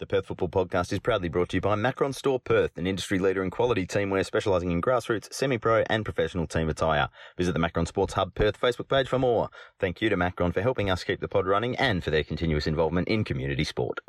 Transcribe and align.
The 0.00 0.06
Perth 0.06 0.24
Football 0.24 0.48
Podcast 0.48 0.94
is 0.94 0.98
proudly 0.98 1.28
brought 1.28 1.50
to 1.50 1.58
you 1.58 1.60
by 1.60 1.74
Macron 1.74 2.14
Store 2.14 2.40
Perth, 2.40 2.78
an 2.78 2.86
industry 2.86 3.18
leader 3.18 3.44
in 3.44 3.50
quality 3.50 3.86
teamwear 3.86 4.24
specialising 4.24 4.70
in 4.70 4.80
grassroots, 4.80 5.30
semi-pro 5.30 5.84
and 5.90 6.06
professional 6.06 6.46
team 6.46 6.70
attire. 6.70 7.10
Visit 7.36 7.52
the 7.52 7.58
Macron 7.58 7.84
Sports 7.84 8.14
Hub 8.14 8.34
Perth 8.34 8.58
Facebook 8.58 8.88
page 8.88 9.08
for 9.08 9.18
more. 9.18 9.50
Thank 9.78 10.00
you 10.00 10.08
to 10.08 10.16
Macron 10.16 10.52
for 10.52 10.62
helping 10.62 10.88
us 10.88 11.04
keep 11.04 11.20
the 11.20 11.28
pod 11.28 11.46
running 11.46 11.76
and 11.76 12.02
for 12.02 12.10
their 12.10 12.24
continuous 12.24 12.66
involvement 12.66 13.08
in 13.08 13.24
community 13.24 13.62
sport. 13.62 14.00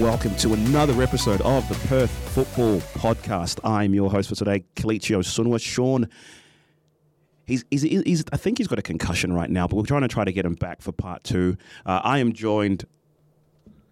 And 0.00 0.08
welcome 0.08 0.34
to 0.36 0.54
another 0.54 1.02
episode 1.02 1.40
of 1.42 1.68
the 1.68 1.74
Perth 1.86 2.10
Football 2.10 2.80
Podcast. 2.94 3.60
I'm 3.64 3.92
your 3.92 4.10
host 4.10 4.30
for 4.30 4.34
today, 4.34 4.64
Kalichio 4.74 5.18
Sunwa. 5.18 5.60
Sean, 5.60 6.08
he's, 7.46 7.64
he's, 7.70 7.82
he's, 7.82 8.24
I 8.32 8.36
think 8.36 8.58
he's 8.58 8.66
got 8.66 8.78
a 8.78 8.82
concussion 8.82 9.32
right 9.32 9.50
now, 9.50 9.66
but 9.66 9.76
we're 9.76 9.84
trying 9.84 10.02
to 10.02 10.08
try 10.08 10.24
to 10.24 10.32
get 10.32 10.46
him 10.46 10.54
back 10.54 10.80
for 10.80 10.92
part 10.92 11.24
two. 11.24 11.56
Uh, 11.84 12.00
I 12.02 12.18
am 12.18 12.32
joined 12.32 12.84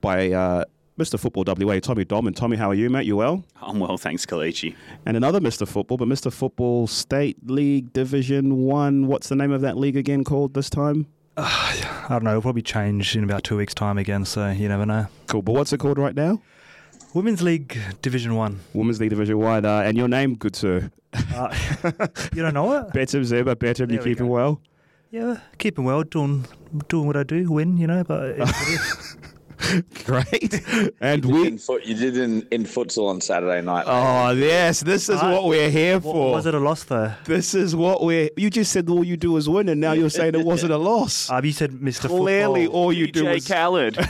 by 0.00 0.30
uh, 0.30 0.64
Mr. 0.98 1.18
Football 1.18 1.44
WA, 1.46 1.78
Tommy 1.78 2.04
Dom. 2.04 2.27
And 2.27 2.36
Tommy, 2.36 2.56
how 2.56 2.70
are 2.70 2.74
you, 2.74 2.88
mate? 2.88 3.06
You 3.06 3.16
well? 3.16 3.44
I'm 3.60 3.78
well, 3.78 3.98
thanks, 3.98 4.24
Kalichi. 4.24 4.74
And 5.04 5.16
another 5.16 5.40
Mr. 5.40 5.68
Football, 5.68 5.98
but 5.98 6.08
Mr. 6.08 6.32
Football 6.32 6.86
State 6.86 7.36
League 7.50 7.92
Division 7.92 8.62
One. 8.62 9.08
What's 9.08 9.28
the 9.28 9.36
name 9.36 9.52
of 9.52 9.60
that 9.60 9.77
league 9.77 9.96
again 9.96 10.24
called 10.24 10.55
this 10.55 10.70
time? 10.70 11.06
Uh, 11.41 11.44
I 11.44 12.06
don't 12.11 12.25
know. 12.25 12.31
It'll 12.31 12.42
probably 12.42 12.62
change 12.62 13.14
in 13.17 13.22
about 13.22 13.44
two 13.44 13.56
weeks' 13.56 13.72
time 13.72 13.97
again, 13.97 14.25
so 14.25 14.50
you 14.50 14.69
never 14.69 14.84
know. 14.84 15.06
Cool. 15.28 15.42
But 15.42 15.53
what's 15.53 15.72
it 15.72 15.78
called 15.78 15.97
right 15.97 16.14
now? 16.14 16.42
Women's 17.14 17.42
League 17.42 17.78
Division 18.03 18.34
One. 18.34 18.58
Women's 18.75 19.00
League 19.00 19.11
Division 19.11 19.39
One. 19.39 19.64
Uh, 19.64 19.83
and 19.83 19.97
your 19.97 20.08
name, 20.08 20.34
good 20.34 20.56
sir? 20.56 20.91
Uh, 21.12 21.55
you 22.34 22.42
don't 22.42 22.55
know 22.55 22.72
it? 22.72 22.92
Betim 22.92 23.22
Zeba, 23.22 23.55
Betim, 23.55 23.91
you 23.92 23.98
we 23.98 24.05
keeping 24.05 24.27
go. 24.27 24.33
well? 24.33 24.61
Yeah, 25.11 25.39
keeping 25.58 25.84
well, 25.84 26.03
doing 26.03 26.45
doing 26.89 27.06
what 27.06 27.17
I 27.17 27.22
do, 27.22 27.50
win, 27.50 27.77
you 27.78 27.86
know. 27.86 28.02
But 28.02 28.36
it 29.61 29.84
is 29.91 30.09
what 30.09 30.33
it 30.33 30.42
is. 30.42 30.53
Great. 30.61 30.92
And 31.01 31.25
You 31.25 31.31
did 31.33 31.41
we. 31.41 31.47
in, 31.48 31.59
foot, 31.59 31.84
you 31.84 31.95
did 31.95 32.17
in, 32.17 32.47
in 32.51 32.64
futsal 32.64 33.09
on 33.09 33.20
Saturday 33.20 33.61
night. 33.62 33.84
Oh, 33.87 34.31
yes. 34.31 34.81
This 34.81 35.09
is 35.09 35.20
I- 35.20 35.33
what 35.33 35.45
we're 35.45 35.70
here 35.70 35.98
Wa- 35.98 36.12
for. 36.12 36.33
was 36.33 36.47
it 36.47 36.55
a 36.55 36.59
loss 36.61 36.84
though? 36.84 37.12
This 37.25 37.55
is 37.55 37.75
what 37.77 38.03
we're. 38.05 38.31
You 38.36 38.51
just 38.51 38.73
said 38.73 38.89
all 38.89 39.05
you 39.05 39.17
do 39.17 39.36
is 39.36 39.48
win, 39.48 39.69
and 39.69 39.81
now 39.81 39.92
you're 39.92 40.11
saying 40.11 40.34
it 40.34 40.45
wasn't 40.45 40.73
a 40.73 40.79
loss. 40.79 41.29
Uh, 41.39 41.41
you 41.45 41.53
said 41.53 41.73
Mr. 41.73 42.09
Clearly, 42.09 42.64
Football. 42.67 42.81
all 42.83 42.92
you 42.92 43.06
do 43.11 43.23
Jay 43.23 43.36
is. 43.36 43.47
Khaled. 43.48 43.95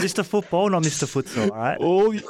Mr. 0.00 0.24
Football, 0.24 0.70
not 0.70 0.82
Mr. 0.82 1.04
Futsal. 1.06 1.50
All 1.50 1.56
right. 1.56 1.78
All 1.78 2.14
you- 2.14 2.22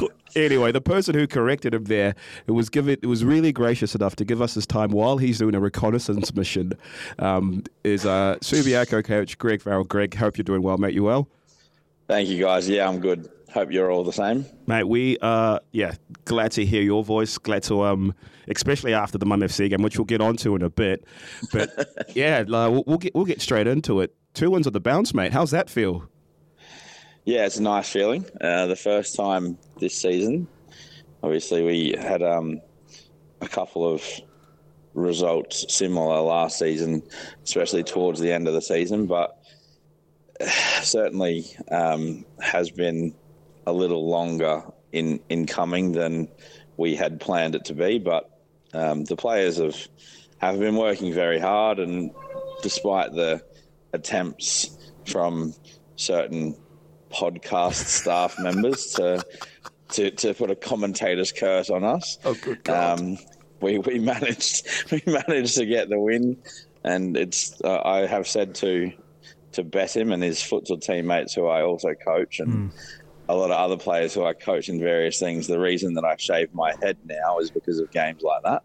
anyway, 0.36 0.72
the 0.72 0.80
person 0.80 1.14
who 1.14 1.26
corrected 1.26 1.74
him 1.74 1.84
there, 1.84 2.14
it 2.46 2.52
was 2.52 2.68
give 2.68 2.88
it, 2.88 3.00
it 3.02 3.06
was 3.06 3.24
really 3.24 3.52
gracious 3.52 3.94
enough 3.94 4.16
to 4.16 4.24
give 4.24 4.40
us 4.42 4.54
his 4.54 4.66
time 4.66 4.90
while 4.90 5.18
he's 5.18 5.38
doing 5.38 5.54
a 5.54 5.60
reconnaissance 5.60 6.34
mission. 6.34 6.72
Um, 7.18 7.64
is 7.84 8.04
uh, 8.06 8.36
Subiaco 8.40 9.04
coach 9.04 9.38
Greg 9.38 9.60
Farrell. 9.62 9.84
Greg, 9.84 10.14
hope 10.14 10.36
you're 10.38 10.44
doing 10.44 10.62
well, 10.62 10.78
mate. 10.78 10.94
You 10.94 11.04
well? 11.04 11.28
Thank 12.08 12.28
you, 12.30 12.42
guys. 12.42 12.68
Yeah, 12.68 12.88
I'm 12.88 13.00
good. 13.00 13.28
Hope 13.52 13.70
you're 13.70 13.90
all 13.90 14.02
the 14.02 14.12
same. 14.12 14.46
Mate, 14.66 14.84
we 14.84 15.18
uh 15.20 15.58
yeah, 15.72 15.94
glad 16.24 16.52
to 16.52 16.64
hear 16.64 16.82
your 16.82 17.04
voice. 17.04 17.36
Glad 17.38 17.62
to 17.64 17.84
um, 17.84 18.14
especially 18.48 18.94
after 18.94 19.18
the 19.18 19.26
Mum 19.26 19.40
FC 19.40 19.68
game, 19.70 19.82
which 19.82 19.98
we'll 19.98 20.04
get 20.04 20.20
onto 20.20 20.54
in 20.54 20.62
a 20.62 20.70
bit. 20.70 21.04
But 21.52 21.70
yeah, 22.14 22.40
uh, 22.40 22.70
we'll, 22.70 22.84
we'll 22.86 22.98
get 22.98 23.14
we'll 23.14 23.24
get 23.24 23.40
straight 23.40 23.66
into 23.66 24.00
it. 24.00 24.14
Two 24.34 24.50
wins 24.50 24.66
at 24.66 24.72
the 24.72 24.80
bounce, 24.80 25.14
mate. 25.14 25.32
How's 25.32 25.50
that 25.50 25.68
feel? 25.70 26.08
Yeah, 27.24 27.44
it's 27.44 27.58
a 27.58 27.62
nice 27.62 27.90
feeling. 27.90 28.24
Uh, 28.40 28.66
the 28.66 28.76
first 28.76 29.14
time 29.14 29.58
this 29.78 29.94
season, 29.94 30.48
obviously, 31.22 31.62
we 31.62 31.94
had 31.98 32.22
um, 32.22 32.60
a 33.42 33.48
couple 33.48 33.86
of 33.86 34.02
results 34.94 35.74
similar 35.74 36.20
last 36.20 36.58
season, 36.58 37.02
especially 37.44 37.82
towards 37.82 38.18
the 38.20 38.32
end 38.32 38.48
of 38.48 38.54
the 38.54 38.62
season, 38.62 39.06
but 39.06 39.37
certainly 40.82 41.46
um, 41.70 42.24
has 42.40 42.70
been 42.70 43.14
a 43.66 43.72
little 43.72 44.08
longer 44.08 44.62
in, 44.92 45.20
in 45.28 45.46
coming 45.46 45.92
than 45.92 46.28
we 46.76 46.94
had 46.94 47.20
planned 47.20 47.54
it 47.54 47.66
to 47.66 47.74
be. 47.74 47.98
But 47.98 48.30
um, 48.72 49.04
the 49.04 49.16
players 49.16 49.58
have 49.58 49.76
have 50.38 50.58
been 50.58 50.76
working 50.76 51.12
very 51.12 51.38
hard, 51.38 51.78
and 51.78 52.12
despite 52.62 53.12
the 53.12 53.42
attempts 53.92 54.78
from 55.06 55.54
certain 55.96 56.56
podcast 57.10 57.74
staff 57.86 58.38
members 58.38 58.92
to 58.94 59.24
to, 59.90 60.10
to 60.10 60.34
put 60.34 60.50
a 60.50 60.54
commentator's 60.54 61.32
curse 61.32 61.70
on 61.70 61.82
us. 61.82 62.18
Oh, 62.24 62.34
good 62.34 62.68
Um, 62.68 63.18
we 63.60 63.78
we 63.78 63.98
managed 63.98 64.68
we 64.92 65.02
managed 65.06 65.56
to 65.56 65.66
get 65.66 65.88
the 65.88 65.98
win, 65.98 66.36
and 66.84 67.16
it's 67.16 67.60
uh, 67.62 67.82
I 67.84 68.06
have 68.06 68.28
said 68.28 68.54
to 68.56 68.92
to 69.52 69.64
bet 69.64 69.96
him 69.96 70.12
and 70.12 70.22
his 70.22 70.38
futsal 70.38 70.80
teammates 70.80 71.34
who 71.34 71.46
I 71.46 71.62
also 71.62 71.94
coach 71.94 72.40
and 72.40 72.70
a 73.28 73.34
lot 73.34 73.50
of 73.50 73.58
other 73.58 73.76
players 73.76 74.14
who 74.14 74.24
I 74.24 74.32
coach 74.32 74.68
in 74.68 74.80
various 74.80 75.18
things. 75.18 75.46
The 75.46 75.60
reason 75.60 75.94
that 75.94 76.04
I 76.04 76.16
shave 76.16 76.52
my 76.54 76.74
head 76.82 76.96
now 77.04 77.38
is 77.38 77.50
because 77.50 77.78
of 77.78 77.90
games 77.90 78.22
like 78.22 78.42
that. 78.42 78.62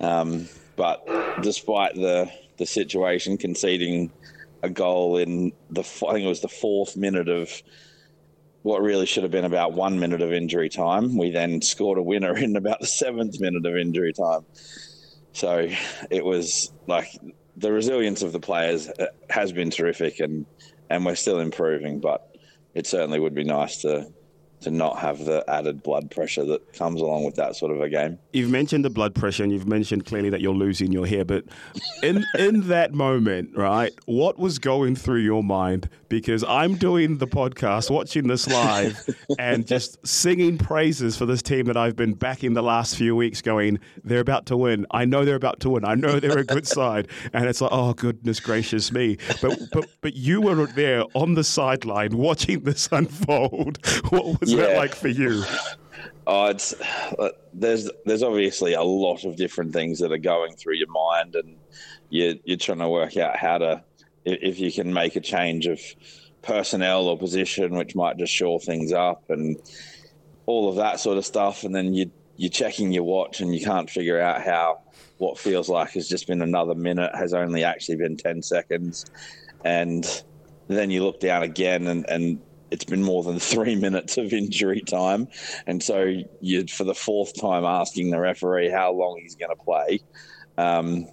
Um, 0.00 0.48
but 0.76 1.04
despite 1.42 1.94
the 1.94 2.30
the 2.56 2.66
situation, 2.66 3.36
conceding 3.36 4.10
a 4.62 4.70
goal 4.70 5.16
in 5.18 5.52
the 5.70 5.80
I 5.80 6.12
think 6.12 6.24
it 6.24 6.28
was 6.28 6.40
the 6.40 6.48
fourth 6.48 6.96
minute 6.96 7.28
of 7.28 7.50
what 8.62 8.82
really 8.82 9.06
should 9.06 9.22
have 9.22 9.32
been 9.32 9.44
about 9.44 9.72
one 9.72 9.98
minute 9.98 10.20
of 10.20 10.32
injury 10.32 10.68
time. 10.68 11.16
We 11.16 11.30
then 11.30 11.62
scored 11.62 11.98
a 11.98 12.02
winner 12.02 12.36
in 12.44 12.56
about 12.56 12.80
the 12.80 12.86
seventh 12.86 13.40
minute 13.40 13.66
of 13.66 13.76
injury 13.76 14.12
time. 14.12 14.44
So 15.32 15.70
it 16.10 16.24
was 16.24 16.72
like 16.86 17.08
the 17.58 17.72
resilience 17.72 18.22
of 18.22 18.32
the 18.32 18.40
players 18.40 18.88
uh, 18.88 19.06
has 19.30 19.52
been 19.52 19.70
terrific, 19.70 20.20
and 20.20 20.46
and 20.90 21.04
we're 21.04 21.14
still 21.14 21.40
improving. 21.40 22.00
But 22.00 22.36
it 22.74 22.86
certainly 22.86 23.20
would 23.20 23.34
be 23.34 23.44
nice 23.44 23.82
to 23.82 24.12
to 24.60 24.70
not 24.70 24.98
have 24.98 25.24
the 25.24 25.44
added 25.48 25.82
blood 25.82 26.10
pressure 26.10 26.44
that 26.44 26.72
comes 26.72 27.00
along 27.00 27.24
with 27.24 27.36
that 27.36 27.56
sort 27.56 27.72
of 27.72 27.80
a 27.80 27.88
game. 27.88 28.18
You've 28.32 28.50
mentioned 28.50 28.84
the 28.84 28.90
blood 28.90 29.14
pressure, 29.14 29.42
and 29.42 29.52
you've 29.52 29.68
mentioned 29.68 30.06
clearly 30.06 30.30
that 30.30 30.40
you're 30.40 30.54
losing 30.54 30.92
your 30.92 31.06
hair. 31.06 31.24
But 31.24 31.44
in 32.02 32.24
in 32.38 32.68
that 32.68 32.92
moment, 32.92 33.56
right, 33.56 33.92
what 34.06 34.38
was 34.38 34.58
going 34.58 34.96
through 34.96 35.20
your 35.20 35.42
mind? 35.42 35.88
Because 36.08 36.42
I'm 36.44 36.76
doing 36.76 37.18
the 37.18 37.26
podcast, 37.26 37.90
watching 37.90 38.28
this 38.28 38.48
live, 38.48 38.98
and 39.38 39.66
just 39.66 40.04
singing 40.06 40.58
praises 40.58 41.16
for 41.16 41.26
this 41.26 41.42
team 41.42 41.66
that 41.66 41.76
I've 41.76 41.96
been 41.96 42.14
backing 42.14 42.54
the 42.54 42.62
last 42.62 42.96
few 42.96 43.14
weeks. 43.14 43.42
Going, 43.42 43.78
they're 44.04 44.20
about 44.20 44.46
to 44.46 44.56
win. 44.56 44.86
I 44.90 45.04
know 45.04 45.24
they're 45.24 45.36
about 45.36 45.60
to 45.60 45.70
win. 45.70 45.84
I 45.84 45.94
know 45.94 46.18
they're 46.18 46.38
a 46.38 46.44
good 46.44 46.66
side. 46.78 47.08
And 47.32 47.46
it's 47.46 47.60
like, 47.60 47.72
oh 47.72 47.92
goodness 47.94 48.40
gracious 48.40 48.90
me! 48.92 49.18
But 49.40 49.58
but 49.72 49.86
but 50.00 50.14
you 50.14 50.40
were 50.40 50.66
there 50.66 51.04
on 51.14 51.34
the 51.34 51.44
sideline 51.44 52.16
watching 52.16 52.60
this 52.64 52.88
unfold. 52.92 53.78
What 54.10 54.40
was 54.40 54.47
that 54.56 54.70
Yeah. 54.72 54.78
like 54.78 54.94
for 54.94 55.08
you? 55.08 55.44
Oh, 56.26 56.46
it's 56.46 56.74
uh, 57.18 57.30
there's 57.54 57.90
there's 58.04 58.22
obviously 58.22 58.74
a 58.74 58.82
lot 58.82 59.24
of 59.24 59.36
different 59.36 59.72
things 59.72 59.98
that 60.00 60.12
are 60.12 60.18
going 60.18 60.56
through 60.56 60.74
your 60.76 60.90
mind, 60.90 61.34
and 61.34 61.56
you're 62.10 62.34
you're 62.44 62.58
trying 62.58 62.78
to 62.78 62.88
work 62.88 63.16
out 63.16 63.36
how 63.36 63.58
to 63.58 63.84
if 64.24 64.58
you 64.60 64.70
can 64.70 64.92
make 64.92 65.16
a 65.16 65.20
change 65.20 65.66
of 65.66 65.80
personnel 66.42 67.08
or 67.08 67.18
position, 67.18 67.76
which 67.76 67.94
might 67.94 68.18
just 68.18 68.32
shore 68.32 68.60
things 68.60 68.92
up, 68.92 69.22
and 69.30 69.56
all 70.46 70.68
of 70.68 70.76
that 70.76 71.00
sort 71.00 71.16
of 71.18 71.24
stuff. 71.24 71.64
And 71.64 71.74
then 71.74 71.94
you 71.94 72.10
you're 72.36 72.50
checking 72.50 72.92
your 72.92 73.04
watch, 73.04 73.40
and 73.40 73.54
you 73.54 73.64
can't 73.64 73.88
figure 73.88 74.20
out 74.20 74.42
how 74.42 74.80
what 75.16 75.38
feels 75.38 75.68
like 75.68 75.92
has 75.92 76.08
just 76.08 76.26
been 76.26 76.42
another 76.42 76.74
minute 76.74 77.10
has 77.14 77.32
only 77.32 77.64
actually 77.64 77.96
been 77.96 78.16
ten 78.18 78.42
seconds, 78.42 79.06
and 79.64 80.22
then 80.68 80.90
you 80.90 81.02
look 81.02 81.20
down 81.20 81.42
again, 81.42 81.86
and 81.86 82.08
and 82.10 82.40
it's 82.70 82.84
been 82.84 83.02
more 83.02 83.22
than 83.22 83.38
three 83.54 83.76
minutes 83.76 84.16
of 84.18 84.32
injury 84.32 84.80
time. 84.80 85.28
And 85.66 85.82
so 85.82 86.14
you're 86.40 86.66
for 86.66 86.84
the 86.84 86.94
fourth 86.94 87.38
time, 87.40 87.64
asking 87.64 88.10
the 88.10 88.20
referee 88.20 88.70
how 88.70 88.92
long 88.92 89.18
he's 89.20 89.36
going 89.36 89.54
to 89.56 89.62
play. 89.62 90.00
Um, 90.56 91.06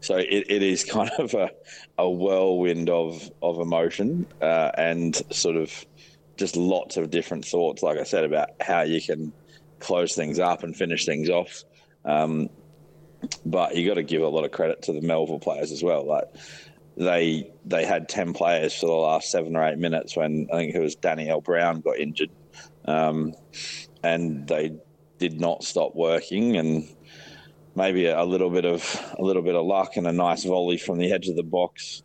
so 0.00 0.16
it, 0.16 0.50
it 0.50 0.62
is 0.62 0.84
kind 0.90 1.10
of 1.18 1.34
a, 1.34 1.50
a 1.98 2.08
whirlwind 2.08 2.90
of, 2.90 3.30
of 3.42 3.60
emotion 3.60 4.26
uh, 4.40 4.70
and 4.76 5.16
sort 5.30 5.56
of 5.56 5.84
just 6.36 6.56
lots 6.56 6.96
of 6.96 7.10
different 7.10 7.44
thoughts, 7.44 7.82
like 7.82 7.98
I 7.98 8.04
said, 8.04 8.24
about 8.24 8.50
how 8.60 8.82
you 8.82 9.00
can 9.00 9.32
close 9.80 10.14
things 10.14 10.38
up 10.38 10.62
and 10.62 10.76
finish 10.76 11.04
things 11.04 11.28
off. 11.28 11.64
Um, 12.04 12.48
but 13.44 13.74
you 13.76 13.86
got 13.86 13.94
to 13.94 14.04
give 14.04 14.22
a 14.22 14.28
lot 14.28 14.44
of 14.44 14.52
credit 14.52 14.82
to 14.82 14.92
the 14.92 15.00
Melville 15.00 15.40
players 15.40 15.72
as 15.72 15.82
well. 15.82 16.06
Like 16.06 16.24
they 16.98 17.50
they 17.64 17.84
had 17.84 18.08
ten 18.08 18.32
players 18.32 18.74
for 18.74 18.86
the 18.86 18.92
last 18.92 19.30
seven 19.30 19.54
or 19.56 19.64
eight 19.64 19.78
minutes 19.78 20.16
when 20.16 20.48
I 20.52 20.56
think 20.56 20.74
it 20.74 20.80
was 20.80 20.96
Danielle 20.96 21.40
Brown 21.40 21.80
got 21.80 21.98
injured, 21.98 22.30
um, 22.86 23.34
and 24.02 24.46
they 24.48 24.76
did 25.18 25.40
not 25.40 25.62
stop 25.62 25.94
working. 25.94 26.56
And 26.56 26.88
maybe 27.76 28.06
a, 28.06 28.24
little 28.24 28.50
bit 28.50 28.64
of 28.64 29.14
a 29.16 29.22
little 29.22 29.42
bit 29.42 29.54
of 29.54 29.64
luck 29.64 29.96
and 29.96 30.06
a 30.08 30.12
nice 30.12 30.44
volley 30.44 30.76
from 30.76 30.98
the 30.98 31.12
edge 31.12 31.28
of 31.28 31.36
the 31.36 31.44
box 31.44 32.02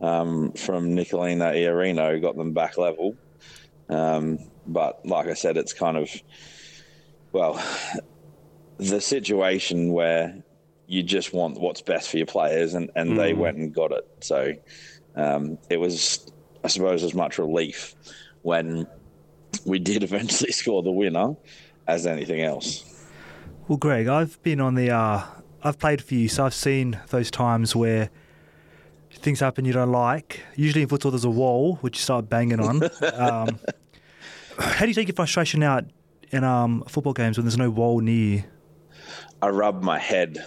um, 0.00 0.52
from 0.52 0.94
Nicolina 0.94 1.52
Iarino 1.52 2.22
got 2.22 2.36
them 2.36 2.52
back 2.52 2.78
level. 2.78 3.16
Um, 3.88 4.38
but 4.66 5.04
like 5.04 5.26
I 5.26 5.34
said, 5.34 5.56
it's 5.56 5.72
kind 5.72 5.96
of 5.96 6.08
well 7.32 7.60
the 8.78 9.00
situation 9.00 9.92
where 9.92 10.44
you 10.86 11.02
just 11.02 11.32
want 11.32 11.60
what's 11.60 11.82
best 11.82 12.10
for 12.10 12.16
your 12.16 12.26
players, 12.26 12.74
and, 12.74 12.90
and 12.94 13.12
mm. 13.12 13.16
they 13.16 13.34
went 13.34 13.56
and 13.56 13.74
got 13.74 13.92
it. 13.92 14.06
So 14.20 14.52
um, 15.16 15.58
it 15.68 15.78
was, 15.78 16.30
I 16.64 16.68
suppose, 16.68 17.02
as 17.02 17.14
much 17.14 17.38
relief 17.38 17.94
when 18.42 18.86
we 19.64 19.78
did 19.78 20.02
eventually 20.02 20.52
score 20.52 20.82
the 20.82 20.92
winner 20.92 21.34
as 21.86 22.06
anything 22.06 22.42
else. 22.42 22.84
Well, 23.68 23.78
Greg, 23.78 24.06
I've 24.06 24.40
been 24.42 24.60
on 24.60 24.74
the, 24.74 24.90
uh, 24.90 25.24
I've 25.62 25.78
played 25.78 26.02
for 26.02 26.14
you, 26.14 26.28
so 26.28 26.46
I've 26.46 26.54
seen 26.54 27.00
those 27.08 27.30
times 27.30 27.74
where 27.74 28.10
things 29.10 29.40
happen 29.40 29.64
you 29.64 29.72
don't 29.72 29.90
like. 29.90 30.42
Usually 30.54 30.82
in 30.82 30.88
football, 30.88 31.10
there's 31.10 31.24
a 31.24 31.30
wall 31.30 31.76
which 31.76 31.96
you 31.96 32.02
start 32.02 32.28
banging 32.28 32.60
on. 32.60 32.82
um, 33.14 33.58
how 34.58 34.80
do 34.84 34.88
you 34.88 34.94
take 34.94 35.08
your 35.08 35.16
frustration 35.16 35.62
out 35.62 35.84
in 36.30 36.44
um, 36.44 36.84
football 36.88 37.12
games 37.12 37.36
when 37.36 37.44
there's 37.44 37.58
no 37.58 37.70
wall 37.70 38.00
near 38.00 38.14
you? 38.14 38.44
I 39.42 39.48
rub 39.48 39.82
my 39.82 39.98
head. 39.98 40.44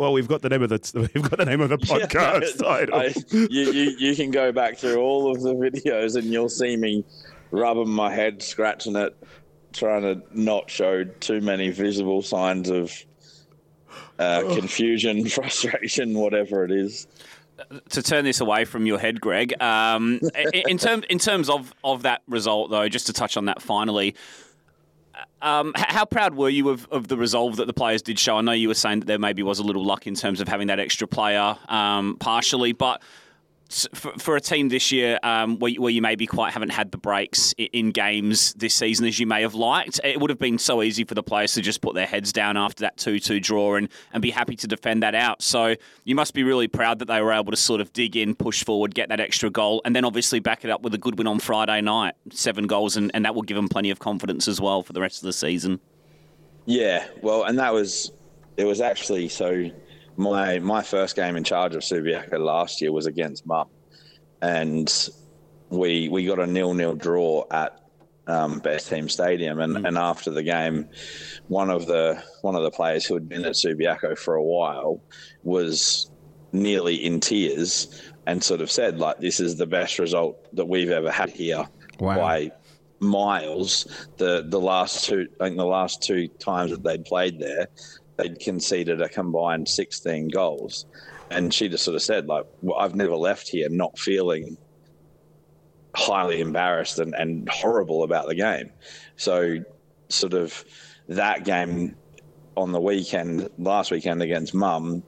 Well, 0.00 0.14
we've 0.14 0.28
got 0.28 0.40
the 0.40 0.48
name 0.48 0.62
of 0.62 0.70
the 0.70 1.10
we've 1.14 1.28
got 1.28 1.38
the 1.38 1.44
name 1.44 1.60
of 1.60 1.68
the 1.68 1.76
podcast 1.78 2.62
yeah, 2.62 2.96
I, 2.96 3.14
you, 3.50 3.70
you, 3.70 3.96
you 3.98 4.16
can 4.16 4.30
go 4.30 4.50
back 4.50 4.78
through 4.78 4.96
all 4.96 5.30
of 5.30 5.42
the 5.42 5.52
videos 5.52 6.16
and 6.16 6.24
you'll 6.24 6.48
see 6.48 6.74
me 6.74 7.04
rubbing 7.50 7.90
my 7.90 8.10
head, 8.10 8.42
scratching 8.42 8.96
it, 8.96 9.14
trying 9.74 10.00
to 10.00 10.22
not 10.32 10.70
show 10.70 11.04
too 11.04 11.42
many 11.42 11.68
visible 11.68 12.22
signs 12.22 12.70
of 12.70 12.90
uh, 14.18 14.40
confusion, 14.54 15.28
frustration, 15.28 16.14
whatever 16.14 16.64
it 16.64 16.70
is 16.70 17.06
to 17.90 18.02
turn 18.02 18.24
this 18.24 18.40
away 18.40 18.64
from 18.64 18.86
your 18.86 18.98
head, 18.98 19.20
Greg. 19.20 19.60
Um, 19.62 20.20
in, 20.52 20.78
terms 20.78 21.04
in 21.08 21.18
terms 21.18 21.48
of 21.48 21.74
of 21.84 22.02
that 22.02 22.22
result, 22.28 22.70
though, 22.70 22.88
just 22.88 23.06
to 23.06 23.12
touch 23.12 23.36
on 23.36 23.46
that 23.46 23.62
finally. 23.62 24.14
Um, 25.42 25.72
how 25.76 26.04
proud 26.04 26.34
were 26.34 26.48
you 26.48 26.68
of, 26.70 26.86
of 26.90 27.08
the 27.08 27.16
resolve 27.16 27.56
that 27.56 27.66
the 27.66 27.72
players 27.72 28.02
did 28.02 28.18
show? 28.18 28.36
I 28.36 28.40
know 28.40 28.52
you 28.52 28.68
were 28.68 28.74
saying 28.74 29.00
that 29.00 29.06
there 29.06 29.18
maybe 29.18 29.42
was 29.42 29.58
a 29.58 29.62
little 29.62 29.84
luck 29.84 30.06
in 30.06 30.14
terms 30.14 30.40
of 30.40 30.48
having 30.48 30.68
that 30.68 30.80
extra 30.80 31.06
player 31.06 31.56
um, 31.68 32.16
partially, 32.20 32.72
but 32.72 33.02
for, 33.70 34.12
for 34.18 34.36
a 34.36 34.40
team 34.40 34.68
this 34.68 34.90
year 34.90 35.18
um, 35.22 35.58
where, 35.58 35.72
where, 35.74 35.90
you 35.90 36.02
maybe 36.02 36.26
quite 36.26 36.52
haven't 36.52 36.70
had 36.70 36.90
the 36.90 36.98
breaks 36.98 37.54
in 37.56 37.92
games 37.92 38.52
this 38.54 38.74
season 38.74 39.06
as 39.06 39.18
you 39.20 39.26
may 39.26 39.42
have 39.42 39.54
liked, 39.54 40.00
it 40.02 40.20
would 40.20 40.30
have 40.30 40.38
been 40.38 40.58
so 40.58 40.82
easy 40.82 41.04
for 41.04 41.14
the 41.14 41.22
players 41.22 41.54
to 41.54 41.62
just 41.62 41.80
put 41.80 41.94
their 41.94 42.06
heads 42.06 42.32
down 42.32 42.56
after 42.56 42.82
that 42.82 42.96
2 42.96 43.20
2 43.20 43.38
draw 43.38 43.76
and, 43.76 43.88
and 44.12 44.22
be 44.22 44.30
happy 44.30 44.56
to 44.56 44.66
defend 44.66 45.02
that 45.02 45.14
out. 45.14 45.40
So 45.42 45.76
you 46.04 46.14
must 46.14 46.34
be 46.34 46.42
really 46.42 46.68
proud 46.68 46.98
that 46.98 47.06
they 47.06 47.20
were 47.20 47.32
able 47.32 47.52
to 47.52 47.56
sort 47.56 47.80
of 47.80 47.92
dig 47.92 48.16
in, 48.16 48.34
push 48.34 48.64
forward, 48.64 48.94
get 48.94 49.08
that 49.10 49.20
extra 49.20 49.50
goal, 49.50 49.80
and 49.84 49.94
then 49.94 50.04
obviously 50.04 50.40
back 50.40 50.64
it 50.64 50.70
up 50.70 50.82
with 50.82 50.94
a 50.94 50.98
good 50.98 51.16
win 51.16 51.26
on 51.26 51.38
Friday 51.38 51.80
night. 51.80 52.14
Seven 52.32 52.66
goals, 52.66 52.96
and, 52.96 53.10
and 53.14 53.24
that 53.24 53.34
will 53.34 53.42
give 53.42 53.56
them 53.56 53.68
plenty 53.68 53.90
of 53.90 54.00
confidence 54.00 54.48
as 54.48 54.60
well 54.60 54.82
for 54.82 54.92
the 54.92 55.00
rest 55.00 55.18
of 55.18 55.26
the 55.26 55.32
season. 55.32 55.80
Yeah, 56.66 57.06
well, 57.22 57.44
and 57.44 57.58
that 57.58 57.72
was, 57.72 58.12
it 58.56 58.64
was 58.64 58.80
actually 58.80 59.28
so 59.28 59.70
my 60.20 60.58
my 60.58 60.82
first 60.82 61.16
game 61.16 61.36
in 61.36 61.44
charge 61.44 61.74
of 61.74 61.82
Subiaco 61.82 62.38
last 62.38 62.80
year 62.80 62.92
was 62.92 63.06
against 63.06 63.46
Mum, 63.46 63.68
and 64.42 65.08
we 65.70 66.08
we 66.08 66.26
got 66.26 66.38
a 66.38 66.46
nil 66.46 66.74
nil 66.74 66.94
draw 66.94 67.44
at 67.50 67.80
um, 68.26 68.58
Best 68.60 68.90
Team 68.90 69.08
Stadium, 69.08 69.60
and, 69.60 69.76
mm. 69.76 69.88
and 69.88 69.96
after 69.96 70.30
the 70.30 70.42
game, 70.42 70.88
one 71.48 71.70
of 71.70 71.86
the 71.86 72.22
one 72.42 72.54
of 72.54 72.62
the 72.62 72.70
players 72.70 73.04
who 73.04 73.14
had 73.14 73.28
been 73.28 73.44
at 73.44 73.54
Subiaco 73.54 74.16
for 74.16 74.34
a 74.34 74.42
while 74.42 75.00
was 75.42 76.10
nearly 76.52 76.96
in 76.96 77.20
tears 77.20 78.02
and 78.26 78.42
sort 78.42 78.60
of 78.60 78.70
said 78.70 78.98
like 78.98 79.18
this 79.18 79.40
is 79.40 79.56
the 79.56 79.66
best 79.66 79.98
result 79.98 80.36
that 80.54 80.66
we've 80.66 80.90
ever 80.90 81.10
had 81.10 81.30
here 81.30 81.64
wow. 82.00 82.16
by 82.16 82.52
miles 82.98 84.08
the 84.18 84.44
the 84.48 84.60
last 84.60 85.04
two 85.04 85.28
I 85.40 85.44
think 85.44 85.56
the 85.56 85.64
last 85.64 86.02
two 86.02 86.26
times 86.26 86.72
that 86.72 86.82
they'd 86.82 87.04
played 87.04 87.38
there 87.38 87.68
they'd 88.20 88.38
conceded 88.38 89.00
a 89.00 89.08
combined 89.08 89.68
16 89.68 90.28
goals. 90.28 90.86
And 91.30 91.54
she 91.54 91.68
just 91.68 91.84
sort 91.84 91.94
of 91.94 92.02
said, 92.02 92.26
like, 92.26 92.46
well, 92.60 92.78
I've 92.78 92.94
never 92.94 93.16
left 93.16 93.48
here 93.48 93.68
not 93.68 93.98
feeling 93.98 94.56
highly 95.94 96.40
embarrassed 96.40 96.98
and, 96.98 97.14
and 97.14 97.48
horrible 97.48 98.02
about 98.02 98.26
the 98.26 98.34
game. 98.34 98.70
So, 99.16 99.58
sort 100.08 100.34
of 100.34 100.64
that 101.08 101.44
game 101.44 101.96
on 102.56 102.72
the 102.72 102.80
weekend, 102.80 103.48
last 103.58 103.90
weekend 103.90 104.22
against 104.22 104.54
Mum, 104.54 105.02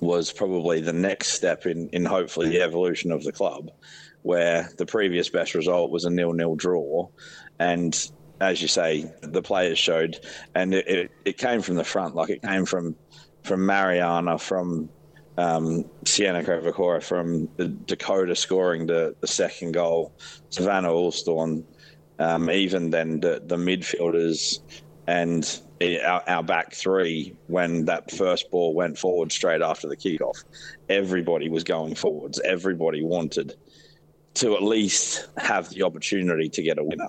was 0.00 0.32
probably 0.32 0.80
the 0.80 0.92
next 0.92 1.28
step 1.28 1.66
in, 1.66 1.88
in 1.90 2.04
hopefully 2.04 2.48
the 2.48 2.62
evolution 2.62 3.10
of 3.10 3.24
the 3.24 3.32
club, 3.32 3.70
where 4.22 4.70
the 4.78 4.86
previous 4.86 5.28
best 5.28 5.54
result 5.54 5.90
was 5.90 6.04
a 6.04 6.10
nil 6.10 6.32
nil 6.32 6.54
draw. 6.54 7.08
And 7.58 8.10
as 8.40 8.62
you 8.62 8.68
say, 8.68 9.12
the 9.20 9.42
players 9.42 9.78
showed, 9.78 10.20
and 10.54 10.74
it, 10.74 10.88
it, 10.88 11.10
it, 11.24 11.38
came 11.38 11.60
from 11.60 11.76
the 11.76 11.84
front. 11.84 12.14
Like 12.14 12.30
it 12.30 12.42
came 12.42 12.64
from 12.64 12.96
from 13.44 13.64
Mariana, 13.64 14.38
from 14.38 14.88
um, 15.36 15.84
Sienna 16.04 16.42
Kovacora, 16.42 17.02
from 17.02 17.46
Dakota 17.86 18.34
scoring 18.36 18.86
the, 18.86 19.14
the 19.20 19.26
second 19.26 19.72
goal, 19.72 20.12
Savannah 20.50 20.88
Allstorn, 20.88 21.64
um, 22.18 22.50
even 22.50 22.90
then 22.90 23.20
the, 23.20 23.42
the 23.46 23.56
midfielders 23.56 24.60
and 25.06 25.60
our, 26.04 26.22
our, 26.28 26.42
back 26.42 26.74
three 26.74 27.34
when 27.46 27.86
that 27.86 28.10
first 28.10 28.50
ball 28.50 28.74
went 28.74 28.98
forward 28.98 29.32
straight 29.32 29.62
after 29.62 29.88
the 29.88 29.96
kickoff. 29.96 30.44
Everybody 30.90 31.48
was 31.48 31.64
going 31.64 31.94
forwards. 31.94 32.38
Everybody 32.40 33.02
wanted 33.02 33.54
to 34.34 34.54
at 34.54 34.62
least 34.62 35.28
have 35.38 35.70
the 35.70 35.82
opportunity 35.82 36.50
to 36.50 36.62
get 36.62 36.78
a 36.78 36.84
winner. 36.84 37.08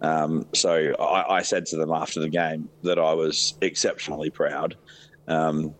Um, 0.00 0.46
so 0.54 0.94
I, 1.00 1.38
I, 1.38 1.42
said 1.42 1.66
to 1.66 1.76
them 1.76 1.90
after 1.90 2.20
the 2.20 2.28
game 2.28 2.68
that 2.82 2.98
I 2.98 3.14
was 3.14 3.54
exceptionally 3.60 4.30
proud, 4.30 4.76
um, 5.26 5.74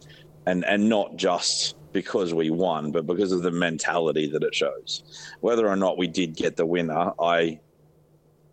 and 0.46 0.64
and 0.64 0.88
not 0.88 1.16
just 1.16 1.76
because 1.92 2.34
we 2.34 2.50
won, 2.50 2.90
but 2.90 3.06
because 3.06 3.30
of 3.30 3.42
the 3.42 3.52
mentality 3.52 4.28
that 4.30 4.42
it 4.42 4.54
shows. 4.54 5.04
Whether 5.40 5.68
or 5.68 5.76
not 5.76 5.98
we 5.98 6.08
did 6.08 6.34
get 6.34 6.56
the 6.56 6.66
winner, 6.66 7.12
I 7.20 7.60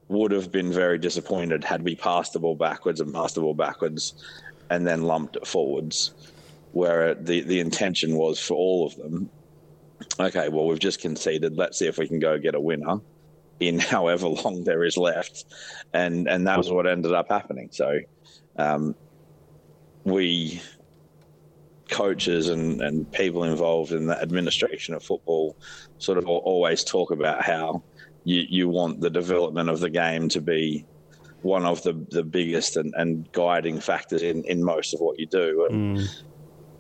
would 0.07 0.31
have 0.31 0.51
been 0.51 0.71
very 0.71 0.99
disappointed 0.99 1.63
had 1.63 1.81
we 1.81 1.95
passed 1.95 2.33
the 2.33 2.39
ball 2.39 2.55
backwards 2.55 3.01
and 3.01 3.11
passed 3.11 3.35
the 3.35 3.41
ball 3.41 3.55
backwards, 3.55 4.13
and 4.69 4.85
then 4.85 5.01
lumped 5.01 5.35
it 5.35 5.47
forwards, 5.47 6.13
where 6.73 7.15
the 7.15 7.41
the 7.41 7.59
intention 7.59 8.15
was 8.15 8.39
for 8.39 8.53
all 8.53 8.85
of 8.85 8.95
them. 8.97 9.31
Okay, 10.19 10.47
well 10.49 10.67
we've 10.67 10.77
just 10.77 11.01
conceded. 11.01 11.57
Let's 11.57 11.79
see 11.79 11.87
if 11.87 11.97
we 11.97 12.07
can 12.07 12.19
go 12.19 12.37
get 12.37 12.53
a 12.53 12.61
winner 12.61 12.99
in 13.59 13.79
however 13.93 14.27
long 14.27 14.63
there 14.63 14.83
is 14.83 14.97
left, 14.97 15.45
and 15.93 16.27
and 16.27 16.47
that 16.47 16.57
was 16.57 16.71
what 16.71 16.87
ended 16.87 17.13
up 17.13 17.29
happening. 17.29 17.69
So, 17.71 17.99
um, 18.57 18.95
we 20.03 20.61
coaches 21.89 22.49
and, 22.49 22.81
and 22.81 23.11
people 23.11 23.43
involved 23.43 23.91
in 23.91 24.07
the 24.07 24.19
administration 24.21 24.93
of 24.93 25.03
football 25.03 25.55
sort 25.97 26.17
of 26.17 26.27
always 26.27 26.83
talk 26.83 27.11
about 27.11 27.43
how 27.43 27.83
you, 28.23 28.43
you 28.49 28.69
want 28.69 29.01
the 29.01 29.09
development 29.09 29.69
of 29.69 29.79
the 29.79 29.89
game 29.89 30.27
to 30.29 30.41
be 30.41 30.85
one 31.41 31.65
of 31.65 31.83
the, 31.83 31.93
the 32.09 32.23
biggest 32.23 32.75
and, 32.75 32.93
and 32.97 33.31
guiding 33.31 33.79
factors 33.79 34.23
in, 34.23 34.43
in 34.45 34.63
most 34.63 34.93
of 34.93 34.99
what 34.99 35.19
you 35.19 35.27
do. 35.27 35.67
And 35.69 35.97
mm. 35.97 36.23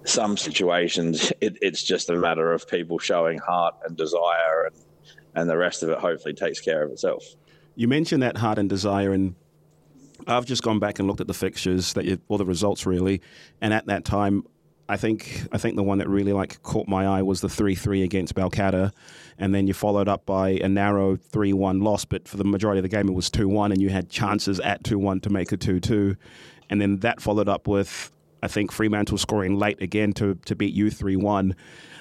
some 0.05 0.37
situations, 0.37 1.31
it, 1.39 1.57
it's 1.61 1.83
just 1.83 2.09
a 2.09 2.15
matter 2.15 2.51
of 2.51 2.67
people 2.67 2.97
showing 2.97 3.37
heart 3.37 3.75
and 3.85 3.95
desire 3.95 4.65
and 4.65 4.75
and 5.35 5.49
the 5.49 5.57
rest 5.57 5.83
of 5.83 5.89
it 5.89 5.99
hopefully 5.99 6.33
takes 6.33 6.59
care 6.59 6.83
of 6.83 6.91
itself. 6.91 7.23
You 7.75 7.87
mentioned 7.87 8.23
that 8.23 8.37
heart 8.37 8.57
and 8.57 8.69
desire, 8.69 9.11
and 9.11 9.35
I've 10.27 10.45
just 10.45 10.63
gone 10.63 10.79
back 10.79 10.99
and 10.99 11.07
looked 11.07 11.21
at 11.21 11.27
the 11.27 11.33
fixtures 11.33 11.93
that 11.93 12.05
you, 12.05 12.19
all 12.27 12.37
the 12.37 12.45
results 12.45 12.85
really, 12.85 13.21
and 13.61 13.73
at 13.73 13.85
that 13.87 14.05
time. 14.05 14.43
I 14.87 14.97
think 14.97 15.47
I 15.51 15.57
think 15.57 15.77
the 15.77 15.83
one 15.83 15.97
that 15.97 16.07
really 16.07 16.31
like 16.31 16.61
caught 16.61 16.87
my 16.87 17.07
eye 17.07 17.23
was 17.23 17.41
the 17.41 17.49
three 17.49 17.73
three 17.73 18.03
against 18.03 18.35
Balcatta, 18.35 18.91
and 19.39 19.53
then 19.53 19.65
you 19.65 19.73
followed 19.73 20.07
up 20.07 20.27
by 20.27 20.49
a 20.49 20.69
narrow 20.69 21.15
three 21.15 21.53
one 21.53 21.81
loss. 21.81 22.05
But 22.05 22.27
for 22.27 22.37
the 22.37 22.43
majority 22.43 22.77
of 22.77 22.83
the 22.83 22.89
game, 22.89 23.09
it 23.09 23.13
was 23.13 23.31
two 23.31 23.47
one, 23.47 23.71
and 23.71 23.81
you 23.81 23.89
had 23.89 24.11
chances 24.11 24.59
at 24.59 24.83
two 24.83 24.99
one 24.99 25.21
to 25.21 25.31
make 25.31 25.51
it 25.51 25.59
two 25.59 25.79
two, 25.79 26.17
and 26.69 26.79
then 26.79 26.99
that 26.99 27.19
followed 27.19 27.49
up 27.49 27.67
with 27.67 28.11
I 28.43 28.47
think 28.47 28.71
Fremantle 28.71 29.17
scoring 29.17 29.57
late 29.57 29.81
again 29.81 30.13
to 30.13 30.35
to 30.45 30.55
beat 30.55 30.75
you 30.75 30.91
three 30.91 31.15
one. 31.15 31.55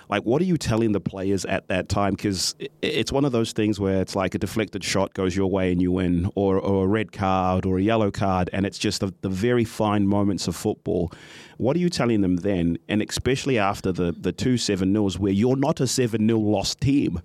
Like, 0.08 0.22
what 0.22 0.40
are 0.42 0.44
you 0.44 0.56
telling 0.56 0.92
the 0.92 1.00
players 1.00 1.44
at 1.44 1.68
that 1.68 1.88
time? 1.88 2.14
Because 2.14 2.54
it's 2.82 3.12
one 3.12 3.24
of 3.24 3.32
those 3.32 3.52
things 3.52 3.80
where 3.80 4.00
it's 4.00 4.14
like 4.16 4.34
a 4.34 4.38
deflected 4.38 4.84
shot 4.84 5.14
goes 5.14 5.34
your 5.34 5.50
way 5.50 5.72
and 5.72 5.80
you 5.80 5.92
win, 5.92 6.30
or, 6.34 6.58
or 6.58 6.84
a 6.84 6.88
red 6.88 7.12
card 7.12 7.66
or 7.66 7.78
a 7.78 7.82
yellow 7.82 8.10
card, 8.10 8.50
and 8.52 8.66
it's 8.66 8.78
just 8.78 9.00
the, 9.00 9.12
the 9.22 9.28
very 9.28 9.64
fine 9.64 10.06
moments 10.06 10.48
of 10.48 10.56
football. 10.56 11.12
What 11.56 11.76
are 11.76 11.80
you 11.80 11.88
telling 11.88 12.20
them 12.20 12.36
then? 12.36 12.78
And 12.88 13.02
especially 13.02 13.58
after 13.58 13.92
the, 13.92 14.12
the 14.12 14.32
two 14.32 14.56
7 14.56 14.92
nils, 14.92 15.18
where 15.18 15.32
you're 15.32 15.56
not 15.56 15.80
a 15.80 15.86
7 15.86 16.26
0 16.26 16.38
lost 16.38 16.80
team. 16.80 17.20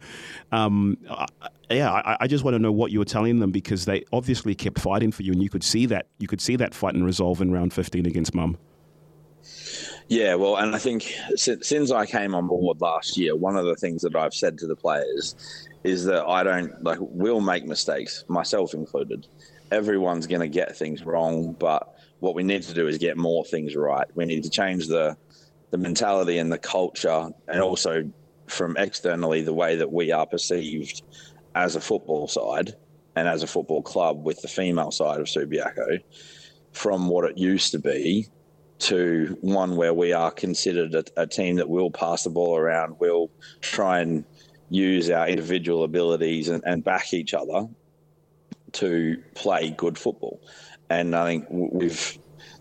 Um, 0.52 0.98
yeah, 1.70 1.92
I, 1.92 2.18
I 2.22 2.28
just 2.28 2.44
want 2.44 2.56
to 2.56 2.60
know 2.60 2.72
what 2.72 2.92
you 2.92 3.00
were 3.00 3.06
telling 3.06 3.40
them 3.40 3.52
because 3.52 3.86
they 3.86 4.04
obviously 4.12 4.56
kept 4.56 4.80
fighting 4.80 5.12
for 5.12 5.24
you, 5.24 5.34
and 5.34 5.42
you 5.42 5.50
could 5.50 5.64
see 5.64 5.86
that 5.88 6.08
you 6.18 6.28
could 6.28 6.42
see 6.42 6.56
that 6.56 6.74
fight 6.74 6.96
and 6.96 7.06
resolve 7.06 7.42
in 7.42 7.52
round 7.52 7.74
15 7.74 8.06
against 8.06 8.34
Mum. 8.34 8.58
Yeah, 10.10 10.34
well, 10.34 10.58
and 10.58 10.76
I 10.76 10.80
think 10.80 11.14
since, 11.36 11.68
since 11.68 11.92
I 11.92 12.08
came 12.08 12.34
on 12.34 12.48
board 12.48 12.82
last 12.82 13.16
year, 13.16 13.36
one 13.36 13.56
of 13.56 13.66
the 13.66 13.76
things 13.76 14.02
that 14.02 14.16
I've 14.16 14.34
said 14.34 14.58
to 14.58 14.66
the 14.66 14.76
players 14.76 15.36
is 15.84 16.04
that 16.06 16.26
I 16.26 16.42
don't 16.44 16.84
like 16.84 16.98
we'll 17.00 17.42
make 17.42 17.68
mistakes, 17.68 18.24
myself 18.28 18.74
included. 18.74 19.28
Everyone's 19.72 20.26
going 20.26 20.42
to 20.42 20.48
get 20.48 20.76
things 20.76 21.06
wrong, 21.06 21.54
but 21.60 21.94
what 22.22 22.34
we 22.34 22.42
need 22.42 22.64
to 22.64 22.74
do 22.74 22.88
is 22.88 22.98
get 22.98 23.18
more 23.18 23.46
things 23.46 23.76
right. 23.76 24.08
We 24.16 24.26
need 24.26 24.44
to 24.44 24.50
change 24.50 24.88
the 24.88 25.16
the 25.70 25.78
mentality 25.78 26.40
and 26.40 26.52
the 26.52 26.58
culture, 26.58 27.30
and 27.48 27.62
also 27.62 28.12
from 28.48 28.78
externally 28.78 29.44
the 29.44 29.54
way 29.54 29.76
that 29.76 29.92
we 29.92 30.12
are 30.12 30.26
perceived 30.26 31.04
as 31.54 31.76
a 31.76 31.82
football 31.82 32.28
side 32.28 32.74
and 33.16 33.28
as 33.28 33.44
a 33.44 33.48
football 33.48 33.84
club 33.84 34.24
with 34.26 34.42
the 34.42 34.48
female 34.48 34.90
side 34.90 35.20
of 35.20 35.28
Subiaco 35.28 36.00
from 36.72 37.10
what 37.10 37.30
it 37.30 37.38
used 37.38 37.72
to 37.74 37.80
be 37.80 38.28
to 38.80 39.38
one 39.42 39.76
where 39.76 39.94
we 39.94 40.14
are 40.14 40.32
considered 40.32 40.96
a, 40.96 41.04
a, 41.22 41.28
team 41.28 41.56
that 41.58 41.68
will 41.68 41.92
pass 41.92 42.24
the 42.24 42.30
ball 42.30 42.58
around, 42.58 43.00
will 43.00 43.30
try 43.62 44.00
and 44.00 44.24
use 44.70 45.10
our 45.10 45.28
individual 45.28 45.84
abilities 45.84 46.48
and, 46.50 46.64
and 46.66 46.84
back 46.84 47.14
each 47.14 47.34
other 47.34 47.68
to 48.72 49.22
play 49.36 49.72
good 49.72 49.98
football. 49.98 50.42
And 50.90 51.16
I 51.16 51.26
think 51.26 51.46
we've 51.50 52.18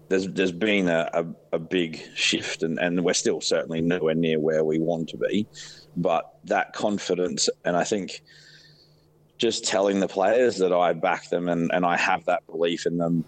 there's 0.09 0.27
there's 0.29 0.53
been 0.53 0.89
a, 0.89 1.09
a, 1.13 1.57
a 1.57 1.59
big 1.59 2.01
shift, 2.15 2.63
and, 2.63 2.79
and 2.79 3.05
we're 3.05 3.15
still 3.15 3.41
certainly 3.41 3.81
nowhere 3.81 4.15
near 4.15 4.41
where 4.41 4.65
we 4.65 4.79
want 4.79 5.09
to 5.11 5.17
be. 5.19 5.47
But 5.97 6.35
that 6.45 6.73
confidence, 6.73 7.49
and 7.65 7.77
I 7.77 7.85
think 7.85 8.23
just 9.39 9.65
telling 9.65 10.01
the 10.01 10.09
players 10.09 10.59
that 10.59 10.73
I 10.73 10.93
back 10.93 11.31
them 11.31 11.49
and, 11.49 11.71
and 11.73 11.87
I 11.87 11.97
have 11.97 12.25
that 12.27 12.47
belief 12.47 12.87
in 12.87 12.99
them. 12.99 13.25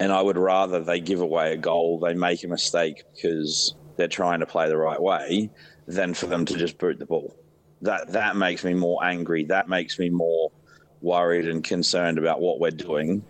And 0.00 0.12
I 0.12 0.22
would 0.22 0.38
rather 0.38 0.80
they 0.80 1.00
give 1.00 1.20
away 1.20 1.52
a 1.52 1.56
goal, 1.56 1.98
they 1.98 2.14
make 2.14 2.44
a 2.44 2.48
mistake 2.48 3.04
because 3.14 3.74
they're 3.96 4.08
trying 4.08 4.40
to 4.40 4.46
play 4.46 4.68
the 4.68 4.76
right 4.76 5.00
way, 5.00 5.50
than 5.86 6.14
for 6.14 6.26
them 6.26 6.44
to 6.46 6.56
just 6.56 6.78
boot 6.78 6.98
the 6.98 7.06
ball. 7.06 7.34
That 7.82 8.12
that 8.12 8.36
makes 8.36 8.64
me 8.64 8.74
more 8.74 9.04
angry. 9.04 9.44
That 9.44 9.68
makes 9.68 9.98
me 9.98 10.10
more 10.10 10.50
worried 11.00 11.46
and 11.48 11.62
concerned 11.62 12.18
about 12.18 12.40
what 12.40 12.58
we're 12.58 12.70
doing 12.70 13.22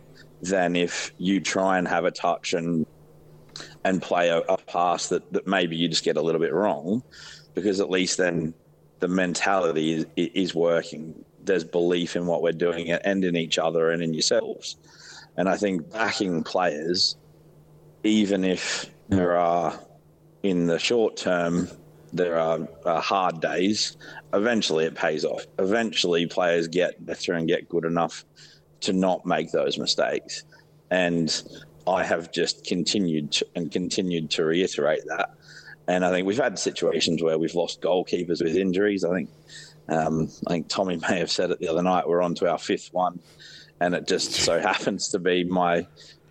than 0.42 0.76
if 0.76 1.12
you 1.18 1.40
try 1.40 1.78
and 1.78 1.88
have 1.88 2.04
a 2.04 2.10
touch 2.10 2.54
and 2.54 2.86
and 3.84 4.02
play 4.02 4.28
a, 4.28 4.38
a 4.38 4.56
pass 4.56 5.08
that, 5.08 5.30
that 5.32 5.46
maybe 5.46 5.76
you 5.76 5.88
just 5.88 6.04
get 6.04 6.16
a 6.16 6.22
little 6.22 6.40
bit 6.40 6.52
wrong, 6.52 7.02
because 7.54 7.80
at 7.80 7.90
least 7.90 8.18
then 8.18 8.54
the 9.00 9.08
mentality 9.08 9.92
is, 9.92 10.06
is 10.16 10.54
working 10.54 11.24
there's 11.42 11.64
belief 11.64 12.16
in 12.16 12.26
what 12.26 12.42
we're 12.42 12.52
doing 12.52 12.90
and 12.90 13.24
in 13.24 13.36
each 13.36 13.58
other 13.58 13.90
and 13.90 14.02
in 14.02 14.12
yourselves. 14.12 14.76
And 15.36 15.48
I 15.48 15.56
think 15.56 15.90
backing 15.90 16.42
players, 16.42 17.16
even 18.04 18.44
if 18.44 18.86
there 19.08 19.36
are 19.36 19.78
in 20.42 20.66
the 20.66 20.78
short 20.78 21.16
term, 21.16 21.68
there 22.12 22.38
are 22.38 22.66
uh, 22.84 23.00
hard 23.00 23.40
days, 23.40 23.96
eventually 24.32 24.84
it 24.84 24.94
pays 24.94 25.24
off. 25.24 25.44
Eventually, 25.58 26.26
players 26.26 26.68
get 26.68 27.04
better 27.04 27.34
and 27.34 27.48
get 27.48 27.68
good 27.68 27.84
enough 27.84 28.24
to 28.80 28.92
not 28.92 29.26
make 29.26 29.50
those 29.50 29.78
mistakes. 29.78 30.44
And 30.90 31.30
I 31.86 32.04
have 32.04 32.32
just 32.32 32.64
continued 32.64 33.32
to, 33.32 33.46
and 33.54 33.70
continued 33.70 34.30
to 34.32 34.44
reiterate 34.44 35.02
that. 35.06 35.30
And 35.88 36.04
I 36.04 36.10
think 36.10 36.26
we've 36.26 36.36
had 36.36 36.58
situations 36.58 37.22
where 37.22 37.38
we've 37.38 37.54
lost 37.54 37.80
goalkeepers 37.80 38.42
with 38.42 38.56
injuries. 38.56 39.04
I 39.04 39.14
think 39.14 39.30
um, 39.88 40.28
I 40.46 40.50
think 40.50 40.68
Tommy 40.68 40.96
may 41.08 41.18
have 41.18 41.30
said 41.30 41.50
it 41.50 41.60
the 41.60 41.68
other 41.68 41.82
night. 41.82 42.08
We're 42.08 42.22
on 42.22 42.34
to 42.36 42.50
our 42.50 42.58
fifth 42.58 42.92
one, 42.92 43.20
and 43.80 43.94
it 43.94 44.06
just 44.06 44.32
so 44.32 44.60
happens 44.72 45.08
to 45.08 45.18
be 45.18 45.44
my 45.44 45.86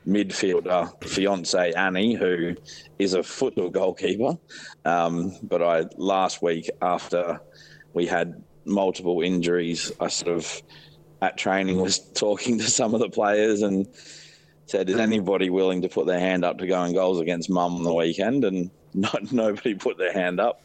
midfielder 0.07 1.03
fiance 1.03 1.73
Annie, 1.73 2.13
who 2.13 2.55
is 2.99 3.13
a 3.13 3.23
football 3.23 3.69
goalkeeper. 3.69 4.37
Um, 4.85 5.35
but 5.43 5.61
I 5.61 5.85
last 5.97 6.41
week 6.41 6.69
after 6.81 7.39
we 7.93 8.05
had 8.05 8.41
multiple 8.65 9.21
injuries, 9.21 9.91
I 9.99 10.07
sort 10.07 10.35
of 10.35 10.61
at 11.21 11.37
training 11.37 11.79
was 11.79 11.99
talking 12.13 12.57
to 12.59 12.69
some 12.69 12.93
of 12.93 12.99
the 12.99 13.09
players 13.09 13.61
and 13.61 13.87
said, 14.67 14.89
"Is 14.89 14.97
anybody 14.97 15.49
willing 15.49 15.81
to 15.81 15.89
put 15.89 16.07
their 16.07 16.19
hand 16.19 16.43
up 16.43 16.57
to 16.59 16.67
go 16.67 16.83
in 16.83 16.93
goals 16.93 17.19
against 17.19 17.49
Mum 17.49 17.75
on 17.75 17.83
the 17.83 17.93
weekend?" 17.93 18.45
And 18.45 18.69
not 18.93 19.31
nobody 19.31 19.75
put 19.75 19.97
their 19.97 20.13
hand 20.13 20.39
up. 20.39 20.63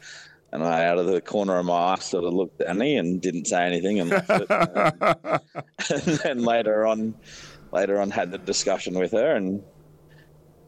And 0.53 0.65
I, 0.65 0.87
out 0.87 0.99
of 0.99 1.07
the 1.07 1.21
corner 1.21 1.57
of 1.59 1.67
my 1.67 1.75
eye, 1.75 1.99
sort 2.01 2.25
of 2.25 2.35
looked 2.35 2.61
at 2.61 2.77
me 2.77 2.97
and 2.97 3.21
didn't 3.21 3.47
say 3.47 3.65
anything, 3.65 4.01
and 4.01 4.13
and 5.91 6.19
then 6.25 6.43
later 6.45 6.87
on, 6.87 7.15
later 7.73 8.01
on, 8.01 8.11
had 8.11 8.33
the 8.33 8.39
discussion 8.39 8.99
with 8.99 9.13
her, 9.13 9.37
and 9.37 9.63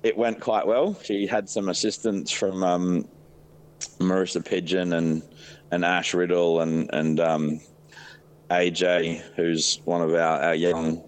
it 0.05 0.17
went 0.17 0.41
quite 0.41 0.67
well. 0.67 0.97
She 1.03 1.27
had 1.27 1.49
some 1.49 1.69
assistance 1.69 2.31
from 2.31 2.63
um, 2.63 3.09
Marissa 3.99 4.45
Pigeon 4.45 4.93
and 4.93 5.23
and 5.73 5.85
Ash 5.85 6.15
Riddle 6.15 6.61
and 6.61 6.89
and 6.93 7.19
um, 7.19 7.61
AJ, 8.51 9.23
who's 9.35 9.81
one 9.85 10.03
of 10.03 10.13
our, 10.15 10.43
our 10.43 10.55
young 10.55 11.03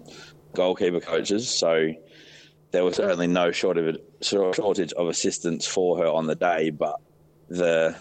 goalkeeper 0.53 0.99
coaches. 0.99 1.47
So 1.47 1.93
there 2.71 2.83
was 2.83 2.95
certainly 2.95 3.27
no 3.27 3.51
shortage 3.51 3.99
of 4.21 5.07
assistance 5.07 5.67
for 5.67 5.97
her 5.97 6.07
on 6.07 6.27
the 6.27 6.35
day, 6.35 6.71
but 6.71 6.95
the 7.47 7.95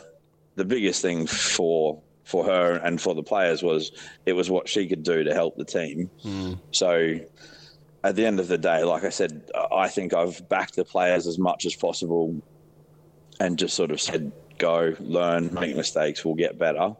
the 0.56 0.64
biggest 0.64 1.02
thing 1.02 1.26
for 1.26 2.00
for 2.24 2.44
her 2.44 2.76
and 2.76 3.00
for 3.00 3.14
the 3.14 3.22
players 3.22 3.62
was 3.62 3.92
it 4.24 4.32
was 4.32 4.50
what 4.50 4.68
she 4.68 4.88
could 4.88 5.02
do 5.02 5.24
to 5.24 5.34
help 5.34 5.56
the 5.56 5.64
team. 5.64 6.10
Mm. 6.24 6.58
So 6.70 7.20
at 8.02 8.16
the 8.16 8.26
end 8.26 8.40
of 8.40 8.48
the 8.48 8.58
day, 8.58 8.82
like 8.82 9.04
I 9.04 9.10
said, 9.10 9.50
I 9.72 9.88
think 9.88 10.14
I've 10.14 10.46
backed 10.48 10.76
the 10.76 10.84
players 10.84 11.26
as 11.26 11.38
much 11.38 11.66
as 11.66 11.74
possible 11.74 12.42
and 13.40 13.58
just 13.58 13.74
sort 13.74 13.90
of 13.90 14.00
said, 14.00 14.32
go, 14.58 14.94
learn, 15.00 15.52
make 15.52 15.76
mistakes, 15.76 16.24
we'll 16.24 16.34
get 16.34 16.58
better. 16.58 16.94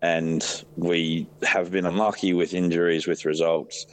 And 0.00 0.64
we 0.76 1.28
have 1.42 1.70
been 1.70 1.86
unlucky 1.86 2.32
with 2.34 2.54
injuries, 2.54 3.06
with 3.06 3.24
results. 3.24 3.86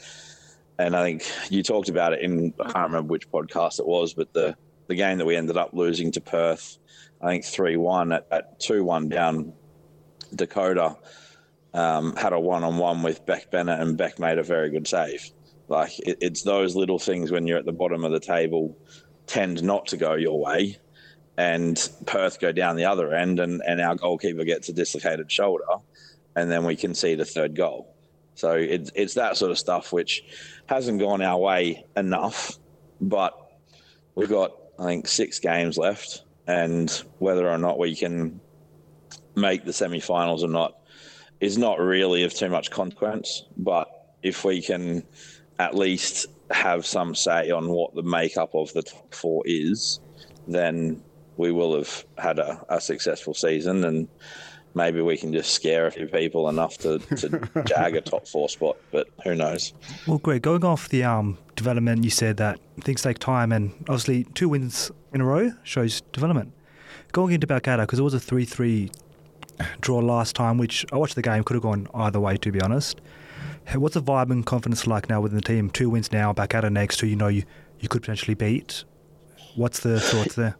And 0.79 0.95
I 0.95 1.03
think 1.03 1.29
you 1.51 1.61
talked 1.61 1.89
about 1.89 2.13
it 2.13 2.21
in, 2.21 2.53
I 2.59 2.71
can't 2.71 2.87
remember 2.87 3.11
which 3.11 3.29
podcast 3.29 3.79
it 3.79 3.85
was, 3.85 4.13
but 4.13 4.33
the, 4.33 4.55
the 4.87 4.95
game 4.95 5.17
that 5.17 5.25
we 5.25 5.35
ended 5.35 5.57
up 5.57 5.73
losing 5.73 6.11
to 6.13 6.21
Perth 6.21 6.78
I 7.21 7.27
think 7.27 7.45
three 7.45 7.75
one 7.75 8.11
at, 8.11 8.27
at 8.31 8.59
two 8.59 8.83
one 8.83 9.09
down. 9.09 9.53
Dakota 10.35 10.95
um, 11.73 12.15
had 12.15 12.33
a 12.33 12.39
one 12.39 12.63
on 12.63 12.77
one 12.77 13.01
with 13.01 13.25
Beck 13.25 13.51
Bennett, 13.51 13.79
and 13.79 13.97
Beck 13.97 14.19
made 14.19 14.37
a 14.37 14.43
very 14.43 14.69
good 14.69 14.87
save. 14.87 15.31
Like 15.67 15.97
it, 15.99 16.17
it's 16.21 16.43
those 16.43 16.75
little 16.75 16.99
things 16.99 17.31
when 17.31 17.47
you're 17.47 17.57
at 17.57 17.65
the 17.65 17.71
bottom 17.71 18.03
of 18.03 18.11
the 18.11 18.19
table 18.19 18.77
tend 19.27 19.61
not 19.63 19.87
to 19.87 19.97
go 19.97 20.13
your 20.13 20.39
way, 20.39 20.77
and 21.37 21.89
Perth 22.05 22.39
go 22.39 22.51
down 22.51 22.75
the 22.75 22.85
other 22.85 23.13
end, 23.13 23.39
and, 23.39 23.61
and 23.65 23.81
our 23.81 23.95
goalkeeper 23.95 24.43
gets 24.43 24.69
a 24.69 24.73
dislocated 24.73 25.31
shoulder, 25.31 25.65
and 26.35 26.49
then 26.49 26.63
we 26.63 26.75
see 26.75 27.15
the 27.15 27.25
third 27.25 27.55
goal. 27.55 27.95
So 28.35 28.53
it's 28.53 28.91
it's 28.95 29.15
that 29.15 29.35
sort 29.35 29.51
of 29.51 29.59
stuff 29.59 29.91
which 29.91 30.23
hasn't 30.67 30.99
gone 30.99 31.21
our 31.21 31.37
way 31.37 31.85
enough, 31.97 32.57
but 33.01 33.37
we've 34.15 34.29
got 34.29 34.53
I 34.77 34.85
think 34.85 35.07
six 35.07 35.39
games 35.39 35.77
left 35.77 36.23
and 36.49 36.89
whether 37.19 37.47
or 37.47 37.59
not 37.59 37.77
we 37.77 37.95
can 37.95 38.41
make 39.35 39.63
the 39.63 39.71
semi-finals 39.71 40.43
or 40.43 40.47
not 40.47 40.79
is 41.39 41.59
not 41.59 41.79
really 41.79 42.23
of 42.23 42.33
too 42.33 42.49
much 42.49 42.71
consequence. 42.71 43.43
But 43.55 43.87
if 44.23 44.43
we 44.43 44.59
can 44.59 45.03
at 45.59 45.75
least 45.75 46.25
have 46.49 46.87
some 46.87 47.13
say 47.13 47.51
on 47.51 47.69
what 47.69 47.93
the 47.93 48.01
makeup 48.01 48.55
of 48.55 48.73
the 48.73 48.81
top 48.81 49.13
four 49.13 49.43
is, 49.45 49.99
then 50.47 51.03
we 51.37 51.51
will 51.51 51.75
have 51.75 52.03
had 52.17 52.39
a, 52.39 52.65
a 52.67 52.81
successful 52.81 53.35
season 53.35 53.85
and 53.85 54.07
maybe 54.79 55.01
we 55.01 55.17
can 55.17 55.33
just 55.33 55.51
scare 55.51 55.87
a 55.87 55.91
few 55.91 56.07
people 56.07 56.47
enough 56.47 56.77
to, 56.77 56.99
to 56.99 57.63
jag 57.65 57.95
a 57.95 58.01
top 58.01 58.25
four 58.25 58.47
spot, 58.47 58.77
but 58.91 59.09
who 59.25 59.35
knows? 59.35 59.73
Well, 60.07 60.19
Greg, 60.19 60.41
going 60.41 60.63
off 60.63 60.87
the 60.87 61.03
um, 61.03 61.37
development, 61.57 62.05
you 62.05 62.09
said 62.09 62.37
that 62.37 62.61
things 62.79 63.01
take 63.01 63.19
time, 63.19 63.51
and 63.51 63.71
obviously 63.81 64.23
two 64.23 64.47
wins 64.47 64.89
in 65.13 65.19
a 65.19 65.25
row 65.25 65.51
shows 65.63 65.99
development. 66.13 66.53
Going 67.11 67.33
into 67.33 67.45
Balcatta, 67.45 67.81
because 67.81 67.99
it 67.99 68.03
was 68.03 68.13
a 68.13 68.19
3 68.21 68.45
3 68.45 68.89
draw 69.81 69.99
last 69.99 70.33
time, 70.33 70.57
which 70.57 70.85
I 70.93 70.95
watched 70.95 71.15
the 71.15 71.21
game, 71.21 71.43
could 71.43 71.55
have 71.55 71.63
gone 71.63 71.87
either 71.93 72.21
way, 72.21 72.37
to 72.37 72.51
be 72.51 72.61
honest. 72.61 73.01
What's 73.73 73.95
the 73.95 74.01
vibe 74.01 74.31
and 74.31 74.45
confidence 74.45 74.87
like 74.87 75.09
now 75.09 75.19
within 75.19 75.35
the 75.35 75.43
team? 75.43 75.69
Two 75.69 75.89
wins 75.89 76.11
now, 76.11 76.31
Balcatta 76.31 76.71
next, 76.71 77.01
who 77.01 77.07
you 77.07 77.17
know 77.17 77.27
you, 77.27 77.43
you 77.79 77.89
could 77.89 78.01
potentially 78.01 78.33
beat. 78.33 78.85
What's 79.55 79.81
the 79.81 79.99
thoughts 79.99 80.35
there? 80.35 80.55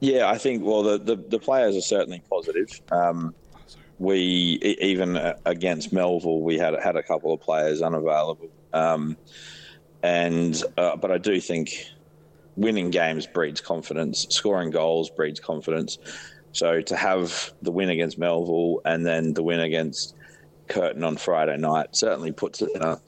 Yeah, 0.00 0.28
I 0.28 0.38
think, 0.38 0.64
well, 0.64 0.82
the, 0.82 0.98
the, 0.98 1.16
the 1.16 1.38
players 1.38 1.76
are 1.76 1.80
certainly 1.80 2.22
positive. 2.28 2.80
Um, 2.90 3.34
we, 3.98 4.58
even 4.80 5.16
against 5.46 5.92
Melville, 5.92 6.42
we 6.42 6.58
had, 6.58 6.74
had 6.82 6.96
a 6.96 7.02
couple 7.02 7.32
of 7.32 7.40
players 7.40 7.80
unavailable. 7.80 8.50
Um, 8.72 9.16
and, 10.02 10.62
uh, 10.76 10.96
but 10.96 11.10
I 11.10 11.18
do 11.18 11.40
think 11.40 11.86
winning 12.56 12.90
games 12.90 13.26
breeds 13.26 13.60
confidence. 13.60 14.26
Scoring 14.28 14.70
goals 14.70 15.08
breeds 15.08 15.40
confidence. 15.40 15.98
So 16.52 16.80
to 16.82 16.96
have 16.96 17.52
the 17.62 17.70
win 17.70 17.90
against 17.90 18.18
Melville 18.18 18.80
and 18.84 19.04
then 19.04 19.34
the 19.34 19.42
win 19.42 19.60
against 19.60 20.14
Curtin 20.68 21.04
on 21.04 21.16
Friday 21.16 21.56
night 21.56 21.94
certainly 21.96 22.32
puts 22.32 22.60
it 22.60 22.70
in 22.74 22.82
a 22.82 23.00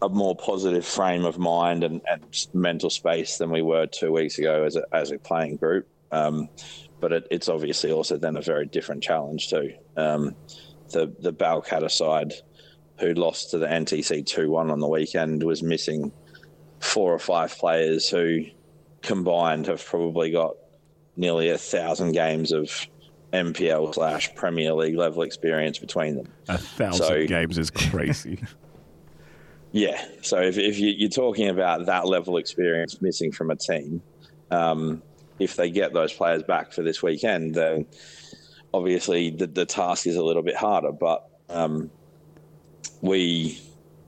a 0.00 0.08
more 0.08 0.36
positive 0.36 0.84
frame 0.86 1.24
of 1.24 1.38
mind 1.38 1.82
and, 1.82 2.00
and 2.10 2.22
mental 2.54 2.90
space 2.90 3.38
than 3.38 3.50
we 3.50 3.62
were 3.62 3.86
two 3.86 4.12
weeks 4.12 4.38
ago 4.38 4.64
as 4.64 4.76
a, 4.76 4.82
as 4.92 5.10
a 5.10 5.18
playing 5.18 5.56
group. 5.56 5.88
Um, 6.12 6.48
but 7.00 7.12
it, 7.12 7.26
it's 7.30 7.48
obviously 7.48 7.90
also 7.92 8.16
then 8.16 8.36
a 8.36 8.42
very 8.42 8.66
different 8.66 9.02
challenge 9.02 9.48
too. 9.50 9.74
Um, 9.96 10.34
the 10.90 11.12
the 11.20 11.32
Balcatta 11.32 11.90
side, 11.90 12.32
who 12.98 13.12
lost 13.14 13.50
to 13.50 13.58
the 13.58 13.66
NTC 13.66 14.24
two 14.24 14.50
one 14.50 14.70
on 14.70 14.80
the 14.80 14.88
weekend, 14.88 15.42
was 15.42 15.62
missing 15.62 16.12
four 16.80 17.12
or 17.12 17.18
five 17.18 17.56
players 17.56 18.08
who 18.08 18.44
combined 19.02 19.66
have 19.66 19.84
probably 19.84 20.30
got 20.30 20.54
nearly 21.16 21.50
a 21.50 21.58
thousand 21.58 22.12
games 22.12 22.52
of 22.52 22.70
MPL 23.32 23.94
slash 23.94 24.34
Premier 24.34 24.72
League 24.72 24.96
level 24.96 25.22
experience 25.22 25.78
between 25.78 26.16
them. 26.16 26.28
A 26.48 26.56
thousand 26.58 27.06
So- 27.06 27.26
games 27.26 27.58
is 27.58 27.70
crazy. 27.70 28.38
Yeah. 29.72 30.02
So 30.22 30.40
if, 30.40 30.58
if 30.58 30.78
you, 30.78 30.94
you're 30.96 31.10
talking 31.10 31.48
about 31.48 31.86
that 31.86 32.06
level 32.06 32.36
experience 32.38 33.00
missing 33.02 33.32
from 33.32 33.50
a 33.50 33.56
team, 33.56 34.02
um, 34.50 35.02
if 35.38 35.56
they 35.56 35.70
get 35.70 35.92
those 35.92 36.12
players 36.12 36.42
back 36.42 36.72
for 36.72 36.82
this 36.82 37.02
weekend, 37.02 37.54
then 37.54 37.86
obviously 38.72 39.30
the, 39.30 39.46
the 39.46 39.66
task 39.66 40.06
is 40.06 40.16
a 40.16 40.22
little 40.22 40.42
bit 40.42 40.56
harder. 40.56 40.92
But 40.92 41.28
um, 41.48 41.90
we, 43.02 43.60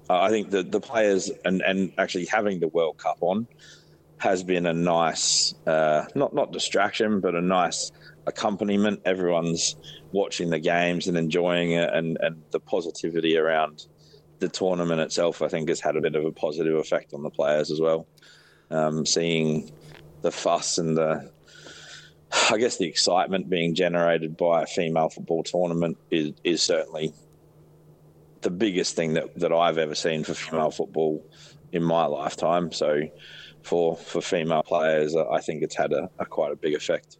I 0.09 0.31
think 0.31 0.51
the, 0.51 0.63
the 0.63 0.81
players 0.81 1.31
and, 1.45 1.63
and 1.63 1.93
actually 1.99 2.27
having 2.27 2.59
the 2.61 2.69
World 2.69 2.99
Cup 2.99 3.19
on 3.21 3.47
has 4.19 4.43
been 4.43 4.67
a 4.67 4.73
nice, 4.73 5.55
uh, 5.67 6.05
not 6.15 6.35
not 6.35 6.53
distraction, 6.53 7.21
but 7.21 7.35
a 7.35 7.41
nice 7.41 7.91
accompaniment. 8.27 9.01
Everyone's 9.05 9.77
watching 10.13 10.51
the 10.51 10.59
games 10.59 11.07
and 11.09 11.17
enjoying 11.17 11.73
it, 11.73 11.89
and, 11.93 12.19
and 12.21 12.43
the 12.51 12.61
positivity 12.61 13.39
around 13.39 13.87
the 14.41 14.49
tournament 14.49 15.01
itself, 15.01 15.43
I 15.43 15.49
think, 15.49 15.69
has 15.69 15.81
had 15.81 15.97
a 15.97 16.01
bit 16.01 16.17
of 16.17 16.25
a 16.25 16.33
positive 16.33 16.77
effect 16.77 17.15
on 17.15 17.23
the 17.23 17.31
players 17.31 17.71
as 17.71 17.81
well. 17.81 18.07
Um, 18.71 19.07
seeing 19.07 19.71
the 20.23 20.31
fuss 20.31 20.79
and 20.79 20.97
the, 20.97 21.31
I 22.51 22.59
guess, 22.59 22.77
the 22.77 22.87
excitement 22.87 23.49
being 23.49 23.75
generated 23.75 24.37
by 24.37 24.63
a 24.63 24.67
female 24.67 25.09
football 25.09 25.43
tournament 25.43 25.99
is, 26.11 26.33
is 26.43 26.63
certainly 26.63 27.13
the 28.41 28.51
biggest 28.51 28.97
thing 28.97 29.15
that, 29.15 29.39
that 29.39 29.53
I've 29.53 29.79
ever 29.79 29.95
seen 29.95 30.25
for 30.25 30.35
female 30.35 30.71
football 30.71 31.25
in 31.73 31.83
my 31.83 32.07
lifetime. 32.07 32.73
So, 32.73 33.03
for 33.63 33.97
for 33.97 34.23
female 34.23 34.63
players, 34.63 35.15
I 35.15 35.41
think 35.41 35.63
it's 35.63 35.77
had 35.77 35.93
a, 35.93 36.09
a 36.19 36.25
quite 36.25 36.53
a 36.53 36.57
big 36.57 36.75
effect. 36.75 37.19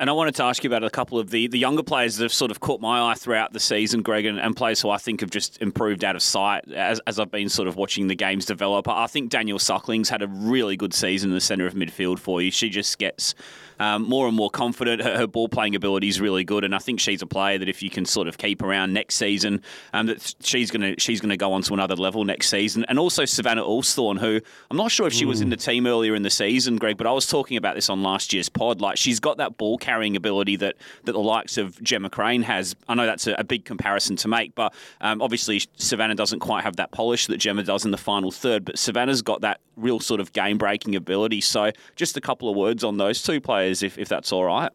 And 0.00 0.08
I 0.08 0.14
wanted 0.14 0.34
to 0.36 0.44
ask 0.44 0.64
you 0.64 0.70
about 0.70 0.82
a 0.82 0.88
couple 0.88 1.18
of 1.18 1.28
the, 1.28 1.46
the 1.46 1.58
younger 1.58 1.82
players 1.82 2.16
that 2.16 2.24
have 2.24 2.32
sort 2.32 2.50
of 2.50 2.58
caught 2.58 2.80
my 2.80 3.10
eye 3.10 3.14
throughout 3.14 3.52
the 3.52 3.60
season, 3.60 4.00
Greg, 4.00 4.24
and, 4.24 4.40
and 4.40 4.56
players 4.56 4.80
who 4.80 4.88
I 4.88 4.96
think 4.96 5.20
have 5.20 5.28
just 5.28 5.60
improved 5.60 6.04
out 6.04 6.16
of 6.16 6.22
sight 6.22 6.66
as, 6.72 7.02
as 7.06 7.20
I've 7.20 7.30
been 7.30 7.50
sort 7.50 7.68
of 7.68 7.76
watching 7.76 8.08
the 8.08 8.16
games 8.16 8.46
develop. 8.46 8.88
I 8.88 9.06
think 9.08 9.28
Danielle 9.28 9.58
Suckling's 9.58 10.08
had 10.08 10.22
a 10.22 10.26
really 10.26 10.74
good 10.74 10.94
season 10.94 11.28
in 11.28 11.34
the 11.34 11.40
centre 11.40 11.66
of 11.66 11.74
midfield 11.74 12.18
for 12.18 12.40
you. 12.40 12.50
She 12.50 12.70
just 12.70 12.98
gets 12.98 13.34
um, 13.80 14.02
more 14.02 14.28
and 14.28 14.36
more 14.36 14.50
confident. 14.50 15.02
Her, 15.02 15.16
her 15.18 15.26
ball 15.26 15.48
playing 15.48 15.74
ability 15.74 16.08
is 16.08 16.20
really 16.20 16.44
good, 16.44 16.62
and 16.62 16.74
I 16.74 16.78
think 16.78 17.00
she's 17.00 17.22
a 17.22 17.26
player 17.26 17.58
that 17.58 17.68
if 17.68 17.82
you 17.82 17.90
can 17.90 18.04
sort 18.04 18.28
of 18.28 18.38
keep 18.38 18.62
around 18.62 18.92
next 18.92 19.16
season, 19.16 19.62
um, 19.92 20.06
that 20.06 20.34
she's 20.40 20.70
gonna 20.70 20.94
she's 20.98 21.20
gonna 21.20 21.38
go 21.38 21.52
on 21.52 21.62
to 21.62 21.74
another 21.74 21.96
level 21.96 22.24
next 22.24 22.48
season. 22.50 22.84
And 22.88 22.98
also 22.98 23.24
Savannah 23.24 23.64
Ulsthorn, 23.64 24.20
who 24.20 24.40
I'm 24.70 24.76
not 24.76 24.92
sure 24.92 25.06
if 25.06 25.14
she 25.14 25.24
was 25.24 25.40
in 25.40 25.48
the 25.48 25.56
team 25.56 25.86
earlier 25.86 26.14
in 26.14 26.22
the 26.22 26.30
season, 26.30 26.76
Greg, 26.76 26.98
but 26.98 27.06
I 27.06 27.12
was 27.12 27.26
talking 27.26 27.56
about 27.56 27.74
this 27.74 27.88
on 27.88 28.02
last 28.02 28.32
year's 28.32 28.50
pod. 28.50 28.80
Like 28.80 28.98
she's 28.98 29.18
got 29.18 29.38
that 29.38 29.56
ball 29.56 29.78
carrying 29.78 30.14
ability 30.14 30.56
that 30.56 30.76
that 31.04 31.12
the 31.12 31.18
likes 31.18 31.56
of 31.56 31.82
Gemma 31.82 32.10
Crane 32.10 32.42
has. 32.42 32.76
I 32.86 32.94
know 32.94 33.06
that's 33.06 33.26
a, 33.26 33.32
a 33.38 33.44
big 33.44 33.64
comparison 33.64 34.16
to 34.16 34.28
make, 34.28 34.54
but 34.54 34.74
um, 35.00 35.22
obviously 35.22 35.62
Savannah 35.76 36.14
doesn't 36.14 36.40
quite 36.40 36.64
have 36.64 36.76
that 36.76 36.92
polish 36.92 37.26
that 37.28 37.38
Gemma 37.38 37.62
does 37.62 37.86
in 37.86 37.90
the 37.90 37.96
final 37.96 38.30
third. 38.30 38.66
But 38.66 38.78
Savannah's 38.78 39.22
got 39.22 39.40
that 39.40 39.60
real 39.80 40.00
sort 40.00 40.20
of 40.20 40.32
game 40.32 40.58
breaking 40.58 40.94
ability. 40.96 41.40
So 41.40 41.72
just 41.96 42.16
a 42.16 42.20
couple 42.20 42.48
of 42.48 42.56
words 42.56 42.84
on 42.84 42.96
those 42.96 43.22
two 43.22 43.40
players, 43.40 43.82
if, 43.82 43.98
if 43.98 44.08
that's 44.08 44.32
all 44.32 44.44
right. 44.44 44.70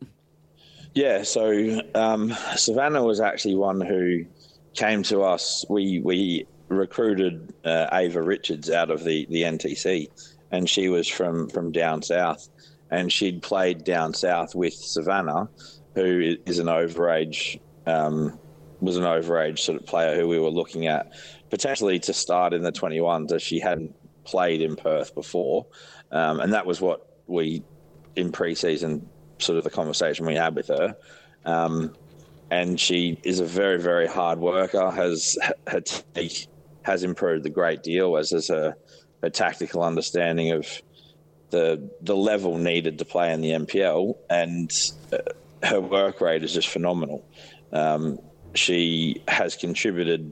Yeah, 0.93 1.23
so 1.23 1.81
um, 1.93 2.33
Savannah 2.55 3.03
was 3.03 3.19
actually 3.19 3.55
one 3.55 3.81
who 3.81 4.25
came 4.73 5.03
to 5.03 5.21
us. 5.21 5.65
We 5.69 5.99
we 5.99 6.45
recruited 6.69 7.53
uh, 7.65 7.87
Ava 7.91 8.21
Richards 8.21 8.69
out 8.69 8.89
of 8.89 9.03
the, 9.03 9.27
the 9.29 9.43
NTC, 9.43 10.07
and 10.51 10.69
she 10.69 10.89
was 10.89 11.07
from, 11.07 11.49
from 11.49 11.71
down 11.71 12.01
south, 12.01 12.49
and 12.91 13.11
she'd 13.11 13.41
played 13.41 13.83
down 13.83 14.13
south 14.13 14.55
with 14.55 14.73
Savannah, 14.73 15.49
who 15.95 16.37
is 16.45 16.59
an 16.59 16.67
overage 16.67 17.59
um, 17.85 18.39
was 18.81 18.97
an 18.97 19.03
overage 19.03 19.59
sort 19.59 19.79
of 19.79 19.85
player 19.85 20.15
who 20.15 20.27
we 20.27 20.39
were 20.39 20.49
looking 20.49 20.87
at 20.87 21.11
potentially 21.49 21.99
to 21.99 22.13
start 22.13 22.53
in 22.53 22.61
the 22.61 22.71
21s 22.71 23.31
as 23.31 23.41
she 23.41 23.59
hadn't 23.59 23.95
played 24.25 24.61
in 24.61 24.75
Perth 24.75 25.15
before, 25.15 25.65
um, 26.11 26.39
and 26.39 26.53
that 26.53 26.65
was 26.65 26.81
what 26.81 27.07
we 27.27 27.63
in 28.15 28.31
pre-season 28.31 29.07
sort 29.39 29.57
of 29.57 29.63
the 29.63 29.69
conversation 29.69 30.25
we 30.25 30.35
had 30.35 30.55
with 30.55 30.67
her. 30.67 30.95
Um, 31.45 31.93
and 32.51 32.79
she 32.79 33.19
is 33.23 33.39
a 33.39 33.45
very, 33.45 33.79
very 33.79 34.07
hard 34.07 34.39
worker. 34.39 34.91
Has 34.91 35.37
her 35.67 35.81
technique 35.81 36.47
has 36.83 37.03
improved 37.03 37.45
a 37.45 37.49
great 37.49 37.81
deal, 37.81 38.17
as 38.17 38.31
is 38.31 38.49
her, 38.49 38.75
her 39.21 39.29
tactical 39.29 39.83
understanding 39.83 40.51
of 40.51 40.67
the 41.49 41.89
the 42.01 42.15
level 42.15 42.57
needed 42.57 42.99
to 42.99 43.05
play 43.05 43.33
in 43.33 43.41
the 43.41 43.51
NPL, 43.51 44.15
and 44.29 44.71
uh, 45.11 45.17
her 45.65 45.81
work 45.81 46.21
rate 46.21 46.43
is 46.43 46.53
just 46.53 46.67
phenomenal. 46.67 47.25
Um, 47.71 48.19
she 48.53 49.21
has 49.27 49.55
contributed, 49.55 50.31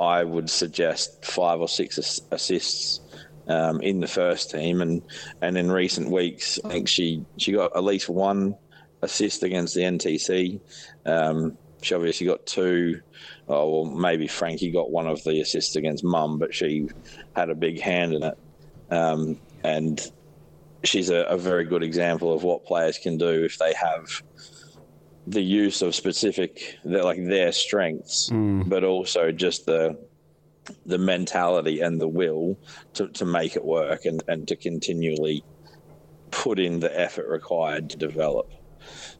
I 0.00 0.24
would 0.24 0.50
suggest, 0.50 1.24
five 1.24 1.60
or 1.60 1.68
six 1.68 2.20
assists 2.30 3.00
um, 3.48 3.80
in 3.80 4.00
the 4.00 4.06
first 4.06 4.50
team, 4.50 4.82
and 4.82 5.02
and 5.40 5.56
in 5.56 5.70
recent 5.70 6.10
weeks, 6.10 6.58
I 6.64 6.68
think 6.68 6.88
she 6.88 7.24
she 7.36 7.52
got 7.52 7.76
at 7.76 7.84
least 7.84 8.08
one 8.08 8.56
assist 9.02 9.42
against 9.42 9.74
the 9.74 9.82
NTC. 9.82 10.60
Um, 11.04 11.56
she 11.82 11.94
obviously 11.94 12.26
got 12.26 12.46
two. 12.46 13.00
Oh, 13.48 13.82
well, 13.82 13.94
maybe 13.94 14.26
Frankie 14.26 14.72
got 14.72 14.90
one 14.90 15.06
of 15.06 15.22
the 15.22 15.40
assists 15.40 15.76
against 15.76 16.02
Mum, 16.02 16.38
but 16.38 16.52
she 16.54 16.88
had 17.36 17.48
a 17.50 17.54
big 17.54 17.80
hand 17.80 18.14
in 18.14 18.22
it. 18.24 18.38
Um, 18.90 19.38
and 19.62 20.00
she's 20.82 21.10
a, 21.10 21.22
a 21.22 21.36
very 21.36 21.64
good 21.64 21.82
example 21.84 22.32
of 22.32 22.42
what 22.42 22.64
players 22.64 22.98
can 22.98 23.18
do 23.18 23.44
if 23.44 23.58
they 23.58 23.72
have 23.74 24.22
the 25.28 25.42
use 25.42 25.82
of 25.82 25.94
specific, 25.94 26.78
their, 26.84 27.02
like 27.04 27.24
their 27.24 27.52
strengths, 27.52 28.30
but 28.68 28.84
also 28.84 29.32
just 29.32 29.66
the 29.66 29.96
the 30.84 30.98
mentality 30.98 31.80
and 31.80 32.00
the 32.00 32.08
will 32.08 32.58
to, 32.94 33.08
to 33.08 33.24
make 33.24 33.56
it 33.56 33.64
work 33.64 34.04
and, 34.04 34.22
and 34.28 34.48
to 34.48 34.56
continually 34.56 35.44
put 36.30 36.58
in 36.58 36.80
the 36.80 37.00
effort 37.00 37.28
required 37.28 37.90
to 37.90 37.96
develop. 37.96 38.52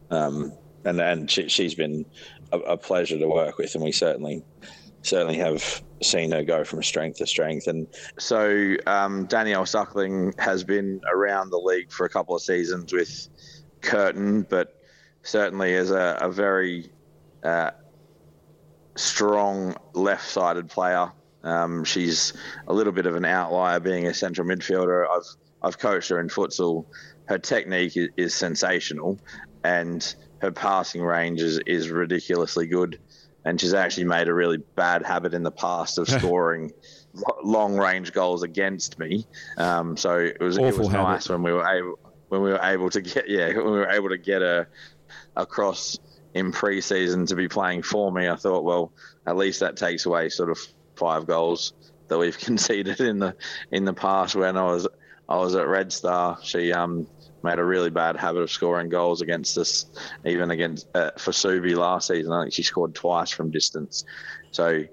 Um, 0.09 0.53
and 0.85 1.01
and 1.01 1.29
she, 1.29 1.49
she's 1.49 1.75
been 1.75 2.05
a, 2.51 2.59
a 2.59 2.77
pleasure 2.77 3.17
to 3.17 3.27
work 3.27 3.57
with, 3.57 3.75
and 3.75 3.83
we 3.83 3.91
certainly 3.91 4.43
certainly 5.01 5.37
have 5.37 5.83
seen 6.01 6.31
her 6.31 6.43
go 6.43 6.63
from 6.63 6.83
strength 6.83 7.17
to 7.17 7.27
strength. 7.27 7.67
And 7.67 7.87
so 8.19 8.75
um, 8.85 9.25
Danielle 9.25 9.65
Suckling 9.65 10.33
has 10.37 10.63
been 10.63 11.01
around 11.11 11.49
the 11.49 11.57
league 11.57 11.91
for 11.91 12.05
a 12.05 12.09
couple 12.09 12.35
of 12.35 12.41
seasons 12.41 12.93
with 12.93 13.29
Curtin, 13.81 14.43
but 14.43 14.81
certainly 15.23 15.73
is 15.73 15.91
a, 15.91 16.17
a 16.21 16.31
very 16.31 16.91
uh, 17.43 17.71
strong 18.95 19.75
left-sided 19.93 20.69
player. 20.69 21.11
Um, 21.43 21.83
she's 21.83 22.33
a 22.67 22.73
little 22.73 22.93
bit 22.93 23.05
of 23.05 23.15
an 23.15 23.25
outlier, 23.25 23.79
being 23.79 24.07
a 24.07 24.13
central 24.13 24.47
midfielder. 24.47 25.05
I've 25.09 25.25
I've 25.61 25.79
coached 25.79 26.09
her 26.09 26.19
in 26.19 26.29
futsal. 26.29 26.85
Her 27.25 27.37
technique 27.37 27.97
is, 27.97 28.09
is 28.17 28.33
sensational, 28.33 29.19
and 29.63 30.15
her 30.39 30.51
passing 30.51 31.01
range 31.01 31.41
is, 31.41 31.59
is 31.65 31.89
ridiculously 31.89 32.67
good. 32.67 32.99
And 33.45 33.59
she's 33.59 33.73
actually 33.73 34.03
made 34.05 34.27
a 34.27 34.33
really 34.33 34.57
bad 34.75 35.05
habit 35.05 35.33
in 35.33 35.43
the 35.43 35.51
past 35.51 35.97
of 35.97 36.07
scoring 36.19 36.71
long 37.43 37.77
range 37.77 38.13
goals 38.13 38.43
against 38.43 38.99
me. 38.99 39.25
Um, 39.57 39.97
so 39.97 40.19
it 40.19 40.39
was 40.39 40.57
it 40.57 40.77
was 40.77 40.87
habit. 40.87 41.03
nice 41.03 41.29
when 41.29 41.43
we 41.43 41.53
were 41.53 41.67
able 41.67 41.99
when 42.29 42.41
we 42.41 42.51
were 42.51 42.61
able 42.61 42.89
to 42.89 43.01
get 43.01 43.29
yeah 43.29 43.47
when 43.55 43.65
we 43.65 43.71
were 43.71 43.89
able 43.89 44.09
to 44.09 44.17
get 44.17 44.41
her 44.41 44.67
across 45.35 45.97
in 46.33 46.51
pre-season 46.51 47.25
to 47.25 47.35
be 47.35 47.47
playing 47.47 47.81
for 47.81 48.11
me. 48.11 48.27
I 48.27 48.35
thought, 48.35 48.63
well, 48.63 48.91
at 49.25 49.37
least 49.37 49.61
that 49.61 49.77
takes 49.77 50.05
away 50.05 50.29
sort 50.29 50.49
of 50.49 50.59
five 50.97 51.25
goals 51.25 51.73
that 52.07 52.17
we've 52.17 52.37
conceded 52.49 52.99
in 52.99 53.19
the 53.19 53.35
in 53.71 53.85
the 53.85 53.93
past 53.93 54.35
when 54.35 54.57
I 54.57 54.63
was 54.63 54.87
I 55.29 55.37
was 55.37 55.55
at 55.55 55.67
Red 55.67 55.91
Star. 55.91 56.37
She 56.43 56.73
um 56.73 57.07
made 57.43 57.59
a 57.59 57.63
really 57.63 57.89
bad 57.89 58.15
habit 58.17 58.41
of 58.41 58.51
scoring 58.51 58.89
goals 58.89 59.21
against 59.21 59.57
us, 59.57 59.85
even 60.25 60.51
against 60.51 60.87
uh, 60.95 61.11
for 61.17 61.31
Subi 61.31 61.75
last 61.75 62.07
season. 62.07 62.33
I 62.33 62.43
think 62.43 62.53
she 62.53 62.63
scored 62.63 62.95
twice 62.95 63.31
from 63.31 63.51
distance. 63.51 64.05
So 64.51 64.83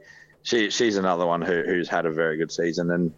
she 0.43 0.71
she's 0.71 0.97
another 0.97 1.27
one 1.27 1.43
who, 1.43 1.63
who's 1.63 1.89
had 1.89 2.07
a 2.07 2.13
very 2.13 2.37
good 2.37 2.53
season 2.53 2.91
and. 2.91 3.13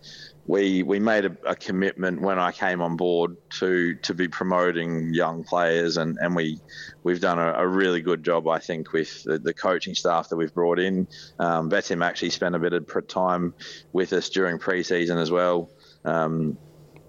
We 0.46 0.82
we 0.84 1.00
made 1.00 1.24
a, 1.24 1.36
a, 1.44 1.56
commitment 1.56 2.20
when 2.20 2.38
I 2.38 2.52
came 2.52 2.80
on 2.80 2.96
board 2.96 3.36
to 3.58 3.94
to 3.96 4.14
be 4.14 4.28
promoting 4.28 5.12
young 5.12 5.42
players, 5.42 5.96
and, 5.96 6.16
and 6.20 6.36
we 6.36 6.60
we've 7.02 7.20
done 7.20 7.38
a, 7.38 7.52
a 7.54 7.66
really 7.66 8.00
good 8.00 8.24
job, 8.24 8.46
I 8.46 8.58
think, 8.58 8.92
with 8.92 9.24
the, 9.24 9.38
the 9.38 9.52
coaching 9.52 9.94
staff 9.94 10.28
that 10.28 10.36
we've 10.36 10.54
brought 10.54 10.78
in. 10.78 11.08
Um, 11.40 11.68
Betim 11.68 12.04
actually 12.04 12.30
spent 12.30 12.54
a 12.54 12.58
bit 12.58 12.72
of 12.72 13.08
time 13.08 13.54
with 13.92 14.12
us 14.12 14.28
during 14.28 14.58
preseason 14.58 15.20
as 15.20 15.30
well. 15.30 15.70
Um, 16.04 16.56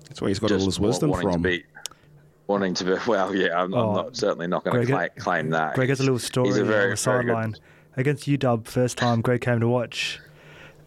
That's 0.06 0.21
where 0.21 0.30
he's 0.30 0.39
got 0.39 0.52
all 0.52 0.65
his 0.65 0.80
wisdom 0.80 1.12
wanting 1.12 1.32
from. 1.32 1.43
To 1.43 1.50
be, 1.50 1.63
wanting 2.47 2.73
to 2.73 2.86
be 2.86 2.95
well, 3.06 3.36
yeah, 3.36 3.62
I'm, 3.62 3.73
oh, 3.73 3.89
I'm 3.89 3.95
not 3.95 4.17
certainly 4.17 4.47
not 4.47 4.63
going 4.63 4.88
to 4.88 5.10
claim 5.19 5.52
that. 5.52 5.76
Greg 5.76 5.89
has 5.89 6.00
a 6.00 6.04
little 6.04 6.17
story 6.17 6.47
He's 6.47 6.58
a 6.58 6.63
very, 6.65 6.86
on 6.86 6.89
the 6.91 6.97
sideline 6.97 7.56
against 7.95 8.28
UW. 8.28 8.65
First 8.65 8.97
time 8.97 9.21
Greg 9.21 9.41
came 9.41 9.60
to 9.60 9.67
watch, 9.67 10.19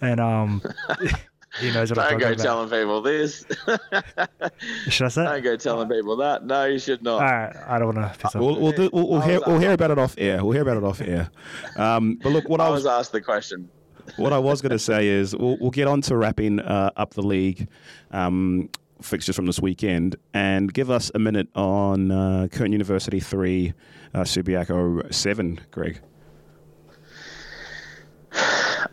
and 0.01 0.19
um. 0.19 0.63
He 1.59 1.73
knows 1.73 1.91
what 1.91 1.97
Don't 1.97 2.13
I'm 2.13 2.19
go 2.19 2.33
about. 2.33 2.39
telling 2.43 2.71
people 2.71 3.03
this. 3.03 3.45
should 4.89 5.07
I 5.07 5.09
say? 5.09 5.25
Don't 5.25 5.43
go 5.43 5.57
telling 5.57 5.89
people 5.89 6.17
that. 6.19 6.45
No, 6.45 6.65
you 6.67 6.79
should 6.79 7.03
not. 7.03 7.15
All 7.15 7.21
right, 7.29 7.57
I 7.67 7.79
don't 7.79 7.95
want 7.95 8.13
to 8.13 8.19
piss 8.19 8.35
off. 8.37 8.41
We'll, 8.41 8.61
we'll, 8.61 8.73
do, 8.73 8.89
we'll, 8.93 9.09
we'll 9.09 9.21
hear, 9.21 9.41
we'll 9.47 9.59
hear 9.59 9.73
about 9.73 9.91
it 9.91 9.99
off 9.99 10.15
air. 10.17 10.45
We'll 10.45 10.53
hear 10.53 10.63
about 10.63 10.77
it 10.77 10.85
off 10.85 11.01
air. 11.01 11.31
Um, 11.77 12.21
but 12.23 12.31
look, 12.31 12.49
what 12.49 12.61
I, 12.61 12.67
I 12.67 12.71
was, 12.71 12.85
was 12.85 12.93
asked 12.93 13.13
the 13.13 13.21
question. 13.21 13.69
what 14.17 14.33
I 14.33 14.39
was 14.39 14.63
going 14.63 14.71
to 14.71 14.79
say 14.79 15.09
is 15.09 15.35
we'll, 15.35 15.57
we'll 15.61 15.71
get 15.73 15.89
on 15.89 16.01
to 16.03 16.17
wrapping 16.17 16.61
uh, 16.61 16.91
up 16.97 17.15
the 17.15 17.23
league 17.23 17.69
um, 18.13 18.69
fixtures 19.03 19.35
from 19.35 19.47
this 19.47 19.59
weekend 19.61 20.17
and 20.35 20.73
give 20.73 20.89
us 20.91 21.11
a 21.15 21.19
minute 21.19 21.49
on 21.57 22.11
uh, 22.13 22.47
Curtin 22.53 22.73
University 22.73 23.19
3, 23.19 23.73
uh, 24.15 24.21
Subiaco 24.21 25.13
7, 25.13 25.61
Greg. 25.73 26.01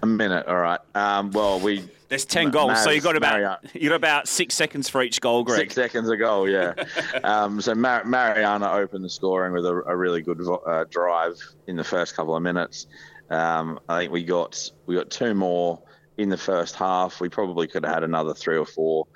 A 0.01 0.05
minute, 0.05 0.45
all 0.47 0.57
right. 0.57 0.79
Um, 0.95 1.31
well, 1.31 1.59
we 1.59 1.89
there's 2.09 2.25
ten 2.25 2.51
goals, 2.51 2.81
so 2.83 2.89
you 2.89 3.01
got 3.01 3.17
about 3.17 3.59
you 3.75 3.89
got 3.89 3.95
about 3.95 4.27
six 4.27 4.55
seconds 4.55 4.87
for 4.87 5.01
each 5.01 5.19
goal, 5.19 5.43
Greg. 5.43 5.59
Six 5.59 5.75
seconds 5.75 6.09
a 6.09 6.17
goal, 6.17 6.47
yeah. 6.49 6.73
um, 7.23 7.59
so 7.59 7.75
Mar- 7.75 8.05
Mariana 8.05 8.71
opened 8.71 9.03
the 9.03 9.09
scoring 9.09 9.53
with 9.53 9.65
a, 9.65 9.83
a 9.87 9.95
really 9.95 10.21
good 10.21 10.41
uh, 10.65 10.85
drive 10.89 11.35
in 11.67 11.75
the 11.75 11.83
first 11.83 12.15
couple 12.15 12.35
of 12.35 12.43
minutes. 12.43 12.87
Um, 13.29 13.79
I 13.89 13.99
think 13.99 14.11
we 14.11 14.23
got 14.23 14.71
we 14.85 14.95
got 14.95 15.09
two 15.09 15.33
more 15.33 15.81
in 16.17 16.29
the 16.29 16.37
first 16.37 16.75
half. 16.75 17.19
We 17.19 17.29
probably 17.29 17.67
could 17.67 17.83
have 17.83 17.93
had 17.93 18.03
another 18.03 18.33
three 18.33 18.57
or 18.57 18.65
four. 18.65 19.07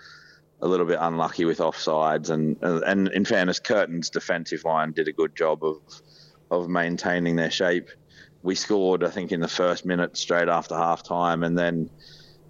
A 0.64 0.68
little 0.68 0.86
bit 0.86 1.00
unlucky 1.02 1.46
with 1.46 1.60
offsides, 1.60 2.30
and 2.30 2.58
and 2.62 3.08
in 3.10 3.26
fairness, 3.26 3.60
Curtin's 3.60 4.10
defensive 4.10 4.64
line 4.64 4.92
did 4.92 5.08
a 5.08 5.14
good 5.14 5.36
job 5.36 5.64
of 5.64 5.78
of 6.52 6.68
maintaining 6.68 7.36
their 7.36 7.50
shape. 7.52 7.90
We 8.44 8.56
scored, 8.56 9.04
I 9.04 9.10
think, 9.10 9.32
in 9.32 9.40
the 9.40 9.48
first 9.48 9.86
minute 9.86 10.18
straight 10.18 10.48
after 10.48 10.76
half 10.76 11.04
time, 11.04 11.44
and 11.44 11.58
then 11.58 11.90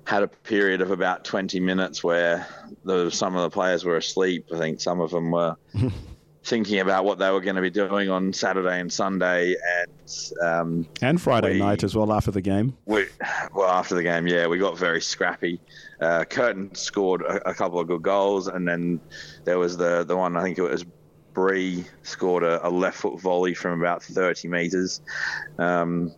had 0.05 0.23
a 0.23 0.27
period 0.27 0.81
of 0.81 0.91
about 0.91 1.23
20 1.23 1.59
minutes 1.59 2.03
where 2.03 2.47
the, 2.83 3.09
some 3.09 3.35
of 3.35 3.43
the 3.43 3.49
players 3.49 3.85
were 3.85 3.97
asleep. 3.97 4.47
I 4.53 4.57
think 4.57 4.81
some 4.81 4.99
of 4.99 5.11
them 5.11 5.31
were 5.31 5.55
thinking 6.43 6.79
about 6.79 7.05
what 7.05 7.19
they 7.19 7.29
were 7.31 7.41
going 7.41 7.55
to 7.55 7.61
be 7.61 7.69
doing 7.69 8.09
on 8.09 8.33
Saturday 8.33 8.79
and 8.79 8.91
Sunday, 8.91 9.55
and 9.77 10.39
um, 10.41 10.87
and 11.01 11.21
Friday 11.21 11.53
we, 11.53 11.59
night 11.59 11.83
as 11.83 11.95
well 11.95 12.11
after 12.11 12.31
the 12.31 12.41
game. 12.41 12.75
We, 12.85 13.05
well, 13.53 13.69
after 13.69 13.95
the 13.95 14.03
game, 14.03 14.27
yeah, 14.27 14.47
we 14.47 14.57
got 14.57 14.77
very 14.77 15.01
scrappy. 15.01 15.59
Uh, 15.99 16.25
Curtin 16.25 16.73
scored 16.73 17.21
a, 17.21 17.49
a, 17.49 17.53
couple 17.53 17.79
of 17.79 17.87
good 17.87 18.01
goals, 18.01 18.47
and 18.47 18.67
then 18.67 18.99
there 19.43 19.59
was 19.59 19.77
the 19.77 20.03
the 20.03 20.17
one 20.17 20.35
I 20.35 20.41
think 20.41 20.57
it 20.57 20.63
was 20.63 20.85
Bree 21.33 21.85
scored 22.03 22.43
a, 22.43 22.65
a 22.65 22.69
left 22.69 22.97
foot 22.97 23.19
volley 23.19 23.53
from 23.53 23.79
about 23.79 24.03
30 24.03 24.47
meters. 24.47 25.01
Um, 25.57 26.13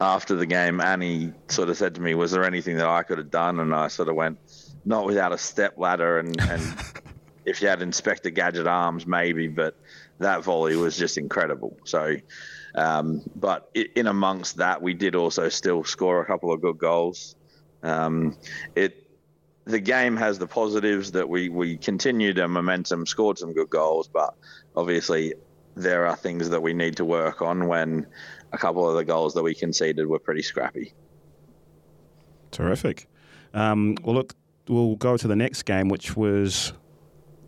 after 0.00 0.34
the 0.34 0.46
game, 0.46 0.80
Annie 0.80 1.32
sort 1.48 1.68
of 1.68 1.76
said 1.76 1.94
to 1.96 2.00
me, 2.00 2.14
"Was 2.14 2.32
there 2.32 2.44
anything 2.44 2.76
that 2.76 2.86
I 2.86 3.02
could 3.02 3.18
have 3.18 3.30
done?" 3.30 3.60
And 3.60 3.74
I 3.74 3.88
sort 3.88 4.08
of 4.08 4.14
went, 4.14 4.38
"Not 4.84 5.06
without 5.06 5.32
a 5.32 5.38
step 5.38 5.78
ladder, 5.78 6.18
and, 6.18 6.40
and 6.40 6.62
if 7.44 7.62
you 7.62 7.68
had 7.68 7.82
Inspector 7.82 8.28
Gadget 8.30 8.66
arms, 8.66 9.06
maybe." 9.06 9.48
But 9.48 9.76
that 10.18 10.44
volley 10.44 10.76
was 10.76 10.96
just 10.96 11.18
incredible. 11.18 11.76
So, 11.84 12.16
um, 12.74 13.22
but 13.34 13.70
in 13.74 14.06
amongst 14.06 14.56
that, 14.56 14.82
we 14.82 14.94
did 14.94 15.14
also 15.14 15.48
still 15.48 15.84
score 15.84 16.20
a 16.20 16.26
couple 16.26 16.52
of 16.52 16.60
good 16.60 16.78
goals. 16.78 17.36
Um, 17.82 18.36
it 18.74 19.05
the 19.66 19.80
game 19.80 20.16
has 20.16 20.38
the 20.38 20.46
positives 20.46 21.10
that 21.12 21.28
we 21.28 21.48
we 21.48 21.76
continued 21.76 22.38
our 22.38 22.48
momentum, 22.48 23.04
scored 23.04 23.36
some 23.38 23.52
good 23.52 23.68
goals, 23.68 24.08
but 24.08 24.34
obviously 24.76 25.34
there 25.74 26.06
are 26.06 26.16
things 26.16 26.48
that 26.48 26.62
we 26.62 26.72
need 26.72 26.96
to 26.96 27.04
work 27.04 27.42
on 27.42 27.66
when 27.66 28.06
a 28.52 28.58
couple 28.58 28.88
of 28.88 28.96
the 28.96 29.04
goals 29.04 29.34
that 29.34 29.42
we 29.42 29.54
conceded 29.54 30.06
were 30.06 30.18
pretty 30.18 30.40
scrappy. 30.40 30.94
Terrific. 32.52 33.08
Um, 33.52 33.96
well, 34.02 34.14
look, 34.14 34.34
we'll 34.68 34.96
go 34.96 35.16
to 35.16 35.28
the 35.28 35.36
next 35.36 35.64
game, 35.64 35.88
which 35.88 36.16
was 36.16 36.72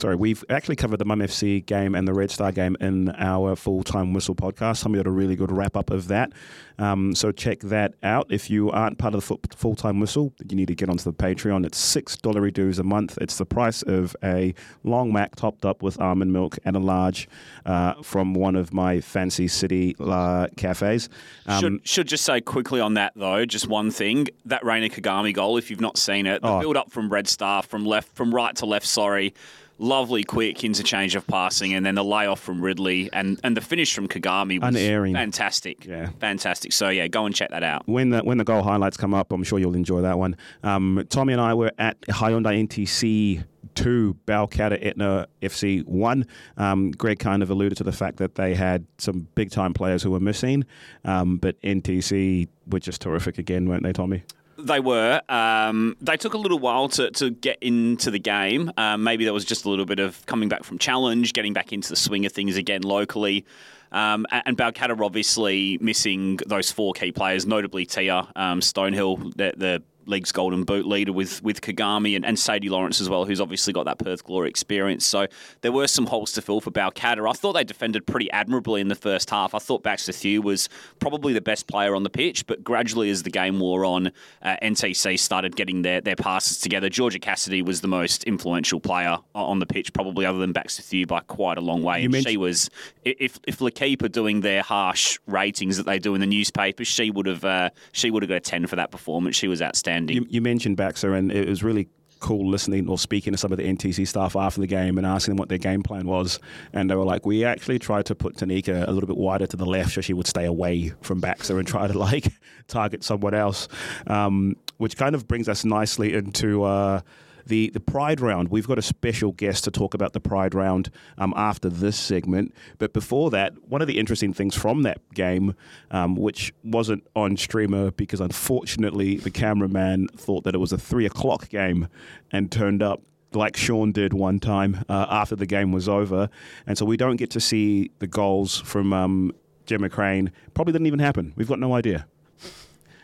sorry, 0.00 0.16
we've 0.16 0.44
actually 0.50 0.76
covered 0.76 0.98
the 0.98 1.04
Mum 1.04 1.20
FC 1.20 1.64
game 1.64 1.94
and 1.94 2.06
the 2.06 2.14
Red 2.14 2.30
Star 2.30 2.52
game 2.52 2.76
in 2.80 3.10
our 3.10 3.56
full 3.56 3.82
time 3.82 4.12
whistle 4.12 4.34
podcast. 4.34 4.78
Somebody 4.78 5.00
did 5.02 5.08
a 5.08 5.12
really 5.12 5.36
good 5.36 5.52
wrap 5.52 5.76
up 5.76 5.90
of 5.90 6.08
that. 6.08 6.32
Um, 6.78 7.14
so 7.14 7.32
check 7.32 7.60
that 7.60 7.94
out. 8.02 8.26
If 8.30 8.50
you 8.50 8.70
aren't 8.70 8.98
part 8.98 9.14
of 9.14 9.26
the 9.26 9.36
full 9.56 9.74
time 9.74 10.00
whistle, 10.00 10.32
you 10.48 10.56
need 10.56 10.68
to 10.68 10.74
get 10.74 10.88
onto 10.88 11.04
the 11.04 11.12
Patreon. 11.12 11.66
It's 11.66 11.78
six 11.78 12.16
dollar 12.16 12.50
dues 12.50 12.78
a 12.78 12.84
month. 12.84 13.18
It's 13.20 13.38
the 13.38 13.46
price 13.46 13.82
of 13.82 14.14
a 14.22 14.54
long 14.84 15.12
mac 15.12 15.36
topped 15.36 15.64
up 15.64 15.82
with 15.82 16.00
almond 16.00 16.32
milk 16.32 16.58
and 16.64 16.76
a 16.76 16.80
large 16.80 17.28
uh, 17.66 17.94
from 18.02 18.34
one 18.34 18.54
of 18.54 18.72
my 18.72 19.00
fancy 19.00 19.48
city 19.48 19.96
uh, 20.00 20.46
cafes. 20.56 21.08
Um, 21.46 21.60
should, 21.60 21.88
should 21.88 22.08
just 22.08 22.24
say 22.24 22.40
quickly 22.40 22.80
on 22.80 22.94
that 22.94 23.12
though, 23.16 23.44
just 23.44 23.66
one 23.66 23.90
thing: 23.90 24.28
that 24.44 24.64
Reina 24.64 24.88
Kagami 24.88 25.34
goal. 25.34 25.56
If 25.56 25.70
you've 25.70 25.80
not 25.80 25.98
seen 25.98 26.26
it, 26.26 26.42
the 26.42 26.48
oh. 26.48 26.60
build 26.60 26.76
up 26.76 26.90
from 26.90 27.08
Red 27.08 27.26
Star 27.28 27.62
from 27.62 27.84
left, 27.84 28.14
from 28.14 28.34
right 28.34 28.54
to 28.56 28.66
left. 28.66 28.86
Sorry 28.86 29.34
lovely, 29.78 30.24
quick 30.24 30.64
interchange 30.64 31.14
of 31.14 31.26
passing, 31.26 31.72
and 31.74 31.84
then 31.86 31.94
the 31.94 32.04
layoff 32.04 32.40
from 32.40 32.60
Ridley 32.60 33.08
and, 33.12 33.40
and 33.44 33.56
the 33.56 33.60
finish 33.60 33.94
from 33.94 34.08
Kagami 34.08 34.60
was 34.60 34.74
Unerring. 34.74 35.14
fantastic. 35.14 35.84
Yeah, 35.86 36.10
fantastic. 36.20 36.72
So 36.72 36.88
yeah, 36.88 37.08
go 37.08 37.26
and 37.26 37.34
check 37.34 37.50
that 37.50 37.62
out. 37.62 37.82
When 37.86 38.10
the 38.10 38.20
when 38.20 38.38
the 38.38 38.44
goal 38.44 38.62
highlights 38.62 38.96
come 38.96 39.14
up, 39.14 39.32
I'm 39.32 39.44
sure 39.44 39.58
you'll 39.58 39.76
enjoy 39.76 40.02
that 40.02 40.18
one. 40.18 40.36
Um, 40.62 41.06
Tommy 41.08 41.32
and 41.32 41.40
I 41.42 41.54
were 41.54 41.72
at 41.78 42.00
Hyundai 42.02 42.66
NTC 42.66 43.44
two, 43.74 44.16
Balcatta 44.26 44.78
Etna 44.84 45.28
FC 45.40 45.84
one. 45.84 46.26
Um, 46.56 46.90
Greg 46.90 47.18
kind 47.20 47.42
of 47.42 47.50
alluded 47.50 47.78
to 47.78 47.84
the 47.84 47.92
fact 47.92 48.16
that 48.16 48.34
they 48.34 48.54
had 48.54 48.86
some 48.98 49.28
big 49.34 49.50
time 49.50 49.72
players 49.72 50.02
who 50.02 50.10
were 50.10 50.20
missing, 50.20 50.64
um, 51.04 51.36
but 51.38 51.60
NTC 51.62 52.48
were 52.66 52.80
just 52.80 53.00
terrific 53.00 53.38
again, 53.38 53.68
weren't 53.68 53.82
they, 53.84 53.92
Tommy? 53.92 54.24
They 54.58 54.80
were. 54.80 55.20
Um, 55.28 55.96
they 56.00 56.16
took 56.16 56.34
a 56.34 56.38
little 56.38 56.58
while 56.58 56.88
to, 56.90 57.10
to 57.12 57.30
get 57.30 57.58
into 57.60 58.10
the 58.10 58.18
game. 58.18 58.72
Um, 58.76 59.04
maybe 59.04 59.24
there 59.24 59.32
was 59.32 59.44
just 59.44 59.64
a 59.64 59.70
little 59.70 59.86
bit 59.86 60.00
of 60.00 60.24
coming 60.26 60.48
back 60.48 60.64
from 60.64 60.78
challenge, 60.78 61.32
getting 61.32 61.52
back 61.52 61.72
into 61.72 61.88
the 61.90 61.96
swing 61.96 62.26
of 62.26 62.32
things 62.32 62.56
again 62.56 62.82
locally. 62.82 63.46
Um, 63.92 64.26
and 64.30 64.56
Balcatta 64.56 65.00
obviously 65.00 65.78
missing 65.80 66.38
those 66.46 66.70
four 66.70 66.92
key 66.92 67.12
players, 67.12 67.46
notably 67.46 67.86
Tia 67.86 68.28
um, 68.36 68.60
Stonehill, 68.60 69.34
the, 69.36 69.54
the 69.56 69.82
league's 70.08 70.32
golden 70.32 70.64
boot 70.64 70.86
leader 70.86 71.12
with 71.12 71.42
with 71.42 71.60
Kagami 71.60 72.16
and, 72.16 72.24
and 72.24 72.38
Sadie 72.38 72.68
Lawrence 72.68 73.00
as 73.00 73.08
well, 73.08 73.24
who's 73.24 73.40
obviously 73.40 73.72
got 73.72 73.84
that 73.84 73.98
Perth 73.98 74.24
Glory 74.24 74.48
experience. 74.48 75.04
So 75.06 75.26
there 75.60 75.72
were 75.72 75.86
some 75.86 76.06
holes 76.06 76.32
to 76.32 76.42
fill 76.42 76.60
for 76.60 76.70
Balcatta. 76.70 77.28
I 77.28 77.32
thought 77.32 77.52
they 77.52 77.64
defended 77.64 78.06
pretty 78.06 78.30
admirably 78.30 78.80
in 78.80 78.88
the 78.88 78.94
first 78.94 79.30
half. 79.30 79.54
I 79.54 79.58
thought 79.58 79.82
Baxter 79.82 80.12
Thew 80.12 80.42
was 80.42 80.68
probably 80.98 81.32
the 81.32 81.40
best 81.40 81.66
player 81.66 81.94
on 81.94 82.02
the 82.02 82.10
pitch, 82.10 82.46
but 82.46 82.64
gradually 82.64 83.10
as 83.10 83.22
the 83.22 83.30
game 83.30 83.60
wore 83.60 83.84
on, 83.84 84.12
uh, 84.42 84.56
NTC 84.62 85.18
started 85.18 85.56
getting 85.56 85.82
their, 85.82 86.00
their 86.00 86.16
passes 86.16 86.58
together. 86.58 86.88
Georgia 86.88 87.18
Cassidy 87.18 87.62
was 87.62 87.80
the 87.80 87.88
most 87.88 88.24
influential 88.24 88.80
player 88.80 89.18
on 89.34 89.58
the 89.58 89.66
pitch, 89.66 89.92
probably 89.92 90.24
other 90.24 90.38
than 90.38 90.52
Baxter 90.52 90.82
Thew 90.82 91.06
by 91.06 91.20
quite 91.20 91.58
a 91.58 91.60
long 91.60 91.82
way. 91.82 92.02
You 92.02 92.10
and 92.12 92.26
she 92.26 92.36
was, 92.36 92.70
if 93.04 93.38
if 93.46 93.60
L'Equipe 93.60 94.02
are 94.02 94.08
doing 94.08 94.40
their 94.40 94.62
harsh 94.62 95.18
ratings 95.26 95.76
that 95.76 95.86
they 95.86 95.98
do 95.98 96.14
in 96.14 96.20
the 96.20 96.26
newspapers, 96.26 96.88
she 96.88 97.10
would 97.10 97.26
have 97.26 97.44
uh, 97.44 97.70
she 97.92 98.10
would 98.10 98.22
have 98.22 98.28
got 98.28 98.36
a 98.36 98.40
ten 98.40 98.66
for 98.66 98.76
that 98.76 98.90
performance. 98.90 99.36
She 99.36 99.48
was 99.48 99.60
outstanding. 99.60 99.97
You, 100.06 100.26
you 100.28 100.40
mentioned 100.40 100.76
Baxter, 100.76 101.14
and 101.14 101.32
it 101.32 101.48
was 101.48 101.62
really 101.62 101.88
cool 102.20 102.48
listening 102.48 102.88
or 102.88 102.98
speaking 102.98 103.32
to 103.32 103.38
some 103.38 103.52
of 103.52 103.58
the 103.58 103.64
NTC 103.64 104.06
staff 104.06 104.36
after 104.36 104.60
the 104.60 104.66
game 104.66 104.98
and 104.98 105.06
asking 105.06 105.32
them 105.32 105.38
what 105.38 105.48
their 105.48 105.58
game 105.58 105.82
plan 105.82 106.06
was. 106.06 106.38
And 106.72 106.90
they 106.90 106.94
were 106.94 107.04
like, 107.04 107.24
we 107.24 107.44
actually 107.44 107.78
tried 107.78 108.06
to 108.06 108.14
put 108.14 108.36
Tanika 108.36 108.86
a 108.86 108.90
little 108.90 109.06
bit 109.06 109.16
wider 109.16 109.46
to 109.46 109.56
the 109.56 109.66
left 109.66 109.92
so 109.92 110.00
she 110.00 110.12
would 110.12 110.26
stay 110.26 110.44
away 110.44 110.92
from 111.00 111.20
Baxter 111.20 111.58
and 111.58 111.66
try 111.66 111.86
to 111.86 111.98
like 111.98 112.32
target 112.66 113.04
someone 113.04 113.34
else, 113.34 113.68
um, 114.06 114.56
which 114.78 114.96
kind 114.96 115.14
of 115.14 115.26
brings 115.28 115.48
us 115.48 115.64
nicely 115.64 116.14
into. 116.14 116.64
Uh, 116.64 117.00
the, 117.48 117.70
the 117.70 117.80
Pride 117.80 118.20
Round. 118.20 118.48
We've 118.48 118.66
got 118.66 118.78
a 118.78 118.82
special 118.82 119.32
guest 119.32 119.64
to 119.64 119.70
talk 119.70 119.94
about 119.94 120.12
the 120.12 120.20
Pride 120.20 120.54
Round 120.54 120.90
um, 121.16 121.34
after 121.36 121.68
this 121.68 121.98
segment. 121.98 122.54
But 122.78 122.92
before 122.92 123.30
that, 123.30 123.54
one 123.68 123.82
of 123.82 123.88
the 123.88 123.98
interesting 123.98 124.32
things 124.32 124.54
from 124.54 124.82
that 124.82 125.00
game, 125.14 125.54
um, 125.90 126.14
which 126.14 126.52
wasn't 126.62 127.06
on 127.16 127.36
streamer 127.36 127.90
because 127.90 128.20
unfortunately 128.20 129.16
the 129.16 129.30
cameraman 129.30 130.08
thought 130.08 130.44
that 130.44 130.54
it 130.54 130.58
was 130.58 130.72
a 130.72 130.78
three 130.78 131.06
o'clock 131.06 131.48
game 131.48 131.88
and 132.30 132.52
turned 132.52 132.82
up 132.82 133.02
like 133.32 133.56
Sean 133.56 133.92
did 133.92 134.12
one 134.14 134.40
time 134.40 134.84
uh, 134.88 135.06
after 135.10 135.36
the 135.36 135.46
game 135.46 135.72
was 135.72 135.88
over. 135.88 136.30
And 136.66 136.78
so 136.78 136.86
we 136.86 136.96
don't 136.96 137.16
get 137.16 137.30
to 137.30 137.40
see 137.40 137.90
the 137.98 138.06
goals 138.06 138.60
from 138.60 138.92
um, 138.92 139.32
Gemma 139.66 139.90
Crane. 139.90 140.32
Probably 140.54 140.72
didn't 140.72 140.86
even 140.86 140.98
happen. 140.98 141.34
We've 141.36 141.48
got 141.48 141.58
no 141.58 141.74
idea. 141.74 142.06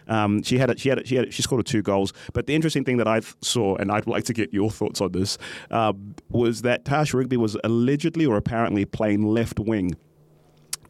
Um, 0.09 0.43
she 0.43 0.59
had 0.59 0.71
a, 0.71 0.79
she 0.79 0.89
had 0.89 0.99
a, 0.99 1.07
she 1.07 1.17
had 1.17 1.29
a, 1.29 1.31
she 1.31 1.43
scored 1.43 1.65
two 1.67 1.83
goals. 1.83 2.13
But 2.33 2.47
the 2.47 2.55
interesting 2.55 2.85
thing 2.85 2.99
that 2.99 3.09
I 3.09 3.21
saw, 3.41 3.77
and 3.77 3.91
I'd 3.91 4.07
like 4.07 4.25
to 4.25 4.33
get 4.33 4.53
your 4.53 4.71
thoughts 4.71 5.01
on 5.01 5.13
this, 5.13 5.39
um, 5.71 6.15
was 6.31 6.63
that 6.63 6.85
Tash 6.85 7.15
Rigby 7.15 7.37
was 7.37 7.57
allegedly 7.65 8.27
or 8.27 8.37
apparently 8.37 8.85
playing 8.85 9.27
left 9.27 9.59
wing. 9.59 9.97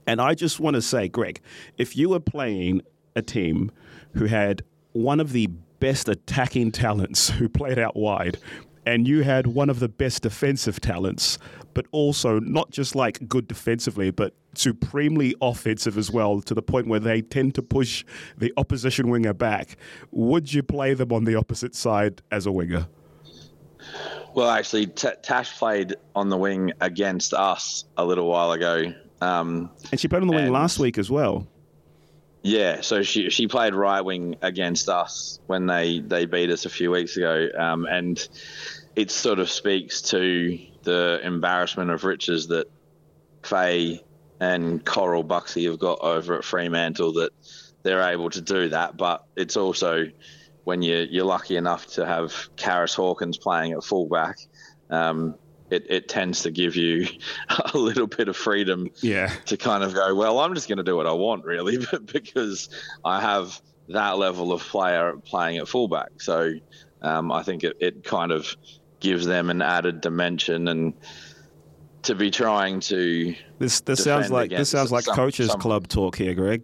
And 0.06 0.20
I 0.20 0.34
just 0.34 0.60
want 0.60 0.74
to 0.74 0.82
say, 0.82 1.08
Greg, 1.08 1.40
if 1.78 1.96
you 1.96 2.10
were 2.10 2.20
playing 2.20 2.82
a 3.16 3.22
team 3.22 3.70
who 4.14 4.26
had 4.26 4.62
one 4.92 5.20
of 5.20 5.32
the 5.32 5.46
best 5.80 6.08
attacking 6.08 6.72
talents 6.72 7.30
who 7.30 7.48
played 7.48 7.78
out 7.78 7.96
wide, 7.96 8.38
and 8.86 9.08
you 9.08 9.22
had 9.22 9.46
one 9.46 9.70
of 9.70 9.80
the 9.80 9.88
best 9.88 10.22
defensive 10.22 10.80
talents, 10.80 11.38
but 11.74 11.86
also 11.92 12.38
not 12.40 12.70
just 12.70 12.94
like 12.94 13.28
good 13.28 13.48
defensively, 13.48 14.10
but 14.10 14.34
supremely 14.54 15.34
offensive 15.40 15.98
as 15.98 16.10
well, 16.10 16.40
to 16.42 16.54
the 16.54 16.62
point 16.62 16.86
where 16.86 17.00
they 17.00 17.20
tend 17.20 17.54
to 17.56 17.62
push 17.62 18.04
the 18.38 18.52
opposition 18.56 19.10
winger 19.10 19.34
back. 19.34 19.76
Would 20.12 20.52
you 20.52 20.62
play 20.62 20.94
them 20.94 21.12
on 21.12 21.24
the 21.24 21.34
opposite 21.34 21.74
side 21.74 22.22
as 22.30 22.46
a 22.46 22.52
winger? 22.52 22.86
Well, 24.34 24.50
actually, 24.50 24.86
T- 24.86 25.08
Tash 25.22 25.58
played 25.58 25.94
on 26.14 26.28
the 26.28 26.36
wing 26.36 26.72
against 26.80 27.34
us 27.34 27.84
a 27.96 28.04
little 28.04 28.28
while 28.28 28.52
ago. 28.52 28.92
Um, 29.20 29.70
and 29.90 30.00
she 30.00 30.08
played 30.08 30.22
on 30.22 30.28
the 30.28 30.34
wing 30.34 30.50
last 30.50 30.78
week 30.78 30.98
as 30.98 31.10
well. 31.10 31.46
Yeah, 32.42 32.82
so 32.82 33.02
she 33.02 33.30
she 33.30 33.46
played 33.46 33.74
right 33.74 34.02
wing 34.02 34.36
against 34.42 34.90
us 34.90 35.40
when 35.46 35.64
they, 35.66 36.00
they 36.00 36.26
beat 36.26 36.50
us 36.50 36.66
a 36.66 36.68
few 36.68 36.90
weeks 36.90 37.16
ago, 37.16 37.48
um, 37.56 37.86
and 37.86 38.28
it 38.96 39.10
sort 39.10 39.38
of 39.38 39.50
speaks 39.50 40.02
to 40.02 40.58
the 40.84 41.20
embarrassment 41.22 41.90
of 41.90 42.04
riches 42.04 42.48
that 42.48 42.70
Faye 43.42 44.02
and 44.40 44.84
Coral 44.84 45.22
Buxey 45.22 45.64
have 45.64 45.78
got 45.78 46.00
over 46.00 46.36
at 46.36 46.44
Fremantle 46.44 47.12
that 47.14 47.32
they're 47.82 48.02
able 48.02 48.30
to 48.30 48.40
do 48.40 48.68
that. 48.70 48.96
But 48.96 49.24
it's 49.36 49.56
also 49.56 50.06
when 50.64 50.82
you 50.82 51.06
you're 51.10 51.24
lucky 51.24 51.56
enough 51.56 51.86
to 51.88 52.06
have 52.06 52.32
Karis 52.56 52.94
Hawkins 52.94 53.38
playing 53.38 53.72
at 53.72 53.84
fullback, 53.84 54.38
um, 54.90 55.34
it, 55.70 55.86
it 55.88 56.08
tends 56.08 56.42
to 56.42 56.50
give 56.50 56.76
you 56.76 57.06
a 57.74 57.76
little 57.78 58.06
bit 58.06 58.28
of 58.28 58.36
freedom 58.36 58.88
yeah. 59.00 59.32
to 59.46 59.56
kind 59.56 59.84
of 59.84 59.94
go, 59.94 60.14
well, 60.14 60.40
I'm 60.40 60.54
just 60.54 60.68
going 60.68 60.78
to 60.78 60.84
do 60.84 60.96
what 60.96 61.06
I 61.06 61.12
want, 61.12 61.44
really, 61.44 61.78
because 62.12 62.68
I 63.04 63.20
have 63.20 63.60
that 63.88 64.18
level 64.18 64.52
of 64.52 64.62
player 64.62 65.14
playing 65.24 65.58
at 65.58 65.68
fullback. 65.68 66.20
So 66.20 66.54
um, 67.02 67.30
I 67.30 67.42
think 67.42 67.64
it, 67.64 67.76
it 67.80 68.04
kind 68.04 68.32
of 68.32 68.56
gives 69.04 69.26
them 69.26 69.50
an 69.50 69.60
added 69.60 70.00
dimension 70.00 70.66
and 70.68 70.94
to 72.02 72.14
be 72.14 72.30
trying 72.30 72.80
to 72.80 73.34
this 73.58 73.80
this 73.82 74.02
sounds 74.02 74.30
like 74.30 74.50
this 74.50 74.70
sounds 74.70 74.90
like 74.90 75.04
some, 75.04 75.14
coaches 75.14 75.50
some, 75.50 75.60
club 75.60 75.86
talk 75.86 76.16
here 76.16 76.34
greg. 76.34 76.62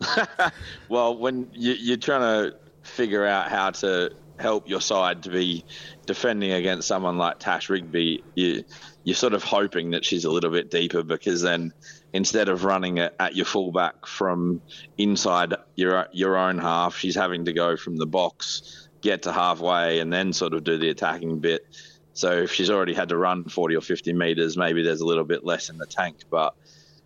Well 0.88 1.16
when 1.16 1.48
you, 1.52 1.74
you're 1.74 1.98
trying 1.98 2.22
to 2.22 2.56
figure 2.82 3.26
out 3.26 3.50
how 3.50 3.70
to 3.70 4.12
help 4.38 4.66
your 4.68 4.80
side 4.80 5.22
to 5.22 5.30
be 5.30 5.64
defending 6.06 6.52
against 6.52 6.88
someone 6.88 7.16
like 7.16 7.38
Tash 7.38 7.68
Rigby, 7.68 8.24
you, 8.34 8.64
you're 9.04 9.14
sort 9.14 9.34
of 9.34 9.44
hoping 9.44 9.90
that 9.90 10.04
she's 10.04 10.24
a 10.24 10.30
little 10.30 10.50
bit 10.50 10.70
deeper 10.70 11.02
because 11.02 11.42
then 11.42 11.72
instead 12.12 12.48
of 12.48 12.64
running 12.64 12.98
it 12.98 13.14
at 13.20 13.36
your 13.36 13.46
fullback 13.46 14.06
from 14.06 14.60
inside 14.98 15.54
your 15.76 16.08
your 16.12 16.36
own 16.36 16.58
half, 16.58 16.96
she's 16.96 17.14
having 17.14 17.44
to 17.44 17.52
go 17.52 17.76
from 17.76 17.96
the 17.96 18.06
box, 18.06 18.81
get 19.02 19.22
to 19.22 19.32
halfway, 19.32 19.98
and 19.98 20.12
then 20.12 20.32
sort 20.32 20.54
of 20.54 20.64
do 20.64 20.78
the 20.78 20.88
attacking 20.88 21.40
bit. 21.40 21.66
So 22.14 22.30
if 22.42 22.52
she's 22.52 22.70
already 22.70 22.94
had 22.94 23.08
to 23.10 23.16
run 23.16 23.44
40 23.44 23.76
or 23.76 23.80
50 23.80 24.12
meters, 24.12 24.56
maybe 24.56 24.82
there's 24.82 25.00
a 25.00 25.06
little 25.06 25.24
bit 25.24 25.44
less 25.44 25.68
in 25.68 25.78
the 25.78 25.86
tank. 25.86 26.16
But 26.30 26.54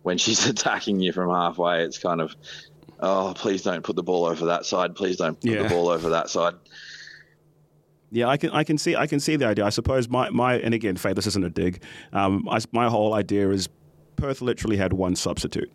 when 0.03 0.17
she's 0.17 0.45
attacking 0.47 0.99
you 0.99 1.11
from 1.11 1.29
halfway, 1.29 1.83
it's 1.83 1.97
kind 1.97 2.21
of, 2.21 2.35
oh, 2.99 3.33
please 3.35 3.63
don't 3.63 3.83
put 3.83 3.95
the 3.95 4.03
ball 4.03 4.25
over 4.25 4.45
that 4.45 4.65
side. 4.65 4.95
Please 4.95 5.17
don't 5.17 5.39
put 5.39 5.51
yeah. 5.51 5.63
the 5.63 5.69
ball 5.69 5.89
over 5.89 6.09
that 6.09 6.29
side. 6.29 6.55
Yeah, 8.09 8.29
I 8.29 8.37
can 8.37 8.51
I 8.51 8.63
can 8.63 8.77
see 8.77 8.95
I 8.95 9.05
can 9.05 9.19
see 9.19 9.35
the 9.35 9.45
idea. 9.45 9.65
I 9.65 9.69
suppose 9.69 10.07
my, 10.07 10.29
my 10.29 10.55
and 10.59 10.73
again, 10.73 10.95
Faye, 10.95 11.11
this 11.11 11.27
isn't 11.27 11.43
a 11.43 11.49
dig. 11.49 11.83
Um, 12.13 12.47
I, 12.49 12.61
my 12.71 12.87
whole 12.87 13.13
idea 13.13 13.49
is 13.49 13.67
Perth 14.15 14.41
literally 14.41 14.77
had 14.77 14.93
one 14.93 15.13
substitute, 15.17 15.69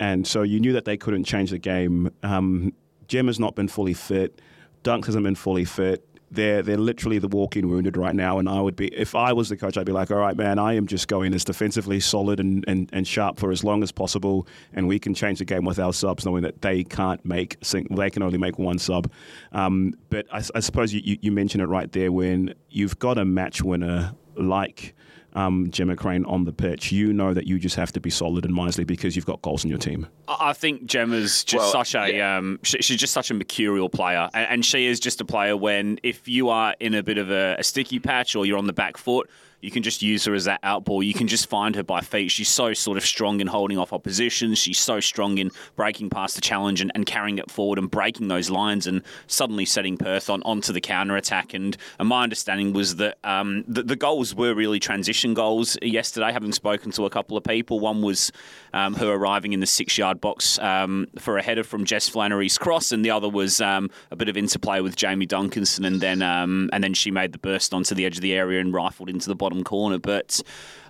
and 0.00 0.26
so 0.26 0.42
you 0.42 0.58
knew 0.58 0.72
that 0.72 0.86
they 0.86 0.96
couldn't 0.96 1.24
change 1.24 1.50
the 1.50 1.58
game. 1.58 2.10
Um, 2.22 2.72
Jem 3.08 3.26
has 3.26 3.38
not 3.38 3.56
been 3.56 3.68
fully 3.68 3.92
fit. 3.92 4.40
Dunk 4.86 5.06
hasn't 5.06 5.24
been 5.24 5.34
fully 5.34 5.64
fit 5.64 6.06
they're 6.30 6.62
they're 6.62 6.76
literally 6.76 7.18
the 7.18 7.28
walking 7.28 7.68
wounded 7.68 7.96
right 7.96 8.14
now. 8.14 8.38
And 8.38 8.48
I 8.48 8.60
would 8.60 8.76
be 8.76 8.88
if 8.94 9.14
I 9.14 9.32
was 9.32 9.48
the 9.48 9.56
coach, 9.56 9.76
I'd 9.76 9.86
be 9.86 9.92
like, 9.92 10.10
all 10.10 10.18
right, 10.18 10.36
man, 10.36 10.58
I 10.58 10.74
am 10.74 10.86
just 10.86 11.08
going 11.08 11.34
as 11.34 11.44
defensively 11.44 12.00
solid 12.00 12.40
and, 12.40 12.64
and, 12.66 12.90
and 12.92 13.06
sharp 13.06 13.38
for 13.38 13.50
as 13.50 13.64
long 13.64 13.82
as 13.82 13.92
possible, 13.92 14.46
and 14.72 14.88
we 14.88 14.98
can 14.98 15.14
change 15.14 15.38
the 15.38 15.44
game 15.44 15.64
with 15.64 15.78
our 15.78 15.92
subs, 15.92 16.24
knowing 16.24 16.42
that 16.42 16.62
they 16.62 16.84
can't 16.84 17.24
make 17.24 17.58
they 17.90 18.10
can 18.10 18.22
only 18.22 18.38
make 18.38 18.58
one 18.58 18.78
sub. 18.78 19.10
Um, 19.52 19.94
but 20.10 20.26
I, 20.32 20.42
I 20.54 20.60
suppose 20.60 20.92
you, 20.92 21.00
you, 21.04 21.18
you 21.20 21.32
mentioned 21.32 21.62
it 21.62 21.66
right 21.66 21.90
there 21.92 22.12
when 22.12 22.54
you've 22.70 22.98
got 22.98 23.18
a 23.18 23.24
match 23.24 23.62
winner 23.62 24.12
like 24.36 24.94
um, 25.36 25.70
Gemma 25.70 25.94
Crane 25.94 26.24
on 26.24 26.44
the 26.44 26.52
pitch, 26.52 26.90
you 26.90 27.12
know 27.12 27.34
that 27.34 27.46
you 27.46 27.58
just 27.58 27.76
have 27.76 27.92
to 27.92 28.00
be 28.00 28.10
solid 28.10 28.44
and 28.44 28.54
Misley 28.54 28.84
because 28.84 29.14
you've 29.14 29.26
got 29.26 29.42
goals 29.42 29.64
in 29.64 29.70
your 29.70 29.78
team. 29.78 30.06
I 30.26 30.52
think 30.54 30.86
Gemma's 30.86 31.44
just 31.44 31.62
well, 31.62 31.84
such 31.84 31.94
a 31.94 32.12
yeah. 32.12 32.38
um, 32.38 32.58
she, 32.62 32.78
she's 32.78 32.98
just 32.98 33.12
such 33.12 33.30
a 33.30 33.34
mercurial 33.34 33.88
player, 33.88 34.28
and, 34.34 34.48
and, 34.50 34.66
she 34.66 34.86
is 34.86 34.98
just 34.98 35.20
a 35.20 35.24
player 35.24 35.56
when 35.56 36.00
if 36.02 36.26
you 36.26 36.48
are 36.48 36.74
in 36.80 36.94
a 36.94 37.02
bit 37.02 37.18
of 37.18 37.30
a, 37.30 37.56
a 37.58 37.62
sticky 37.62 38.00
patch 38.00 38.34
or 38.34 38.46
you're 38.46 38.58
on 38.58 38.66
the 38.66 38.72
back 38.72 38.96
foot 38.96 39.30
you 39.60 39.70
can 39.70 39.82
just 39.82 40.02
use 40.02 40.24
her 40.24 40.34
as 40.34 40.44
that 40.44 40.62
outball. 40.62 41.04
You 41.04 41.14
can 41.14 41.26
just 41.26 41.48
find 41.48 41.74
her 41.76 41.82
by 41.82 42.00
feet. 42.00 42.30
She's 42.30 42.48
so 42.48 42.72
sort 42.72 42.96
of 42.96 43.04
strong 43.04 43.40
in 43.40 43.46
holding 43.46 43.78
off 43.78 43.92
opposition. 43.92 44.54
She's 44.54 44.78
so 44.78 45.00
strong 45.00 45.38
in 45.38 45.50
breaking 45.74 46.10
past 46.10 46.34
the 46.34 46.40
challenge 46.40 46.80
and, 46.80 46.92
and 46.94 47.06
carrying 47.06 47.38
it 47.38 47.50
forward 47.50 47.78
and 47.78 47.90
breaking 47.90 48.28
those 48.28 48.50
lines 48.50 48.86
and 48.86 49.02
suddenly 49.26 49.64
setting 49.64 49.96
Perth 49.96 50.30
on 50.30 50.42
onto 50.42 50.72
the 50.72 50.80
counter 50.80 51.16
attack. 51.16 51.54
And, 51.54 51.76
and 51.98 52.08
my 52.08 52.22
understanding 52.22 52.72
was 52.72 52.96
that 52.96 53.18
um, 53.24 53.64
the, 53.66 53.82
the, 53.82 53.96
goals 53.96 54.34
were 54.34 54.54
really 54.54 54.78
transition 54.78 55.34
goals 55.34 55.76
yesterday. 55.82 56.30
Having 56.30 56.52
spoken 56.52 56.92
to 56.92 57.06
a 57.06 57.10
couple 57.10 57.36
of 57.36 57.42
people, 57.42 57.80
one 57.80 58.02
was 58.02 58.30
um, 58.72 58.94
her 58.94 59.12
arriving 59.12 59.52
in 59.52 59.60
the 59.60 59.66
six 59.66 59.96
yard 59.96 60.20
box 60.20 60.58
um, 60.58 61.06
for 61.18 61.38
a 61.38 61.42
header 61.42 61.64
from 61.64 61.84
Jess 61.84 62.08
Flannery's 62.08 62.58
cross, 62.58 62.92
and 62.92 63.04
the 63.04 63.10
other 63.10 63.28
was 63.28 63.60
um, 63.60 63.90
a 64.10 64.16
bit 64.16 64.28
of 64.28 64.36
interplay 64.36 64.80
with 64.80 64.96
Jamie 64.96 65.26
Duncanson, 65.26 65.86
and 65.86 66.00
then 66.00 66.20
um, 66.22 66.68
and 66.72 66.84
then 66.84 66.94
she 66.94 67.10
made 67.10 67.32
the 67.32 67.38
burst 67.38 67.72
onto 67.72 67.94
the 67.94 68.04
edge 68.04 68.16
of 68.16 68.22
the 68.22 68.34
area 68.34 68.60
and 68.60 68.72
rifled 68.74 69.08
into 69.08 69.28
the 69.28 69.34
bottom 69.34 69.45
bottom 69.46 69.62
corner. 69.62 69.98
But 69.98 70.40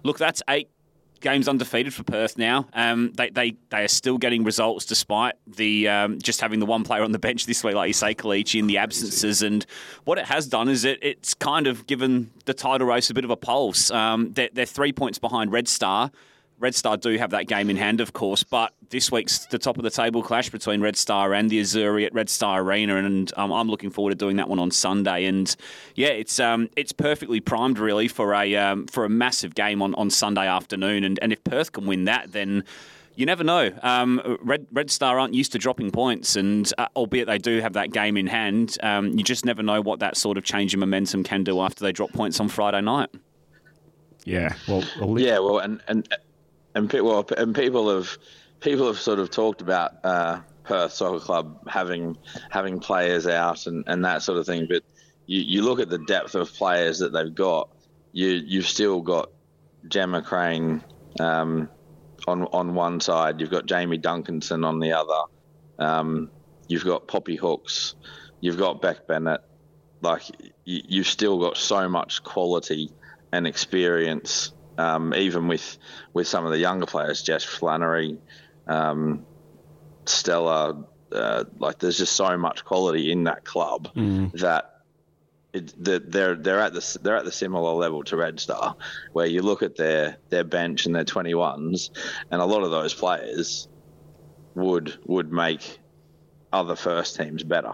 look, 0.02 0.18
that's 0.18 0.42
eight 0.48 0.70
games 1.20 1.48
undefeated 1.48 1.92
for 1.92 2.04
Perth 2.04 2.38
now. 2.38 2.66
Um, 2.72 3.12
they, 3.14 3.30
they 3.30 3.56
they 3.70 3.82
are 3.84 3.88
still 3.88 4.18
getting 4.18 4.44
results 4.44 4.86
despite 4.86 5.34
the 5.46 5.88
um, 5.88 6.18
just 6.20 6.40
having 6.40 6.60
the 6.60 6.66
one 6.66 6.84
player 6.84 7.02
on 7.02 7.12
the 7.12 7.18
bench 7.18 7.46
this 7.46 7.62
week, 7.64 7.74
like 7.74 7.88
you 7.88 7.94
say, 7.94 8.14
Kalichi, 8.14 8.58
in 8.58 8.66
the 8.66 8.78
absences. 8.78 9.42
And 9.42 9.66
what 10.04 10.18
it 10.18 10.24
has 10.26 10.46
done 10.46 10.68
is 10.68 10.84
it 10.84 10.98
it's 11.02 11.34
kind 11.34 11.66
of 11.66 11.86
given 11.86 12.30
the 12.44 12.54
title 12.54 12.86
race 12.86 13.10
a 13.10 13.14
bit 13.14 13.24
of 13.24 13.30
a 13.30 13.36
pulse. 13.36 13.90
Um, 13.90 14.32
they're, 14.32 14.50
they're 14.52 14.66
three 14.66 14.92
points 14.92 15.18
behind 15.18 15.52
Red 15.52 15.68
Star. 15.68 16.10
Red 16.58 16.74
Star 16.74 16.96
do 16.96 17.16
have 17.18 17.30
that 17.30 17.46
game 17.46 17.68
in 17.68 17.76
hand, 17.76 18.00
of 18.00 18.12
course, 18.12 18.42
but 18.42 18.72
this 18.88 19.12
week's 19.12 19.46
the 19.46 19.58
top 19.58 19.76
of 19.76 19.84
the 19.84 19.90
table 19.90 20.22
clash 20.22 20.48
between 20.50 20.80
Red 20.80 20.96
Star 20.96 21.34
and 21.34 21.50
the 21.50 21.60
Azzurri 21.60 22.06
at 22.06 22.14
Red 22.14 22.30
Star 22.30 22.62
Arena, 22.62 22.96
and 22.96 23.32
um, 23.36 23.52
I'm 23.52 23.68
looking 23.68 23.90
forward 23.90 24.10
to 24.10 24.16
doing 24.16 24.36
that 24.36 24.48
one 24.48 24.58
on 24.58 24.70
Sunday. 24.70 25.26
And 25.26 25.54
yeah, 25.94 26.08
it's 26.08 26.40
um, 26.40 26.70
it's 26.76 26.92
perfectly 26.92 27.40
primed 27.40 27.78
really 27.78 28.08
for 28.08 28.34
a 28.34 28.56
um, 28.56 28.86
for 28.86 29.04
a 29.04 29.08
massive 29.08 29.54
game 29.54 29.82
on, 29.82 29.94
on 29.96 30.08
Sunday 30.10 30.46
afternoon. 30.46 31.04
And 31.04 31.18
and 31.20 31.32
if 31.32 31.42
Perth 31.44 31.72
can 31.72 31.86
win 31.86 32.04
that, 32.04 32.32
then 32.32 32.64
you 33.16 33.26
never 33.26 33.42
know. 33.44 33.70
Um, 33.82 34.38
Red 34.40 34.66
Red 34.72 34.90
Star 34.90 35.18
aren't 35.18 35.34
used 35.34 35.52
to 35.52 35.58
dropping 35.58 35.90
points, 35.90 36.36
and 36.36 36.70
uh, 36.78 36.86
albeit 36.96 37.26
they 37.26 37.38
do 37.38 37.60
have 37.60 37.74
that 37.74 37.90
game 37.90 38.16
in 38.16 38.26
hand, 38.26 38.78
um, 38.82 39.18
you 39.18 39.24
just 39.24 39.44
never 39.44 39.62
know 39.62 39.80
what 39.80 40.00
that 40.00 40.16
sort 40.16 40.38
of 40.38 40.44
change 40.44 40.74
in 40.74 40.80
momentum 40.80 41.24
can 41.24 41.44
do 41.44 41.60
after 41.60 41.84
they 41.84 41.92
drop 41.92 42.12
points 42.12 42.40
on 42.40 42.48
Friday 42.48 42.80
night. 42.80 43.10
Yeah, 44.24 44.54
well, 44.66 44.84
yeah, 45.18 45.38
well, 45.38 45.58
and 45.58 45.80
and 45.88 46.08
and 46.76 46.92
well, 46.92 47.26
and 47.36 47.54
people 47.54 47.94
have 47.96 48.18
people 48.60 48.86
have 48.86 48.98
sort 48.98 49.18
of 49.18 49.30
talked 49.30 49.62
about 49.62 49.92
uh, 50.04 50.40
Perth 50.62 50.92
Soccer 50.92 51.18
Club 51.18 51.66
having 51.66 52.18
having 52.50 52.80
players 52.80 53.26
out 53.26 53.66
and, 53.66 53.82
and 53.86 54.04
that 54.04 54.22
sort 54.22 54.38
of 54.38 54.44
thing. 54.44 54.66
But 54.68 54.82
you, 55.24 55.40
you 55.40 55.62
look 55.62 55.80
at 55.80 55.88
the 55.88 55.98
depth 55.98 56.34
of 56.34 56.52
players 56.52 56.98
that 56.98 57.12
they've 57.12 57.34
got. 57.34 57.70
You 58.12 58.28
you've 58.28 58.66
still 58.66 59.00
got 59.00 59.30
Gemma 59.88 60.20
Crane 60.20 60.84
um, 61.18 61.70
on 62.28 62.44
on 62.44 62.74
one 62.74 63.00
side. 63.00 63.40
You've 63.40 63.50
got 63.50 63.64
Jamie 63.64 63.98
Duncanson 63.98 64.64
on 64.64 64.78
the 64.78 64.92
other. 64.92 65.22
Um, 65.78 66.30
you've 66.68 66.84
got 66.84 67.08
Poppy 67.08 67.36
Hooks. 67.36 67.94
You've 68.40 68.58
got 68.58 68.82
Beck 68.82 69.06
Bennett. 69.06 69.40
Like 70.02 70.24
you, 70.66 70.82
you've 70.86 71.06
still 71.06 71.40
got 71.40 71.56
so 71.56 71.88
much 71.88 72.22
quality 72.22 72.90
and 73.32 73.46
experience 73.46 74.52
um, 74.78 75.14
even 75.14 75.48
with 75.48 75.78
with 76.12 76.28
some 76.28 76.44
of 76.44 76.52
the 76.52 76.58
younger 76.58 76.86
players, 76.86 77.22
Jess 77.22 77.44
Flannery, 77.44 78.18
um, 78.66 79.24
Stella. 80.04 80.84
Uh, 81.12 81.44
like 81.60 81.78
there's 81.78 81.98
just 81.98 82.16
so 82.16 82.36
much 82.36 82.64
quality 82.64 83.12
in 83.12 83.24
that 83.24 83.44
club 83.44 83.88
mm. 83.94 84.30
that 84.32 84.76
it, 85.56 85.72
they're 85.78 86.34
they're 86.34 86.60
at 86.60 86.74
the 86.74 86.98
they're 87.02 87.16
at 87.16 87.24
the 87.24 87.32
similar 87.32 87.72
level 87.72 88.04
to 88.04 88.16
Red 88.16 88.38
Star, 88.38 88.76
where 89.12 89.26
you 89.26 89.42
look 89.42 89.62
at 89.62 89.76
their 89.76 90.18
their 90.28 90.44
bench 90.44 90.86
and 90.86 90.94
their 90.94 91.04
21s, 91.04 91.90
and 92.30 92.42
a 92.42 92.44
lot 92.44 92.62
of 92.62 92.70
those 92.70 92.92
players 92.92 93.68
would 94.54 94.98
would 95.06 95.32
make 95.32 95.78
other 96.52 96.76
first 96.76 97.16
teams 97.16 97.42
better, 97.42 97.72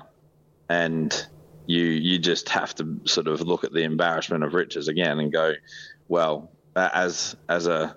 and 0.68 1.26
you 1.66 1.82
you 1.82 2.18
just 2.18 2.48
have 2.50 2.74
to 2.76 3.00
sort 3.04 3.26
of 3.26 3.40
look 3.40 3.64
at 3.64 3.72
the 3.72 3.82
embarrassment 3.82 4.44
of 4.44 4.54
riches 4.54 4.88
again 4.88 5.18
and 5.18 5.32
go, 5.32 5.54
well, 6.08 6.52
as 6.76 7.36
as 7.48 7.66
a 7.66 7.96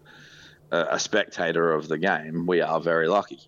a 0.71 0.99
spectator 0.99 1.71
of 1.71 1.87
the 1.87 1.97
game, 1.97 2.45
we 2.45 2.61
are 2.61 2.79
very 2.79 3.07
lucky. 3.07 3.39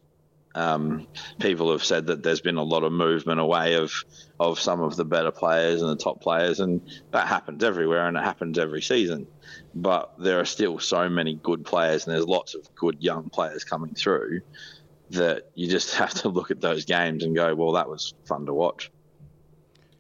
Um, 0.56 1.08
people 1.40 1.72
have 1.72 1.84
said 1.84 2.08
that 2.08 2.24
there's 2.24 2.42
been 2.42 2.58
a 2.58 2.64
lot 2.64 2.84
of 2.84 2.92
movement 2.92 3.40
away 3.40 3.76
of 3.76 3.94
of 4.40 4.60
some 4.60 4.82
of 4.82 4.96
the 4.96 5.06
better 5.06 5.32
players 5.32 5.82
and 5.82 5.92
the 5.92 6.04
top 6.04 6.22
players, 6.22 6.60
and 6.60 6.82
that 7.12 7.28
happens 7.28 7.64
everywhere 7.64 8.08
and 8.08 8.18
it 8.18 8.24
happens 8.24 8.58
every 8.58 8.82
season. 8.82 9.28
But 9.76 10.14
there 10.18 10.40
are 10.40 10.46
still 10.46 10.80
so 10.80 11.10
many 11.10 11.36
good 11.36 11.66
players, 11.66 12.06
and 12.06 12.16
there's 12.16 12.26
lots 12.28 12.56
of 12.56 12.74
good 12.76 12.98
young 13.00 13.30
players 13.30 13.64
coming 13.64 13.94
through 13.94 14.42
that 15.12 15.52
you 15.56 15.68
just 15.68 15.96
have 16.02 16.14
to 16.16 16.30
look 16.30 16.52
at 16.52 16.62
those 16.62 16.86
games 16.86 17.24
and 17.24 17.36
go, 17.36 17.54
well, 17.54 17.74
that 17.74 17.90
was 17.90 18.14
fun 18.26 18.46
to 18.46 18.54
watch. 18.54 18.92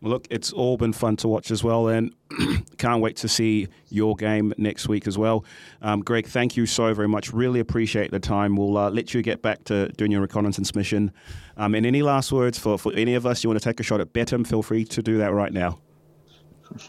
Well, 0.01 0.11
look, 0.11 0.27
it's 0.29 0.53
all 0.53 0.77
been 0.77 0.93
fun 0.93 1.15
to 1.17 1.27
watch 1.27 1.49
as 1.49 1.63
well, 1.63 1.87
and 1.87 2.13
can't 2.77 3.01
wait 3.01 3.15
to 3.17 3.27
see 3.27 3.67
your 3.89 4.15
game 4.15 4.53
next 4.57 4.87
week 4.87 5.07
as 5.07 5.17
well. 5.17 5.43
Um, 5.81 6.01
Greg, 6.01 6.27
thank 6.27 6.55
you 6.55 6.65
so 6.65 6.93
very 6.93 7.07
much. 7.07 7.33
Really 7.33 7.59
appreciate 7.59 8.11
the 8.11 8.19
time. 8.19 8.55
We'll 8.55 8.77
uh, 8.77 8.89
let 8.91 9.13
you 9.13 9.21
get 9.23 9.41
back 9.41 9.63
to 9.65 9.87
doing 9.93 10.11
your 10.11 10.21
reconnaissance 10.21 10.75
mission. 10.75 11.11
Um, 11.57 11.73
and 11.73 11.85
any 11.85 12.03
last 12.03 12.31
words 12.31 12.59
for, 12.59 12.77
for 12.77 12.93
any 12.93 13.15
of 13.15 13.25
us 13.25 13.43
you 13.43 13.49
want 13.49 13.59
to 13.59 13.67
take 13.67 13.79
a 13.79 13.83
shot 13.83 13.99
at 13.99 14.13
Betim, 14.13 14.45
feel 14.45 14.61
free 14.61 14.85
to 14.85 15.01
do 15.01 15.17
that 15.17 15.33
right 15.33 15.51
now. 15.51 15.79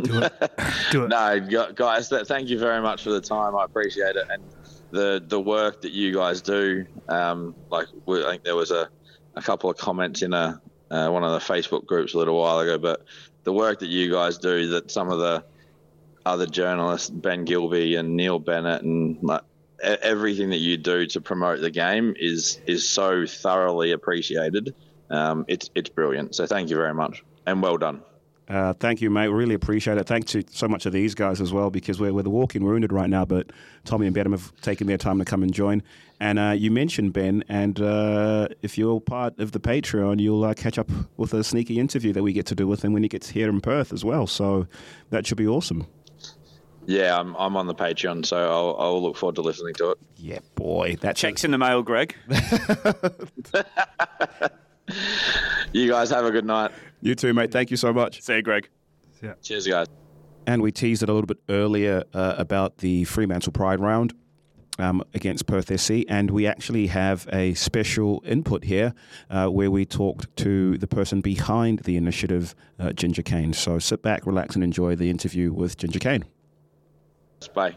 Do 0.03 0.23
it. 0.23 0.33
Do 0.91 1.05
it. 1.05 1.09
No, 1.09 1.73
guys, 1.75 2.09
thank 2.09 2.49
you 2.49 2.59
very 2.59 2.83
much 2.83 3.05
for 3.05 3.11
the 3.11 3.21
time. 3.21 3.57
I 3.57 3.65
appreciate 3.65 4.17
it. 4.17 4.27
And 4.29 4.43
the 4.91 5.23
the 5.27 5.41
work 5.41 5.81
that 5.83 5.93
you 5.93 6.15
guys 6.15 6.41
do. 6.41 6.87
Um, 7.09 7.55
like, 7.71 7.89
I 8.09 8.31
think 8.31 8.45
there 8.45 8.57
was 8.57 8.71
a, 8.71 8.89
a 9.35 9.43
couple 9.43 9.71
of 9.71 9.77
comments 9.77 10.23
in 10.23 10.33
a 10.33 10.61
uh, 10.91 11.09
one 11.11 11.25
of 11.25 11.33
the 11.33 11.39
Facebook 11.53 11.87
groups 11.87 12.15
a 12.15 12.19
little 12.19 12.39
while 12.39 12.59
ago. 12.61 12.79
But 12.79 13.05
the 13.45 13.53
work 13.53 13.81
that 13.81 13.89
you 13.89 14.11
guys 14.11 14.39
do, 14.39 14.69
that 14.69 14.91
some 14.91 15.11
of 15.11 15.19
the 15.19 15.45
other 16.27 16.47
journalists, 16.47 17.11
Ben 17.11 17.45
Gilby 17.45 17.97
and 17.97 18.17
Neil 18.17 18.39
Bennett, 18.39 18.83
and 18.83 19.23
like, 19.23 19.43
everything 19.83 20.51
that 20.51 20.59
you 20.59 20.77
do 20.77 21.07
to 21.07 21.21
promote 21.21 21.61
the 21.61 21.71
game 21.71 22.15
is 22.19 22.61
is 22.67 22.89
so 22.89 23.25
thoroughly 23.27 23.93
appreciated. 23.93 24.75
Um, 25.09 25.45
it's 25.49 25.71
it's 25.75 25.89
brilliant. 25.89 26.35
So 26.35 26.47
thank 26.47 26.69
you 26.69 26.77
very 26.77 26.95
much 26.95 27.23
and 27.47 27.63
well 27.63 27.79
done. 27.79 28.03
Uh, 28.49 28.73
thank 28.73 29.03
you, 29.03 29.11
mate. 29.11 29.29
Really 29.29 29.55
appreciate 29.55 29.99
it. 29.99 30.07
Thanks 30.07 30.33
to 30.33 30.43
so 30.51 30.69
much 30.69 30.87
of 30.87 30.93
these 30.93 31.15
guys 31.15 31.41
as 31.41 31.53
well, 31.53 31.71
because 31.71 32.01
we're, 32.01 32.13
we're 32.13 32.23
the 32.23 32.31
walking 32.31 32.65
wounded 32.65 32.93
right 32.93 33.11
now. 33.11 33.25
But 33.25 33.51
Tommy 33.85 34.07
and 34.07 34.17
Betim 34.17 34.33
have 34.33 34.59
taken 34.63 34.87
their 34.87 34.97
time 34.97 35.19
to 35.19 35.25
come 35.25 35.43
and 35.43 35.53
join. 35.53 35.83
And 36.21 36.39
uh, 36.39 36.55
you 36.57 36.71
mentioned 36.71 37.13
Ben, 37.13 37.45
and 37.49 37.81
uh, 37.81 38.49
if 38.61 38.77
you're 38.77 39.01
part 39.01 39.39
of 39.39 39.53
the 39.53 39.61
Patreon, 39.61 40.21
you'll 40.21 40.45
uh, 40.45 40.55
catch 40.55 40.77
up 40.77 40.91
with 41.17 41.33
a 41.33 41.45
sneaky 41.45 41.79
interview 41.79 42.13
that 42.13 42.23
we 42.23 42.33
get 42.33 42.47
to 42.47 42.57
do 42.57 42.67
with 42.67 42.85
him 42.85 42.93
when 42.93 43.05
he 43.05 43.09
gets 43.09 43.31
here 43.31 43.49
in 43.49 43.61
Perth 43.61 43.93
as 43.93 44.05
well. 44.05 44.27
So 44.27 44.67
that 45.11 45.27
should 45.27 45.39
be 45.39 45.47
awesome. 45.47 45.87
Yeah, 46.87 47.21
I'm, 47.21 47.37
I'm 47.37 47.57
on 47.57 47.67
the 47.67 47.75
Patreon, 47.75 48.25
so 48.27 48.37
I'll, 48.37 48.75
I'll 48.79 49.03
look 49.03 49.17
forward 49.17 49.37
to 49.37 49.43
listening 49.43 49.75
to 49.75 49.91
it. 49.91 49.99
Yeah, 50.17 50.39
boy, 50.55 50.97
that 51.03 51.17
checks 51.17 51.45
in 51.45 51.51
the 51.51 51.59
mail, 51.59 51.83
Greg. 51.83 52.17
you 55.73 55.89
guys 55.89 56.11
have 56.11 56.25
a 56.25 56.31
good 56.31 56.47
night. 56.47 56.73
You 57.03 57.15
too, 57.15 57.35
mate. 57.35 57.53
Thank 57.53 57.71
you 57.71 57.77
so 57.77 57.93
much. 57.93 58.23
See 58.23 58.37
you, 58.37 58.43
Greg. 58.43 58.69
Yeah. 59.23 59.35
Cheers, 59.43 59.67
guys. 59.67 59.87
And 60.47 60.63
we 60.63 60.73
teased 60.73 61.03
it 61.03 61.11
a 61.11 61.13
little 61.13 61.27
bit 61.27 61.39
earlier 61.51 62.05
uh, 62.15 62.37
about 62.39 62.79
the 62.79 63.05
Fremantle 63.05 63.53
Pride 63.53 63.81
round 63.81 64.15
um, 64.79 65.03
against 65.15 65.47
Perth 65.47 65.79
SC, 65.81 66.05
and 66.09 66.31
we 66.31 66.47
actually 66.47 66.89
have 66.89 67.29
a 67.33 67.55
special 67.55 68.23
input 68.25 68.65
here 68.65 68.95
uh, 69.31 69.49
where 69.49 69.71
we 69.71 69.85
talked 69.85 70.35
to 70.37 70.79
the 70.79 70.87
person 70.87 71.21
behind 71.21 71.81
the 71.81 71.97
initiative, 71.97 72.55
uh, 72.79 72.93
Ginger 72.93 73.23
Crain. 73.23 73.53
So 73.53 73.79
sit 73.79 74.03
back, 74.03 74.27
relax, 74.27 74.55
and 74.55 74.65
enjoy 74.65 74.95
the 74.95 75.11
interview 75.11 75.53
with 75.53 75.77
Ginger 75.77 75.99
Crain. 75.99 76.25
Bye. 77.55 77.77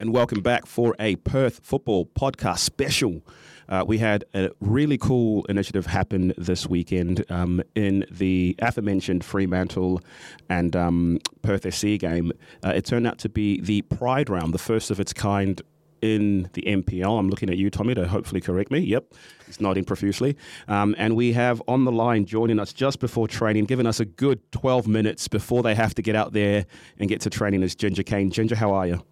And 0.00 0.12
welcome 0.12 0.42
back 0.42 0.66
for 0.66 0.94
a 1.00 1.16
Perth 1.16 1.60
football 1.64 2.06
podcast 2.06 2.58
special. 2.58 3.22
Uh, 3.68 3.84
we 3.86 3.98
had 3.98 4.24
a 4.34 4.50
really 4.60 4.98
cool 4.98 5.44
initiative 5.46 5.86
happen 5.86 6.32
this 6.38 6.66
weekend 6.66 7.24
um, 7.30 7.62
in 7.74 8.04
the 8.10 8.54
aforementioned 8.60 9.24
Fremantle 9.24 10.00
and 10.48 10.74
um, 10.74 11.18
Perth 11.42 11.72
SC 11.72 11.98
game. 11.98 12.32
Uh, 12.64 12.70
it 12.70 12.84
turned 12.84 13.06
out 13.06 13.18
to 13.18 13.28
be 13.28 13.60
the 13.60 13.82
Pride 13.82 14.30
Round, 14.30 14.54
the 14.54 14.58
first 14.58 14.90
of 14.90 15.00
its 15.00 15.12
kind 15.12 15.60
in 16.00 16.48
the 16.52 16.62
NPL. 16.62 17.18
I'm 17.18 17.28
looking 17.28 17.50
at 17.50 17.56
you, 17.56 17.70
Tommy, 17.70 17.94
to 17.94 18.06
hopefully 18.06 18.40
correct 18.40 18.70
me. 18.70 18.80
Yep, 18.80 19.14
he's 19.46 19.60
nodding 19.60 19.84
profusely. 19.84 20.36
Um, 20.68 20.94
and 20.98 21.16
we 21.16 21.32
have 21.32 21.62
on 21.68 21.84
the 21.84 21.92
line 21.92 22.24
joining 22.24 22.58
us 22.58 22.72
just 22.72 23.00
before 23.00 23.28
training, 23.28 23.64
giving 23.64 23.86
us 23.86 24.00
a 24.00 24.04
good 24.04 24.40
12 24.52 24.86
minutes 24.86 25.28
before 25.28 25.62
they 25.62 25.74
have 25.74 25.94
to 25.96 26.02
get 26.02 26.14
out 26.14 26.32
there 26.32 26.66
and 26.98 27.08
get 27.08 27.20
to 27.22 27.30
training 27.30 27.62
is 27.62 27.74
Ginger 27.74 28.02
Crain. 28.02 28.30
Ginger, 28.30 28.56
how 28.56 28.72
are 28.72 28.86
you? 28.86 29.02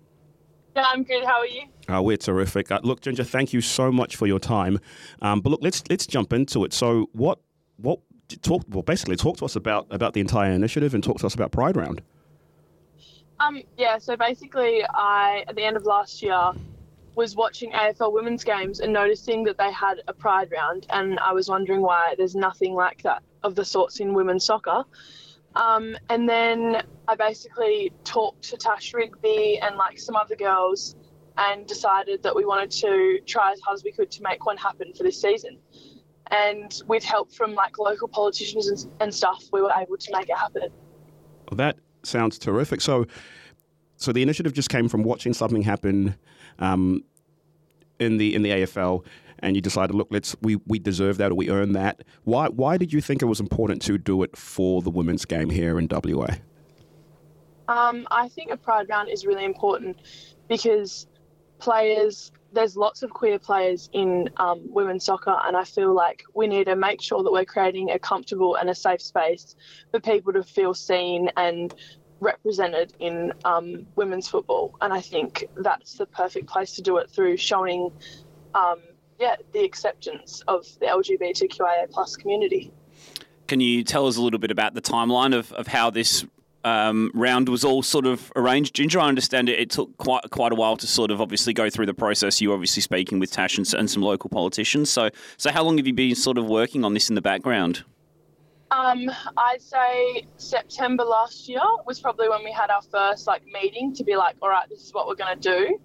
Yeah, 0.76 0.84
I'm 0.92 1.04
good. 1.04 1.24
How 1.24 1.38
are 1.38 1.46
you? 1.46 1.62
Uh, 1.88 2.02
we're 2.02 2.18
terrific. 2.18 2.70
Uh, 2.70 2.80
look, 2.82 3.00
Ginger, 3.00 3.24
thank 3.24 3.54
you 3.54 3.62
so 3.62 3.90
much 3.90 4.14
for 4.14 4.26
your 4.26 4.38
time. 4.38 4.78
Um, 5.22 5.40
but 5.40 5.48
look, 5.48 5.60
let's 5.62 5.82
let's 5.88 6.06
jump 6.06 6.34
into 6.34 6.64
it. 6.64 6.74
So, 6.74 7.08
what 7.12 7.40
what 7.78 8.00
talk? 8.42 8.62
Well, 8.68 8.82
basically, 8.82 9.16
talk 9.16 9.38
to 9.38 9.46
us 9.46 9.56
about 9.56 9.86
about 9.90 10.12
the 10.12 10.20
entire 10.20 10.52
initiative 10.52 10.92
and 10.92 11.02
talk 11.02 11.18
to 11.20 11.26
us 11.26 11.34
about 11.34 11.50
Pride 11.50 11.76
Round. 11.76 12.02
Um, 13.40 13.62
yeah. 13.78 13.96
So 13.96 14.18
basically, 14.18 14.84
I 14.90 15.44
at 15.48 15.56
the 15.56 15.64
end 15.64 15.78
of 15.78 15.86
last 15.86 16.22
year 16.22 16.52
was 17.14 17.34
watching 17.34 17.72
AFL 17.72 18.12
women's 18.12 18.44
games 18.44 18.80
and 18.80 18.92
noticing 18.92 19.44
that 19.44 19.56
they 19.56 19.72
had 19.72 20.02
a 20.08 20.12
Pride 20.12 20.50
Round, 20.52 20.86
and 20.90 21.18
I 21.20 21.32
was 21.32 21.48
wondering 21.48 21.80
why 21.80 22.14
there's 22.18 22.36
nothing 22.36 22.74
like 22.74 23.02
that 23.02 23.22
of 23.42 23.54
the 23.54 23.64
sorts 23.64 24.00
in 24.00 24.12
women's 24.12 24.44
soccer. 24.44 24.84
Um, 25.56 25.96
and 26.10 26.28
then 26.28 26.82
I 27.08 27.14
basically 27.16 27.92
talked 28.04 28.42
to 28.50 28.56
Tash 28.56 28.92
Rigby 28.92 29.58
and 29.58 29.76
like 29.76 29.98
some 29.98 30.14
other 30.14 30.36
girls 30.36 30.96
and 31.38 31.66
decided 31.66 32.22
that 32.22 32.34
we 32.34 32.44
wanted 32.44 32.70
to 32.70 33.20
try 33.26 33.52
as 33.52 33.60
hard 33.60 33.76
as 33.76 33.84
we 33.84 33.92
could 33.92 34.10
to 34.10 34.22
make 34.22 34.46
one 34.46 34.56
happen 34.56 34.92
for 34.94 35.02
this 35.02 35.20
season. 35.20 35.58
And 36.30 36.82
with 36.86 37.04
help 37.04 37.32
from 37.32 37.54
like 37.54 37.78
local 37.78 38.08
politicians 38.08 38.68
and, 38.68 38.92
and 39.00 39.14
stuff, 39.14 39.44
we 39.52 39.62
were 39.62 39.72
able 39.76 39.96
to 39.96 40.12
make 40.12 40.28
it 40.28 40.36
happen. 40.36 40.68
Well, 41.50 41.56
that 41.56 41.76
sounds 42.02 42.38
terrific. 42.38 42.80
So, 42.80 43.06
so 43.96 44.12
the 44.12 44.22
initiative 44.22 44.52
just 44.52 44.68
came 44.68 44.88
from 44.88 45.04
watching 45.04 45.32
something 45.32 45.62
happen 45.62 46.16
um, 46.58 47.04
in 47.98 48.18
the 48.18 48.34
in 48.34 48.42
the 48.42 48.50
AFL, 48.50 49.04
and 49.40 49.56
you 49.56 49.62
decided, 49.62 49.94
look, 49.94 50.08
let's 50.10 50.36
we 50.42 50.56
we 50.66 50.78
deserve 50.78 51.18
that 51.18 51.32
or 51.32 51.34
we 51.34 51.50
earn 51.50 51.72
that. 51.72 52.02
Why 52.24 52.48
why 52.48 52.76
did 52.76 52.92
you 52.92 53.00
think 53.00 53.22
it 53.22 53.26
was 53.26 53.40
important 53.40 53.82
to 53.82 53.98
do 53.98 54.22
it 54.22 54.36
for 54.36 54.82
the 54.82 54.90
women's 54.90 55.24
game 55.24 55.50
here 55.50 55.78
in 55.78 55.88
WA? 55.90 56.36
Um, 57.68 58.06
I 58.10 58.28
think 58.28 58.50
a 58.50 58.56
pride 58.56 58.88
round 58.88 59.08
is 59.08 59.26
really 59.26 59.44
important 59.44 59.98
because 60.48 61.06
players, 61.58 62.32
there's 62.52 62.76
lots 62.76 63.02
of 63.02 63.10
queer 63.10 63.38
players 63.38 63.90
in 63.92 64.30
um, 64.36 64.60
women's 64.64 65.04
soccer, 65.04 65.36
and 65.44 65.56
I 65.56 65.64
feel 65.64 65.92
like 65.92 66.22
we 66.34 66.46
need 66.46 66.64
to 66.64 66.76
make 66.76 67.02
sure 67.02 67.22
that 67.22 67.32
we're 67.32 67.44
creating 67.44 67.90
a 67.90 67.98
comfortable 67.98 68.56
and 68.56 68.70
a 68.70 68.74
safe 68.74 69.02
space 69.02 69.56
for 69.90 70.00
people 70.00 70.32
to 70.32 70.42
feel 70.42 70.74
seen 70.74 71.30
and 71.36 71.74
represented 72.20 72.94
in 72.98 73.32
um, 73.44 73.86
women's 73.96 74.28
football. 74.28 74.76
And 74.80 74.92
I 74.92 75.00
think 75.00 75.46
that's 75.56 75.94
the 75.94 76.06
perfect 76.06 76.46
place 76.46 76.72
to 76.76 76.82
do 76.82 76.96
it 76.98 77.10
through 77.10 77.36
showing, 77.36 77.90
um, 78.54 78.78
yeah, 79.18 79.36
the 79.52 79.64
acceptance 79.64 80.42
of 80.48 80.66
the 80.80 80.86
LGBTQIA 80.86 81.90
plus 81.90 82.16
community. 82.16 82.72
Can 83.46 83.60
you 83.60 83.84
tell 83.84 84.06
us 84.06 84.16
a 84.16 84.22
little 84.22 84.40
bit 84.40 84.50
about 84.50 84.74
the 84.74 84.82
timeline 84.82 85.34
of, 85.34 85.52
of 85.52 85.68
how 85.68 85.90
this 85.90 86.24
um, 86.66 87.12
round 87.14 87.48
was 87.48 87.64
all 87.64 87.82
sort 87.82 88.06
of 88.06 88.32
arranged. 88.34 88.74
Ginger, 88.74 88.98
I 88.98 89.06
understand 89.06 89.48
it, 89.48 89.58
it 89.58 89.70
took 89.70 89.96
quite 89.98 90.28
quite 90.30 90.50
a 90.50 90.56
while 90.56 90.76
to 90.76 90.86
sort 90.86 91.12
of 91.12 91.20
obviously 91.20 91.52
go 91.52 91.70
through 91.70 91.86
the 91.86 91.94
process. 91.94 92.40
You 92.40 92.52
obviously 92.52 92.82
speaking 92.82 93.20
with 93.20 93.30
Tash 93.30 93.56
and, 93.56 93.72
and, 93.74 93.88
some 93.88 94.02
local 94.02 94.28
politicians. 94.28 94.90
So, 94.90 95.10
so 95.36 95.52
how 95.52 95.62
long 95.62 95.76
have 95.76 95.86
you 95.86 95.92
been 95.92 96.16
sort 96.16 96.38
of 96.38 96.46
working 96.46 96.84
on 96.84 96.92
this 96.92 97.08
in 97.08 97.14
the 97.14 97.22
background? 97.22 97.84
Um, 98.72 99.08
I'd 99.36 99.62
say 99.62 100.26
September 100.38 101.04
last 101.04 101.48
year 101.48 101.60
was 101.86 102.00
probably 102.00 102.28
when 102.28 102.42
we 102.42 102.50
had 102.50 102.68
our 102.68 102.82
first 102.82 103.28
like 103.28 103.42
meeting 103.46 103.94
to 103.94 104.02
be 104.02 104.16
like, 104.16 104.34
all 104.42 104.48
right, 104.48 104.68
this 104.68 104.80
is 104.80 104.92
what 104.92 105.06
we're 105.06 105.14
going 105.14 105.38
to 105.38 105.58
do, 105.68 105.80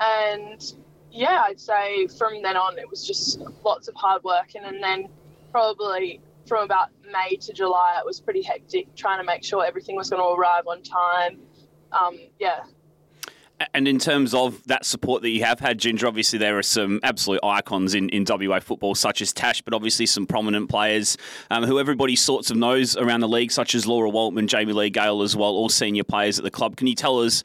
and 0.00 0.74
yeah, 1.10 1.44
I'd 1.46 1.60
say 1.60 2.06
from 2.06 2.42
then 2.42 2.56
on 2.56 2.78
it 2.78 2.88
was 2.88 3.06
just 3.06 3.40
lots 3.64 3.88
of 3.88 3.94
hard 3.94 4.22
work, 4.24 4.54
and, 4.54 4.82
then 4.82 5.08
probably 5.50 6.20
from 6.46 6.64
about 6.64 6.88
May 7.10 7.36
to 7.36 7.52
July, 7.52 7.96
it 7.98 8.04
was 8.04 8.20
pretty 8.20 8.42
hectic 8.42 8.94
trying 8.94 9.18
to 9.18 9.24
make 9.24 9.42
sure 9.42 9.64
everything 9.64 9.96
was 9.96 10.10
going 10.10 10.22
to 10.22 10.28
arrive 10.28 10.66
on 10.66 10.82
time. 10.82 11.38
Um, 11.92 12.18
yeah. 12.38 12.64
And 13.72 13.88
in 13.88 13.98
terms 13.98 14.34
of 14.34 14.62
that 14.66 14.84
support 14.84 15.22
that 15.22 15.30
you 15.30 15.42
have 15.44 15.60
had, 15.60 15.78
Ginger, 15.78 16.06
obviously 16.06 16.38
there 16.38 16.58
are 16.58 16.62
some 16.62 17.00
absolute 17.02 17.40
icons 17.42 17.94
in, 17.94 18.10
in 18.10 18.26
WA 18.28 18.60
football, 18.60 18.94
such 18.94 19.22
as 19.22 19.32
Tash, 19.32 19.62
but 19.62 19.72
obviously 19.72 20.04
some 20.04 20.26
prominent 20.26 20.68
players 20.68 21.16
um, 21.50 21.64
who 21.64 21.80
everybody 21.80 22.16
sorts 22.16 22.50
of 22.50 22.58
knows 22.58 22.96
around 22.96 23.20
the 23.20 23.28
league, 23.28 23.50
such 23.50 23.74
as 23.74 23.86
Laura 23.86 24.10
Waltman, 24.10 24.46
Jamie 24.46 24.74
Lee 24.74 24.90
Gale 24.90 25.22
as 25.22 25.34
well, 25.34 25.50
all 25.50 25.70
senior 25.70 26.04
players 26.04 26.38
at 26.38 26.44
the 26.44 26.50
club. 26.50 26.76
Can 26.76 26.86
you 26.86 26.94
tell 26.94 27.20
us 27.20 27.42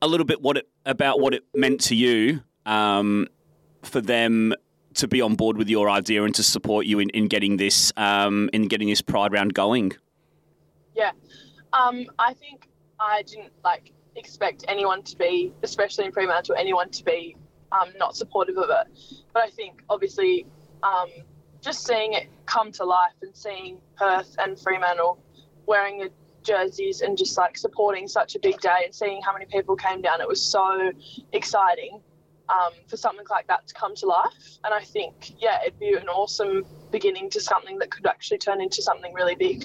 a 0.00 0.08
little 0.08 0.26
bit 0.26 0.42
what 0.42 0.56
it, 0.56 0.68
about 0.84 1.20
what 1.20 1.32
it 1.32 1.44
meant 1.54 1.80
to 1.82 1.94
you 1.94 2.42
um, 2.66 3.28
for 3.82 4.00
them 4.00 4.54
to 4.94 5.08
be 5.08 5.20
on 5.20 5.34
board 5.34 5.56
with 5.56 5.68
your 5.68 5.88
idea 5.88 6.22
and 6.24 6.34
to 6.34 6.42
support 6.42 6.86
you 6.86 6.98
in, 6.98 7.08
in 7.10 7.28
getting 7.28 7.56
this 7.56 7.92
um, 7.96 8.50
in 8.52 8.68
getting 8.68 8.88
this 8.88 9.02
Pride 9.02 9.32
round 9.32 9.54
going? 9.54 9.92
Yeah, 10.94 11.12
um, 11.72 12.06
I 12.18 12.34
think 12.34 12.68
I 13.00 13.22
didn't 13.22 13.52
like 13.64 13.92
expect 14.16 14.64
anyone 14.68 15.02
to 15.04 15.16
be, 15.16 15.52
especially 15.62 16.04
in 16.04 16.12
Fremantle, 16.12 16.54
anyone 16.58 16.90
to 16.90 17.04
be 17.04 17.36
um, 17.72 17.88
not 17.98 18.16
supportive 18.16 18.58
of 18.58 18.68
it. 18.68 19.24
But 19.32 19.44
I 19.44 19.50
think 19.50 19.82
obviously 19.88 20.46
um, 20.82 21.08
just 21.60 21.86
seeing 21.86 22.12
it 22.12 22.28
come 22.46 22.72
to 22.72 22.84
life 22.84 23.12
and 23.22 23.34
seeing 23.34 23.78
Perth 23.96 24.36
and 24.38 24.58
Fremantle 24.58 25.18
wearing 25.66 25.98
the 25.98 26.10
jerseys 26.42 27.00
and 27.00 27.16
just 27.16 27.38
like 27.38 27.56
supporting 27.56 28.08
such 28.08 28.34
a 28.34 28.38
big 28.38 28.60
day 28.60 28.82
and 28.84 28.94
seeing 28.94 29.22
how 29.22 29.32
many 29.32 29.46
people 29.46 29.76
came 29.76 30.02
down, 30.02 30.20
it 30.20 30.28
was 30.28 30.42
so 30.42 30.90
exciting 31.32 32.00
um, 32.48 32.72
for 32.88 32.96
something 32.96 33.26
like 33.30 33.46
that 33.48 33.66
to 33.68 33.74
come 33.74 33.94
to 33.96 34.06
life. 34.06 34.58
And 34.64 34.72
I 34.74 34.80
think, 34.80 35.34
yeah, 35.38 35.60
it'd 35.62 35.78
be 35.78 35.94
an 35.94 36.08
awesome 36.08 36.64
beginning 36.90 37.30
to 37.30 37.40
something 37.40 37.78
that 37.78 37.90
could 37.90 38.06
actually 38.06 38.38
turn 38.38 38.60
into 38.60 38.82
something 38.82 39.12
really 39.14 39.34
big 39.34 39.64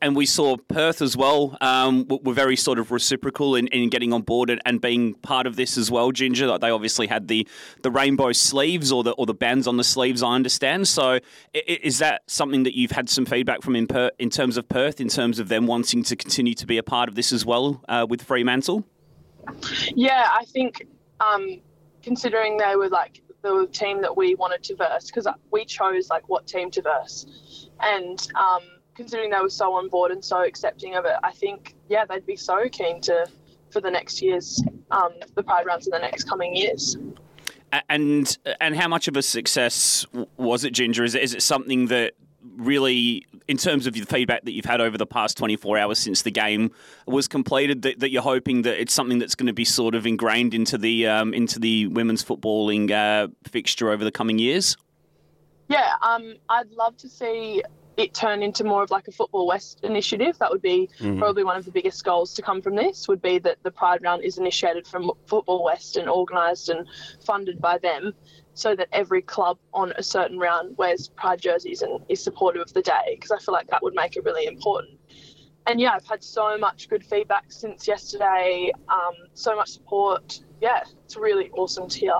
and 0.00 0.14
we 0.14 0.26
saw 0.26 0.56
Perth 0.56 1.00
as 1.02 1.16
well. 1.16 1.56
Um, 1.60 2.06
were 2.08 2.34
very 2.34 2.56
sort 2.56 2.78
of 2.78 2.90
reciprocal 2.90 3.54
in, 3.54 3.66
in 3.68 3.88
getting 3.88 4.12
on 4.12 4.22
board 4.22 4.50
and, 4.50 4.60
and, 4.64 4.80
being 4.80 5.14
part 5.14 5.46
of 5.46 5.56
this 5.56 5.76
as 5.76 5.90
well. 5.90 6.12
Ginger, 6.12 6.46
like 6.46 6.60
they 6.60 6.70
obviously 6.70 7.06
had 7.06 7.28
the, 7.28 7.46
the 7.82 7.90
rainbow 7.90 8.32
sleeves 8.32 8.92
or 8.92 9.02
the 9.02 9.12
or 9.12 9.26
the 9.26 9.34
bands 9.34 9.66
on 9.66 9.76
the 9.76 9.84
sleeves. 9.84 10.22
I 10.22 10.34
understand. 10.34 10.88
So, 10.88 11.20
is 11.54 11.98
that 11.98 12.22
something 12.26 12.64
that 12.64 12.76
you've 12.76 12.90
had 12.90 13.08
some 13.08 13.24
feedback 13.24 13.62
from 13.62 13.76
in 13.76 13.86
per, 13.86 14.10
in 14.18 14.30
terms 14.30 14.56
of 14.56 14.68
Perth, 14.68 15.00
in 15.00 15.08
terms 15.08 15.38
of 15.38 15.48
them 15.48 15.66
wanting 15.66 16.02
to 16.04 16.16
continue 16.16 16.54
to 16.54 16.66
be 16.66 16.78
a 16.78 16.82
part 16.82 17.08
of 17.08 17.14
this 17.14 17.32
as 17.32 17.44
well 17.44 17.82
uh, 17.88 18.06
with 18.08 18.22
Fremantle? 18.22 18.84
Yeah, 19.94 20.28
I 20.32 20.44
think 20.44 20.86
um, 21.20 21.60
considering 22.02 22.56
they 22.56 22.76
were 22.76 22.88
like 22.88 23.22
the 23.42 23.66
team 23.72 24.02
that 24.02 24.16
we 24.16 24.34
wanted 24.34 24.62
to 24.64 24.76
verse 24.76 25.06
because 25.06 25.26
we 25.50 25.64
chose 25.64 26.10
like 26.10 26.28
what 26.28 26.46
team 26.46 26.70
to 26.72 26.82
verse, 26.82 27.68
and 27.80 28.28
um, 28.34 28.62
considering 28.94 29.30
they 29.30 29.40
were 29.40 29.48
so 29.48 29.72
on 29.74 29.88
board 29.88 30.10
and 30.12 30.24
so 30.24 30.42
accepting 30.42 30.96
of 30.96 31.04
it, 31.04 31.16
I 31.22 31.32
think 31.32 31.74
yeah 31.88 32.04
they'd 32.04 32.26
be 32.26 32.36
so 32.36 32.68
keen 32.68 33.00
to 33.02 33.26
for 33.70 33.80
the 33.80 33.90
next 33.90 34.20
years 34.20 34.62
um, 34.90 35.12
the 35.34 35.42
Pride 35.42 35.66
rounds 35.66 35.86
in 35.86 35.92
the 35.92 35.98
next 35.98 36.24
coming 36.24 36.54
years. 36.54 36.96
And 37.88 38.36
and 38.60 38.74
how 38.74 38.88
much 38.88 39.06
of 39.06 39.16
a 39.16 39.22
success 39.22 40.04
was 40.36 40.64
it, 40.64 40.72
Ginger? 40.72 41.04
Is 41.04 41.14
it, 41.14 41.22
is 41.22 41.34
it 41.34 41.42
something 41.42 41.86
that 41.86 42.14
really, 42.56 43.26
in 43.48 43.56
terms 43.56 43.86
of 43.86 43.94
the 43.94 44.02
feedback 44.02 44.44
that 44.44 44.52
you've 44.52 44.64
had 44.64 44.80
over 44.80 44.96
the 44.98 45.06
past 45.06 45.36
24 45.36 45.78
hours 45.78 45.98
since 45.98 46.22
the 46.22 46.30
game 46.30 46.70
was 47.06 47.28
completed, 47.28 47.82
that, 47.82 48.00
that 48.00 48.10
you're 48.10 48.22
hoping 48.22 48.62
that 48.62 48.80
it's 48.80 48.92
something 48.92 49.18
that's 49.18 49.34
going 49.34 49.46
to 49.46 49.52
be 49.52 49.64
sort 49.64 49.94
of 49.94 50.06
ingrained 50.06 50.54
into 50.54 50.78
the 50.78 51.06
um, 51.06 51.34
into 51.34 51.58
the 51.58 51.86
women's 51.88 52.24
footballing 52.24 52.90
uh, 52.90 53.28
fixture 53.44 53.90
over 53.90 54.04
the 54.04 54.12
coming 54.12 54.38
years? 54.38 54.76
Yeah, 55.68 55.92
um, 56.02 56.34
I'd 56.48 56.70
love 56.72 56.96
to 56.98 57.08
see 57.08 57.62
it 57.96 58.14
turn 58.14 58.42
into 58.42 58.64
more 58.64 58.82
of 58.82 58.90
like 58.90 59.08
a 59.08 59.12
Football 59.12 59.46
West 59.46 59.80
initiative. 59.82 60.38
That 60.38 60.50
would 60.50 60.62
be 60.62 60.88
mm-hmm. 60.98 61.18
probably 61.18 61.44
one 61.44 61.56
of 61.56 61.64
the 61.64 61.70
biggest 61.70 62.04
goals 62.04 62.34
to 62.34 62.42
come 62.42 62.62
from 62.62 62.74
this. 62.74 63.08
Would 63.08 63.22
be 63.22 63.38
that 63.40 63.62
the 63.62 63.70
Pride 63.70 64.02
Round 64.02 64.24
is 64.24 64.38
initiated 64.38 64.86
from 64.86 65.12
Football 65.26 65.64
West 65.64 65.96
and 65.96 66.08
organised 66.08 66.68
and 66.68 66.86
funded 67.24 67.60
by 67.60 67.78
them, 67.78 68.14
so 68.60 68.76
that 68.76 68.88
every 68.92 69.22
club 69.22 69.58
on 69.72 69.92
a 69.96 70.02
certain 70.02 70.38
round 70.38 70.76
wears 70.76 71.08
Pride 71.08 71.40
jerseys 71.40 71.80
and 71.80 72.00
is 72.08 72.22
supportive 72.22 72.60
of 72.60 72.72
the 72.74 72.82
day. 72.82 73.14
Because 73.14 73.30
I 73.30 73.38
feel 73.38 73.54
like 73.54 73.68
that 73.68 73.82
would 73.82 73.94
make 73.94 74.16
it 74.16 74.24
really 74.24 74.46
important. 74.46 74.98
And 75.66 75.80
yeah, 75.80 75.92
I've 75.94 76.06
had 76.06 76.22
so 76.22 76.58
much 76.58 76.88
good 76.88 77.04
feedback 77.04 77.50
since 77.50 77.88
yesterday. 77.88 78.70
Um, 78.88 79.14
so 79.34 79.56
much 79.56 79.70
support. 79.70 80.40
Yeah, 80.60 80.82
it's 81.04 81.16
really 81.16 81.50
awesome 81.50 81.88
to 81.88 81.98
hear. 81.98 82.12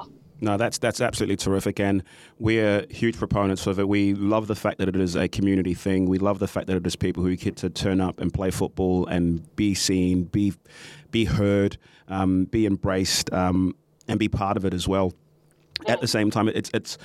No, 0.42 0.56
that's 0.56 0.78
that's 0.78 1.02
absolutely 1.02 1.36
terrific, 1.36 1.78
and 1.78 2.02
we're 2.38 2.86
huge 2.88 3.18
proponents 3.18 3.66
of 3.66 3.78
it. 3.78 3.86
We 3.86 4.14
love 4.14 4.46
the 4.46 4.54
fact 4.54 4.78
that 4.78 4.88
it 4.88 4.96
is 4.96 5.14
a 5.14 5.28
community 5.28 5.74
thing. 5.74 6.08
We 6.08 6.16
love 6.16 6.38
the 6.38 6.48
fact 6.48 6.66
that 6.68 6.76
it 6.76 6.86
is 6.86 6.96
people 6.96 7.22
who 7.22 7.36
get 7.36 7.56
to 7.56 7.68
turn 7.68 8.00
up 8.00 8.18
and 8.18 8.32
play 8.32 8.50
football 8.50 9.06
and 9.06 9.54
be 9.56 9.74
seen, 9.74 10.24
be 10.24 10.54
be 11.10 11.26
heard, 11.26 11.76
um, 12.08 12.44
be 12.44 12.64
embraced, 12.64 13.30
um, 13.34 13.74
and 14.08 14.18
be 14.18 14.28
part 14.28 14.56
of 14.56 14.64
it 14.64 14.72
as 14.72 14.88
well. 14.88 15.12
At 15.86 16.00
the 16.00 16.08
same 16.08 16.30
time, 16.30 16.48
it's 16.48 16.70
it's 16.74 16.98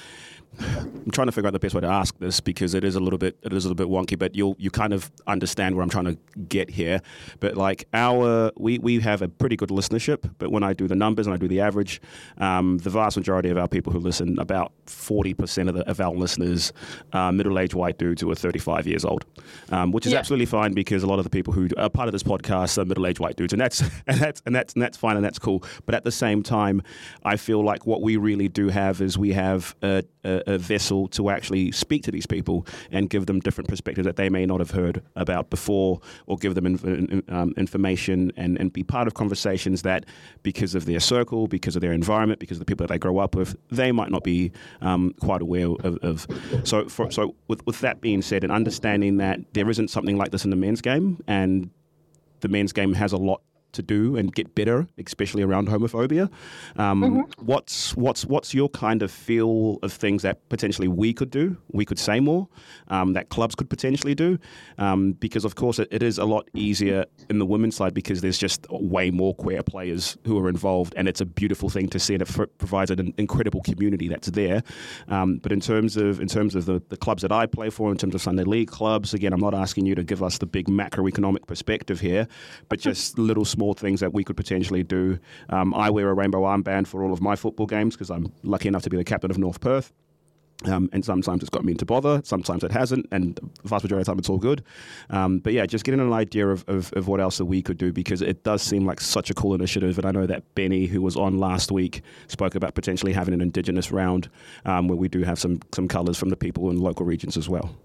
I'm 0.59 1.11
trying 1.11 1.27
to 1.27 1.31
figure 1.31 1.47
out 1.47 1.53
the 1.53 1.59
best 1.59 1.75
way 1.75 1.81
to 1.81 1.87
ask 1.87 2.17
this 2.19 2.39
because 2.39 2.73
it 2.73 2.83
is 2.83 2.95
a 2.95 2.99
little 2.99 3.19
bit 3.19 3.37
it 3.43 3.53
is 3.53 3.65
a 3.65 3.69
little 3.69 3.75
bit 3.75 3.91
wonky, 3.91 4.17
but 4.17 4.35
you'll 4.35 4.55
you 4.59 4.71
kind 4.71 4.93
of 4.93 5.11
understand 5.27 5.75
where 5.75 5.83
I'm 5.83 5.89
trying 5.89 6.05
to 6.05 6.17
get 6.47 6.69
here. 6.69 7.01
But 7.39 7.55
like 7.55 7.87
our 7.93 8.51
we 8.57 8.79
we 8.79 8.99
have 8.99 9.21
a 9.21 9.27
pretty 9.27 9.55
good 9.55 9.69
listenership, 9.69 10.31
but 10.37 10.51
when 10.51 10.63
I 10.63 10.73
do 10.73 10.87
the 10.87 10.95
numbers 10.95 11.27
and 11.27 11.33
I 11.33 11.37
do 11.37 11.47
the 11.47 11.61
average, 11.61 12.01
um, 12.37 12.77
the 12.79 12.89
vast 12.89 13.17
majority 13.17 13.49
of 13.49 13.57
our 13.57 13.67
people 13.67 13.91
who 13.93 13.99
listen, 13.99 14.37
about 14.39 14.71
40% 14.85 15.69
of, 15.69 15.75
the, 15.75 15.89
of 15.89 15.99
our 15.99 16.13
listeners, 16.13 16.71
are 17.13 17.31
middle-aged 17.31 17.73
white 17.73 17.97
dudes 17.97 18.21
who 18.21 18.29
are 18.31 18.35
35 18.35 18.87
years 18.87 19.05
old, 19.05 19.25
um, 19.69 19.91
which 19.91 20.05
is 20.05 20.13
yeah. 20.13 20.19
absolutely 20.19 20.45
fine 20.45 20.73
because 20.73 21.03
a 21.03 21.07
lot 21.07 21.19
of 21.19 21.23
the 21.23 21.29
people 21.29 21.53
who 21.53 21.67
are 21.77 21.89
part 21.89 22.07
of 22.07 22.11
this 22.11 22.23
podcast 22.23 22.77
are 22.77 22.85
middle-aged 22.85 23.19
white 23.19 23.35
dudes, 23.35 23.53
and 23.53 23.61
that's 23.61 23.81
and 24.07 24.19
that's 24.19 24.41
and 24.45 24.55
that's 24.55 24.73
and 24.73 24.81
that's 24.81 24.97
fine 24.97 25.15
and 25.15 25.25
that's 25.25 25.39
cool. 25.39 25.63
But 25.85 25.95
at 25.95 26.03
the 26.03 26.11
same 26.11 26.43
time, 26.43 26.81
I 27.23 27.37
feel 27.37 27.63
like 27.63 27.85
what 27.85 28.01
we 28.01 28.17
really 28.17 28.47
do 28.47 28.69
have 28.69 29.01
is 29.01 29.17
we 29.17 29.33
have 29.33 29.75
a, 29.81 30.03
a 30.23 30.44
a 30.45 30.57
vessel 30.57 31.07
to 31.09 31.29
actually 31.29 31.71
speak 31.71 32.03
to 32.03 32.11
these 32.11 32.25
people 32.25 32.65
and 32.91 33.09
give 33.09 33.25
them 33.25 33.39
different 33.39 33.67
perspectives 33.67 34.05
that 34.05 34.15
they 34.15 34.29
may 34.29 34.45
not 34.45 34.59
have 34.59 34.71
heard 34.71 35.01
about 35.15 35.49
before, 35.49 35.99
or 36.27 36.37
give 36.37 36.55
them 36.55 37.23
um, 37.29 37.53
information 37.57 38.31
and, 38.37 38.57
and 38.59 38.73
be 38.73 38.83
part 38.83 39.07
of 39.07 39.13
conversations 39.13 39.81
that, 39.81 40.05
because 40.43 40.75
of 40.75 40.85
their 40.85 40.99
circle, 40.99 41.47
because 41.47 41.75
of 41.75 41.81
their 41.81 41.93
environment, 41.93 42.39
because 42.39 42.57
of 42.57 42.59
the 42.59 42.65
people 42.65 42.85
that 42.85 42.93
they 42.93 42.99
grow 42.99 43.17
up 43.17 43.35
with, 43.35 43.55
they 43.69 43.91
might 43.91 44.11
not 44.11 44.23
be 44.23 44.51
um, 44.81 45.13
quite 45.19 45.41
aware 45.41 45.67
of. 45.67 45.97
of. 46.01 46.27
So, 46.63 46.87
for, 46.87 47.11
so 47.11 47.35
with, 47.47 47.65
with 47.65 47.79
that 47.81 48.01
being 48.01 48.21
said, 48.21 48.43
and 48.43 48.51
understanding 48.51 49.17
that 49.17 49.39
there 49.53 49.69
isn't 49.69 49.89
something 49.89 50.17
like 50.17 50.31
this 50.31 50.43
in 50.43 50.49
the 50.49 50.55
men's 50.55 50.81
game, 50.81 51.23
and 51.27 51.69
the 52.41 52.47
men's 52.47 52.73
game 52.73 52.93
has 52.93 53.11
a 53.13 53.17
lot 53.17 53.41
to 53.76 53.82
do 53.82 54.15
and 54.17 54.34
get 54.34 54.55
better, 54.55 54.88
especially 54.97 55.43
around 55.43 55.67
homophobia. 55.67 56.30
Um, 56.78 57.01
mm-hmm. 57.01 57.45
What's 57.45 57.95
what's 57.95 58.26
what's 58.26 58.53
your 58.53 58.69
kind 58.69 59.01
of 59.01 59.11
feel 59.11 59.78
of 59.84 59.93
things 59.93 60.21
that 60.23 60.47
potentially 60.49 60.88
we 60.88 61.13
could 61.13 61.30
do, 61.30 61.57
we 61.71 61.86
could 61.86 61.99
say 61.99 62.19
more, 62.19 62.47
um, 62.88 63.13
that 63.13 63.30
clubs 63.30 63.55
could 63.55 63.69
potentially 63.69 64.15
do? 64.15 64.38
Um, 64.78 65.13
because 65.13 65.45
of 65.45 65.55
course 65.55 65.80
it, 65.80 65.88
it 65.91 66.03
is 66.03 66.17
a 66.17 66.26
lot 66.26 66.49
easier 66.53 67.05
in 67.30 67.39
the 67.39 67.45
women's 67.45 67.76
side 67.76 67.93
because 67.93 68.21
there's 68.21 68.38
just 68.38 68.67
way 68.69 69.11
more 69.11 69.34
queer 69.36 69.63
players 69.63 70.17
who 70.26 70.38
are 70.39 70.49
involved, 70.49 70.93
and 70.97 71.07
it's 71.07 71.21
a 71.21 71.26
beautiful 71.26 71.69
thing 71.69 71.88
to 71.89 71.99
see, 71.99 72.13
and 72.13 72.21
it 72.21 72.30
f- 72.30 72.47
provides 72.57 72.91
an 72.91 73.13
incredible 73.17 73.61
community 73.61 74.07
that's 74.07 74.30
there. 74.30 74.63
Um, 75.07 75.38
but 75.38 75.51
in 75.51 75.59
terms 75.59 75.97
of 75.97 76.19
in 76.19 76.28
terms 76.28 76.55
of 76.55 76.65
the, 76.65 76.82
the 76.89 76.97
clubs 76.97 77.21
that 77.21 77.32
I 77.32 77.45
play 77.45 77.69
for, 77.69 77.91
in 77.91 77.97
terms 77.97 78.15
of 78.15 78.21
Sunday 78.21 78.43
league 78.43 78.69
clubs, 78.69 79.13
again, 79.13 79.34
I'm 79.34 79.39
not 79.39 79.53
asking 79.53 79.86
you 79.86 79.95
to 79.95 80.03
give 80.03 80.23
us 80.23 80.38
the 80.38 80.45
big 80.45 80.67
macroeconomic 80.67 81.47
perspective 81.47 81.99
here, 81.99 82.28
but 82.69 82.80
just 82.80 83.17
little 83.17 83.45
small 83.45 83.64
more 83.66 83.74
things 83.74 83.99
that 83.99 84.13
we 84.13 84.24
could 84.24 84.38
potentially 84.38 84.84
do. 84.84 85.18
Um, 85.49 85.74
I 85.74 85.89
wear 85.89 86.09
a 86.09 86.13
rainbow 86.13 86.43
armband 86.43 86.86
for 86.88 87.03
all 87.03 87.11
of 87.11 87.22
my 87.22 87.36
football 87.36 87.66
games 87.66 87.95
because 87.95 88.11
I'm 88.11 88.32
lucky 88.43 88.68
enough 88.68 88.84
to 88.84 88.89
be 88.89 88.97
the 88.97 89.03
captain 89.03 89.32
of 89.32 89.38
North 89.38 89.59
Perth. 89.59 89.91
Um, 90.63 90.89
and 90.93 91.03
sometimes 91.03 91.43
it's 91.43 91.49
got 91.49 91.66
me 91.66 91.74
into 91.74 91.86
bother, 91.86 92.22
sometimes 92.24 92.63
it 92.63 92.72
hasn't, 92.72 93.05
and 93.11 93.36
the 93.36 93.68
vast 93.68 93.84
majority 93.84 94.01
of 94.01 94.05
the 94.05 94.11
time 94.11 94.20
it's 94.20 94.30
all 94.30 94.38
good. 94.38 94.63
Um, 95.09 95.39
but 95.39 95.51
yeah, 95.51 95.66
just 95.66 95.84
getting 95.84 95.99
an 95.99 96.13
idea 96.13 96.47
of, 96.47 96.63
of, 96.70 96.93
of, 96.93 97.09
what 97.09 97.20
else 97.20 97.38
that 97.39 97.45
we 97.45 97.61
could 97.61 97.78
do 97.78 97.91
because 97.91 98.22
it 98.22 98.43
does 98.43 98.61
seem 98.61 98.86
like 98.86 99.01
such 99.01 99.30
a 99.30 99.34
cool 99.34 99.53
initiative. 99.53 99.97
And 99.97 100.07
I 100.07 100.11
know 100.11 100.26
that 100.26 100.43
Benny, 100.55 100.86
who 100.86 101.01
was 101.01 101.18
on 101.18 101.39
last 101.39 101.72
week, 101.74 102.01
spoke 102.28 102.55
about 102.55 102.74
potentially 102.74 103.11
having 103.11 103.34
an 103.34 103.41
Indigenous 103.41 103.91
round 103.91 104.30
um, 104.63 104.88
where 104.88 104.95
we 104.95 105.09
do 105.09 105.24
have 105.24 105.38
some, 105.38 105.59
some 105.74 105.89
colours 105.89 106.18
from 106.18 106.30
the 106.30 106.38
people 106.38 106.70
in 106.70 106.78
local 106.78 107.05
regions 107.05 107.36
as 107.36 107.49
well. 107.49 107.76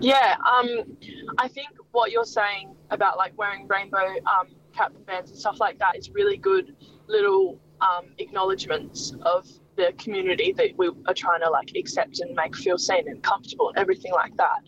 Yeah, 0.00 0.36
um, 0.38 0.96
I 1.38 1.48
think 1.48 1.68
what 1.92 2.10
you're 2.10 2.24
saying 2.24 2.74
about 2.90 3.16
like 3.16 3.36
wearing 3.36 3.66
rainbow 3.68 4.14
um, 4.26 4.48
captain 4.74 5.02
bands 5.02 5.30
and 5.30 5.38
stuff 5.38 5.60
like 5.60 5.78
that 5.78 5.96
is 5.96 6.10
really 6.10 6.36
good 6.36 6.74
little 7.08 7.58
um, 7.80 8.06
acknowledgements 8.18 9.14
of 9.22 9.46
the 9.76 9.92
community 9.98 10.52
that 10.52 10.76
we 10.76 10.90
are 11.06 11.14
trying 11.14 11.40
to 11.40 11.50
like 11.50 11.72
accept 11.76 12.20
and 12.20 12.34
make 12.34 12.54
feel 12.54 12.78
seen 12.78 13.08
and 13.08 13.22
comfortable 13.22 13.68
and 13.70 13.78
everything 13.78 14.12
like 14.12 14.36
that. 14.36 14.58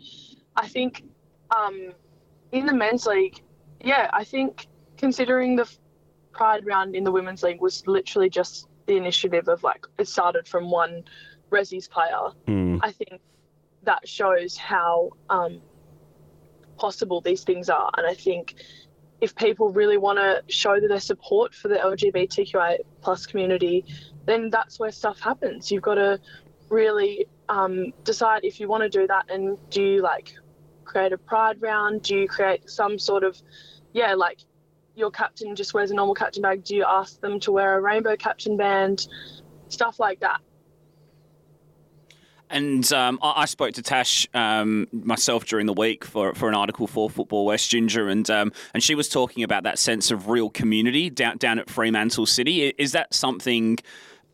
I 0.57 0.69
think 0.69 1.05
um, 1.57 1.93
in 2.53 2.67
the 2.67 2.75
men's 2.75 3.07
league, 3.07 3.43
yeah, 3.81 4.09
I 4.13 4.25
think 4.25 4.67
considering 4.97 5.57
the 5.57 5.71
pride 6.33 6.67
round 6.67 6.97
in 6.97 7.05
the 7.05 7.13
women's 7.13 7.43
league 7.43 7.61
was 7.61 7.87
literally 7.87 8.31
just 8.31 8.69
the 8.87 8.97
initiative 8.97 9.49
of 9.49 9.63
like 9.63 9.87
it 9.99 10.09
started 10.09 10.47
from 10.49 10.71
one 10.71 11.05
Resi's 11.51 11.89
player. 11.89 12.31
Mm. 12.47 12.81
I 12.83 12.93
think 12.93 13.21
that 13.85 14.09
shows 14.09 14.57
how 14.57 15.11
um, 15.31 15.61
possible 16.77 17.21
these 17.21 17.45
things 17.45 17.71
are. 17.71 17.91
And 17.97 18.07
I 18.07 18.15
think 18.15 18.55
if 19.21 19.35
people 19.35 19.71
really 19.71 19.97
want 19.97 20.19
to 20.19 20.43
show 20.53 20.79
their 20.81 21.01
support 21.01 21.55
for 21.55 21.69
the 21.69 21.77
LGBTQI 21.77 22.79
plus 23.01 23.27
community, 23.27 23.85
then 24.27 24.51
that's 24.51 24.79
where 24.79 24.91
stuff 24.91 25.21
happens. 25.21 25.71
You've 25.71 25.83
got 25.83 25.95
to 25.95 26.21
really 26.69 27.27
um, 27.49 27.93
decide 28.03 28.41
if 28.45 28.61
you 28.61 28.69
want 28.69 28.83
to 28.83 28.89
do 28.89 29.07
that 29.07 29.31
and 29.31 29.59
do 29.71 29.83
you 29.83 30.03
like 30.03 30.35
create 30.85 31.13
a 31.13 31.19
pride 31.19 31.61
round? 31.61 32.03
Do 32.03 32.17
you 32.17 32.29
create 32.29 32.69
some 32.69 32.99
sort 32.99 33.25
of, 33.25 33.41
yeah, 33.93 34.15
like 34.15 34.41
your 34.95 35.11
captain 35.11 35.57
just 35.57 35.75
wears 35.75 35.91
a 35.91 35.95
normal 35.95 36.15
captain 36.15 36.43
bag? 36.43 36.65
Do 36.65 36.77
you 36.77 36.85
ask 36.87 37.21
them 37.21 37.41
to 37.41 37.53
wear 37.53 37.79
a 37.79 37.81
rainbow 37.81 38.17
captain 38.17 38.57
band? 38.57 39.07
Stuff 39.69 39.99
like 39.99 40.21
that. 40.21 40.41
And 42.55 42.91
um, 42.93 43.19
I, 43.21 43.43
I, 43.43 43.45
spoke 43.47 43.75
to 43.75 43.83
Tash 43.83 44.29
um, 44.33 44.87
myself 44.93 45.45
during 45.45 45.67
the 45.67 45.73
week 45.73 46.05
for, 46.05 46.35
for 46.35 46.49
an 46.49 46.55
article 46.55 46.87
for 46.87 47.11
Football 47.11 47.47
West 47.47 47.69
Ginger, 47.69 48.09
and 48.09 48.31
um, 48.31 48.53
and 48.73 48.81
she 48.81 48.95
was 48.95 49.09
talking 49.09 49.43
about 49.43 49.65
that 49.65 49.77
sense 49.77 50.13
of 50.13 50.29
real 50.29 50.51
community 50.51 51.11
down 51.11 51.37
down 51.39 51.59
at 51.59 51.69
Fremantle 51.69 52.27
City. 52.27 52.69
Is 52.79 52.93
that 52.93 53.13
something? 53.13 53.79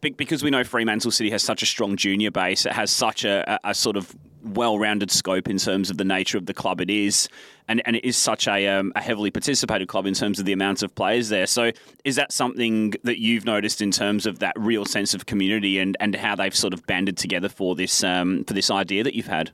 Because 0.00 0.42
we 0.42 0.50
know 0.50 0.64
Fremantle 0.64 1.10
City 1.10 1.30
has 1.30 1.42
such 1.42 1.62
a 1.62 1.66
strong 1.66 1.96
junior 1.96 2.30
base, 2.30 2.64
it 2.64 2.72
has 2.72 2.90
such 2.90 3.24
a, 3.24 3.58
a, 3.64 3.74
sort 3.74 3.96
of 3.98 4.16
well-rounded 4.42 5.10
scope 5.10 5.46
in 5.46 5.58
terms 5.58 5.90
of 5.90 5.98
the 5.98 6.04
nature 6.04 6.38
of 6.38 6.46
the 6.46 6.54
club 6.54 6.80
it 6.80 6.88
is, 6.88 7.28
and, 7.68 7.82
and 7.84 7.96
it 7.96 8.04
is 8.04 8.16
such 8.16 8.48
a, 8.48 8.66
um, 8.66 8.92
a 8.96 9.02
heavily 9.02 9.30
participated 9.30 9.88
club 9.88 10.06
in 10.06 10.14
terms 10.14 10.38
of 10.38 10.46
the 10.46 10.52
amount 10.52 10.82
of 10.82 10.94
players 10.94 11.28
there. 11.28 11.46
So, 11.46 11.72
is 12.02 12.16
that 12.16 12.32
something 12.32 12.94
that 13.04 13.18
you've 13.18 13.44
noticed 13.44 13.82
in 13.82 13.90
terms 13.90 14.24
of 14.24 14.38
that 14.38 14.54
real 14.58 14.86
sense 14.86 15.12
of 15.12 15.26
community 15.26 15.78
and, 15.78 15.98
and 16.00 16.14
how 16.14 16.34
they've 16.34 16.56
sort 16.56 16.72
of 16.72 16.86
banded 16.86 17.18
together 17.18 17.50
for 17.50 17.74
this 17.74 18.02
um, 18.02 18.44
for 18.44 18.54
this 18.54 18.70
idea 18.70 19.04
that 19.04 19.14
you've 19.14 19.26
had? 19.26 19.50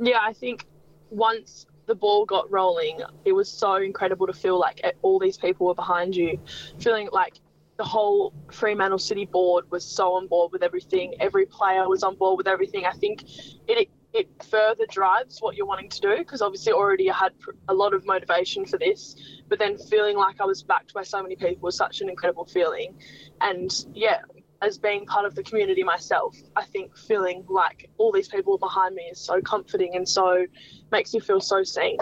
Yeah, 0.00 0.18
I 0.20 0.32
think 0.32 0.66
once 1.10 1.66
the 1.86 1.94
ball 1.94 2.24
got 2.24 2.50
rolling, 2.50 3.00
it 3.24 3.32
was 3.32 3.48
so 3.48 3.74
incredible 3.74 4.26
to 4.26 4.32
feel 4.32 4.58
like 4.58 4.80
all 5.02 5.18
these 5.18 5.36
people 5.36 5.66
were 5.66 5.74
behind 5.74 6.16
you, 6.16 6.38
feeling 6.78 7.08
like 7.12 7.34
the 7.80 7.86
whole 7.86 8.34
Fremantle 8.52 8.98
City 8.98 9.24
board 9.24 9.64
was 9.70 9.82
so 9.82 10.12
on 10.12 10.26
board 10.26 10.52
with 10.52 10.62
everything. 10.62 11.14
Every 11.18 11.46
player 11.46 11.88
was 11.88 12.02
on 12.02 12.14
board 12.14 12.36
with 12.36 12.46
everything. 12.46 12.84
I 12.84 12.92
think 12.92 13.24
it 13.66 13.88
it 14.12 14.28
further 14.50 14.84
drives 14.90 15.38
what 15.40 15.56
you're 15.56 15.64
wanting 15.64 15.88
to 15.88 16.00
do 16.02 16.18
because 16.18 16.42
obviously 16.42 16.74
already 16.74 17.10
I 17.10 17.16
had 17.16 17.32
a 17.68 17.72
lot 17.72 17.94
of 17.94 18.04
motivation 18.04 18.66
for 18.66 18.76
this, 18.76 19.16
but 19.48 19.58
then 19.58 19.78
feeling 19.78 20.18
like 20.18 20.42
I 20.42 20.44
was 20.44 20.62
backed 20.62 20.92
by 20.92 21.04
so 21.04 21.22
many 21.22 21.36
people 21.36 21.62
was 21.62 21.74
such 21.74 22.02
an 22.02 22.10
incredible 22.10 22.44
feeling. 22.44 22.98
And 23.40 23.70
yeah, 23.94 24.20
as 24.60 24.76
being 24.76 25.06
part 25.06 25.24
of 25.24 25.34
the 25.34 25.42
community 25.42 25.82
myself, 25.82 26.36
I 26.54 26.64
think 26.64 26.98
feeling 26.98 27.46
like 27.48 27.88
all 27.96 28.12
these 28.12 28.28
people 28.28 28.58
behind 28.58 28.94
me 28.94 29.04
is 29.04 29.18
so 29.18 29.40
comforting 29.40 29.96
and 29.96 30.06
so 30.06 30.44
makes 30.92 31.14
you 31.14 31.20
feel 31.22 31.40
so 31.40 31.62
seen. 31.62 31.96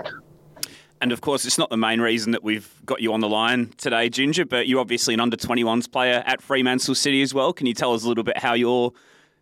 And 1.01 1.13
of 1.13 1.21
course, 1.21 1.45
it's 1.45 1.59
not 1.59 1.71
the 1.71 1.77
main 1.77 2.01
reason 2.01 2.33
that 2.33 2.43
we've 2.43 2.69
got 2.85 3.01
you 3.01 3.13
on 3.13 3.21
the 3.21 3.29
line 3.29 3.73
today, 3.77 4.09
Ginger, 4.09 4.45
but 4.45 4.67
you're 4.67 4.81
obviously 4.81 5.15
an 5.15 5.21
under 5.21 5.37
21s 5.37 5.91
player 5.91 6.23
at 6.27 6.43
Fremantle 6.43 6.95
City 6.95 7.23
as 7.23 7.33
well. 7.33 7.53
Can 7.53 7.67
you 7.67 7.75
tell 7.75 7.95
us 7.95 8.05
a 8.05 8.09
little 8.09 8.25
bit 8.25 8.39
how 8.39 8.55
your 8.55 8.93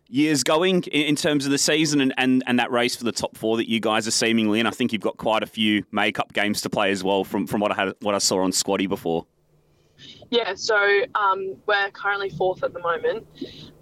year's 0.07 0.43
going 0.43 0.83
in 0.83 1.15
terms 1.15 1.45
of 1.45 1.51
the 1.51 1.57
season 1.57 1.99
and, 1.99 2.13
and, 2.17 2.43
and 2.47 2.59
that 2.59 2.71
race 2.71 2.95
for 2.95 3.03
the 3.03 3.11
top 3.11 3.35
four 3.35 3.57
that 3.57 3.69
you 3.69 3.79
guys 3.79 4.07
are 4.07 4.11
seemingly 4.11 4.59
in? 4.59 4.67
I 4.67 4.71
think 4.71 4.93
you've 4.93 5.01
got 5.01 5.17
quite 5.17 5.41
a 5.41 5.47
few 5.47 5.83
make-up 5.91 6.33
games 6.33 6.61
to 6.61 6.69
play 6.69 6.91
as 6.91 7.03
well 7.03 7.23
from, 7.23 7.47
from 7.47 7.59
what 7.59 7.71
I 7.71 7.75
had 7.75 7.93
what 8.01 8.13
I 8.13 8.19
saw 8.19 8.43
on 8.43 8.51
Squadi 8.51 8.85
before. 8.85 9.25
Yeah, 10.29 10.53
so 10.55 10.77
um, 11.15 11.55
we're 11.65 11.89
currently 11.91 12.29
fourth 12.29 12.63
at 12.63 12.73
the 12.73 12.79
moment. 12.79 13.25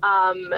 Um, 0.01 0.53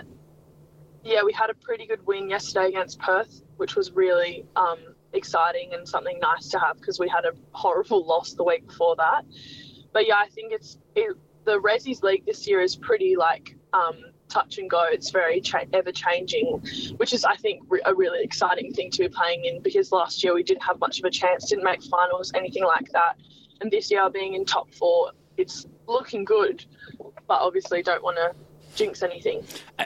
yeah, 1.03 1.23
we 1.23 1.33
had 1.33 1.49
a 1.49 1.53
pretty 1.55 1.87
good 1.87 2.05
win 2.05 2.29
yesterday 2.29 2.67
against 2.67 2.99
Perth, 2.99 3.41
which 3.55 3.75
was 3.75 3.91
really 3.91 4.45
um, 4.55 4.77
exciting 5.17 5.73
and 5.73 5.87
something 5.87 6.19
nice 6.19 6.47
to 6.49 6.59
have 6.59 6.77
because 6.79 6.99
we 6.99 7.09
had 7.09 7.25
a 7.25 7.31
horrible 7.51 8.05
loss 8.11 8.33
the 8.33 8.43
week 8.43 8.67
before 8.67 8.95
that. 8.97 9.25
But 9.93 10.07
yeah, 10.07 10.15
I 10.17 10.27
think 10.27 10.53
it's 10.53 10.77
it, 10.95 11.17
the 11.45 11.59
Resi's 11.59 12.03
league 12.03 12.25
this 12.25 12.47
year 12.47 12.61
is 12.61 12.75
pretty 12.75 13.15
like 13.15 13.55
um, 13.73 13.95
touch 14.29 14.57
and 14.57 14.69
go. 14.69 14.83
It's 14.89 15.09
very 15.11 15.41
cha- 15.41 15.65
ever 15.73 15.91
changing, 15.91 16.61
which 16.97 17.13
is 17.13 17.25
I 17.25 17.35
think 17.35 17.63
re- 17.69 17.81
a 17.85 17.93
really 17.93 18.23
exciting 18.23 18.73
thing 18.73 18.91
to 18.91 18.99
be 18.99 19.09
playing 19.09 19.45
in 19.45 19.61
because 19.61 19.91
last 19.91 20.23
year 20.23 20.33
we 20.33 20.43
didn't 20.43 20.63
have 20.63 20.79
much 20.79 20.99
of 20.99 21.05
a 21.05 21.09
chance, 21.09 21.49
didn't 21.49 21.63
make 21.63 21.83
finals, 21.83 22.31
anything 22.35 22.63
like 22.63 22.91
that. 22.91 23.17
And 23.61 23.71
this 23.71 23.89
year 23.89 24.09
being 24.09 24.33
in 24.33 24.45
top 24.45 24.73
four, 24.73 25.11
it's 25.37 25.65
looking 25.87 26.25
good, 26.25 26.65
but 27.27 27.41
obviously 27.41 27.81
don't 27.81 28.03
want 28.03 28.17
to 28.17 28.33
jinx 28.77 29.03
anything. 29.03 29.43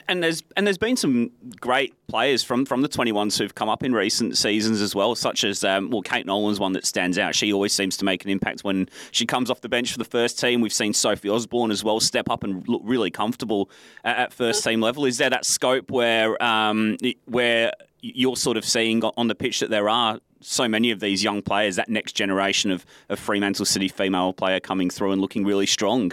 And 0.08 0.22
there's 0.22 0.44
and 0.56 0.68
there's 0.68 0.78
been 0.78 0.98
some 0.98 1.32
great 1.60 1.96
players 2.08 2.44
from, 2.44 2.66
from 2.66 2.82
the 2.82 2.90
21s 2.90 3.40
who've 3.40 3.56
come 3.56 3.70
up 3.70 3.84
in 3.84 3.94
recent 3.94 4.38
seasons 4.38 4.82
as 4.82 4.94
well, 4.94 5.16
such 5.16 5.44
as 5.44 5.64
um, 5.64 5.90
well, 5.90 6.02
Kate 6.02 6.26
Nolan's 6.26 6.60
one 6.60 6.74
that 6.74 6.86
stands 6.86 7.18
out. 7.18 7.34
She 7.34 7.54
always 7.54 7.74
seems 7.74 7.96
to 7.98 8.06
make 8.06 8.24
an 8.26 8.30
impact 8.30 8.64
when 8.64 8.90
she 9.12 9.26
comes 9.26 9.50
off 9.50 9.62
the 9.62 9.70
bench 9.70 9.92
for 9.94 9.98
the 9.98 10.06
first 10.06 10.38
team. 10.38 10.62
We've 10.62 10.74
seen 10.74 10.94
Sophie 10.94 11.30
Osborne 11.30 11.72
as 11.72 11.84
well 11.84 12.00
step 12.00 12.30
up 12.30 12.44
and 12.44 12.68
look 12.68 12.82
really 12.84 13.10
comfortable 13.10 13.70
at, 14.04 14.18
at 14.18 14.34
first 14.34 14.64
team 14.64 14.82
level. 14.82 15.06
Is 15.06 15.18
there 15.18 15.30
that 15.30 15.46
scope 15.46 15.90
where 15.90 16.42
um, 16.44 16.98
where 17.26 17.72
you're 18.02 18.36
sort 18.36 18.58
of 18.58 18.66
seeing 18.66 19.04
on 19.04 19.28
the 19.28 19.36
pitch 19.36 19.62
that 19.62 19.70
there 19.70 19.88
are 19.88 20.20
so 20.42 20.68
many 20.68 20.92
of 20.92 21.00
these 21.00 21.24
young 21.24 21.42
players, 21.42 21.76
that 21.78 21.88
next 21.88 22.14
generation 22.14 22.72
of, 22.72 22.86
of 23.10 23.20
Fremantle 23.20 23.66
City 23.66 23.88
female 23.88 24.34
player 24.34 24.60
coming 24.60 24.90
through 24.90 25.12
and 25.12 25.22
looking 25.22 25.46
really 25.46 25.68
strong? 25.68 26.12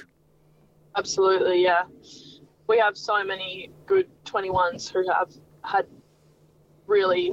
Absolutely, 0.95 1.63
yeah 1.63 1.83
we 2.69 2.79
have 2.79 2.97
so 2.97 3.25
many 3.25 3.71
good 3.87 4.09
21s 4.25 4.93
who 4.93 5.11
have 5.11 5.33
had 5.65 5.87
really 6.87 7.33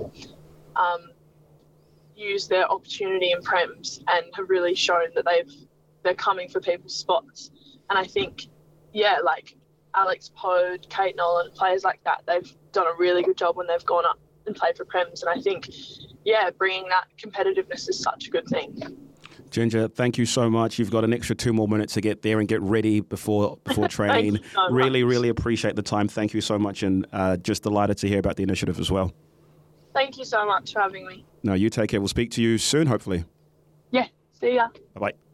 um, 0.76 1.12
used 2.16 2.50
their 2.50 2.70
opportunity 2.72 3.32
in 3.32 3.42
prems 3.42 4.02
and 4.08 4.26
have 4.34 4.50
really 4.50 4.74
shown 4.74 5.08
that 5.14 5.26
they've 5.26 5.54
they're 6.04 6.14
coming 6.14 6.48
for 6.48 6.62
people's 6.62 6.96
spots. 6.96 7.50
And 7.90 7.98
I 7.98 8.06
think, 8.06 8.48
yeah, 8.94 9.18
like 9.24 9.56
Alex 9.96 10.32
Pode, 10.36 10.88
Kate 10.88 11.16
Nolan, 11.18 11.52
players 11.52 11.84
like 11.84 12.00
that, 12.06 12.22
they've 12.28 12.56
done 12.72 12.86
a 12.88 12.96
really 12.98 13.24
good 13.24 13.38
job 13.38 13.58
when 13.58 13.66
they've 13.66 13.86
gone 13.86 14.06
up 14.06 14.20
and 14.46 14.56
played 14.56 14.78
for 14.78 14.86
prems. 14.86 15.22
And 15.22 15.30
I 15.30 15.42
think, 15.42 15.68
yeah, 16.24 16.52
bringing 16.52 16.88
that 16.90 17.06
competitiveness 17.18 17.90
is 17.90 18.00
such 18.00 18.28
a 18.28 18.30
good 18.30 18.48
thing. 18.48 18.80
Ginger, 19.56 19.88
thank 19.88 20.18
you 20.18 20.26
so 20.26 20.50
much. 20.50 20.78
You've 20.78 20.92
got 20.92 21.06
an 21.06 21.14
extra 21.14 21.34
two 21.34 21.54
more 21.54 21.70
minutes 21.70 21.94
to 21.94 22.02
get 22.02 22.24
there 22.24 22.40
and 22.40 22.48
get 22.48 22.62
ready 22.62 23.00
before 23.00 23.58
before 23.64 23.88
training. 23.98 24.42
so 24.54 24.70
really, 24.70 25.06
really 25.06 25.30
appreciate 25.30 25.78
the 25.78 25.82
time. 25.82 26.10
Thank 26.10 26.34
you 26.34 26.42
so 26.42 26.60
much, 26.60 26.84
and 26.84 27.08
uh, 27.14 27.38
just 27.38 27.64
delighted 27.64 27.98
to 28.00 28.10
hear 28.10 28.20
about 28.20 28.36
the 28.36 28.44
initiative 28.44 28.82
as 28.82 28.92
well. 28.92 29.14
Thank 29.94 30.18
you 30.18 30.26
so 30.26 30.46
much 30.46 30.74
for 30.74 30.82
having 30.82 31.08
me. 31.08 31.24
No, 31.42 31.54
you 31.54 31.70
take 31.70 31.90
care. 31.90 32.02
We'll 32.02 32.10
speak 32.10 32.32
to 32.32 32.42
you 32.42 32.58
soon, 32.58 32.88
hopefully. 32.88 33.24
Yeah. 33.92 34.08
See 34.42 34.56
ya. 34.56 34.68
Bye 34.94 35.00
bye. 35.00 35.25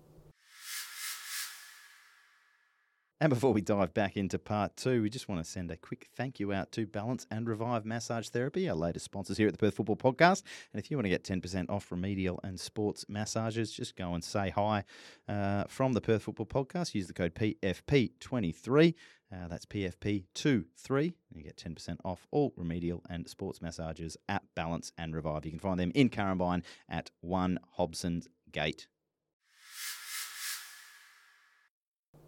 And 3.22 3.30
before 3.30 3.54
we 3.54 3.62
dive 3.62 3.94
back 3.94 4.18
into 4.18 4.40
part 4.40 4.76
two, 4.76 5.04
we 5.04 5.10
just 5.12 5.30
want 5.30 5.46
to 5.46 5.48
send 5.48 5.70
a 5.70 5.78
quick 5.78 6.10
thank 6.16 6.40
you 6.40 6.52
out 6.52 6.72
to 6.72 6.88
Balance 6.88 7.28
and 7.30 7.48
Revive 7.48 7.86
Massage 7.86 8.30
Therapy, 8.30 8.68
our 8.68 8.76
latest 8.76 9.06
sponsors 9.06 9.38
here 9.38 9.46
at 9.46 9.54
the 9.54 9.60
Perth 9.60 9.76
Football 9.76 9.96
Podcast. 9.96 10.42
And 10.74 10.82
if 10.82 10.90
you 10.90 10.98
want 10.98 11.06
to 11.06 11.10
get 11.12 11.24
10% 11.24 11.70
off 11.70 11.92
remedial 11.92 12.40
and 12.44 12.60
sports 12.60 13.06
massages, 13.08 13.72
just 13.72 13.96
go 13.96 14.16
and 14.16 14.24
say 14.24 14.50
hi 14.50 14.86
uh, 15.30 15.66
from 15.68 15.94
the 15.94 16.02
Perth 16.02 16.24
Football 16.24 16.48
Podcast. 16.48 16.96
Use 16.96 17.06
the 17.06 17.14
code 17.14 17.36
PFP23. 17.36 18.96
Uh, 19.32 19.48
that's 19.48 19.68
PFP23. 19.68 21.14
And 21.30 21.36
you 21.36 21.44
get 21.44 21.58
10% 21.58 21.98
off 22.04 22.26
all 22.32 22.54
remedial 22.58 23.04
and 23.08 23.30
sports 23.30 23.62
massages 23.62 24.18
at 24.30 24.42
Balance 24.56 24.94
and 24.98 25.14
Revive. 25.14 25.46
You 25.46 25.52
can 25.52 25.60
find 25.60 25.80
them 25.80 25.92
in 25.94 26.10
Currambine 26.10 26.64
at 26.90 27.12
1 27.20 27.60
Hobson's 27.78 28.28
Gate. 28.52 28.88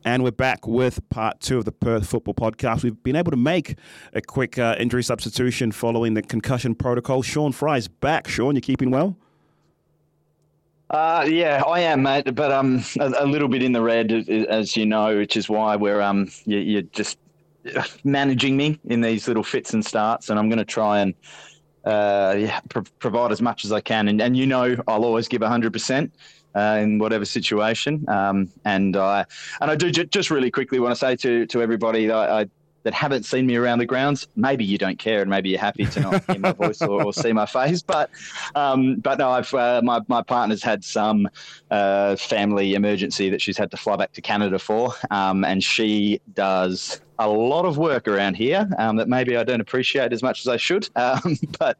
And 0.06 0.22
we're 0.22 0.32
back 0.32 0.68
with 0.68 1.08
part 1.10 1.40
two 1.40 1.60
of 1.60 1.66
the 1.66 1.72
Perth 1.72 2.08
Football 2.08 2.34
Podcast. 2.34 2.84
We've 2.84 3.02
been 3.04 3.16
able 3.16 3.32
to 3.32 3.38
make 3.38 3.78
a 4.14 4.22
quick 4.22 4.60
uh, 4.60 4.76
injury 4.78 5.02
substitution 5.02 5.72
following 5.72 6.14
the 6.14 6.22
concussion 6.22 6.76
protocol. 6.76 7.22
Shaun 7.22 7.54
Fry's 7.54 7.88
back. 7.88 8.28
Sean, 8.28 8.56
you're 8.56 8.62
keeping 8.62 8.92
well? 8.92 9.16
Uh, 10.90 11.26
yeah, 11.28 11.64
I 11.66 11.80
am, 11.80 12.04
mate, 12.04 12.36
but 12.36 12.52
um, 12.52 12.84
a, 13.00 13.14
a, 13.20 13.26
little 13.26 13.48
bit 13.48 13.64
in 13.64 13.72
the 13.72 13.82
red, 13.82 14.12
as 14.12 14.76
you 14.76 14.86
know, 14.86 15.16
which 15.16 15.38
is 15.38 15.48
why 15.48 15.78
we're 15.78 16.02
um, 16.02 16.30
you, 16.46 16.60
you're 16.60 16.82
just 16.82 17.18
managing 18.04 18.58
me 18.58 18.80
in 18.86 19.00
these 19.00 19.28
little 19.28 19.44
fits 19.44 19.74
and 19.74 19.86
starts, 19.86 20.30
and 20.30 20.38
I'm 20.38 20.50
going 20.50 20.60
to 20.60 20.66
try 20.66 21.00
and 21.00 21.14
uh, 21.86 22.36
yeah, 22.38 22.60
pro- 22.70 22.84
provide 23.00 23.32
as 23.32 23.42
much 23.42 23.64
as 23.64 23.72
I 23.72 23.80
can. 23.80 24.10
And, 24.10 24.22
and 24.22 24.36
you 24.36 24.46
know, 24.46 24.76
I'll 24.88 25.06
always 25.06 25.28
give 25.28 25.42
100% 25.42 26.12
uh, 26.56 26.80
in 26.82 27.00
whatever 27.00 27.26
situation. 27.26 28.06
Um, 28.08 28.50
and 28.66 28.96
I 28.96 29.26
and 29.62 29.72
I 29.72 29.76
do 29.76 29.92
j- 29.92 30.06
just 30.06 30.30
really 30.30 30.52
quickly 30.52 30.80
want 30.80 30.94
to 30.94 31.00
say 31.00 31.16
to 31.18 31.46
to 31.48 31.62
everybody 31.62 32.08
that 32.08 32.16
I, 32.16 32.48
that 32.84 32.94
haven't 32.94 33.24
seen 33.24 33.46
me 33.46 33.56
around 33.56 33.80
the 33.80 33.86
grounds, 33.86 34.28
maybe 34.36 34.64
you 34.64 34.78
don't 34.78 35.00
care, 35.00 35.22
and 35.22 35.30
maybe 35.30 35.50
you're 35.50 35.60
happy 35.60 35.86
to 35.86 36.00
not 36.02 36.26
hear 36.30 36.40
my 36.40 36.52
voice 36.64 36.82
or, 36.82 37.04
or, 37.04 37.14
see 37.14 37.32
my 37.32 37.46
face. 37.46 37.82
But, 37.82 38.10
um, 38.56 38.98
but 38.98 39.18
no, 39.18 39.32
I've 39.32 39.54
uh, 39.54 39.82
my 39.84 40.02
my 40.08 40.22
partner's 40.22 40.62
had 40.62 40.84
some 40.84 41.28
uh, 41.72 42.16
family 42.18 42.76
emergency 42.76 43.30
that 43.30 43.42
she's 43.42 43.58
had 43.58 43.72
to 43.72 43.78
fly 43.78 43.96
back 43.96 44.12
to 44.14 44.22
Canada 44.22 44.60
for, 44.60 44.94
um, 45.12 45.44
and 45.44 45.64
she 45.64 46.22
does 46.34 47.02
a 47.20 47.28
lot 47.28 47.66
of 47.66 47.78
work 47.78 48.08
around 48.08 48.36
here 48.36 48.68
um, 48.78 48.98
that 48.98 49.08
maybe 49.08 49.38
I 49.38 49.44
don't 49.44 49.62
appreciate 49.62 50.12
as 50.12 50.22
much 50.22 50.42
as 50.42 50.48
I 50.48 50.58
should. 50.58 50.90
Um, 51.04 51.38
but 51.60 51.78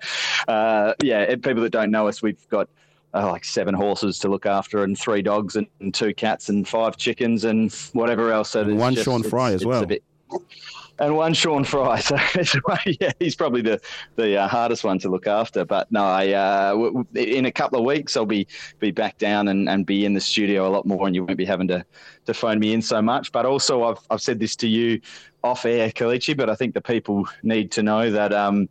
uh, 0.50 0.94
yeah, 1.02 1.26
people 1.36 1.62
that 1.62 1.70
don't 1.70 1.92
know 1.92 2.08
us, 2.08 2.22
we've 2.22 2.48
got 2.50 2.68
uh, 3.14 3.30
like 3.30 3.46
seven 3.46 3.74
horses 3.74 4.20
to 4.20 4.28
look 4.28 4.46
after 4.46 4.84
and 4.84 4.98
three 4.98 5.22
dogs 5.22 5.56
and, 5.56 5.68
and, 5.80 5.94
two 5.94 6.14
cats 6.14 6.50
and 6.50 6.68
five 6.68 6.98
chickens 6.98 7.44
and 7.46 7.72
whatever 7.94 8.32
else. 8.32 8.50
So 8.52 8.62
and 8.62 8.78
one 8.78 8.94
just, 8.94 9.06
Shaun 9.06 9.24
Fry 9.24 9.52
as 9.52 9.66
well. 9.66 9.86
Bit, 9.86 10.04
and 11.00 11.16
one 11.16 11.34
Shaun 11.34 11.64
Fry. 11.64 12.02
So 12.44 12.58
yeah, 13.00 13.12
he's 13.20 13.36
probably 13.36 13.62
the 13.62 13.80
the 14.16 14.38
uh, 14.38 14.48
hardest 14.48 14.84
one 14.84 15.00
to 15.00 15.10
look 15.10 15.28
after. 15.28 15.66
But 15.66 15.92
no, 15.92 16.04
I 16.04 16.30
uh, 16.30 16.70
w- 16.72 17.04
w- 17.04 17.38
in 17.38 17.46
a 17.46 17.52
couple 17.52 17.80
of 17.80 17.86
weeks 17.86 18.18
I'll 18.18 18.26
be 18.26 18.48
be 18.80 18.92
back 18.92 19.18
down 19.18 19.48
and, 19.48 19.70
and 19.70 19.86
be 19.86 20.06
in 20.06 20.14
the 20.14 20.22
studio 20.22 20.68
a 20.68 20.72
lot 20.72 20.86
more, 20.86 21.06
and 21.06 21.16
you 21.16 21.24
won't 21.24 21.38
be 21.38 21.46
having 21.46 21.68
to 21.70 21.86
to 22.26 22.34
phone 22.34 22.60
me 22.60 22.74
in 22.74 22.82
so 22.82 23.02
much. 23.02 23.32
But 23.32 23.46
also 23.46 23.84
I've 23.84 24.00
I've 24.10 24.22
said 24.22 24.40
this 24.40 24.56
to 24.58 24.68
you 24.68 25.02
off 25.44 25.66
air, 25.66 25.90
Kalichi, 25.90 26.36
but 26.36 26.50
I 26.50 26.56
think 26.56 26.74
the 26.74 26.82
people 26.82 27.28
need 27.44 27.72
to 27.72 27.84
know 27.84 28.10
that 28.12 28.34
um, 28.34 28.70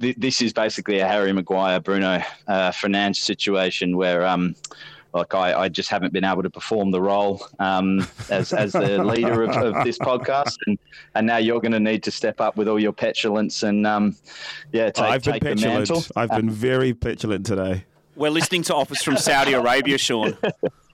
th- 0.00 0.16
this 0.16 0.42
is 0.42 0.52
basically 0.52 1.00
a 1.00 1.06
Harry 1.06 1.32
Maguire, 1.32 1.80
Bruno 1.80 2.22
uh, 2.46 2.70
Fernandes 2.70 3.16
situation 3.16 3.96
where. 3.96 4.26
Um, 4.26 4.54
like 5.14 5.34
I, 5.34 5.60
I, 5.60 5.68
just 5.70 5.88
haven't 5.88 6.12
been 6.12 6.24
able 6.24 6.42
to 6.42 6.50
perform 6.50 6.90
the 6.90 7.00
role 7.00 7.40
um, 7.58 8.06
as, 8.28 8.52
as 8.52 8.72
the 8.72 9.02
leader 9.02 9.44
of, 9.44 9.56
of, 9.56 9.82
this 9.82 9.98
podcast, 9.98 10.58
and, 10.66 10.78
and 11.14 11.26
now 11.26 11.38
you're 11.38 11.60
going 11.60 11.72
to 11.72 11.80
need 11.80 12.02
to 12.02 12.10
step 12.10 12.38
up 12.38 12.58
with 12.58 12.68
all 12.68 12.78
your 12.78 12.92
petulance 12.92 13.62
and 13.62 13.86
um, 13.86 14.14
yeah, 14.72 14.90
take, 14.90 15.04
I've 15.04 15.24
been 15.24 15.32
take 15.34 15.42
petulant. 15.42 15.88
the 15.88 15.94
mantle. 15.94 16.04
I've 16.16 16.28
been 16.28 16.50
very 16.50 16.92
petulant 16.92 17.46
today. 17.46 17.86
We're 18.14 18.30
listening 18.30 18.62
to 18.64 18.74
offers 18.74 19.02
from 19.02 19.16
Saudi 19.16 19.54
Arabia, 19.54 19.96
Sean. 19.96 20.36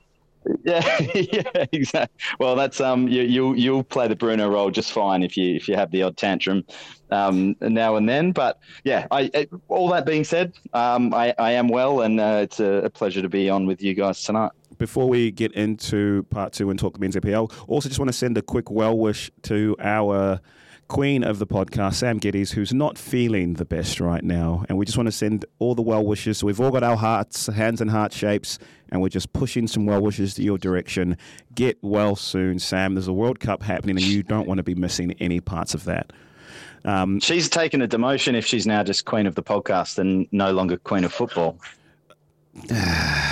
Yeah, 0.65 0.99
yeah, 1.15 1.67
exactly. 1.73 2.17
Well, 2.39 2.57
that's 2.57 2.81
um, 2.81 3.09
you 3.09 3.23
you 3.23 3.55
you'll 3.55 3.85
play 3.85 4.09
the 4.09 4.17
Bruno 4.17 4.49
role 4.49 4.71
just 4.71 4.93
fine 4.93 5.23
if 5.23 5.37
you 5.37 5.55
if 5.55 5.69
you 5.69 5.77
have 5.77 5.91
the 5.91 6.03
odd 6.03 6.17
tantrum, 6.17 6.65
um, 7.11 7.57
now 7.61 7.97
and 7.97 8.09
then. 8.09 8.33
But 8.33 8.59
yeah, 8.85 9.07
I, 9.11 9.31
I 9.35 9.49
all 9.69 9.89
that 9.89 10.07
being 10.07 10.25
said, 10.25 10.53
um, 10.73 11.13
I 11.15 11.35
I 11.39 11.53
am 11.53 11.69
well, 11.69 12.01
and 12.03 12.21
uh, 12.21 12.41
it's 12.43 12.61
a, 12.61 12.85
a 12.85 12.91
pleasure 12.91 13.23
to 13.23 13.29
be 13.29 13.51
on 13.51 13.67
with 13.67 13.83
you 13.83 13.95
guys 13.95 14.23
tonight. 14.23 14.53
Before 14.79 15.09
we 15.09 15.31
get 15.31 15.53
into 15.53 16.25
part 16.25 16.53
two 16.53 16.71
and 16.71 16.79
talk 16.79 16.95
the 16.95 17.01
men's 17.01 17.17
NPL, 17.17 17.53
also 17.69 17.89
just 17.89 17.99
want 17.99 18.09
to 18.09 18.17
send 18.17 18.39
a 18.39 18.43
quick 18.43 18.71
well 18.71 18.97
wish 18.97 19.31
to 19.43 19.77
our 19.81 20.41
queen 20.93 21.25
of 21.25 21.39
the 21.39 21.47
podcast, 21.47 21.95
Sam 21.95 22.21
Giddies, 22.21 22.53
who's 22.53 22.75
not 22.75 22.99
feeling 22.99 23.55
the 23.55 23.65
best 23.65 23.99
right 23.99 24.23
now. 24.23 24.63
And 24.69 24.77
we 24.77 24.85
just 24.85 24.99
want 24.99 25.07
to 25.07 25.13
send 25.13 25.47
all 25.59 25.75
the 25.75 25.81
well 25.81 26.05
wishes. 26.05 26.37
So 26.37 26.47
we've 26.47 26.61
all 26.61 26.71
got 26.71 26.83
our 26.83 26.99
hearts, 26.99 27.47
hands 27.47 27.81
and 27.81 27.91
heart 27.91 28.13
shapes, 28.13 28.59
and 28.91 29.01
we're 29.01 29.09
just 29.09 29.33
pushing 29.33 29.67
some 29.67 29.87
well 29.87 30.03
wishes 30.03 30.35
to 30.35 30.43
your 30.43 30.59
direction. 30.59 31.17
Get 31.55 31.79
well 31.81 32.15
soon, 32.15 32.59
Sam. 32.59 32.95
There's 32.95 33.09
a 33.09 33.13
World 33.15 33.41
Cup 33.41 33.63
happening, 33.63 33.97
and 33.97 34.05
you 34.05 34.23
don't 34.23 34.47
want 34.47 34.59
to 34.59 34.63
be 34.63 34.75
missing 34.75 35.13
any 35.13 35.41
parts 35.41 35.73
of 35.73 35.85
that. 35.85 36.13
Um, 36.85 37.21
she's 37.21 37.49
taken 37.49 37.81
a 37.81 37.89
demotion 37.89 38.35
if 38.35 38.45
she's 38.45 38.67
now 38.67 38.83
just 38.83 39.07
queen 39.07 39.27
of 39.27 39.35
the 39.35 39.43
podcast 39.43 39.99
and 39.99 40.29
no 40.31 40.53
longer 40.53 40.77
queen 40.77 41.05
of 41.05 41.13
football. 41.15 41.59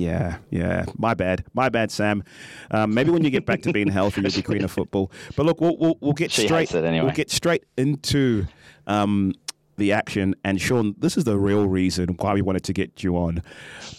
Yeah, 0.00 0.38
yeah. 0.48 0.86
My 0.96 1.12
bad. 1.12 1.44
My 1.52 1.68
bad, 1.68 1.90
Sam. 1.90 2.24
Um, 2.70 2.94
maybe 2.94 3.10
when 3.10 3.22
you 3.22 3.28
get 3.28 3.44
back 3.44 3.60
to 3.62 3.72
being 3.72 3.88
healthy, 3.88 4.22
you'll 4.22 4.32
be 4.32 4.40
queen 4.40 4.64
of 4.64 4.70
football. 4.70 5.12
But 5.36 5.44
look, 5.44 5.60
we'll 5.60 5.76
we'll, 5.76 5.98
we'll 6.00 6.12
get 6.14 6.30
she 6.30 6.46
straight. 6.46 6.74
Anyway. 6.74 7.04
We'll 7.04 7.14
get 7.14 7.30
straight 7.30 7.64
into 7.76 8.46
um, 8.86 9.34
the 9.76 9.92
action. 9.92 10.34
And 10.42 10.58
Sean, 10.58 10.94
this 10.96 11.18
is 11.18 11.24
the 11.24 11.36
real 11.36 11.66
reason 11.66 12.16
why 12.18 12.32
we 12.32 12.40
wanted 12.40 12.64
to 12.64 12.72
get 12.72 13.02
you 13.04 13.18
on. 13.18 13.42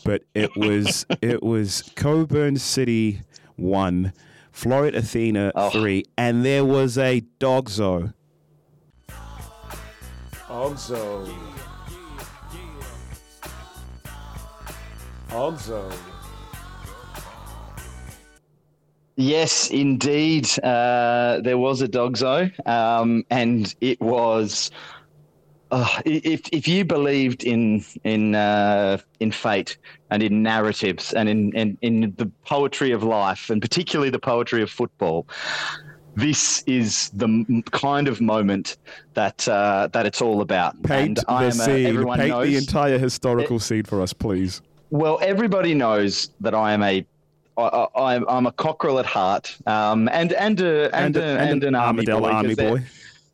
But 0.04 0.24
it 0.34 0.49
was 0.58 1.06
it 1.22 1.43
was 1.43 1.91
Cockburn 1.95 2.58
City 2.58 3.22
one, 3.56 4.12
Floreat 4.52 4.95
Athena 4.95 5.52
oh. 5.54 5.70
three, 5.70 6.06
and 6.18 6.43
there 6.43 6.66
was 6.66 6.97
a 6.97 7.22
DOGSO. 7.39 8.12
DOGSO. 10.47 11.61
DOGSO. 15.32 15.94
Yes, 19.16 19.70
indeed. 19.70 20.48
Uh, 20.62 21.40
there 21.42 21.58
was 21.58 21.82
a 21.82 21.88
DOGSO, 21.88 22.68
um, 22.68 23.24
and 23.30 23.74
it 23.80 24.02
was. 24.02 24.72
Uh, 25.72 25.88
if 26.04 26.42
if 26.52 26.68
you 26.68 26.84
believed 26.84 27.46
in 27.46 27.82
in 28.04 28.36
uh, 28.36 28.98
in 29.22 29.32
fate 29.32 29.78
and 30.10 30.22
in 30.22 30.44
narratives 30.44 31.14
and 31.14 31.30
in, 31.30 31.54
in 31.54 31.78
in 31.82 32.14
the 32.18 32.30
poetry 32.46 32.92
of 32.92 33.04
life 33.04 33.50
and 33.50 33.62
particularly 33.62 34.10
the 34.10 34.20
poetry 34.20 34.62
of 34.62 34.70
football, 34.70 35.26
this 36.16 36.62
is 36.68 37.10
the 37.12 37.64
kind 37.72 38.10
of 38.10 38.20
moment 38.20 38.76
that 39.14 39.48
uh, 39.48 39.88
that 39.94 40.06
it's 40.06 40.22
all 40.22 40.42
about. 40.42 40.82
Paint 40.84 41.20
and 41.26 41.52
the 41.52 41.52
scene. 41.52 42.06
Paint 42.06 42.28
knows, 42.28 42.48
the 42.48 42.58
entire 42.58 42.98
historical 42.98 43.56
it, 43.56 43.62
scene 43.62 43.84
for 43.84 44.02
us, 44.02 44.12
please. 44.12 44.62
Well, 44.92 45.20
everybody 45.22 45.74
knows 45.74 46.30
that 46.42 46.54
I 46.54 46.74
am 46.74 46.84
a 46.84 47.06
I, 47.58 47.88
I, 47.96 48.22
I'm 48.28 48.46
a 48.46 48.52
cockerel 48.52 49.00
at 49.00 49.06
heart, 49.06 49.56
um, 49.66 50.10
and 50.12 50.34
and 50.34 50.60
a, 50.62 50.96
and, 50.96 51.16
and, 51.16 51.18
a, 51.18 51.39
and, 51.39 51.52
and 51.52 51.64
an 51.64 51.76
army 51.76 52.06
boy. 52.06 52.30
Army 52.30 52.56
boy. 52.56 52.84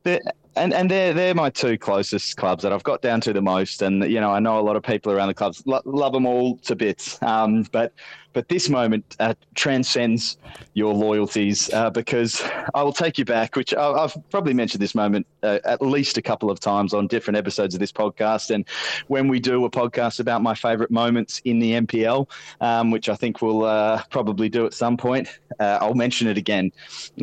They're, 0.03 0.22
and 0.55 0.74
and 0.74 0.89
they're 0.89 1.14
they're 1.14 1.36
my 1.36 1.49
two 1.49 1.78
closest 1.78 2.36
clubs 2.38 2.64
that 2.64 2.74
I've 2.74 2.84
got 2.84 3.01
down 3.01 3.22
to 3.22 3.34
the 3.34 3.41
most. 3.41 3.82
And 3.82 4.03
you 4.10 4.20
know, 4.20 4.32
I 4.32 4.39
know 4.39 4.60
a 4.60 4.62
lot 4.62 4.76
of 4.76 4.84
people 4.84 5.12
around 5.12 5.30
the 5.30 5.34
clubs 5.34 5.64
lo- 5.66 5.82
love 5.86 6.14
them 6.14 6.26
all 6.26 6.58
to 6.60 6.76
bits. 6.76 7.22
Um, 7.22 7.64
but 7.72 7.93
but 8.38 8.50
this 8.50 8.70
moment 8.70 9.16
uh, 9.20 9.34
transcends 9.56 10.38
your 10.76 10.94
loyalties 10.94 11.74
uh, 11.74 11.90
because 11.90 12.48
I 12.76 12.84
will 12.84 12.94
take 12.94 13.18
you 13.18 13.26
back, 13.26 13.56
which 13.56 13.74
I, 13.74 14.02
have 14.02 14.16
probably 14.30 14.54
mentioned 14.54 14.80
this 14.80 14.94
moment 14.94 15.26
uh, 15.42 15.58
at 15.66 15.82
least 15.82 16.20
a 16.20 16.22
couple 16.22 16.52
of 16.52 16.60
times 16.60 16.94
on 16.94 17.08
different 17.08 17.36
episodes 17.36 17.74
of 17.74 17.80
this 17.80 17.92
podcast. 17.92 18.54
And 18.54 18.64
when 19.08 19.28
we 19.28 19.40
do 19.40 19.66
a 19.66 19.72
podcast 19.72 20.20
about 20.20 20.44
my 20.44 20.54
favourite 20.54 20.92
moments 20.92 21.42
in 21.46 21.58
the 21.58 21.72
NPL, 21.72 22.30
um, 22.62 22.92
which 22.92 23.10
I 23.10 23.16
think 23.16 23.42
we'll 23.42 23.66
uh, 23.66 24.04
probably 24.12 24.50
do 24.50 24.68
at 24.68 24.74
some 24.76 24.98
point, 24.98 25.28
uh, 25.60 25.80
I'll 25.82 25.96
mention 25.96 26.28
it 26.28 26.38
again 26.38 26.72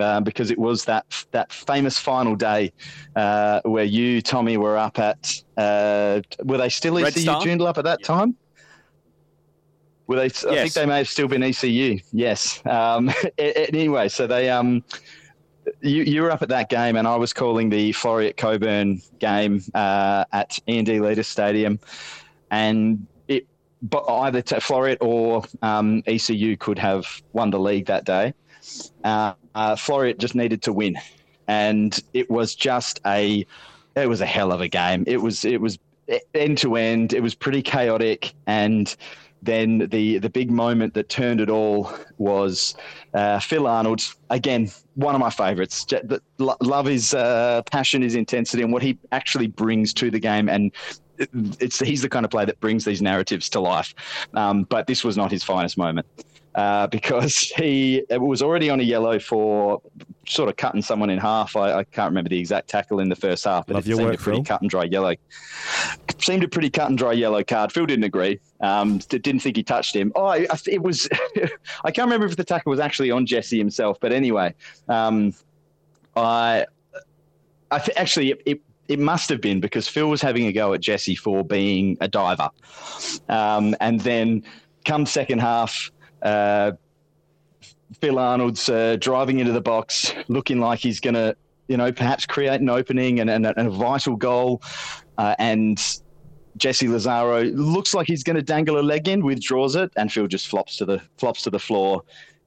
uh, 0.01 0.21
because 0.21 0.51
it 0.51 0.59
was 0.59 0.85
that 0.87 1.07
that 1.31 1.53
famous 1.53 1.97
final 1.97 2.35
day 2.35 2.73
where 3.15 3.85
you, 3.85 4.21
Tommy, 4.21 4.57
were 4.57 4.77
up 4.77 4.99
at. 4.99 5.45
were 5.57 6.59
they 6.59 6.71
still 6.71 6.97
Red 6.97 7.17
ECU 7.17 7.31
Joondalup 7.31 7.69
up 7.69 7.79
at 7.79 7.85
that 7.85 8.01
yeah. 8.01 8.07
time? 8.09 8.37
Well, 10.07 10.19
they, 10.19 10.27
yes. 10.27 10.45
I 10.45 10.55
think 10.55 10.73
they 10.75 10.87
may 10.87 10.99
have 10.99 11.09
still 11.09 11.29
been 11.29 11.43
ECU. 11.43 11.99
Yes. 12.13 12.63
Um, 12.67 13.11
anyway, 13.39 14.09
so 14.09 14.27
they 14.27 14.51
um, 14.51 14.85
you, 15.81 16.03
you 16.03 16.23
were 16.23 16.31
up 16.31 16.43
at 16.43 16.49
that 16.51 16.69
game, 16.69 16.97
and 16.97 17.07
I 17.07 17.17
was 17.17 17.33
calling 17.33 17.71
the 17.71 17.93
Floreat 17.93 18.37
Cockburn 18.37 19.01
game 19.19 19.63
uh, 19.75 20.25
at 20.33 20.59
E&D 20.67 21.01
Leader 21.01 21.23
Stadium, 21.23 21.79
and 22.51 23.07
it, 23.29 23.47
but 23.83 24.05
either 24.09 24.43
Floreat 24.43 24.99
or 25.01 25.45
um, 25.63 26.03
ECU 26.07 26.57
could 26.57 26.79
have 26.79 27.23
won 27.33 27.51
the 27.51 27.59
league 27.59 27.87
that 27.87 28.05
day. 28.05 28.35
Uh, 29.03 29.35
uh, 29.55 29.75
Floreat 29.75 30.19
just 30.19 30.35
needed 30.35 30.63
to 30.63 30.73
win, 30.73 30.97
and 31.49 32.03
it 32.13 32.31
was 32.31 32.55
just 32.55 33.01
a, 33.07 33.47
it 33.97 34.09
was 34.09 34.21
a 34.21 34.27
hell 34.27 34.53
of 34.53 34.61
a 34.61 34.69
game. 34.69 35.05
It 35.07 35.19
was 35.19 35.45
it 35.45 35.61
was 35.61 35.79
end 36.35 36.59
to 36.59 36.77
end. 36.77 37.13
It 37.13 37.23
was 37.23 37.35
pretty 37.35 37.63
chaotic 37.63 38.35
and 38.47 38.95
then 39.45 39.89
the 39.91 40.19
the 40.19 40.31
big 40.31 40.51
moment 40.51 40.95
that 40.95 41.09
turned 41.09 41.41
it 41.41 41.51
all 41.51 41.93
was 42.19 42.75
uh, 43.13 43.39
Phil 43.39 43.67
Arnold. 43.67 44.03
Again, 44.31 44.71
one 44.95 45.15
of 45.15 45.21
my 45.21 45.31
favourites. 45.31 45.87
Love 46.39 46.87
his 46.87 47.15
uh, 47.15 47.63
passion, 47.71 48.03
his 48.03 48.15
intensity, 48.15 48.63
and 48.63 48.73
what 48.73 48.83
he 48.83 48.99
actually 49.13 49.47
brings 49.47 49.93
to 49.95 50.11
the 50.11 50.19
game. 50.19 50.49
And 50.49 50.73
it's 51.61 51.79
he's 51.79 52.03
the 52.03 52.09
kind 52.09 52.25
of 52.25 52.31
player 52.31 52.47
that 52.47 52.61
brings 52.61 52.85
these 52.85 53.03
narratives 53.03 53.49
to 53.51 53.61
life. 53.61 53.95
Um, 54.35 54.65
but 54.65 54.87
this 54.87 55.05
was 55.05 55.17
not 55.17 55.31
his 55.31 55.45
finest 55.45 55.79
moment 55.79 56.07
uh, 56.55 56.87
because 56.87 57.37
he 57.57 58.03
was 58.11 58.43
already 58.43 58.71
on 58.71 58.81
a 58.81 58.83
yellow 58.83 59.19
for 59.19 59.81
sort 60.27 60.49
of 60.49 60.57
cutting 60.57 60.83
someone 60.83 61.11
in 61.11 61.19
half. 61.19 61.57
I, 61.57 61.73
I 61.73 61.85
can't 61.85 62.11
remember 62.11 62.31
the 62.31 62.39
exact 62.39 62.69
tackle 62.69 63.01
in 63.01 63.09
the 63.09 63.17
first 63.17 63.45
half, 63.45 63.67
but 63.67 63.75
Love 63.75 63.89
it 63.89 63.97
seemed 63.97 64.09
work, 64.09 64.21
a 64.21 64.23
pretty 64.23 64.39
Phil. 64.39 64.45
cut 64.45 64.61
and 64.61 64.71
dry 64.71 64.85
yellow. 64.85 65.15
Seemed 66.19 66.45
a 66.45 66.49
pretty 66.49 66.71
cut 66.71 66.89
and 66.89 66.99
dry 66.99 67.13
yellow 67.13 67.43
card. 67.43 67.73
Phil 67.73 67.87
didn't 67.87 68.05
agree. 68.05 68.41
Um, 68.65 68.97
didn't 69.11 69.41
think 69.41 69.57
he 69.57 69.63
touched 69.63 69.95
him. 69.95 70.11
Oh, 70.15 70.25
I, 70.25 70.47
it 70.67 70.83
was. 70.83 71.07
I 71.85 71.91
can't 71.91 72.07
remember 72.07 72.25
if 72.25 72.37
the 72.37 72.45
tackle 72.45 72.71
was 72.71 72.81
actually 72.81 73.11
on 73.11 73.27
Jesse 73.27 73.59
himself, 73.59 73.99
but 74.01 74.11
anyway, 74.11 74.55
um, 74.89 75.35
I, 76.17 76.65
I 77.71 77.79
th- 77.79 77.97
actually 77.99 78.31
it, 78.31 78.43
it 78.47 78.61
it 78.89 78.99
must 78.99 79.29
have 79.29 79.43
been 79.43 79.61
because 79.61 79.87
Phil 79.87 80.09
was 80.09 80.23
having 80.23 80.47
a 80.47 80.53
go 80.53 80.73
at 80.73 80.81
Jesse 80.81 81.15
for 81.15 81.45
being 81.45 81.99
a 82.01 82.09
diver. 82.09 82.49
Um, 83.29 83.77
and 83.81 84.01
then 84.01 84.43
come 84.87 85.05
second 85.05 85.41
half, 85.41 85.91
uh, 86.23 86.73
Phil 88.01 88.19
Arnold's 88.19 88.69
uh, 88.71 88.97
driving 88.99 89.41
into 89.41 89.53
the 89.53 89.61
box, 89.61 90.15
looking 90.29 90.59
like 90.61 90.81
he's 90.81 91.01
going 91.01 91.15
to, 91.15 91.37
you 91.69 91.77
know, 91.77 91.93
perhaps 91.93 92.25
create 92.25 92.61
an 92.61 92.71
opening 92.71 93.21
and, 93.21 93.29
and, 93.29 93.47
and 93.47 93.69
a 93.69 93.71
vital 93.71 94.17
goal. 94.17 94.63
Uh, 95.17 95.35
and 95.39 96.01
Jesse 96.57 96.89
Lazaro 96.89 97.45
looks 97.45 97.95
like 97.95 98.07
he's 98.07 98.23
going 98.23 98.37
to 98.37 98.43
dangle 98.43 98.79
a 98.79 98.83
leg 98.83 99.09
in, 99.09 99.25
withdraws 99.25 99.77
it, 99.77 99.93
and 99.97 100.13
Phil 100.13 100.27
just 100.27 100.49
flops 100.49 100.77
to 100.79 100.85
the 100.85 101.03
flops 101.19 101.43
to 101.43 101.51
the 101.51 101.59
floor, 101.59 102.03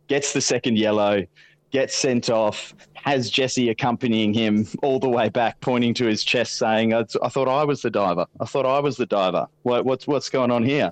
gets 0.07 0.33
the 0.33 0.41
second 0.41 0.77
yellow, 0.77 1.25
gets 1.71 1.95
sent 1.95 2.29
off, 2.29 2.73
has 2.95 3.29
Jesse 3.29 3.69
accompanying 3.69 4.33
him 4.33 4.65
all 4.81 4.99
the 4.99 5.09
way 5.09 5.29
back, 5.29 5.59
pointing 5.61 5.93
to 5.95 6.05
his 6.05 6.23
chest, 6.23 6.57
saying, 6.57 6.93
"I, 6.93 7.05
I 7.21 7.29
thought 7.29 7.47
I 7.47 7.63
was 7.63 7.81
the 7.81 7.89
diver. 7.89 8.25
I 8.39 8.45
thought 8.45 8.65
I 8.65 8.79
was 8.79 8.97
the 8.97 9.05
diver. 9.05 9.47
What, 9.63 9.85
what's 9.85 10.07
what's 10.07 10.29
going 10.29 10.51
on 10.51 10.63
here?" 10.63 10.91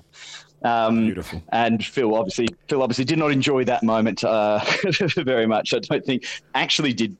Um, 0.62 1.06
Beautiful. 1.06 1.42
And 1.52 1.84
Phil 1.84 2.14
obviously, 2.14 2.48
Phil 2.68 2.82
obviously 2.82 3.04
did 3.04 3.18
not 3.18 3.30
enjoy 3.30 3.64
that 3.64 3.82
moment 3.82 4.24
uh, 4.24 4.64
very 5.16 5.46
much. 5.46 5.74
I 5.74 5.78
don't 5.78 6.04
think 6.04 6.26
actually 6.54 6.92
did. 6.92 7.16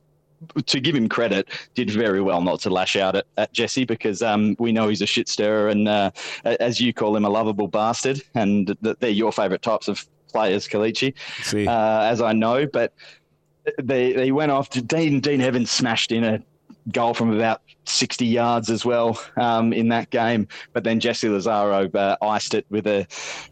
To 0.67 0.81
give 0.81 0.95
him 0.95 1.09
credit, 1.09 1.49
did 1.75 1.91
very 1.91 2.21
well 2.21 2.43
not 2.43 2.61
to 2.61 2.71
lash 2.71 2.97
out 2.97 3.17
at, 3.17 3.27
at 3.37 3.53
Jesse 3.53 3.85
because 3.85 4.23
um, 4.23 4.55
we 4.59 4.71
know 4.71 4.89
he's 4.89 5.03
a 5.03 5.07
shit 5.07 5.29
stirrer 5.29 5.69
and, 5.69 5.89
uh, 5.89 6.11
as 6.45 6.81
you 6.81 6.93
call 6.93 7.17
him, 7.17 7.25
a 7.25 7.31
lovable 7.31 7.69
bastard. 7.69 8.23
And 8.35 8.77
that 8.83 9.01
they're 9.01 9.11
your 9.11 9.33
favourite 9.33 9.63
types 9.63 9.89
of 9.89 10.07
players, 10.29 10.69
Kalichi, 10.69 11.15
See. 11.43 11.67
uh, 11.67 12.03
as 12.03 12.21
I 12.21 12.33
know. 12.33 12.67
But 12.67 12.93
they 13.83 14.13
they 14.13 14.33
went 14.33 14.53
off 14.53 14.69
to 14.71 14.83
Dean 14.83 15.21
Dean 15.21 15.41
Evans 15.41 15.71
smashed 15.71 16.13
in 16.13 16.25
a 16.25 16.43
goal 16.93 17.15
from 17.15 17.35
about 17.35 17.63
60 17.85 18.27
yards 18.27 18.71
as 18.71 18.85
well 18.85 19.21
um, 19.37 19.73
in 19.73 19.89
that 19.89 20.11
game. 20.11 20.47
But 20.73 20.85
then 20.85 21.01
Jesse 21.01 21.29
Lazaro 21.29 21.89
uh, 21.91 22.17
iced 22.23 22.55
it 22.55 22.67
with 22.71 22.87
a 22.87 23.07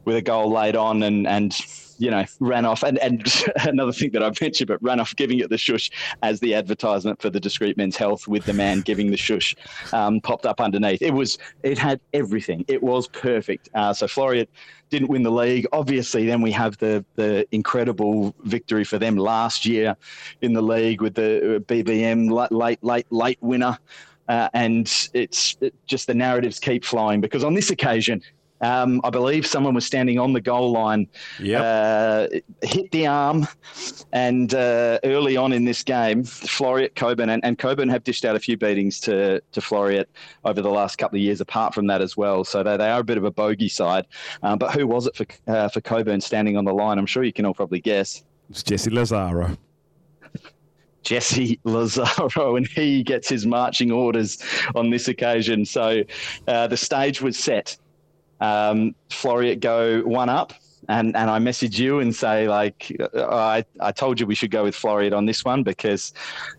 with 0.05 0.17
a 0.17 0.23
goal 0.23 0.53
late 0.53 0.77
on 0.77 1.03
and 1.03 1.27
and 1.27 1.53
you 1.99 2.11
know 2.11 2.25
ran 2.41 2.65
off. 2.65 2.83
And 2.83 2.99
and 2.99 3.27
another 3.67 3.93
thing 3.93 4.11
that 4.13 4.23
I 4.23 4.31
mentioned, 4.41 4.69
but 4.69 4.83
ran 4.83 5.01
off 5.01 5.15
giving 5.17 5.39
it 5.41 5.51
the 5.51 5.59
shush 5.59 5.91
as 6.23 6.41
the 6.41 6.55
advertisement 6.55 7.21
for 7.21 7.31
the 7.31 7.41
discreet 7.41 7.77
men's 7.77 7.97
health 7.97 8.27
with 8.29 8.45
the 8.45 8.53
man 8.53 8.81
giving 8.81 9.11
the 9.11 9.17
shush 9.17 9.55
um, 9.93 10.21
popped 10.21 10.47
up 10.47 10.61
underneath. 10.61 11.03
It 11.03 11.15
was 11.15 11.39
it 11.63 11.79
had 11.79 12.01
everything. 12.13 12.65
It 12.69 12.83
was 12.83 13.09
perfect. 13.09 13.69
Uh, 13.75 13.93
so 13.93 14.07
Floreat 14.07 14.49
didn't 14.91 15.09
win 15.09 15.23
the 15.23 15.31
league. 15.31 15.67
Obviously, 15.73 16.27
then 16.27 16.41
we 16.43 16.53
have 16.53 16.77
the 16.79 17.05
the 17.17 17.47
incredible 17.53 18.35
victory 18.45 18.85
for 18.85 18.99
them 18.99 19.17
last 19.17 19.67
year 19.67 19.97
in 20.43 20.53
the 20.53 20.63
league 20.63 21.01
with 21.01 21.15
the 21.15 21.57
uh, 21.57 21.59
BBM 21.61 22.31
late 22.51 22.83
late 22.83 23.07
late 23.11 23.39
winner. 23.41 23.79
Uh, 24.27 24.49
and 24.55 25.11
it's 25.13 25.57
it, 25.61 25.75
just 25.87 26.07
the 26.07 26.15
narratives 26.15 26.59
keep 26.59 26.83
flying 26.83 27.21
because 27.21 27.45
on 27.45 27.53
this 27.53 27.71
occasion, 27.71 28.23
um, 28.65 29.01
I 29.05 29.11
believe 29.11 29.47
someone 29.47 29.75
was 29.75 29.85
standing 29.85 30.19
on 30.19 30.33
the 30.33 30.41
goal 30.41 30.73
line, 30.73 31.07
Yep. 31.41 31.61
uh, 31.63 32.67
hit 32.67 32.91
the 32.91 33.07
arm, 33.07 33.47
and 34.13 34.55
uh, 34.55 34.99
early 35.05 35.37
on 35.37 35.53
in 35.53 35.65
this 35.65 35.83
game, 35.83 36.25
Floreat, 36.25 36.95
Cockburn, 36.95 37.29
and, 37.31 37.45
and 37.45 37.59
Cockburn 37.59 37.89
have 37.91 38.05
dished 38.05 38.25
out 38.25 38.37
a 38.37 38.41
few 38.41 38.57
beatings 38.57 39.01
to 39.01 39.41
to 39.53 39.61
Floreat 39.61 40.07
over 40.45 40.63
the 40.63 40.71
last 40.71 40.97
couple 40.97 41.17
of 41.17 41.23
years. 41.23 41.41
Apart 41.41 41.75
from 41.75 41.87
that 41.89 42.01
as 42.01 42.17
well, 42.17 42.45
so 42.45 42.63
they, 42.63 42.77
they 42.77 42.89
are 42.89 43.01
a 43.01 43.05
bit 43.05 43.19
of 43.19 43.25
a 43.25 43.31
bogey 43.31 43.69
side. 43.69 44.07
Um, 44.43 44.59
but 44.59 44.73
who 44.73 44.87
was 44.87 45.07
it 45.07 45.17
for 45.17 45.27
uh, 45.47 45.69
for 45.69 45.81
Cockburn 45.81 46.21
standing 46.21 46.57
on 46.57 46.65
the 46.65 46.73
line? 46.75 46.99
I'm 46.99 47.07
sure 47.07 47.23
you 47.23 47.33
can 47.33 47.45
all 47.45 47.55
probably 47.55 47.81
guess. 47.81 48.25
It's 48.51 48.63
Jesse 48.63 48.91
Lazaro. 48.91 49.57
Jesse 51.03 51.61
Lazaro, 51.65 52.57
and 52.57 52.67
he 52.67 53.03
gets 53.03 53.29
his 53.29 53.45
marching 53.47 53.93
orders 53.93 54.43
on 54.75 54.91
this 54.91 55.09
occasion. 55.09 55.65
So 55.67 56.03
uh, 56.49 56.67
the 56.67 56.77
stage 56.77 57.21
was 57.21 57.39
set. 57.39 57.77
Um, 58.41 58.95
Floreat 59.11 59.61
go 59.61 60.03
one 60.03 60.29
up, 60.29 60.53
and, 60.89 61.17
and 61.17 61.31
I 61.31 61.39
message 61.39 61.79
you 61.79 62.01
and 62.01 62.15
say 62.15 62.49
like 62.49 62.95
uh, 63.15 63.27
I, 63.27 63.65
I 63.81 63.93
told 63.93 64.21
you 64.21 64.27
we 64.27 64.35
should 64.35 64.51
go 64.51 64.65
with 64.65 64.75
Floreat 64.75 65.17
on 65.17 65.27
this 65.27 65.45
one 65.45 65.63
because 65.63 66.13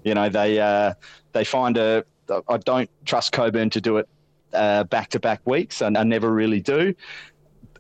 you 0.04 0.14
know 0.14 0.30
they 0.30 0.60
uh, 0.60 0.94
they 1.34 1.44
find 1.44 1.78
a 1.78 2.04
I 2.48 2.58
don't 2.58 2.90
trust 3.06 3.32
Cockburn 3.34 3.70
to 3.72 3.82
do 3.82 3.98
it 3.98 4.10
back 4.52 5.10
to 5.10 5.20
back 5.20 5.42
weeks, 5.46 5.82
and 5.82 5.98
I 5.98 6.04
never 6.04 6.32
really 6.32 6.62
do. 6.62 6.94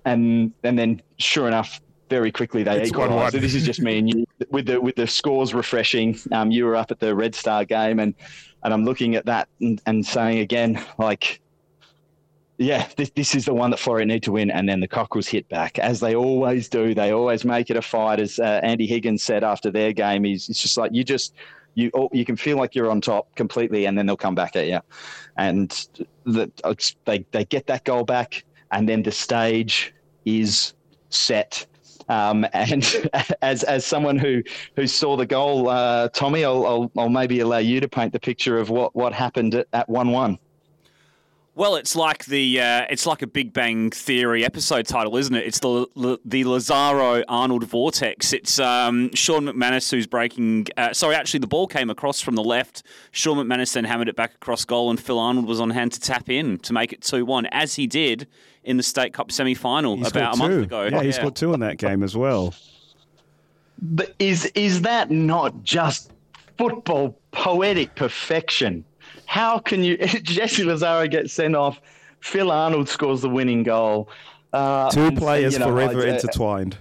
And 0.05 0.53
and 0.63 0.77
then 0.77 1.01
sure 1.17 1.47
enough, 1.47 1.81
very 2.09 2.31
quickly 2.31 2.63
they 2.63 2.81
It's 2.81 2.89
equalise. 2.89 3.11
1-1. 3.11 3.31
So 3.31 3.37
this 3.39 3.55
is 3.55 3.65
just 3.65 3.81
me 3.81 3.97
and 3.97 4.09
you 4.09 4.25
with 4.49 4.67
the 4.67 4.79
with 4.79 4.95
the 4.95 5.07
scores 5.07 5.53
refreshing. 5.53 6.17
Um, 6.31 6.51
you 6.51 6.65
were 6.65 6.75
up 6.75 6.91
at 6.91 6.99
the 6.99 7.15
Red 7.15 7.33
Star 7.35 7.65
game, 7.65 7.99
and 7.99 8.13
and 8.63 8.73
I'm 8.73 8.85
looking 8.85 9.15
at 9.15 9.25
that 9.25 9.47
and, 9.61 9.81
and 9.85 10.05
saying 10.05 10.39
again 10.39 10.83
like. 10.97 11.41
Yeah, 12.57 12.87
this, 12.95 13.09
this 13.11 13.35
is 13.35 13.45
the 13.45 13.53
one 13.53 13.71
that 13.71 13.79
Floreat 13.79 14.07
need 14.07 14.23
to 14.23 14.31
win, 14.31 14.49
and 14.49 14.67
then 14.67 14.79
the 14.79 14.87
Cockerels 14.87 15.27
hit 15.27 15.47
back 15.49 15.77
as 15.77 15.99
they 15.99 16.15
always 16.15 16.69
do. 16.69 16.93
They 16.93 17.11
always 17.11 17.43
make 17.43 17.69
it 17.69 17.75
a 17.75 17.81
fight, 17.81 18.19
as 18.19 18.39
uh, 18.39 18.61
Andy 18.63 18.87
Higgins 18.87 19.23
said 19.23 19.43
after 19.43 19.69
their 19.69 19.91
game. 19.91 20.23
He's 20.23 20.47
it's 20.47 20.61
just 20.61 20.77
like 20.77 20.91
you 20.93 21.03
just 21.03 21.33
you 21.73 21.91
oh, 21.93 22.09
you 22.13 22.23
can 22.23 22.37
feel 22.37 22.57
like 22.57 22.73
you're 22.73 22.89
on 22.89 23.01
top 23.01 23.35
completely, 23.35 23.85
and 23.85 23.97
then 23.97 24.05
they'll 24.05 24.15
come 24.15 24.35
back 24.35 24.55
at 24.55 24.67
you, 24.67 24.79
and 25.37 25.69
the, 26.23 26.49
they 27.03 27.25
they 27.31 27.43
get 27.43 27.67
that 27.67 27.83
goal 27.83 28.05
back, 28.05 28.45
and 28.71 28.87
then 28.87 29.03
the 29.03 29.11
stage 29.11 29.93
is 30.23 30.73
set. 31.09 31.65
Um, 32.07 32.45
and 32.53 33.09
as 33.41 33.63
as 33.63 33.85
someone 33.85 34.17
who 34.17 34.41
who 34.77 34.87
saw 34.87 35.17
the 35.17 35.25
goal, 35.25 35.67
uh, 35.67 36.07
Tommy, 36.09 36.45
I'll, 36.45 36.65
I'll 36.65 36.91
I'll 36.97 37.09
maybe 37.09 37.41
allow 37.41 37.57
you 37.57 37.81
to 37.81 37.89
paint 37.89 38.13
the 38.13 38.19
picture 38.19 38.57
of 38.57 38.69
what 38.69 38.95
what 38.95 39.11
happened 39.11 39.65
at 39.73 39.89
one 39.89 40.11
one. 40.11 40.39
Well, 41.57 41.77
it's 41.77 41.95
like 41.95 42.25
the 42.25 42.59
uh, 42.59 42.85
it's 42.89 43.05
like 43.05 43.21
a 43.21 43.27
Big 43.27 43.53
Bang 43.53 43.89
Theory 43.89 44.43
episode 44.43 44.85
title, 44.87 45.15
isn't 45.15 45.33
it? 45.33 45.45
It's 45.45 45.59
the 45.59 46.19
the 46.25 46.43
Lazaro 46.43 47.23
Arnold 47.29 47.63
vortex. 47.63 48.33
It's 48.33 48.59
um, 48.59 49.09
Sean 49.13 49.45
McManus 49.45 49.89
who's 49.89 50.05
breaking. 50.05 50.67
Uh, 50.75 50.91
sorry, 50.91 51.15
actually, 51.15 51.39
the 51.39 51.47
ball 51.47 51.65
came 51.65 51.89
across 51.89 52.19
from 52.19 52.35
the 52.35 52.43
left. 52.43 52.83
Sean 53.11 53.37
McManus 53.37 53.71
then 53.71 53.85
hammered 53.85 54.09
it 54.09 54.17
back 54.17 54.33
across 54.35 54.65
goal, 54.65 54.89
and 54.89 54.99
Phil 54.99 55.17
Arnold 55.17 55.47
was 55.47 55.61
on 55.61 55.69
hand 55.69 55.93
to 55.93 56.01
tap 56.01 56.29
in 56.29 56.59
to 56.59 56.73
make 56.73 56.91
it 56.91 57.01
two 57.01 57.23
one, 57.23 57.45
as 57.47 57.75
he 57.75 57.87
did 57.87 58.27
in 58.65 58.75
the 58.75 58.83
State 58.83 59.13
Cup 59.13 59.31
semi 59.31 59.53
final 59.53 60.05
about 60.05 60.35
a 60.35 60.37
month 60.37 60.53
two. 60.55 60.63
ago. 60.63 60.89
Yeah, 60.91 61.03
he 61.03 61.13
scored 61.13 61.37
two 61.37 61.53
in 61.53 61.61
that 61.61 61.77
game 61.77 62.03
as 62.03 62.17
well. 62.17 62.53
But 63.81 64.13
is 64.19 64.45
is 64.55 64.81
that 64.81 65.09
not 65.09 65.63
just 65.63 66.11
football 66.57 67.17
poetic 67.31 67.95
perfection? 67.95 68.83
How 69.27 69.59
can 69.59 69.83
you 69.83 69.97
Jesse 70.23 70.63
Lazaro 70.63 71.07
gets 71.07 71.33
sent 71.33 71.55
off? 71.55 71.79
Phil 72.21 72.51
Arnold 72.51 72.89
scores 72.89 73.21
the 73.21 73.29
winning 73.29 73.63
goal. 73.63 74.09
Uh, 74.53 74.89
Two 74.89 75.07
and, 75.07 75.17
players 75.17 75.53
you 75.53 75.59
know, 75.59 75.67
forever 75.67 76.03
I- 76.05 76.09
intertwined. 76.15 76.77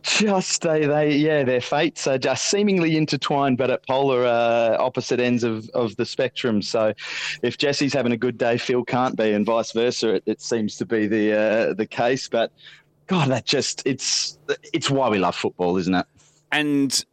just 0.00 0.62
they, 0.62 0.86
they 0.86 1.14
yeah 1.14 1.44
their 1.44 1.60
fates 1.60 2.06
are 2.06 2.16
just 2.16 2.46
seemingly 2.46 2.96
intertwined 2.96 3.58
but 3.58 3.70
at 3.70 3.86
polar 3.86 4.24
uh, 4.24 4.76
opposite 4.80 5.20
ends 5.20 5.44
of, 5.44 5.68
of 5.74 5.94
the 5.96 6.06
spectrum 6.06 6.62
so 6.62 6.94
if 7.42 7.58
jesse's 7.58 7.92
having 7.92 8.10
a 8.12 8.16
good 8.16 8.38
day 8.38 8.56
phil 8.56 8.82
can't 8.86 9.16
be 9.16 9.32
and 9.32 9.44
vice 9.44 9.72
versa 9.72 10.14
it, 10.14 10.22
it 10.24 10.40
seems 10.40 10.78
to 10.78 10.86
be 10.86 11.06
the 11.06 11.32
uh, 11.38 11.74
the 11.74 11.84
case 11.86 12.26
but 12.26 12.50
god 13.06 13.28
that 13.28 13.44
just 13.44 13.82
it's 13.86 14.38
it's 14.72 14.88
why 14.88 15.10
we 15.10 15.18
love 15.18 15.36
football 15.36 15.76
isn't 15.76 15.94
it 15.94 16.06
and 16.52 17.04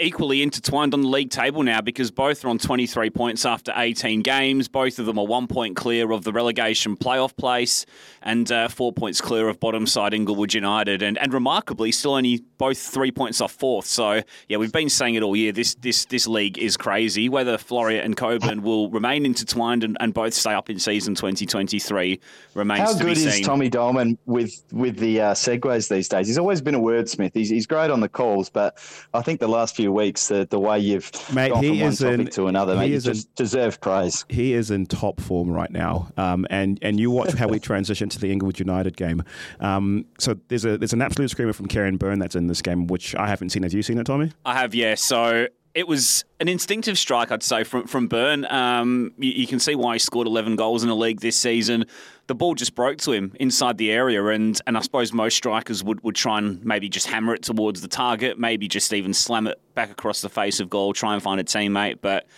equally 0.00 0.42
intertwined 0.42 0.94
on 0.94 1.02
the 1.02 1.08
league 1.08 1.30
table 1.30 1.62
now 1.62 1.80
because 1.80 2.10
both 2.10 2.44
are 2.44 2.48
on 2.48 2.58
23 2.58 3.10
points 3.10 3.44
after 3.44 3.72
18 3.76 4.22
games. 4.22 4.68
Both 4.68 4.98
of 4.98 5.06
them 5.06 5.18
are 5.18 5.26
one 5.26 5.46
point 5.46 5.76
clear 5.76 6.10
of 6.12 6.24
the 6.24 6.32
relegation 6.32 6.96
playoff 6.96 7.36
place 7.36 7.86
and 8.22 8.50
uh, 8.50 8.68
four 8.68 8.92
points 8.92 9.20
clear 9.20 9.48
of 9.48 9.60
bottom 9.60 9.86
side 9.86 10.14
Inglewood 10.14 10.54
United. 10.54 11.02
And, 11.02 11.18
and 11.18 11.32
remarkably, 11.32 11.92
still 11.92 12.14
only 12.14 12.42
both 12.58 12.78
three 12.78 13.10
points 13.10 13.40
off 13.40 13.52
fourth. 13.52 13.86
So, 13.86 14.22
yeah, 14.48 14.56
we've 14.56 14.72
been 14.72 14.88
saying 14.88 15.14
it 15.14 15.22
all 15.22 15.36
year. 15.36 15.52
This 15.52 15.74
this 15.76 16.04
this 16.06 16.26
league 16.26 16.58
is 16.58 16.76
crazy. 16.76 17.28
Whether 17.28 17.56
Floreat 17.56 18.04
and 18.04 18.16
Cockburn 18.16 18.62
will 18.62 18.90
remain 18.90 19.24
intertwined 19.24 19.84
and, 19.84 19.96
and 20.00 20.12
both 20.12 20.34
stay 20.34 20.52
up 20.52 20.70
in 20.70 20.78
season 20.78 21.14
2023 21.14 22.20
remains 22.54 22.80
How 22.80 22.98
to 22.98 23.04
good 23.04 23.16
is. 23.16 23.40
Tommy 23.40 23.68
Dolman 23.68 24.18
with 24.26 24.62
with 24.72 24.96
the 24.98 25.20
uh, 25.20 25.34
segues 25.34 25.88
these 25.88 26.08
days? 26.08 26.26
He's 26.26 26.38
always 26.38 26.60
been 26.60 26.74
a 26.74 26.80
wordsmith. 26.80 27.32
He's, 27.34 27.48
he's 27.48 27.66
great 27.66 27.90
on 27.90 28.00
the 28.00 28.08
calls, 28.08 28.50
but 28.50 28.78
I 29.14 29.22
think 29.22 29.40
the 29.40 29.48
last 29.48 29.76
few 29.76 29.89
weeks, 29.92 30.28
the, 30.28 30.46
the 30.48 30.58
way 30.58 30.78
you've 30.78 31.10
Mate, 31.34 31.50
gone 31.52 31.62
he 31.62 31.70
from 31.70 31.80
one 31.80 31.88
is 31.92 31.98
topic 31.98 32.20
in- 32.20 32.26
to 32.28 32.46
another, 32.46 32.76
mate, 32.76 32.90
you 32.90 32.96
is 32.96 33.06
in- 33.06 33.14
just 33.14 33.34
deserve 33.34 33.80
praise. 33.80 34.24
he 34.28 34.52
is 34.54 34.70
in 34.70 34.86
top 34.86 35.20
form 35.20 35.50
right 35.50 35.70
now. 35.70 36.08
Um, 36.16 36.46
and 36.50 36.78
and 36.82 36.98
you 37.00 37.10
watch 37.10 37.32
how 37.34 37.48
we 37.48 37.58
transition 37.70 38.08
to 38.08 38.18
the 38.18 38.30
Inglewood 38.32 38.58
United 38.58 38.96
game. 38.96 39.22
Um, 39.60 40.04
so 40.18 40.36
there's 40.48 40.64
a 40.64 40.78
there's 40.78 40.92
an 40.92 41.02
absolute 41.02 41.30
screamer 41.30 41.52
from 41.52 41.66
Kieran 41.66 41.96
Byrne 41.96 42.18
that's 42.18 42.36
in 42.36 42.46
this 42.46 42.62
game, 42.62 42.86
which 42.86 43.14
I 43.16 43.26
haven't 43.28 43.50
seen. 43.50 43.62
Have 43.62 43.72
you 43.72 43.82
seen 43.82 43.98
it, 43.98 44.04
Tommy? 44.04 44.32
I 44.44 44.54
have, 44.54 44.74
yeah. 44.74 44.94
So 44.94 45.46
it 45.72 45.86
was 45.86 46.24
an 46.40 46.48
instinctive 46.48 46.98
strike, 46.98 47.30
I'd 47.30 47.42
say, 47.42 47.62
from 47.64 47.86
from 47.86 48.08
Byrne. 48.08 48.44
Um, 48.50 49.12
you, 49.18 49.30
you 49.32 49.46
can 49.46 49.60
see 49.60 49.74
why 49.74 49.94
he 49.94 49.98
scored 50.00 50.26
11 50.26 50.56
goals 50.56 50.82
in 50.82 50.88
the 50.88 50.96
league 50.96 51.20
this 51.20 51.36
season. 51.36 51.84
The 52.30 52.36
ball 52.36 52.54
just 52.54 52.76
broke 52.76 52.98
to 52.98 53.10
him 53.10 53.32
inside 53.40 53.76
the 53.76 53.90
area, 53.90 54.24
and 54.26 54.56
and 54.64 54.78
I 54.78 54.82
suppose 54.82 55.12
most 55.12 55.36
strikers 55.36 55.82
would, 55.82 56.00
would 56.04 56.14
try 56.14 56.38
and 56.38 56.64
maybe 56.64 56.88
just 56.88 57.08
hammer 57.08 57.34
it 57.34 57.42
towards 57.42 57.80
the 57.80 57.88
target, 57.88 58.38
maybe 58.38 58.68
just 58.68 58.92
even 58.92 59.12
slam 59.12 59.48
it 59.48 59.60
back 59.74 59.90
across 59.90 60.20
the 60.20 60.28
face 60.28 60.60
of 60.60 60.70
goal, 60.70 60.92
try 60.92 61.12
and 61.12 61.20
find 61.20 61.40
a 61.40 61.44
teammate, 61.44 61.98
but. 62.00 62.28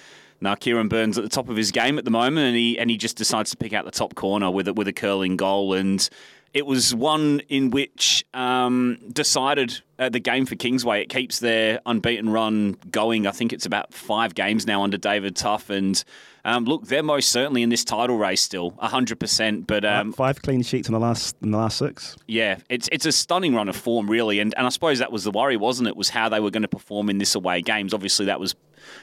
Now 0.40 0.56
Kieran 0.56 0.88
Burns 0.88 1.18
at 1.18 1.22
the 1.22 1.30
top 1.30 1.48
of 1.48 1.56
his 1.56 1.70
game 1.70 1.98
at 1.98 2.04
the 2.04 2.10
moment, 2.10 2.46
and 2.48 2.56
he 2.56 2.76
and 2.76 2.90
he 2.90 2.96
just 2.96 3.16
decides 3.16 3.50
to 3.50 3.56
pick 3.56 3.72
out 3.72 3.84
the 3.84 3.92
top 3.92 4.16
corner 4.16 4.50
with 4.50 4.66
a, 4.66 4.72
with 4.72 4.88
a 4.88 4.92
curling 4.92 5.36
goal, 5.36 5.74
and 5.74 6.08
it 6.54 6.66
was 6.66 6.94
one 6.94 7.40
in 7.48 7.70
which 7.70 8.24
um, 8.34 8.98
decided 9.12 9.80
uh, 9.98 10.08
the 10.08 10.20
game 10.20 10.44
for 10.46 10.54
Kingsway. 10.54 11.00
It 11.02 11.08
keeps 11.08 11.38
their 11.38 11.80
unbeaten 11.86 12.28
run 12.30 12.76
going. 12.90 13.26
I 13.26 13.30
think 13.30 13.52
it's 13.52 13.64
about 13.66 13.94
five 13.94 14.34
games 14.34 14.66
now 14.66 14.82
under 14.82 14.98
David 14.98 15.34
Tuff, 15.36 15.70
and 15.70 16.02
um, 16.44 16.64
look, 16.64 16.86
they're 16.86 17.02
most 17.02 17.30
certainly 17.30 17.62
in 17.62 17.68
this 17.70 17.84
title 17.84 18.18
race 18.18 18.42
still, 18.42 18.70
hundred 18.78 19.18
percent. 19.20 19.66
But 19.66 19.84
um, 19.84 20.12
Five 20.12 20.42
clean 20.42 20.62
sheets 20.62 20.88
in 20.88 20.92
the 20.92 21.00
last 21.00 21.36
in 21.42 21.52
the 21.52 21.58
last 21.58 21.78
six. 21.78 22.16
yeah, 22.26 22.58
it's 22.68 22.88
it's 22.92 23.06
a 23.06 23.12
stunning 23.12 23.54
run 23.54 23.68
of 23.68 23.76
form, 23.76 24.10
really, 24.10 24.40
and 24.40 24.52
and 24.56 24.66
I 24.66 24.70
suppose 24.70 24.98
that 24.98 25.12
was 25.12 25.24
the 25.24 25.30
worry, 25.30 25.56
wasn't 25.56 25.88
it? 25.88 25.96
Was 25.96 26.10
how 26.10 26.28
they 26.28 26.40
were 26.40 26.50
going 26.50 26.62
to 26.62 26.68
perform 26.68 27.08
in 27.08 27.18
this 27.18 27.34
away 27.34 27.62
games. 27.62 27.94
Obviously, 27.94 28.26
that 28.26 28.40
was 28.40 28.54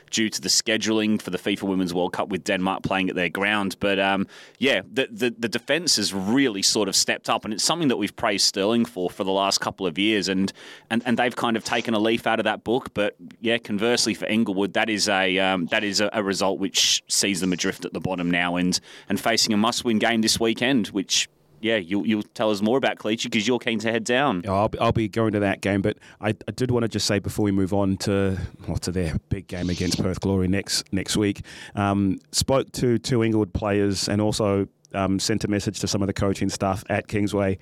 due 0.10 0.30
to 0.30 0.42
the 0.42 0.50
scheduling 0.50 1.22
for 1.22 1.30
the 1.30 1.38
FIFA 1.38 1.64
Women's 1.64 1.94
World 1.94 2.14
Cup 2.14 2.30
with 2.30 2.44
Denmark 2.44 2.84
playing 2.84 3.10
at 3.10 3.16
their 3.16 3.30
ground. 3.30 3.76
But 3.80 4.00
um, 4.00 4.28
yeah, 4.58 4.82
the, 4.92 5.08
the 5.12 5.36
the 5.38 5.50
defense 5.50 5.98
has 5.98 6.14
really 6.14 6.62
sort 6.62 6.88
of 6.90 6.96
stepped 6.96 7.30
up, 7.30 7.46
and 7.46 7.54
it's 7.54 7.64
something 7.64 7.88
that 7.90 7.98
we've 7.98 8.16
praised 8.16 8.46
Stirling 8.46 8.86
for 8.86 9.10
for 9.10 9.24
the 9.24 9.32
last 9.32 9.60
couple 9.60 9.86
of 9.86 9.98
years, 9.98 10.28
and 10.28 10.52
and, 10.90 11.04
and 11.06 11.18
they've 11.18 11.36
kind 11.36 11.58
of 11.58 11.64
taken 11.64 11.94
a 11.94 12.00
leaf 12.00 12.28
out 12.28 12.40
of 12.40 12.46
that 12.46 12.64
book. 12.64 12.94
But 12.94 13.16
yeah, 13.42 13.58
conversely 13.58 14.14
for 14.14 14.26
Inglewood, 14.26 14.74
that 14.74 14.90
is 14.90 15.08
a 15.08 15.38
um, 15.40 15.68
that 15.68 15.84
is 15.84 16.02
a, 16.02 16.10
a 16.14 16.24
result 16.24 16.60
which 16.60 17.04
sees 17.08 17.40
them 17.42 17.54
adrift 17.54 17.86
at 17.86 17.94
the 17.94 18.00
bottom 18.00 18.32
now, 18.32 18.56
and 18.56 18.80
and 19.08 19.20
facing 19.20 19.54
a 19.54 19.58
must-win 19.58 20.00
game 20.00 20.22
this 20.22 20.40
weekend, 20.40 20.88
which 20.88 21.30
yeah, 21.62 21.78
you'll, 21.78 22.06
you'll 22.06 22.24
tell 22.24 22.52
us 22.52 22.62
more 22.62 22.78
about 22.78 22.98
Cleachy 22.98 23.26
because 23.26 23.48
you're 23.48 23.60
keen 23.60 23.80
to 23.80 23.92
head 23.92 24.04
down. 24.04 24.44
I'll, 24.48 24.70
be- 24.70 24.80
I'll 24.80 24.92
be 24.92 25.08
going 25.08 25.34
to 25.34 25.40
that 25.42 25.62
game, 25.62 25.82
but 25.82 25.98
I, 26.22 26.30
I 26.48 26.52
did 26.56 26.72
want 26.72 26.84
to 26.84 26.88
just 26.88 27.06
say 27.06 27.20
before 27.20 27.44
we 27.44 27.52
move 27.52 27.74
on 27.74 27.98
to 27.98 28.38
well, 28.68 28.78
to 28.78 28.92
their 28.92 29.16
big 29.30 29.48
game 29.48 29.70
against 29.70 30.02
Perth 30.02 30.20
Glory 30.20 30.48
next 30.48 30.92
next 30.94 31.18
week. 31.18 31.42
Um, 31.76 32.20
spoke 32.32 32.72
to 32.74 32.98
two 32.98 33.24
Inglewood 33.24 33.54
players 33.54 34.08
and 34.08 34.22
also 34.22 34.68
um, 34.94 35.20
sent 35.20 35.44
a 35.44 35.48
message 35.48 35.80
to 35.82 35.88
some 35.88 36.02
of 36.02 36.08
the 36.08 36.14
coaching 36.14 36.50
staff 36.50 36.84
at 36.90 37.08
Kingsway, 37.08 37.58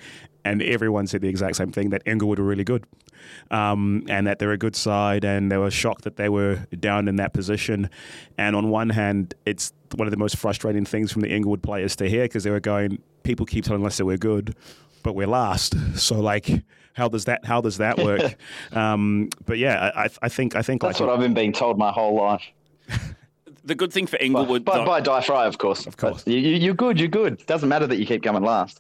and 0.46 0.62
everyone 0.62 1.08
said 1.08 1.22
the 1.22 1.28
exact 1.28 1.56
same 1.58 1.72
thing 1.72 1.90
that 1.90 2.02
Inglewood 2.06 2.40
were 2.40 2.46
really 2.46 2.64
good, 2.64 2.86
um, 3.52 4.06
and 4.08 4.28
that 4.28 4.40
they're 4.40 4.52
a 4.52 4.58
good 4.58 4.76
side, 4.76 5.26
and 5.26 5.52
they 5.52 5.58
were 5.58 5.72
shocked 5.72 6.04
that 6.04 6.16
they 6.16 6.30
were 6.30 6.66
down 6.80 7.08
in 7.08 7.18
that 7.18 7.34
position. 7.34 7.90
And 8.38 8.56
on 8.56 8.70
one 8.70 8.90
hand, 8.90 9.34
it's 9.46 9.74
one 9.96 10.08
of 10.08 10.12
the 10.12 10.18
most 10.18 10.38
frustrating 10.38 10.86
things 10.86 11.12
from 11.12 11.22
the 11.22 11.30
Inglewood 11.30 11.64
players 11.64 11.96
to 11.98 12.10
hear 12.10 12.24
because 12.24 12.44
they 12.44 12.52
were 12.52 12.60
going, 12.60 13.00
people 13.28 13.46
keep 13.46 13.66
telling 13.66 13.86
us 13.86 13.98
that 13.98 14.06
we're 14.06 14.18
good, 14.18 14.56
but 15.04 15.14
we're 15.14 15.28
last. 15.28 15.76
So 16.00 16.16
like, 16.20 16.50
how 16.94 17.08
does 17.10 17.26
that 17.26 17.46
how 17.46 17.60
does 17.62 17.78
that 17.78 17.98
work? 18.00 18.36
um, 18.72 19.30
but 19.46 19.58
yeah, 19.60 19.92
I, 19.96 20.10
I 20.22 20.30
think 20.30 20.56
I 20.56 20.62
think 20.64 20.82
That's 20.82 21.00
like 21.00 21.08
what 21.08 21.14
I've 21.14 21.20
been 21.22 21.34
being 21.36 21.54
told 21.54 21.78
my 21.78 21.92
whole 21.92 22.16
life. 22.16 22.44
The 23.64 23.76
good 23.76 23.92
thing 23.92 24.08
for 24.08 24.18
By, 24.18 24.24
Inglewood, 24.24 24.64
by, 24.64 24.78
though- 24.78 24.86
by 24.86 25.02
Die 25.02 25.22
Fry, 25.24 25.46
of 25.46 25.58
course. 25.58 25.86
Of 25.88 25.98
course. 25.98 26.26
You, 26.26 26.38
you- 26.38 26.56
you're 26.56 26.74
good, 26.74 26.98
you're 26.98 27.10
good. 27.10 27.46
Doesn't 27.48 27.68
matter 27.68 27.86
that 27.86 27.98
you 27.98 28.06
keep 28.06 28.24
coming 28.24 28.42
last. 28.42 28.80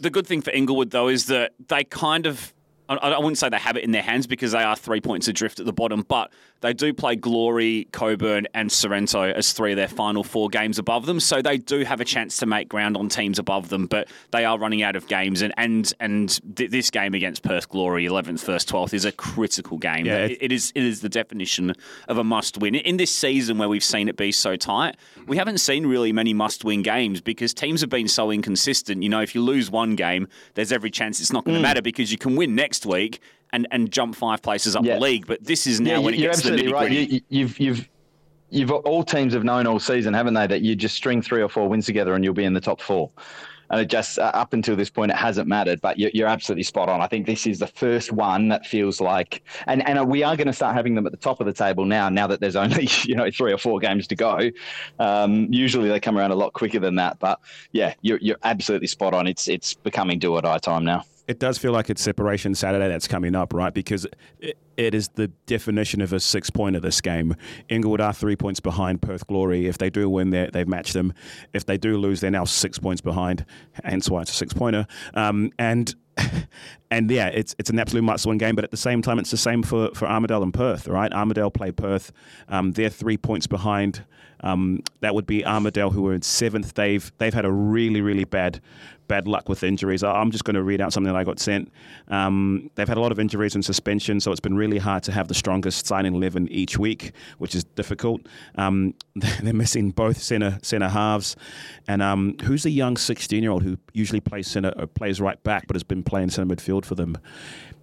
the 0.00 0.10
good 0.10 0.26
thing 0.26 0.42
for 0.42 0.50
Inglewood 0.50 0.90
though 0.90 1.06
is 1.06 1.26
that 1.26 1.52
they 1.68 1.84
kind 1.84 2.26
of 2.26 2.52
I 2.90 3.12
I 3.12 3.18
wouldn't 3.18 3.38
say 3.38 3.48
they 3.48 3.58
have 3.58 3.76
it 3.76 3.84
in 3.84 3.92
their 3.92 4.02
hands 4.02 4.26
because 4.26 4.52
they 4.52 4.62
are 4.62 4.76
three 4.76 5.00
points 5.00 5.28
adrift 5.28 5.60
at 5.60 5.66
the 5.66 5.72
bottom, 5.72 6.04
but 6.08 6.30
they 6.60 6.74
do 6.74 6.92
play 6.92 7.16
Glory, 7.16 7.88
Cockburn, 7.92 8.46
and 8.52 8.70
Sorrento 8.70 9.22
as 9.22 9.52
three 9.52 9.72
of 9.72 9.76
their 9.76 9.88
final 9.88 10.22
four 10.22 10.48
games 10.48 10.78
above 10.78 11.06
them. 11.06 11.18
So 11.20 11.40
they 11.40 11.56
do 11.56 11.84
have 11.84 12.00
a 12.00 12.04
chance 12.04 12.36
to 12.38 12.46
make 12.46 12.68
ground 12.68 12.96
on 12.96 13.08
teams 13.08 13.38
above 13.38 13.70
them, 13.70 13.86
but 13.86 14.08
they 14.30 14.44
are 14.44 14.58
running 14.58 14.82
out 14.82 14.96
of 14.96 15.06
games. 15.06 15.42
And 15.42 15.54
and 15.56 15.92
and 16.00 16.56
th- 16.56 16.70
this 16.70 16.90
game 16.90 17.14
against 17.14 17.42
Perth 17.42 17.68
Glory, 17.68 18.06
11th, 18.06 18.44
1st, 18.44 18.66
12th, 18.66 18.94
is 18.94 19.04
a 19.04 19.12
critical 19.12 19.78
game. 19.78 20.06
Yeah, 20.06 20.26
it, 20.26 20.38
it 20.40 20.52
is 20.52 20.72
it 20.74 20.84
is 20.84 21.00
the 21.00 21.08
definition 21.08 21.74
of 22.08 22.18
a 22.18 22.24
must 22.24 22.58
win. 22.58 22.74
In 22.74 22.96
this 22.96 23.14
season 23.14 23.58
where 23.58 23.68
we've 23.68 23.84
seen 23.84 24.08
it 24.08 24.16
be 24.16 24.32
so 24.32 24.56
tight, 24.56 24.96
we 25.26 25.36
haven't 25.36 25.58
seen 25.58 25.86
really 25.86 26.12
many 26.12 26.34
must 26.34 26.64
win 26.64 26.82
games 26.82 27.20
because 27.20 27.54
teams 27.54 27.80
have 27.80 27.90
been 27.90 28.08
so 28.08 28.30
inconsistent. 28.30 29.02
You 29.02 29.08
know, 29.08 29.20
if 29.20 29.34
you 29.34 29.42
lose 29.42 29.70
one 29.70 29.96
game, 29.96 30.28
there's 30.54 30.72
every 30.72 30.90
chance 30.90 31.20
it's 31.20 31.32
not 31.32 31.44
going 31.44 31.54
to 31.54 31.60
mm. 31.60 31.62
matter 31.62 31.82
because 31.82 32.12
you 32.12 32.18
can 32.18 32.36
win 32.36 32.54
next 32.54 32.79
week 32.86 33.20
and, 33.52 33.66
and 33.70 33.90
jump 33.90 34.14
five 34.14 34.42
places 34.42 34.76
up 34.76 34.84
Yeah. 34.84 34.94
the 34.94 35.00
league. 35.00 35.26
But 35.26 35.44
this 35.44 35.66
is 35.66 35.80
now 35.80 36.00
when 36.00 36.14
it 36.14 36.20
you're 36.20 36.30
gets 36.30 36.42
to 36.42 36.50
the 36.50 36.56
nitty 36.56 36.72
right. 36.72 36.90
You, 36.90 37.20
you've 37.28 37.58
you've 37.58 37.88
you've 38.50 38.70
all 38.70 39.04
teams 39.04 39.32
have 39.34 39.44
known 39.44 39.66
all 39.66 39.78
season, 39.78 40.14
haven't 40.14 40.34
they, 40.34 40.46
that 40.46 40.62
you 40.62 40.74
just 40.76 40.96
string 40.96 41.22
three 41.22 41.42
or 41.42 41.48
four 41.48 41.68
wins 41.68 41.86
together 41.86 42.14
and 42.14 42.24
you'll 42.24 42.34
be 42.34 42.44
in 42.44 42.54
the 42.54 42.60
top 42.60 42.80
four. 42.80 43.10
And 43.72 43.80
it 43.80 43.86
just 43.86 44.18
uh, 44.18 44.32
up 44.34 44.52
until 44.52 44.74
this 44.74 44.90
point, 44.90 45.12
it 45.12 45.16
hasn't 45.16 45.46
mattered. 45.46 45.80
But 45.80 45.96
you're, 45.96 46.10
you're 46.12 46.26
absolutely 46.26 46.64
spot 46.64 46.88
on. 46.88 47.00
I 47.00 47.06
think 47.06 47.26
this 47.26 47.46
is 47.46 47.60
the 47.60 47.68
first 47.68 48.10
one 48.10 48.48
that 48.48 48.66
feels 48.66 49.00
like, 49.00 49.44
and 49.68 49.86
and 49.88 50.10
we 50.10 50.24
are 50.24 50.36
going 50.36 50.48
to 50.48 50.52
start 50.52 50.74
having 50.74 50.96
them 50.96 51.06
at 51.06 51.12
the 51.12 51.18
top 51.18 51.38
of 51.38 51.46
the 51.46 51.52
table 51.52 51.84
now. 51.84 52.08
Now 52.08 52.26
that 52.26 52.40
there's 52.40 52.56
only 52.56 52.88
you 53.04 53.14
know 53.14 53.30
three 53.30 53.52
or 53.52 53.58
four 53.58 53.78
games 53.78 54.08
to 54.08 54.16
go, 54.16 54.50
um, 54.98 55.46
usually 55.52 55.88
they 55.88 56.00
come 56.00 56.18
around 56.18 56.32
a 56.32 56.34
lot 56.34 56.52
quicker 56.52 56.80
than 56.80 56.96
that. 56.96 57.20
But 57.20 57.38
yeah, 57.70 57.94
you're 58.02 58.18
you're 58.20 58.38
absolutely 58.42 58.88
spot 58.88 59.14
on. 59.14 59.28
It's 59.28 59.46
it's 59.46 59.74
becoming 59.74 60.18
do 60.18 60.34
or 60.34 60.42
die 60.42 60.58
time 60.58 60.84
now. 60.84 61.04
It 61.30 61.38
does 61.38 61.58
feel 61.58 61.70
like 61.70 61.88
it's 61.88 62.02
Separation 62.02 62.56
Saturday 62.56 62.88
that's 62.88 63.06
coming 63.06 63.36
up, 63.36 63.54
right? 63.54 63.72
Because 63.72 64.04
it, 64.40 64.58
it 64.76 64.96
is 64.96 65.10
the 65.10 65.28
definition 65.46 66.00
of 66.00 66.12
a 66.12 66.18
six 66.18 66.50
pointer 66.50 66.80
this 66.80 67.00
game. 67.00 67.36
Inglewood 67.68 68.00
are 68.00 68.12
three 68.12 68.34
points 68.34 68.58
behind 68.58 69.00
Perth 69.00 69.24
Glory. 69.28 69.68
If 69.68 69.78
they 69.78 69.90
do 69.90 70.10
win, 70.10 70.30
they've 70.30 70.66
matched 70.66 70.92
them. 70.92 71.12
If 71.52 71.66
they 71.66 71.78
do 71.78 71.98
lose, 71.98 72.20
they're 72.20 72.32
now 72.32 72.46
six 72.46 72.80
points 72.80 73.00
behind, 73.00 73.46
hence 73.84 74.10
why 74.10 74.22
it's 74.22 74.32
a 74.32 74.34
six 74.34 74.52
pointer. 74.52 74.88
Um, 75.14 75.52
and 75.56 75.94
and 76.90 77.08
yeah, 77.08 77.28
it's 77.28 77.54
it's 77.60 77.70
an 77.70 77.78
absolute 77.78 78.02
must 78.02 78.26
win 78.26 78.38
game. 78.38 78.56
But 78.56 78.64
at 78.64 78.72
the 78.72 78.76
same 78.76 79.00
time, 79.00 79.20
it's 79.20 79.30
the 79.30 79.36
same 79.36 79.62
for, 79.62 79.90
for 79.94 80.08
Armadale 80.08 80.42
and 80.42 80.52
Perth, 80.52 80.88
right? 80.88 81.12
Armadale 81.12 81.52
play 81.52 81.70
Perth. 81.70 82.10
Um, 82.48 82.72
they're 82.72 82.90
three 82.90 83.18
points 83.18 83.46
behind. 83.46 84.04
Um, 84.42 84.82
that 85.00 85.14
would 85.14 85.26
be 85.26 85.44
Armadale, 85.44 85.90
who 85.90 86.06
are 86.08 86.14
in 86.14 86.22
seventh. 86.22 86.74
They've 86.74 87.10
they've 87.18 87.34
had 87.34 87.44
a 87.44 87.52
really 87.52 88.00
really 88.00 88.24
bad 88.24 88.60
bad 89.10 89.26
luck 89.26 89.48
with 89.48 89.64
injuries. 89.64 90.04
I'm 90.04 90.30
just 90.30 90.44
going 90.44 90.54
to 90.54 90.62
read 90.62 90.80
out 90.80 90.92
something 90.92 91.12
that 91.12 91.18
I 91.18 91.24
got 91.24 91.40
sent. 91.40 91.72
Um, 92.06 92.70
they've 92.76 92.86
had 92.86 92.96
a 92.96 93.00
lot 93.00 93.10
of 93.10 93.18
injuries 93.18 93.56
and 93.56 93.64
suspension, 93.64 94.20
so 94.20 94.30
it's 94.30 94.38
been 94.38 94.56
really 94.56 94.78
hard 94.78 95.02
to 95.02 95.12
have 95.12 95.26
the 95.26 95.34
strongest 95.34 95.84
signing 95.86 96.14
eleven 96.14 96.48
each 96.48 96.78
week, 96.78 97.12
which 97.38 97.56
is 97.56 97.64
difficult. 97.64 98.20
Um, 98.54 98.94
they're 99.42 99.52
missing 99.52 99.90
both 99.90 100.22
center 100.22 100.58
center 100.62 100.88
halves, 100.88 101.36
and 101.88 102.02
um, 102.02 102.36
who's 102.44 102.62
the 102.62 102.70
young 102.70 102.96
16 102.96 103.42
year 103.42 103.50
old 103.50 103.64
who 103.64 103.76
usually 103.92 104.20
plays 104.20 104.46
center 104.46 104.70
plays 104.94 105.20
right 105.20 105.42
back, 105.42 105.66
but 105.66 105.74
has 105.74 105.82
been 105.82 106.04
playing 106.04 106.30
center 106.30 106.54
midfield 106.54 106.84
for 106.84 106.94
them. 106.94 107.18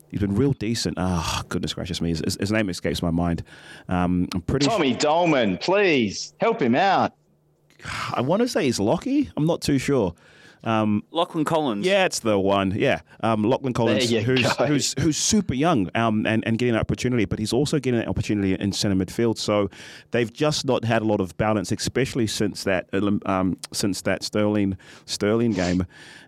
He's 0.09 0.21
been 0.21 0.35
real 0.35 0.53
decent. 0.53 0.95
Ah, 0.97 1.43
goodness 1.49 1.73
gracious 1.73 1.99
me, 2.01 2.09
his, 2.09 2.19
his- 2.21 2.37
his 2.39 2.51
name 2.51 2.69
escapes 2.69 3.01
my 3.01 3.11
mind. 3.11 3.43
Um, 3.89 4.27
I'm 4.33 4.41
pretty. 4.41 4.65
Tommy 4.67 4.93
Dolman, 4.93 5.57
please 5.57 6.33
help 6.39 6.61
him 6.61 6.75
out. 6.75 7.13
I 8.13 8.21
want 8.21 8.41
to 8.41 8.47
say 8.47 8.63
he's 8.65 8.79
Lockie. 8.79 9.29
I'm 9.37 9.45
not 9.45 9.61
too 9.61 9.77
sure. 9.77 10.15
Um, 10.63 11.03
Lachlan 11.11 11.45
Collins. 11.45 11.85
Yeah, 11.85 12.05
it's 12.05 12.19
the 12.19 12.37
one. 12.39 12.71
Yeah, 12.75 13.01
um, 13.21 13.43
Lachlan 13.43 13.73
Collins, 13.73 14.09
There 14.09 14.19
you 14.21 14.25
who's 14.25 14.53
go. 14.55 14.65
who's 14.65 14.95
who's 14.99 15.15
super 15.15 15.53
young 15.53 15.89
um, 15.93 16.25
and 16.25 16.45
and 16.47 16.57
getting 16.57 16.73
an 16.73 16.79
opportunity, 16.81 17.25
but 17.25 17.37
he's 17.37 17.53
also 17.53 17.79
getting 17.79 18.01
an 18.01 18.07
opportunity 18.07 18.53
in 18.55 18.71
centre 18.71 18.95
midfield. 19.05 19.37
So 19.37 19.69
they've 20.11 20.33
just 20.33 20.65
not 20.65 20.83
had 20.83 21.03
a 21.03 21.05
lot 21.05 21.21
of 21.21 21.37
balance, 21.37 21.71
especially 21.71 22.25
since 22.25 22.63
that 22.63 22.89
um, 23.27 23.57
since 23.71 24.01
that 24.01 24.23
Stirling 24.23 24.75
Stirling 25.05 25.51
game, 25.51 25.85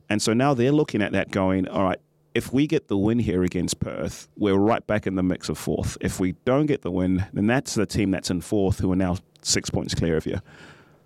and 0.09 0.21
so 0.21 0.33
now 0.33 0.53
they're 0.53 0.71
looking 0.71 1.01
at 1.01 1.11
that, 1.13 1.31
going, 1.31 1.67
all 1.67 1.83
right. 1.83 1.99
If 2.39 2.53
we 2.53 2.67
get 2.67 2.87
the 2.87 2.97
win 2.97 3.19
here 3.19 3.43
against 3.43 3.81
Perth, 3.81 4.29
we're 4.37 4.55
right 4.55 4.87
back 4.87 5.05
in 5.05 5.15
the 5.15 5.23
mix 5.23 5.49
of 5.49 5.57
fourth. 5.57 5.97
If 5.99 6.21
we 6.21 6.35
don't 6.45 6.67
get 6.67 6.83
the 6.83 6.89
win, 6.89 7.25
then 7.33 7.47
that's 7.47 7.75
the 7.75 7.85
team 7.85 8.11
that's 8.11 8.29
in 8.29 8.39
fourth, 8.39 8.79
who 8.79 8.89
are 8.93 8.95
now 8.95 9.17
six 9.41 9.69
points 9.69 9.93
clear 9.93 10.15
of 10.15 10.25
you. 10.25 10.39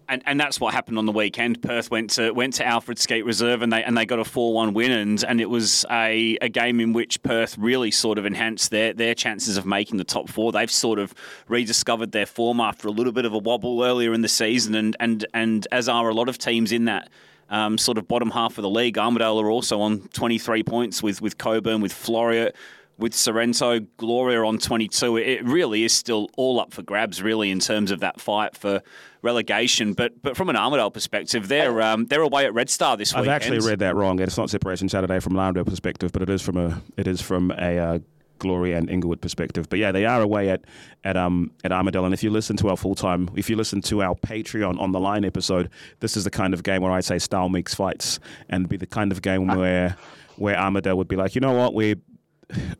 and, 0.07 0.21
and 0.27 0.39
that's 0.39 0.59
what 0.59 0.75
happened 0.75 0.99
on 0.99 1.07
the 1.07 1.11
weekend. 1.11 1.59
Perth 1.63 1.89
went 1.89 2.11
to 2.11 2.31
went 2.31 2.53
to 2.55 2.65
Alfred 2.65 2.99
Skate 2.99 3.25
Reserve 3.25 3.63
and 3.63 3.73
they 3.73 3.84
and 3.84 3.97
they 3.97 4.05
got 4.05 4.19
a 4.19 4.23
four 4.23 4.53
one 4.53 4.75
win 4.75 4.91
and 4.91 5.23
and 5.23 5.41
it 5.41 5.49
was 5.49 5.86
a, 5.89 6.38
a 6.39 6.49
game 6.49 6.79
in 6.79 6.93
which 6.93 7.23
Perth 7.23 7.57
really 7.57 7.89
sort 7.89 8.19
of 8.19 8.25
enhanced 8.27 8.69
their 8.69 8.93
their 8.93 9.15
chances 9.15 9.57
of 9.57 9.65
making 9.65 9.97
the 9.97 10.03
top 10.03 10.29
four. 10.29 10.51
They've 10.51 10.69
sort 10.69 10.99
of 10.99 11.15
rediscovered 11.47 12.11
their 12.11 12.27
form 12.27 12.59
after 12.59 12.88
a 12.88 12.91
little 12.91 13.13
bit 13.13 13.25
of 13.25 13.34
a 13.34 13.39
wobble 13.39 13.84
earlier 13.84 14.13
in 14.13 14.21
the 14.21 14.29
season 14.29 14.75
and 14.75 14.95
and 14.99 15.25
and 15.34 15.67
as 15.71 15.89
are 15.89 16.09
a 16.09 16.13
lot 16.13 16.29
of 16.29 16.38
teams 16.38 16.71
in 16.71 16.86
that. 16.86 17.09
Um, 17.49 17.77
sort 17.77 17.97
of 17.97 18.07
bottom 18.07 18.31
half 18.31 18.57
of 18.57 18.63
the 18.63 18.69
league. 18.69 18.97
Armadale 18.97 19.39
are 19.39 19.51
also 19.51 19.79
on 19.81 20.07
23 20.13 20.63
points 20.63 21.03
with, 21.03 21.21
with 21.21 21.37
Cockburn, 21.37 21.81
with 21.81 21.93
Floreat, 21.93 22.53
with 22.97 23.13
Sorrento, 23.13 23.79
Glory 23.97 24.37
on 24.37 24.57
22. 24.57 25.17
It 25.17 25.43
really 25.43 25.83
is 25.83 25.93
still 25.93 26.29
all 26.37 26.59
up 26.59 26.73
for 26.73 26.81
grabs, 26.81 27.21
really, 27.21 27.51
in 27.51 27.59
terms 27.59 27.91
of 27.91 27.99
that 28.01 28.19
fight 28.19 28.55
for 28.55 28.81
relegation. 29.21 29.93
But 29.93 30.21
but 30.21 30.37
from 30.37 30.49
an 30.49 30.55
Armadale 30.55 30.91
perspective, 30.91 31.47
they're 31.47 31.81
um, 31.81 32.05
they're 32.05 32.21
away 32.21 32.45
at 32.45 32.53
Red 32.53 32.69
Star 32.69 32.95
this 32.95 33.13
week. 33.13 33.19
I've 33.19 33.23
weekend. 33.23 33.55
actually 33.55 33.69
read 33.69 33.79
that 33.79 33.95
wrong. 33.95 34.19
It's 34.19 34.37
not 34.37 34.49
Separation 34.49 34.89
Saturday 34.89 35.19
from 35.19 35.33
an 35.33 35.39
Armadale 35.39 35.65
perspective, 35.65 36.11
but 36.11 36.21
it 36.21 36.29
is 36.29 36.41
from 36.41 36.57
a 36.57 36.81
it 36.97 37.07
is 37.07 37.21
from 37.21 37.51
a 37.51 37.77
uh, 37.77 37.99
Glory 38.43 38.73
and 38.73 38.89
Inglewood 38.89 39.21
perspective. 39.21 39.67
But 39.69 39.79
yeah, 39.79 39.91
they 39.91 40.05
are 40.05 40.21
away 40.21 40.49
at 40.49 40.61
at 41.03 41.17
um 41.17 41.51
at 41.63 41.71
Armadale. 41.71 42.05
And 42.05 42.13
if 42.13 42.23
you 42.23 42.29
listen 42.29 42.55
to 42.57 42.69
our 42.69 42.77
full 42.77 42.93
time, 42.93 43.29
if 43.35 43.49
you 43.49 43.55
listen 43.55 43.81
to 43.83 44.03
our 44.03 44.13
Patreon 44.13 44.79
on 44.79 44.91
the 44.91 44.99
line 44.99 45.25
episode, 45.25 45.69
this 45.99 46.15
is 46.15 46.23
the 46.23 46.31
kind 46.31 46.53
of 46.53 46.61
game 46.61 46.83
where 46.83 46.91
I 46.91 46.99
say 46.99 47.17
style 47.17 47.49
makes 47.49 47.73
fights, 47.73 48.19
and 48.49 48.69
be 48.69 48.77
the 48.77 48.85
kind 48.85 49.11
of 49.11 49.21
game 49.21 49.47
where 49.57 49.97
where 50.35 50.55
Armadale 50.57 50.97
would 50.97 51.07
be 51.07 51.15
like, 51.15 51.33
you 51.33 51.41
know 51.41 51.53
what, 51.53 51.73
we 51.73 51.95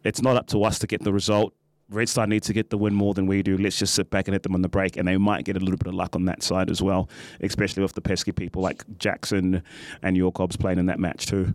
it's 0.04 0.22
not 0.22 0.36
up 0.36 0.48
to 0.48 0.64
us 0.64 0.78
to 0.80 0.88
get 0.88 1.04
the 1.04 1.14
result. 1.14 1.54
Red 1.90 2.10
Star 2.10 2.26
needs 2.26 2.48
to 2.48 2.54
get 2.54 2.70
the 2.70 2.78
win 2.78 2.94
more 2.94 3.14
than 3.14 3.28
we 3.28 3.44
do. 3.44 3.58
Let's 3.58 3.78
just 3.78 3.94
sit 3.94 4.10
back 4.10 4.28
and 4.28 4.34
hit 4.34 4.44
them 4.44 4.56
on 4.56 4.62
the 4.62 4.70
break, 4.70 4.98
and 4.98 5.08
they 5.08 5.18
might 5.18 5.46
get 5.46 5.58
a 5.58 5.60
little 5.60 5.78
bit 5.78 5.88
of 5.88 5.94
luck 5.94 6.16
on 6.16 6.26
that 6.26 6.42
side 6.42 6.70
as 6.70 6.82
well, 6.82 7.10
especially 7.42 7.84
with 7.84 7.94
the 7.94 8.02
pesky 8.02 8.32
people 8.32 8.62
like 8.62 8.84
Jackson 8.98 9.64
and 10.02 10.18
your 10.18 10.32
Cobbs 10.32 10.58
playing 10.58 10.80
in 10.80 10.88
that 10.88 11.00
match 11.00 11.28
too. 11.28 11.54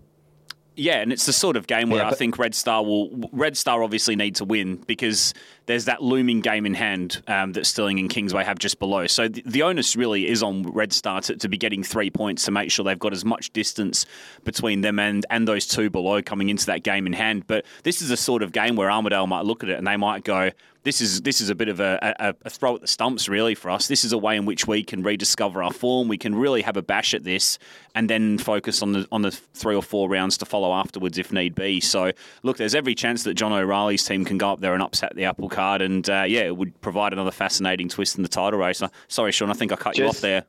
Yeah, 0.79 1.01
and 1.01 1.13
it's 1.13 1.27
the 1.27 1.33
sort 1.33 1.57
of 1.57 1.67
game 1.67 1.91
where 1.91 2.03
Yeah, 2.03 2.09
I 2.09 2.15
think 2.15 2.39
Red 2.39 2.55
Star 2.55 2.85
will. 2.85 3.29
Red 3.33 3.57
Star 3.57 3.83
obviously 3.83 4.15
need 4.17 4.37
to 4.37 4.45
win 4.45 4.77
because 4.87 5.35
there's 5.69 5.85
that 5.85 6.03
looming 6.03 6.41
game 6.41 6.65
in 6.65 6.73
hand 6.73 7.23
um, 7.29 7.53
that 7.53 7.67
Stirling 7.67 7.99
and 7.99 8.09
Kingsway 8.09 8.43
have 8.43 8.59
just 8.59 8.79
below. 8.79 9.07
So 9.07 9.29
the, 9.29 9.43
the 9.45 9.63
onus 9.63 9.97
really 9.97 10.27
is 10.27 10.43
on 10.43 10.63
Red 10.63 10.95
Star 10.95 11.21
to, 11.21 11.37
to 11.37 11.49
be 11.49 11.59
getting 11.59 11.83
three 11.83 12.11
points 12.11 12.47
to 12.47 12.51
make 12.51 12.71
sure 12.71 12.87
they've 12.87 12.99
got 12.99 13.13
as 13.13 13.25
much 13.25 13.53
distance 13.53 14.07
between 14.45 14.81
them 14.81 14.99
and, 14.99 15.27
and 15.29 15.47
those 15.47 15.67
two 15.67 15.91
below 15.91 16.23
coming 16.23 16.49
into 16.49 16.65
that 16.67 16.83
game 16.83 17.07
in 17.07 17.13
hand. 17.13 17.47
But 17.47 17.67
this 17.83 18.01
is 18.01 18.11
a 18.11 18.17
sort 18.17 18.43
of 18.43 18.51
game 18.51 18.77
where 18.77 18.91
Armadale 18.91 19.27
might 19.27 19.45
look 19.45 19.63
at 19.63 19.69
it 19.69 19.77
and 19.77 19.87
they 19.87 19.99
might 19.99 20.25
go, 20.25 20.51
this 20.85 21.03
is 21.03 21.21
this 21.21 21.43
is 21.43 21.51
a 21.51 21.55
bit 21.55 21.69
of 21.69 21.81
a, 21.81 21.99
a, 22.19 22.35
a 22.47 22.51
throw 22.51 22.75
at 22.75 22.81
the 22.81 22.87
stumps 22.87 23.29
really 23.29 23.55
for 23.55 23.71
us. 23.71 23.89
This 23.89 24.05
is 24.05 24.13
a 24.13 24.19
way 24.19 24.37
in 24.37 24.47
which 24.47 24.67
we 24.67 24.83
can 24.83 25.03
rediscover 25.03 25.63
our 25.63 25.73
form. 25.73 26.09
We 26.09 26.17
can 26.17 26.35
really 26.35 26.63
have 26.63 26.79
a 26.79 26.83
bash 26.83 27.13
at 27.13 27.25
this, 27.25 27.59
and 27.95 28.09
then 28.09 28.39
focus 28.39 28.81
on 28.83 28.93
the 28.93 29.07
on 29.13 29.21
the 29.21 29.31
three 29.31 29.75
or 29.75 29.83
four 29.83 30.09
rounds 30.09 30.39
to 30.39 30.47
follow 30.47 30.73
afterwards 30.73 31.19
if 31.19 31.33
need 31.33 31.55
be. 31.55 31.81
So 31.81 32.13
look, 32.43 32.57
there's 32.57 32.75
every 32.75 32.95
chance 32.95 33.25
that 33.25 33.35
John 33.35 33.53
O'Reilly's 33.53 34.05
team 34.05 34.25
can 34.25 34.39
go 34.39 34.51
up 34.51 34.61
there 34.61 34.73
and 34.73 34.83
upset 34.83 35.15
the 35.15 35.25
apple 35.25 35.49
card, 35.59 35.83
and 35.83 36.09
uh, 36.09 36.25
yeah, 36.27 36.43
it 36.43 36.57
would 36.57 36.81
provide 36.81 37.13
another 37.13 37.33
fascinating 37.33 37.89
twist 37.89 38.17
in 38.17 38.23
the 38.23 38.29
title 38.29 38.61
race. 38.61 38.81
Uh, 38.81 38.89
Sorry, 39.09 39.33
Sean, 39.33 39.51
I 39.51 39.55
think 39.55 39.73
I 39.73 39.77
cut 39.77 39.99
you 39.99 40.07
off 40.07 40.21
there. 40.21 40.45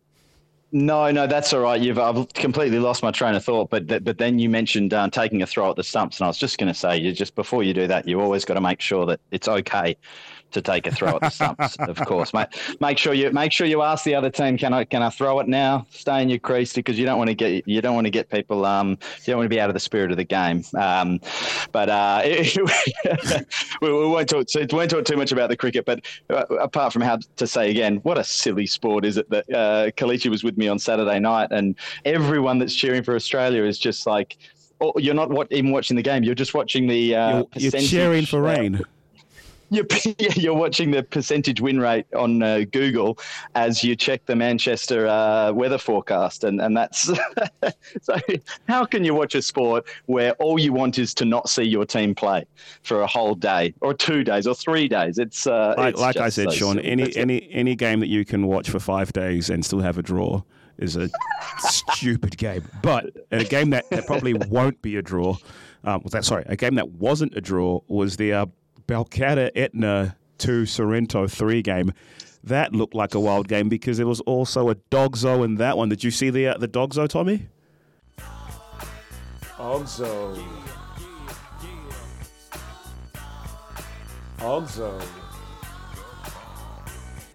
No, 0.71 1.09
no, 1.09 1.25
that's 1.25 1.51
all 1.51 1.61
right. 1.61 1.81
You've 1.81 1.97
I've 1.97 2.31
completely 2.33 2.77
lost 2.77 3.01
my 3.01 3.09
train 3.09 3.33
of 3.33 3.43
thought. 3.43 3.71
But 3.71 3.87
th- 3.87 4.03
but 4.03 4.19
then 4.19 4.37
you 4.37 4.49
mentioned 4.49 4.93
uh, 4.93 5.09
taking 5.09 5.41
a 5.41 5.47
throw 5.47 5.71
at 5.71 5.77
the 5.77 5.83
stumps, 5.83 6.19
and 6.19 6.25
I 6.25 6.27
was 6.27 6.37
just 6.37 6.59
going 6.59 6.71
to 6.71 6.79
say, 6.79 6.99
you 6.99 7.11
just 7.11 7.33
before 7.33 7.63
you 7.63 7.73
do 7.73 7.87
that, 7.87 8.07
you 8.07 8.21
always 8.21 8.45
got 8.45 8.53
to 8.53 8.61
make 8.61 8.79
sure 8.79 9.07
that 9.07 9.19
it's 9.31 9.47
okay 9.47 9.97
to 10.51 10.61
take 10.61 10.87
a 10.87 10.91
throw 10.91 11.15
at 11.15 11.21
the 11.21 11.29
stumps. 11.29 11.75
of 11.77 11.97
course, 12.05 12.33
make, 12.33 12.47
make 12.79 12.97
sure 12.97 13.13
you 13.13 13.31
make 13.31 13.51
sure 13.51 13.67
you 13.67 13.81
ask 13.81 14.03
the 14.03 14.15
other 14.15 14.29
team, 14.29 14.57
can 14.57 14.73
I 14.73 14.83
can 14.83 15.01
I 15.01 15.09
throw 15.09 15.39
it 15.39 15.47
now? 15.47 15.85
Stay 15.91 16.21
in 16.21 16.29
your 16.29 16.39
crease 16.39 16.73
because 16.73 16.97
you 16.97 17.05
don't 17.05 17.17
want 17.17 17.29
to 17.29 17.35
get 17.35 17.67
you 17.67 17.81
don't 17.81 17.95
want 17.95 18.05
to 18.05 18.11
get 18.11 18.29
people 18.29 18.65
um 18.65 18.91
you 19.19 19.25
don't 19.27 19.37
want 19.37 19.45
to 19.45 19.55
be 19.55 19.59
out 19.59 19.69
of 19.69 19.73
the 19.73 19.79
spirit 19.79 20.11
of 20.11 20.17
the 20.17 20.23
game. 20.23 20.63
Um, 20.75 21.19
but 21.71 21.89
uh, 21.89 22.21
we, 23.81 23.91
we 23.91 24.07
won't 24.07 24.29
talk 24.29 24.47
we 24.55 24.65
won't 24.71 24.89
talk 24.89 25.05
too 25.05 25.17
much 25.17 25.31
about 25.31 25.49
the 25.49 25.57
cricket. 25.57 25.85
But 25.85 26.05
uh, 26.29 26.45
apart 26.55 26.93
from 26.93 27.01
how 27.01 27.19
to 27.37 27.47
say 27.47 27.69
again, 27.69 27.97
what 27.97 28.17
a 28.17 28.23
silly 28.23 28.65
sport 28.65 29.05
is 29.05 29.17
it 29.17 29.29
that 29.29 29.49
uh, 29.49 29.91
Kalichi 29.91 30.29
was 30.29 30.43
with 30.43 30.57
me 30.57 30.67
on 30.67 30.79
Saturday 30.79 31.19
night, 31.19 31.49
and 31.51 31.75
everyone 32.05 32.59
that's 32.59 32.75
cheering 32.75 33.03
for 33.03 33.15
Australia 33.15 33.63
is 33.63 33.77
just 33.77 34.07
like. 34.07 34.37
Oh, 34.81 34.93
you're 34.95 35.13
not 35.13 35.29
what, 35.29 35.51
even 35.51 35.71
watching 35.71 35.97
the 35.97 36.01
game. 36.01 36.23
You're 36.23 36.33
just 36.33 36.53
watching 36.53 36.87
the. 36.87 37.13
Uh, 37.13 37.43
You're, 37.55 37.69
you're 37.69 37.81
cheering 37.81 38.25
for 38.25 38.41
rain. 38.41 38.81
You're, 39.69 39.85
you're 40.35 40.53
watching 40.53 40.91
the 40.91 41.03
percentage 41.03 41.61
win 41.61 41.79
rate 41.79 42.05
on 42.15 42.41
uh, 42.41 42.65
Google 42.71 43.17
as 43.55 43.83
you 43.83 43.95
check 43.95 44.25
the 44.25 44.35
Manchester 44.35 45.07
uh, 45.07 45.51
weather 45.51 45.77
forecast, 45.77 46.43
and 46.43 46.61
and 46.61 46.75
that's 46.75 47.09
so. 48.01 48.15
How 48.67 48.85
can 48.85 49.03
you 49.03 49.13
watch 49.13 49.35
a 49.35 49.41
sport 49.41 49.85
where 50.05 50.33
all 50.33 50.59
you 50.59 50.73
want 50.73 50.97
is 50.99 51.13
to 51.15 51.25
not 51.25 51.49
see 51.49 51.63
your 51.63 51.85
team 51.85 52.13
play 52.15 52.45
for 52.83 53.01
a 53.01 53.07
whole 53.07 53.35
day, 53.35 53.73
or 53.81 53.93
two 53.93 54.23
days, 54.23 54.47
or 54.47 54.55
three 54.55 54.87
days? 54.87 55.17
It's 55.17 55.47
uh, 55.47 55.75
Like, 55.77 55.93
it's 55.93 56.01
like 56.01 56.17
I 56.17 56.29
said, 56.29 56.51
so 56.51 56.55
Sean, 56.57 56.79
any 56.79 57.03
That's 57.03 57.17
it. 57.17 57.21
any 57.21 57.49
any 57.51 57.75
game 57.75 57.99
that 57.99 58.09
you 58.09 58.25
can 58.25 58.47
watch 58.47 58.69
for 58.69 58.79
five 58.79 59.13
days 59.13 59.49
and 59.49 59.65
still 59.65 59.79
have 59.79 59.97
a 59.97 60.01
draw 60.03 60.41
is 60.77 60.95
a 60.95 61.09
stupid 61.59 62.37
game. 62.37 62.63
But 62.81 63.11
a 63.31 63.43
game 63.43 63.69
that, 63.71 63.89
that 63.89 64.05
probably 64.05 64.33
won't 64.33 64.81
be 64.81 64.95
a 64.95 65.01
draw. 65.01 65.35
Um, 65.83 66.01
was 66.03 66.13
that 66.13 66.25
sorry? 66.25 66.43
A 66.47 66.55
game 66.55 66.75
that 66.75 66.89
wasn't 66.89 67.35
a 67.35 67.41
draw 67.41 67.81
was 67.87 68.17
the 68.17 68.33
uh, 68.33 68.45
Balcatta 68.89 69.51
Etna 69.55 70.15
two 70.39 70.65
Sorrento 70.65 71.27
three 71.27 71.61
game. 71.61 71.93
That 72.43 72.73
looked 72.73 72.95
like 72.95 73.13
a 73.13 73.19
wild 73.19 73.47
game 73.47 73.69
because 73.69 73.97
there 73.97 74.07
was 74.07 74.19
also 74.21 74.69
a 74.69 74.75
DOGSO 74.75 75.45
in 75.45 75.55
that 75.55 75.77
one. 75.77 75.89
Did 75.89 76.03
you 76.03 76.09
see 76.09 76.31
the 76.31 76.47
uh, 76.47 76.57
the 76.57 76.67
DOGSO, 76.67 77.07
Tommy? 77.07 77.45
DOGSO. 79.57 80.43
DOGSO. 84.39 85.03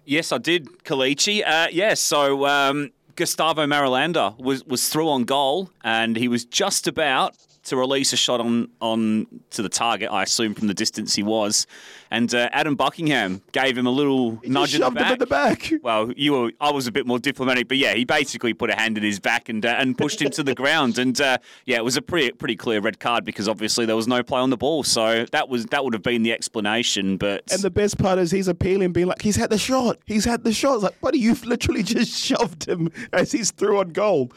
Yes, 0.03 0.33
I 0.33 0.37
did, 0.37 0.67
Kalichi. 0.83 1.41
Uh, 1.47 1.67
yes, 1.71 2.01
so 2.01 2.45
um, 2.45 2.91
Gustavo 3.15 3.65
Marilander 3.65 4.37
was, 4.37 4.65
was 4.65 4.89
through 4.89 5.09
on 5.09 5.23
goal, 5.23 5.71
and 5.85 6.17
he 6.17 6.27
was 6.27 6.43
just 6.43 6.85
about 6.85 7.37
to 7.65 7.75
release 7.77 8.13
a 8.13 8.17
shot 8.17 8.39
on, 8.39 8.69
on 8.81 9.27
to 9.51 9.61
the 9.61 9.69
target, 9.69 10.09
I 10.11 10.23
assume 10.23 10.53
from 10.53 10.67
the 10.67 10.73
distance 10.73 11.15
he 11.15 11.23
was. 11.23 11.67
And 12.11 12.33
uh, 12.33 12.49
Adam 12.51 12.75
Buckingham 12.75 13.41
gave 13.51 13.77
him 13.77 13.87
a 13.87 13.91
little 13.91 14.39
nudge 14.45 14.75
in 14.75 14.81
the 14.81 14.85
shoved 14.85 14.97
him 14.97 15.03
back. 15.03 15.13
in 15.13 15.19
the 15.19 15.25
back. 15.25 15.71
Well, 15.81 16.11
you 16.15 16.31
were. 16.33 16.51
I 16.59 16.71
was 16.71 16.87
a 16.87 16.91
bit 16.91 17.05
more 17.05 17.19
diplomatic, 17.19 17.67
but 17.67 17.77
yeah, 17.77 17.93
he 17.93 18.05
basically 18.05 18.53
put 18.53 18.69
a 18.69 18.75
hand 18.75 18.97
in 18.97 19.03
his 19.03 19.19
back 19.19 19.49
and 19.49 19.63
uh, 19.65 19.69
and 19.77 19.95
pushed 19.97 20.21
him 20.21 20.31
to 20.31 20.41
the 20.43 20.55
ground. 20.55 20.97
And 20.97 21.19
uh, 21.19 21.37
yeah, 21.65 21.77
it 21.77 21.83
was 21.83 21.97
a 21.97 22.01
pretty 22.01 22.31
pretty 22.31 22.55
clear 22.55 22.79
red 22.79 22.99
card 22.99 23.23
because 23.25 23.47
obviously 23.47 23.85
there 23.85 23.95
was 23.95 24.07
no 24.07 24.23
play 24.23 24.39
on 24.39 24.49
the 24.49 24.57
ball. 24.57 24.83
So 24.83 25.25
that 25.31 25.49
was 25.49 25.65
that 25.67 25.83
would 25.83 25.93
have 25.93 26.01
been 26.03 26.23
the 26.23 26.31
explanation. 26.31 27.17
But 27.17 27.43
And 27.51 27.61
the 27.61 27.69
best 27.69 27.97
part 27.99 28.17
is 28.19 28.31
he's 28.31 28.47
appealing, 28.47 28.93
being 28.93 29.07
like, 29.07 29.21
he's 29.21 29.35
had 29.35 29.49
the 29.49 29.57
shot. 29.57 29.97
He's 30.05 30.25
had 30.25 30.43
the 30.43 30.53
shot. 30.53 30.75
It's 30.75 30.83
like, 30.83 30.99
buddy, 31.01 31.19
you've 31.19 31.45
literally 31.53 31.83
just 31.83 32.17
shoved 32.17 32.67
him 32.67 32.89
as 33.13 33.31
he's 33.31 33.51
through 33.51 33.79
on 33.79 33.89
goal. 33.89 34.31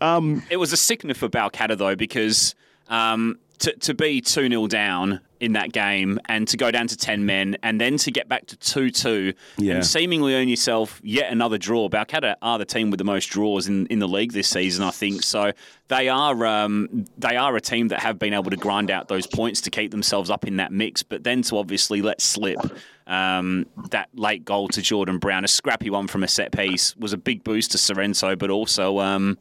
Um, 0.00 0.42
It 0.50 0.56
was 0.58 0.72
a 0.72 0.76
sickener 0.76 1.14
for 1.14 1.28
Balcatta 1.28 1.76
though 1.76 1.96
because 1.96 2.54
um, 2.92 3.38
to 3.58 3.72
to 3.76 3.94
be 3.94 4.20
two 4.20 4.48
0 4.48 4.66
down 4.68 5.20
in 5.40 5.54
that 5.54 5.72
game 5.72 6.20
and 6.28 6.46
to 6.46 6.56
go 6.56 6.70
down 6.70 6.86
to 6.86 6.96
ten 6.96 7.26
men 7.26 7.56
and 7.64 7.80
then 7.80 7.96
to 7.96 8.10
get 8.12 8.28
back 8.28 8.46
to 8.46 8.56
two 8.56 8.90
two 8.90 9.32
Yeah. 9.56 9.74
and 9.74 9.86
seemingly 9.86 10.34
earn 10.36 10.48
yourself 10.48 11.00
yet 11.02 11.32
another 11.32 11.58
draw. 11.58 11.88
Balcatta 11.88 12.36
are 12.42 12.58
the 12.58 12.64
team 12.64 12.90
with 12.90 12.98
the 12.98 13.04
most 13.04 13.26
draws 13.26 13.66
in, 13.66 13.86
in 13.86 13.98
the 13.98 14.06
league 14.06 14.32
this 14.32 14.46
season, 14.48 14.84
I 14.84 14.90
think. 14.92 15.22
So 15.24 15.52
they 15.88 16.08
are 16.08 16.46
um, 16.46 17.06
they 17.18 17.36
are 17.36 17.56
a 17.56 17.60
team 17.60 17.88
that 17.88 18.00
have 18.00 18.18
been 18.20 18.34
able 18.34 18.50
to 18.50 18.56
grind 18.56 18.90
out 18.90 19.08
those 19.08 19.26
points 19.26 19.60
to 19.62 19.70
keep 19.70 19.90
themselves 19.90 20.30
up 20.30 20.46
in 20.46 20.56
that 20.58 20.70
mix. 20.72 21.02
But 21.02 21.24
then 21.24 21.42
to 21.42 21.58
obviously 21.58 22.02
let 22.02 22.20
slip 22.20 22.58
um, 23.08 23.66
that 23.90 24.08
late 24.14 24.44
goal 24.44 24.68
to 24.68 24.82
Jordan 24.82 25.18
Brown, 25.18 25.44
a 25.44 25.48
scrappy 25.48 25.90
one 25.90 26.06
from 26.08 26.22
a 26.22 26.28
set 26.28 26.52
piece, 26.52 26.94
was 26.96 27.12
a 27.12 27.18
big 27.18 27.42
boost 27.44 27.72
to 27.72 27.78
Sorrento, 27.78 28.36
but 28.36 28.50
also. 28.50 28.98
Um, 29.00 29.38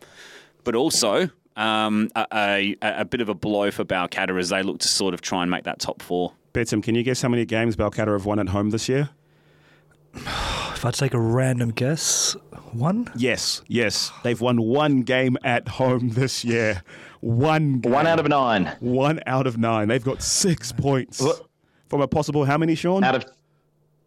but 0.64 0.76
also 0.76 1.28
um, 1.56 2.10
a, 2.16 2.28
a, 2.34 2.78
a 2.82 3.06
bit 3.06 3.22
of 3.22 3.30
a 3.30 3.34
blow 3.34 3.72
for 3.72 3.84
Balcatta 3.86 4.38
as 4.40 4.50
they 4.50 4.64
look 4.64 4.80
to 4.80 4.88
sort 4.88 5.14
of 5.14 5.22
try 5.22 5.42
and 5.42 5.52
make 5.52 5.64
that 5.66 5.80
top 5.80 6.02
four. 6.02 6.34
Betim, 6.54 6.84
can 6.84 6.96
you 6.96 7.04
guess 7.04 7.22
how 7.22 7.30
many 7.30 7.46
games 7.46 7.76
Balcatta 7.76 8.12
have 8.12 8.26
won 8.26 8.40
at 8.40 8.50
home 8.50 8.70
this 8.72 8.90
year? 8.90 9.10
If 10.82 10.86
I 10.86 10.90
take 10.90 11.14
a 11.14 11.20
random 11.20 11.70
guess, 11.70 12.36
one. 12.72 13.08
Yes, 13.16 13.62
yes. 13.68 14.12
They've 14.24 14.42
won 14.42 14.64
one 14.64 15.02
game 15.02 15.38
at 15.44 15.68
home 15.68 16.10
this 16.10 16.44
year. 16.44 16.82
One 17.20 17.82
game. 17.82 17.92
One 17.92 18.08
out 18.08 18.20
of 18.20 18.28
nine. 18.28 18.66
One 18.80 19.20
out 19.28 19.46
of 19.46 19.60
nine. 19.60 19.90
They've 19.90 20.04
got 20.04 20.24
six 20.24 20.72
points. 20.72 21.24
From 21.88 22.02
a 22.02 22.08
possible 22.08 22.46
how 22.46 22.58
many, 22.58 22.74
Sean? 22.74 23.04
Out 23.04 23.14
of 23.14 23.26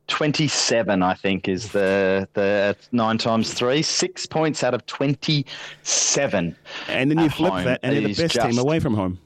27, 0.08 1.02
I 1.02 1.14
think, 1.14 1.48
is 1.48 1.72
the 1.72 2.28
the 2.34 2.76
uh, 2.76 2.82
nine 2.92 3.18
times 3.18 3.54
three. 3.54 3.82
Six 3.82 4.26
points 4.26 4.62
out 4.62 4.74
of 4.74 4.84
27. 4.86 6.56
and 6.88 7.10
then 7.10 7.18
you 7.18 7.30
flip 7.30 7.52
home 7.52 7.64
that, 7.64 7.80
and 7.82 7.94
they're 7.94 8.02
the 8.02 8.10
is 8.10 8.18
best 8.18 8.40
team 8.40 8.58
away 8.58 8.80
from 8.80 8.94
home. 8.94 9.18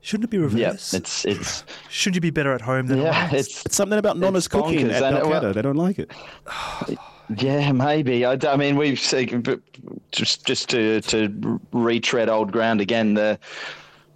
Shouldn't 0.00 0.24
it 0.24 0.30
be 0.30 0.36
Yeah, 0.36 0.42
reversed? 0.68 0.94
it's 0.94 1.24
it's 1.24 1.64
Should 1.88 2.14
you 2.14 2.20
be 2.20 2.30
better 2.30 2.52
at 2.52 2.60
home 2.60 2.86
than 2.86 2.98
yeah, 3.00 3.28
away? 3.28 3.38
it's 3.40 3.64
It's 3.64 3.74
something 3.74 3.98
about 3.98 4.16
Nonna's 4.18 4.46
cooking 4.48 4.86
bonkers, 4.86 4.92
at 4.92 5.02
and 5.02 5.16
it- 5.16 5.26
well- 5.26 5.52
they 5.52 5.62
don't 5.62 5.76
like 5.76 5.98
it. 5.98 6.10
Yeah, 7.38 7.72
maybe. 7.72 8.26
I 8.26 8.36
mean, 8.58 8.76
we've 8.76 9.00
seen, 9.00 9.42
just 10.12 10.44
just 10.44 10.68
to 10.68 11.00
to 11.00 11.58
retread 11.72 12.28
old 12.28 12.52
ground 12.52 12.82
again. 12.82 13.14
The 13.14 13.38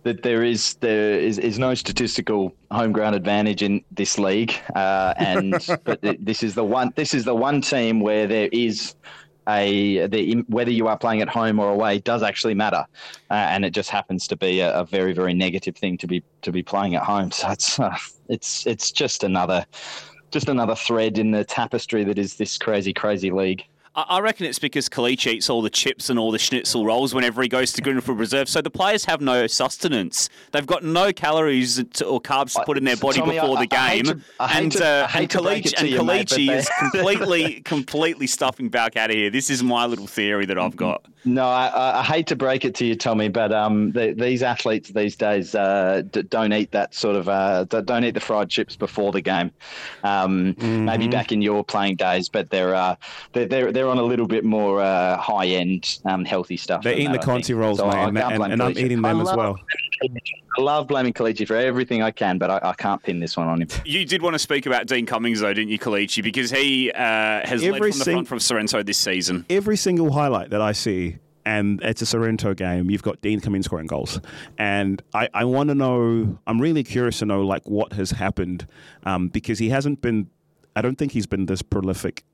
that 0.09 0.23
there 0.23 0.43
is 0.43 0.75
there 0.77 1.19
is, 1.19 1.39
is 1.39 1.59
no 1.59 1.75
statistical 1.75 2.55
home 2.71 2.93
ground 2.93 3.15
advantage 3.15 3.63
in 3.63 3.85
this 3.91 4.19
league, 4.19 4.55
uh, 4.75 5.13
and 5.19 5.53
but 5.85 6.01
this 6.19 6.43
is 6.43 6.55
the 6.55 6.65
one 6.65 6.93
this 6.97 7.13
is 7.13 7.25
the 7.25 7.35
one 7.35 7.61
team 7.61 8.01
where 8.01 8.27
there 8.27 8.49
is. 8.53 8.95
A 9.51 10.07
the, 10.09 10.45
whether 10.49 10.71
you 10.71 10.89
are 10.89 10.99
playing 10.99 11.23
at 11.23 11.29
home 11.31 11.59
or 11.59 11.71
away 11.71 12.01
does 12.01 12.23
actually 12.23 12.53
matter, 12.53 12.85
uh, 13.31 13.49
and 13.53 13.65
it 13.65 13.71
just 13.71 13.89
happens 13.89 14.27
to 14.27 14.37
be 14.37 14.61
a, 14.61 14.71
a 14.81 14.85
very 14.85 15.15
very 15.15 15.33
negative 15.33 15.75
thing 15.75 15.97
to 15.97 16.07
be 16.07 16.23
to 16.43 16.53
be 16.53 16.63
playing 16.63 16.95
at 16.97 17.03
home. 17.03 17.31
So 17.31 17.49
it's 17.49 17.81
uh, 17.81 17.97
it's 18.29 18.67
it's 18.67 18.93
just 18.93 19.25
another 19.25 19.65
just 20.31 20.51
another 20.51 20.75
thread 20.75 21.17
in 21.17 21.31
the 21.31 21.45
tapestry 21.45 22.05
that 22.05 22.19
is 22.19 22.37
this 22.37 22.59
crazy, 22.59 22.93
crazy 22.93 23.31
league. 23.31 23.65
I, 24.09 24.20
reckon 24.20 24.46
it's 24.46 24.59
because 24.59 24.88
Kalichi 24.88 25.32
eats 25.34 25.51
all 25.51 25.62
the 25.62 25.70
chips 25.70 26.11
and 26.11 26.18
all 26.18 26.30
the 26.30 26.38
schnitzel 26.38 26.84
rolls 26.84 27.14
whenever 27.14 27.42
he 27.42 27.49
goes 27.49 27.72
to 27.74 27.82
Greenfield 27.82 28.18
Reserve. 28.18 28.49
So 28.49 28.61
the 28.61 28.70
players 28.70 29.05
have 29.07 29.20
no 29.20 29.46
sustenance. 29.46 30.28
They've 30.53 30.66
got 30.66 30.84
no 30.84 31.12
calories 31.12 31.82
to, 31.94 32.05
or 32.07 32.20
carbs 32.20 32.55
to 32.55 32.62
put 32.64 32.76
in 32.78 32.84
their 32.84 32.96
body 32.96 33.20
Tommy, 33.20 33.34
before 33.34 33.59
I- 33.59 33.66
the 33.66 33.76
I 33.76 34.01
game. 34.03 34.24
I 34.38 34.59
and 34.59 34.72
to- 34.72 34.84
uh, 34.86 35.09
and 35.14 35.30
to 35.30 35.42
break 35.42 35.64
Kalichi, 35.64 35.66
it 35.66 35.70
to 35.70 35.80
and 35.80 35.88
you, 35.88 36.05
mate, 36.05 36.28
but 36.28 36.38
Kalichi 36.38 36.46
they- 36.49 36.57
is 36.59 36.68
completely, 36.78 37.61
completely 37.62 38.26
stuffing 38.26 38.68
back 38.68 38.96
out 38.96 39.11
of 39.11 39.16
here. 39.16 39.30
This 39.30 39.51
is 39.51 39.62
my 39.62 39.86
little 39.86 40.07
theory 40.07 40.46
that 40.46 40.59
I've 40.59 40.76
got. 40.76 41.05
No, 41.24 41.46
I, 41.46 42.03
hate 42.05 42.28
to 42.28 42.36
break 42.36 42.64
it 42.64 42.74
to 42.76 42.86
you, 42.86 42.94
Tommy, 42.94 43.28
but 43.28 43.53
um, 43.53 43.90
the, 43.92 44.14
these 44.16 44.42
athletes 44.42 44.90
these 44.90 45.14
days 45.16 45.55
uh, 45.55 46.03
d- 46.11 46.22
don't 46.22 46.53
eat 46.53 46.70
that 46.70 46.94
sort 46.94 47.16
of 47.16 47.28
uh, 47.28 47.64
don't 47.64 48.05
eat 48.05 48.12
the 48.14 48.20
fried 48.20 48.49
chips 48.49 48.76
before 48.76 49.11
the 49.12 49.20
game. 49.20 49.51
Um, 50.05 50.55
Maybe 50.59 51.09
back 51.09 51.32
in 51.32 51.42
your 51.42 51.64
playing 51.64 51.96
days, 51.96 52.28
but 52.28 52.51
they're 52.51 52.74
uh, 52.74 52.94
they're, 53.32 53.46
they're 53.46 53.72
they're 53.72 53.88
on 53.89 53.99
a 53.99 54.03
little 54.03 54.26
bit 54.26 54.45
more 54.45 54.80
uh, 54.80 55.16
high 55.16 55.47
end, 55.47 55.99
um, 56.05 56.24
healthy 56.24 56.57
stuff. 56.57 56.82
They're 56.82 56.95
eating 56.95 57.12
the 57.12 57.18
that, 57.18 57.22
I 57.22 57.24
think. 57.24 57.34
Conti 57.34 57.55
rolls, 57.55 57.78
So 57.78 57.86
mate, 57.89 57.95
and, 57.97 58.18
and, 58.18 58.53
and, 58.53 58.62
I'm 58.62 58.70
eating 58.72 59.03
them 59.03 59.05
I 59.05 59.20
as 59.20 59.36
well. 59.36 59.59
I 60.03 60.61
love 60.61 60.89
blaming 60.89 61.12
Kalichi 61.12 61.47
for 61.47 61.57
everything 61.57 62.03
I 62.03 62.11
can, 62.11 62.39
but 62.39 62.51
I, 62.51 62.70
I 62.70 62.72
can't 62.74 63.03
pin 63.03 63.20
this 63.20 63.36
one 63.36 63.49
on 63.49 63.62
him. 63.62 63.68
You 63.84 64.05
did 64.05 64.22
want 64.22 64.34
to 64.34 64.39
speak 64.39 64.66
about 64.66 64.86
Dean 64.86 65.07
Cummings, 65.07 65.41
though, 65.41 65.53
didn't 65.55 65.70
you, 65.70 65.78
Kalichi? 65.78 66.22
Because 66.22 66.51
he 66.51 66.91
uh, 66.93 67.47
has 67.47 67.62
led 67.62 67.74
Every 67.74 67.93
from 67.93 67.99
the 67.99 68.05
sing- 68.05 68.14
front 68.14 68.28
from 68.28 68.39
Sorrento 68.41 68.82
this 68.82 68.99
season. 68.99 69.45
every 69.51 69.76
single 69.76 70.12
highlight 70.12 70.51
that 70.51 70.61
I 70.61 70.72
see, 70.72 71.18
and 71.45 71.80
it's 71.82 72.03
a 72.03 72.07
Sorrento 72.07 72.55
game, 72.55 72.91
you've 72.91 73.03
got 73.03 73.20
Dean 73.20 73.41
coming 73.41 73.62
scoring 73.62 73.86
goals. 73.86 74.20
And 74.59 75.03
I, 75.14 75.28
I 75.32 75.45
want 75.45 75.68
to 75.68 75.74
know, 75.74 76.39
I'm 76.47 76.61
really 76.61 76.82
curious 76.82 77.20
to 77.20 77.26
know, 77.26 77.43
like, 77.43 77.68
what 77.68 77.93
has 77.93 78.11
happened 78.11 78.66
um, 79.05 79.28
because 79.28 79.59
he 79.59 79.70
hasn't 79.70 80.01
been, 80.01 80.28
I 80.74 80.82
don't 80.82 80.97
think 80.97 81.12
he's 81.12 81.26
been 81.26 81.47
this 81.47 81.62
prolific 81.62 82.24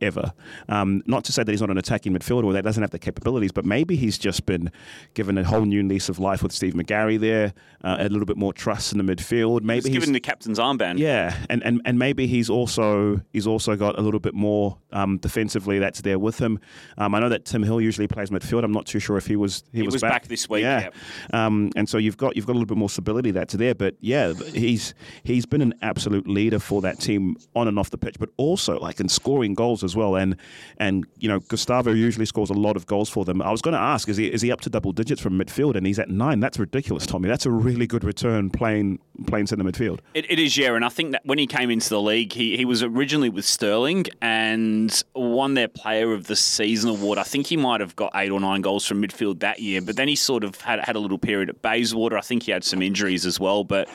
ever. 0.00 0.32
Um, 0.68 1.02
not 1.06 1.24
to 1.24 1.32
say 1.32 1.42
that 1.42 1.50
he's 1.50 1.60
not 1.60 1.70
an 1.70 1.78
attacking 1.78 2.12
midfielder 2.12 2.44
or 2.44 2.52
that 2.52 2.62
doesn't 2.64 2.82
have 2.82 2.90
the 2.90 2.98
capabilities, 2.98 3.52
but 3.52 3.64
maybe 3.64 3.96
he's 3.96 4.18
just 4.18 4.46
been 4.46 4.70
given 5.14 5.36
a 5.38 5.44
whole 5.44 5.64
new 5.64 5.82
lease 5.82 6.08
of 6.08 6.18
life 6.18 6.42
with 6.42 6.52
Steve 6.52 6.74
McGarry 6.74 7.18
there, 7.18 7.52
uh, 7.84 7.96
a 8.00 8.08
little 8.08 8.26
bit 8.26 8.36
more 8.36 8.52
trust 8.52 8.92
in 8.92 9.04
the 9.04 9.14
midfield. 9.14 9.62
Maybe 9.62 9.76
He's 9.76 9.84
he's 9.86 9.94
given 9.94 10.12
the 10.12 10.20
captain's 10.20 10.58
armband. 10.58 10.98
yeah, 10.98 11.36
and, 11.50 11.62
and, 11.64 11.80
and 11.84 11.98
maybe 11.98 12.26
he's 12.26 12.48
also 12.50 13.20
he's 13.32 13.46
also 13.46 13.76
got 13.76 13.98
a 13.98 14.02
little 14.02 14.20
bit 14.20 14.34
more 14.34 14.78
um, 14.92 15.18
defensively 15.18 15.78
that's 15.78 16.00
there 16.02 16.18
with 16.18 16.38
him. 16.38 16.58
Um, 16.96 17.14
I 17.14 17.20
know 17.20 17.28
that 17.28 17.44
Tim 17.44 17.62
Hill 17.62 17.80
usually 17.80 18.08
plays 18.08 18.30
midfield. 18.30 18.64
I'm 18.64 18.72
not 18.72 18.86
too 18.86 18.98
sure 18.98 19.16
if 19.16 19.26
he 19.26 19.36
was 19.36 19.64
he, 19.72 19.80
He 19.80 19.86
was 19.88 20.00
back 20.00 20.26
this 20.28 20.48
week, 20.48 20.62
Yeah, 20.62 20.80
yep. 20.80 20.94
um, 21.32 21.70
and 21.76 21.88
so 21.88 21.98
you've 21.98 22.16
got 22.16 22.36
you've 22.36 22.46
got 22.46 22.52
a 22.52 22.58
little 22.58 22.66
bit 22.66 22.78
more 22.78 22.90
stability 22.90 23.30
that's 23.30 23.54
there. 23.54 23.74
But 23.74 23.96
yeah, 24.00 24.32
he's 24.34 24.94
he's 25.24 25.46
been 25.46 25.62
an 25.62 25.74
absolute 25.82 26.26
leader 26.28 26.58
for 26.58 26.80
that 26.82 27.00
team 27.00 27.36
on 27.54 27.68
and 27.68 27.78
off 27.78 27.90
the 27.90 27.98
pitch, 27.98 28.16
but 28.18 28.30
also 28.36 28.78
like 28.78 29.00
in 29.00 29.08
scoring 29.08 29.54
goals 29.54 29.82
as 29.88 29.96
well. 29.96 30.16
And 30.16 30.36
and 30.76 31.06
you 31.18 31.28
know 31.28 31.40
Gustavo 31.40 31.92
usually 31.92 32.26
scores 32.26 32.50
a 32.50 32.54
lot 32.54 32.76
of 32.76 32.86
goals 32.86 33.08
for 33.08 33.24
them. 33.24 33.42
I 33.42 33.50
was 33.50 33.62
going 33.62 33.74
to 33.74 33.80
ask, 33.80 34.08
is 34.08 34.16
he 34.16 34.26
is 34.26 34.42
he 34.42 34.52
up 34.52 34.60
to 34.62 34.70
double 34.70 34.92
digits 34.92 35.20
from 35.20 35.38
midfield? 35.38 35.74
And 35.74 35.86
he's 35.86 35.98
at 35.98 36.10
nine. 36.10 36.40
That's 36.40 36.58
ridiculous, 36.58 37.06
Tommy. 37.06 37.28
That's 37.28 37.46
a 37.46 37.50
really 37.50 37.86
good 37.86 38.04
return 38.04 38.50
playing 38.50 39.00
playing 39.26 39.46
centre 39.46 39.64
midfield. 39.64 40.00
It, 40.14 40.30
it 40.30 40.38
is, 40.38 40.56
yeah, 40.56 40.74
and 40.74 40.84
I 40.84 40.88
think 40.88 41.12
that 41.12 41.22
when 41.24 41.38
he 41.38 41.46
came 41.46 41.70
into 41.70 41.88
the 41.88 42.00
league, 42.00 42.32
he, 42.32 42.56
he 42.56 42.64
was 42.64 42.82
originally 42.82 43.28
with 43.28 43.44
Stirling 43.44 44.06
and 44.22 45.02
won 45.14 45.54
their 45.54 45.68
Player 45.68 46.12
of 46.12 46.26
the 46.26 46.36
Season 46.36 46.90
award. 46.90 47.18
I 47.18 47.24
think 47.24 47.46
he 47.46 47.56
might 47.56 47.80
have 47.80 47.96
got 47.96 48.12
eight 48.14 48.30
or 48.30 48.40
nine 48.40 48.60
goals 48.60 48.86
from 48.86 49.02
midfield 49.02 49.40
that 49.40 49.60
year, 49.60 49.82
but 49.82 49.96
then 49.96 50.08
he 50.08 50.16
sort 50.16 50.44
of 50.44 50.60
had 50.60 50.80
had 50.80 50.96
a 50.96 51.00
little 51.00 51.18
period 51.18 51.48
at 51.48 51.62
Bayswater. 51.62 52.16
I 52.16 52.20
think 52.20 52.44
he 52.44 52.52
had 52.52 52.64
some 52.64 52.82
injuries 52.82 53.26
as 53.26 53.40
well, 53.40 53.64
but 53.64 53.88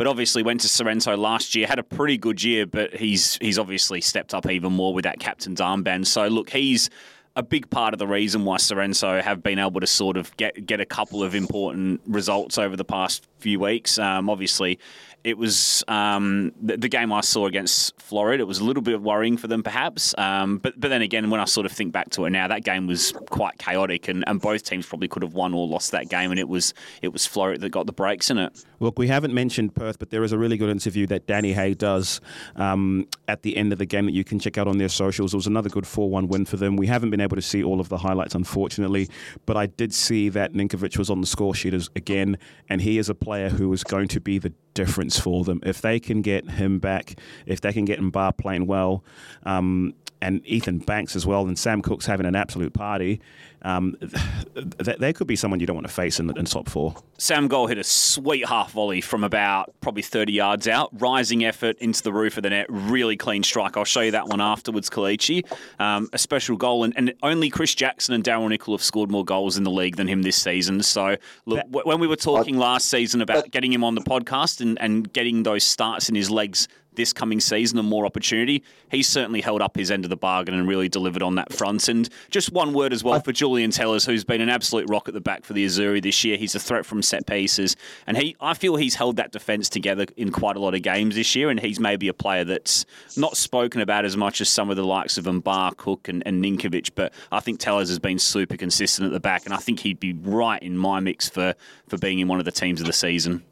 but 0.00 0.06
obviously 0.06 0.42
went 0.42 0.62
to 0.62 0.66
Sorrento 0.66 1.14
last 1.14 1.54
year, 1.54 1.66
had 1.66 1.78
a 1.78 1.82
pretty 1.82 2.16
good 2.16 2.42
year, 2.42 2.64
but 2.64 2.94
he's 2.94 3.36
he's 3.42 3.58
obviously 3.58 4.00
stepped 4.00 4.32
up 4.32 4.48
even 4.48 4.72
more 4.72 4.94
with 4.94 5.02
that 5.02 5.20
captain's 5.20 5.60
armband. 5.60 6.06
So 6.06 6.26
look, 6.26 6.48
he's 6.48 6.88
a 7.36 7.42
big 7.42 7.68
part 7.68 7.92
of 7.92 7.98
the 7.98 8.06
reason 8.06 8.46
why 8.46 8.56
Sorrento 8.56 9.20
have 9.20 9.42
been 9.42 9.58
able 9.58 9.78
to 9.78 9.86
sort 9.86 10.16
of 10.16 10.34
get 10.38 10.64
get 10.64 10.80
a 10.80 10.86
couple 10.86 11.22
of 11.22 11.34
important 11.34 12.00
results 12.06 12.56
over 12.56 12.76
the 12.76 12.84
past 12.84 13.28
few 13.40 13.60
weeks. 13.60 13.98
Um, 13.98 14.30
obviously, 14.30 14.78
it 15.22 15.36
was 15.36 15.84
um, 15.88 16.52
the, 16.60 16.76
the 16.76 16.88
game 16.88 17.12
I 17.12 17.20
saw 17.20 17.46
against 17.46 17.96
Floreat. 17.98 18.40
It 18.40 18.46
was 18.46 18.58
a 18.58 18.64
little 18.64 18.82
bit 18.82 19.00
worrying 19.00 19.36
for 19.36 19.48
them, 19.48 19.62
perhaps. 19.62 20.14
Um, 20.16 20.58
but 20.58 20.78
but 20.78 20.88
then 20.88 21.02
again, 21.02 21.30
when 21.30 21.40
I 21.40 21.44
sort 21.44 21.66
of 21.66 21.72
think 21.72 21.92
back 21.92 22.10
to 22.10 22.24
it 22.24 22.30
now, 22.30 22.48
that 22.48 22.64
game 22.64 22.86
was 22.86 23.12
quite 23.28 23.58
chaotic, 23.58 24.08
and, 24.08 24.24
and 24.26 24.40
both 24.40 24.62
teams 24.62 24.86
probably 24.86 25.08
could 25.08 25.22
have 25.22 25.34
won 25.34 25.52
or 25.52 25.66
lost 25.66 25.90
that 25.92 26.08
game, 26.08 26.30
and 26.30 26.40
it 26.40 26.48
was 26.48 26.72
it 27.02 27.12
was 27.12 27.26
Floreat 27.26 27.60
that 27.60 27.70
got 27.70 27.86
the 27.86 27.92
breaks 27.92 28.30
in 28.30 28.38
it. 28.38 28.64
Look, 28.80 28.98
we 28.98 29.08
haven't 29.08 29.34
mentioned 29.34 29.74
Perth, 29.74 29.98
but 29.98 30.08
there 30.08 30.24
is 30.24 30.32
a 30.32 30.38
really 30.38 30.56
good 30.56 30.70
interview 30.70 31.06
that 31.08 31.26
Danny 31.26 31.52
Hay 31.52 31.74
does 31.74 32.20
um, 32.56 33.06
at 33.28 33.42
the 33.42 33.56
end 33.58 33.72
of 33.72 33.78
the 33.78 33.84
game 33.84 34.06
that 34.06 34.14
you 34.14 34.24
can 34.24 34.38
check 34.38 34.56
out 34.56 34.66
on 34.66 34.78
their 34.78 34.88
socials. 34.88 35.34
It 35.34 35.36
was 35.36 35.46
another 35.46 35.68
good 35.68 35.86
4 35.86 36.08
1 36.08 36.28
win 36.28 36.46
for 36.46 36.56
them. 36.56 36.76
We 36.76 36.86
haven't 36.86 37.10
been 37.10 37.20
able 37.20 37.36
to 37.36 37.42
see 37.42 37.62
all 37.62 37.80
of 37.80 37.90
the 37.90 37.98
highlights, 37.98 38.34
unfortunately, 38.34 39.08
but 39.44 39.56
I 39.56 39.66
did 39.66 39.92
see 39.92 40.30
that 40.30 40.54
Ninkovic 40.54 40.96
was 40.96 41.10
on 41.10 41.20
the 41.20 41.26
score 41.26 41.54
sheet 41.54 41.74
again, 41.94 42.38
and 42.70 42.80
he 42.80 42.96
is 42.96 43.10
a 43.10 43.14
player 43.14 43.50
who 43.50 43.70
is 43.74 43.84
going 43.84 44.08
to 44.08 44.20
be 44.20 44.38
the 44.38 44.52
difference 44.74 45.18
for 45.18 45.44
them. 45.44 45.60
If 45.64 45.80
they 45.80 46.00
can 46.00 46.22
get 46.22 46.50
him 46.50 46.78
back, 46.78 47.18
if 47.46 47.60
they 47.60 47.72
can 47.72 47.84
get 47.84 48.00
Mbar 48.00 48.36
playing 48.36 48.66
well, 48.66 49.04
um, 49.44 49.94
and 50.22 50.44
Ethan 50.46 50.78
Banks 50.78 51.16
as 51.16 51.26
well, 51.26 51.46
and 51.46 51.58
Sam 51.58 51.82
Cook's 51.82 52.06
having 52.06 52.26
an 52.26 52.36
absolute 52.36 52.72
party, 52.72 53.20
um, 53.62 53.96
th- 54.00 54.98
there 54.98 55.12
could 55.12 55.26
be 55.26 55.36
someone 55.36 55.60
you 55.60 55.66
don't 55.66 55.76
want 55.76 55.86
to 55.86 55.92
face 55.92 56.18
in, 56.18 56.36
in 56.36 56.44
top 56.46 56.68
four. 56.68 56.94
Sam 57.18 57.48
Goal 57.48 57.66
hit 57.66 57.78
a 57.78 57.84
sweet 57.84 58.46
half 58.46 58.72
volley 58.72 59.00
from 59.00 59.22
about 59.22 59.74
probably 59.80 60.02
30 60.02 60.32
yards 60.32 60.66
out, 60.66 60.88
rising 61.00 61.44
effort 61.44 61.76
into 61.78 62.02
the 62.02 62.12
roof 62.12 62.36
of 62.36 62.42
the 62.42 62.50
net, 62.50 62.66
really 62.70 63.16
clean 63.16 63.42
strike. 63.42 63.76
I'll 63.76 63.84
show 63.84 64.00
you 64.00 64.12
that 64.12 64.28
one 64.28 64.40
afterwards, 64.40 64.88
Kalichi. 64.88 65.44
Um, 65.78 66.08
a 66.12 66.18
special 66.18 66.56
goal, 66.56 66.84
and, 66.84 66.94
and 66.96 67.14
only 67.22 67.50
Chris 67.50 67.74
Jackson 67.74 68.14
and 68.14 68.24
Daryl 68.24 68.48
Nickel 68.48 68.74
have 68.74 68.82
scored 68.82 69.10
more 69.10 69.24
goals 69.24 69.58
in 69.58 69.64
the 69.64 69.70
league 69.70 69.96
than 69.96 70.08
him 70.08 70.22
this 70.22 70.36
season. 70.36 70.82
So, 70.82 71.16
look, 71.44 71.60
w- 71.60 71.82
when 71.84 72.00
we 72.00 72.06
were 72.06 72.16
talking 72.16 72.56
last 72.58 72.88
season 72.88 73.20
about 73.20 73.50
getting 73.50 73.72
him 73.72 73.84
on 73.84 73.94
the 73.94 74.00
podcast 74.00 74.60
and, 74.60 74.80
and 74.80 75.12
getting 75.12 75.42
those 75.42 75.64
starts 75.64 76.08
in 76.08 76.14
his 76.14 76.30
legs 76.30 76.66
this 76.94 77.12
coming 77.12 77.40
season 77.40 77.78
and 77.78 77.88
more 77.88 78.04
opportunity. 78.06 78.62
He's 78.90 79.08
certainly 79.08 79.40
held 79.40 79.62
up 79.62 79.76
his 79.76 79.90
end 79.90 80.04
of 80.04 80.10
the 80.10 80.16
bargain 80.16 80.54
and 80.54 80.68
really 80.68 80.88
delivered 80.88 81.22
on 81.22 81.36
that 81.36 81.52
front. 81.52 81.88
And 81.88 82.08
just 82.30 82.52
one 82.52 82.72
word 82.72 82.92
as 82.92 83.04
well 83.04 83.20
for 83.20 83.32
Julian 83.32 83.70
Tellers, 83.70 84.04
who's 84.04 84.24
been 84.24 84.40
an 84.40 84.48
absolute 84.48 84.88
rock 84.88 85.08
at 85.08 85.14
the 85.14 85.20
back 85.20 85.44
for 85.44 85.52
the 85.52 85.64
Azzurri 85.64 86.02
this 86.02 86.24
year. 86.24 86.36
He's 86.36 86.54
a 86.54 86.60
threat 86.60 86.84
from 86.84 87.02
set 87.02 87.26
pieces, 87.26 87.76
and 88.06 88.16
he 88.16 88.36
I 88.40 88.54
feel 88.54 88.76
he's 88.76 88.94
held 88.94 89.16
that 89.16 89.32
defence 89.32 89.68
together 89.68 90.06
in 90.16 90.32
quite 90.32 90.56
a 90.56 90.60
lot 90.60 90.74
of 90.74 90.82
games 90.82 91.14
this 91.14 91.34
year. 91.34 91.50
And 91.50 91.60
he's 91.60 91.80
maybe 91.80 92.08
a 92.08 92.14
player 92.14 92.44
that's 92.44 92.84
not 93.16 93.36
spoken 93.36 93.80
about 93.80 94.04
as 94.04 94.16
much 94.16 94.40
as 94.40 94.48
some 94.48 94.70
of 94.70 94.76
the 94.76 94.84
likes 94.84 95.18
of 95.18 95.24
Mbar, 95.24 95.76
Cook, 95.76 96.08
and, 96.08 96.22
and 96.26 96.44
Ninkovic. 96.44 96.90
But 96.94 97.12
I 97.30 97.40
think 97.40 97.60
Tellers 97.60 97.88
has 97.88 97.98
been 97.98 98.18
super 98.18 98.56
consistent 98.56 99.06
at 99.06 99.12
the 99.12 99.20
back, 99.20 99.44
and 99.44 99.54
I 99.54 99.58
think 99.58 99.80
he'd 99.80 100.00
be 100.00 100.12
right 100.12 100.62
in 100.62 100.76
my 100.76 101.00
mix 101.00 101.28
for 101.28 101.54
for 101.88 101.98
being 101.98 102.18
in 102.18 102.28
one 102.28 102.38
of 102.38 102.44
the 102.44 102.52
teams 102.52 102.80
of 102.80 102.86
the 102.86 102.92
season. 102.92 103.42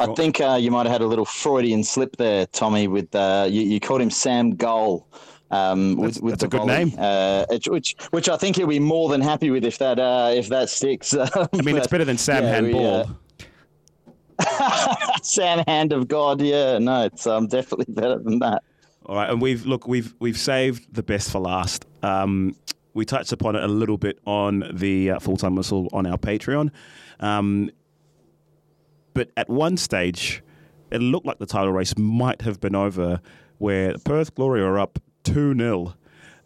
I 0.00 0.06
think 0.14 0.40
uh, 0.40 0.58
you 0.60 0.70
might 0.70 0.86
have 0.86 0.92
had 0.92 1.00
a 1.02 1.06
little 1.06 1.24
Freudian 1.24 1.84
slip 1.84 2.16
there, 2.16 2.46
Tommy. 2.46 2.88
With 2.88 3.14
uh, 3.14 3.46
you, 3.50 3.62
you 3.62 3.80
called 3.80 4.00
him 4.00 4.10
Sam 4.10 4.50
Goal. 4.52 5.06
Um, 5.50 5.96
with, 5.96 6.14
That's- 6.14 6.22
with 6.22 6.32
that's 6.32 6.42
a 6.44 6.48
good 6.48 6.60
volley, 6.60 6.84
name. 6.86 6.94
uh, 6.98 7.44
which 7.68 7.94
which 8.10 8.28
I 8.30 8.38
think 8.38 8.56
he'll 8.56 8.66
be 8.66 8.78
more 8.78 9.10
than 9.10 9.20
happy 9.20 9.50
with 9.50 9.64
if 9.64 9.76
that 9.78 9.98
uh, 9.98 10.30
if 10.34 10.48
that 10.48 10.70
sticks. 10.70 11.14
I 11.18 11.46
mean, 11.62 11.76
it's 11.76 11.86
better 11.88 12.06
than 12.06 12.16
Sam 12.16 12.42
yeah, 12.42 12.60
we, 12.62 12.72
Handball. 12.72 13.18
Sam 15.22 15.64
Hand 15.66 15.92
of 15.92 16.08
God. 16.08 16.40
Yeah, 16.40 16.78
no, 16.78 17.04
it's 17.04 17.26
um, 17.26 17.46
definitely 17.48 17.92
better 17.92 18.18
than 18.18 18.38
that. 18.38 18.62
All 19.04 19.16
right, 19.16 19.28
and 19.28 19.42
we've 19.42 19.66
look, 19.66 19.86
we've 19.86 20.14
we've 20.20 20.38
saved 20.38 20.94
the 20.94 21.02
best 21.02 21.30
for 21.30 21.38
last. 21.40 21.84
Um, 22.02 22.56
we 22.94 23.04
touched 23.04 23.32
upon 23.32 23.56
it 23.56 23.62
a 23.62 23.68
little 23.68 23.98
bit 23.98 24.18
on 24.26 24.64
the 24.72 25.12
uh, 25.12 25.18
full 25.18 25.36
time 25.36 25.54
whistle 25.54 25.88
on 25.92 26.06
our 26.06 26.16
Patreon, 26.18 26.70
um, 27.20 27.70
but 29.14 29.30
at 29.36 29.48
one 29.48 29.76
stage, 29.76 30.42
it 30.90 31.00
looked 31.00 31.26
like 31.26 31.38
the 31.38 31.46
title 31.46 31.72
race 31.72 31.96
might 31.96 32.42
have 32.42 32.60
been 32.60 32.74
over, 32.74 33.20
where 33.58 33.96
Perth 34.04 34.34
Glory 34.34 34.60
are 34.60 34.78
up 34.78 34.98
two 35.24 35.54
0 35.56 35.94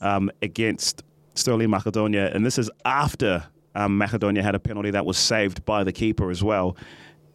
um, 0.00 0.30
against 0.42 1.02
Stirling 1.34 1.70
Macedonia, 1.70 2.30
and 2.32 2.44
this 2.44 2.58
is 2.58 2.70
after 2.84 3.44
um, 3.74 3.98
Macedonia 3.98 4.42
had 4.42 4.54
a 4.54 4.58
penalty 4.58 4.90
that 4.90 5.04
was 5.04 5.18
saved 5.18 5.64
by 5.64 5.84
the 5.84 5.92
keeper 5.92 6.30
as 6.30 6.42
well, 6.42 6.76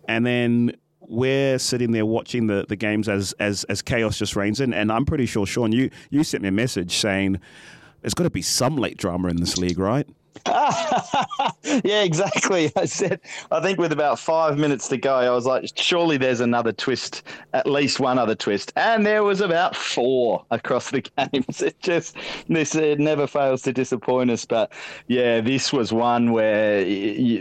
and 0.08 0.26
then 0.26 0.76
we're 1.02 1.60
sitting 1.60 1.92
there 1.92 2.06
watching 2.06 2.48
the, 2.48 2.66
the 2.70 2.76
games 2.76 3.10
as, 3.10 3.34
as 3.34 3.64
as 3.66 3.82
chaos 3.82 4.18
just 4.18 4.36
reigns 4.36 4.62
in, 4.62 4.74
and 4.74 4.92
I'm 4.92 5.06
pretty 5.06 5.26
sure 5.26 5.46
Sean, 5.46 5.72
you 5.72 5.90
you 6.10 6.24
sent 6.24 6.44
me 6.44 6.50
a 6.50 6.54
message 6.54 6.98
saying 6.98 7.40
there's 8.02 8.14
got 8.14 8.24
to 8.24 8.30
be 8.30 8.42
some 8.42 8.78
late 8.78 8.98
drama 8.98 9.30
in 9.30 9.38
this 9.38 9.58
league, 9.58 9.80
right? 9.80 10.08
yeah, 11.84 12.04
exactly. 12.04 12.72
I 12.76 12.86
said, 12.86 13.20
I 13.52 13.62
think 13.62 13.80
with 13.80 13.92
about 13.92 14.20
five 14.20 14.58
minutes 14.58 14.88
to 14.89 14.98
go, 14.98 15.16
I 15.16 15.30
was 15.30 15.46
like, 15.46 15.70
surely 15.76 16.18
there's 16.18 16.39
another 16.39 16.72
twist, 16.72 17.24
at 17.54 17.68
least 17.68 18.00
one 18.00 18.18
other 18.18 18.36
twist. 18.36 18.74
And 18.76 19.06
there 19.06 19.24
was 19.24 19.42
about 19.42 19.76
four 19.76 20.46
across 20.52 20.89
the 20.92 21.02
games. 21.18 21.62
It 21.62 21.80
just, 21.82 22.16
this 22.48 22.76
it 22.76 23.00
never 23.00 23.28
fails 23.28 23.62
to 23.64 23.74
disappoint 23.74 24.32
us. 24.32 24.46
But 24.46 24.72
yeah, 25.08 25.42
this 25.42 25.72
was 25.72 25.94
one 25.94 26.32
where 26.32 26.82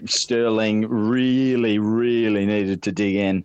Stirling 0.07 0.89
really, 0.89 1.79
really 1.79 2.47
needed 2.47 2.83
to 2.83 2.93
dig 2.93 3.17
in. 3.17 3.45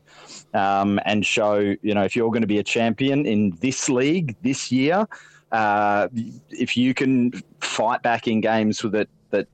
Um, 0.53 1.01
and 1.05 1.25
show, 1.25 1.75
you 1.81 1.93
know, 1.93 2.03
if 2.03 2.15
you're 2.15 2.29
going 2.29 2.41
to 2.41 2.47
be 2.47 2.59
a 2.59 2.63
champion 2.63 3.25
in 3.25 3.57
this 3.59 3.89
league 3.89 4.35
this 4.41 4.71
year, 4.71 5.05
uh, 5.51 6.07
if 6.49 6.75
you 6.75 6.93
can 6.93 7.31
fight 7.61 8.01
back 8.01 8.27
in 8.27 8.41
games 8.41 8.83
with 8.83 8.95
it 8.95 9.09
that 9.31 9.47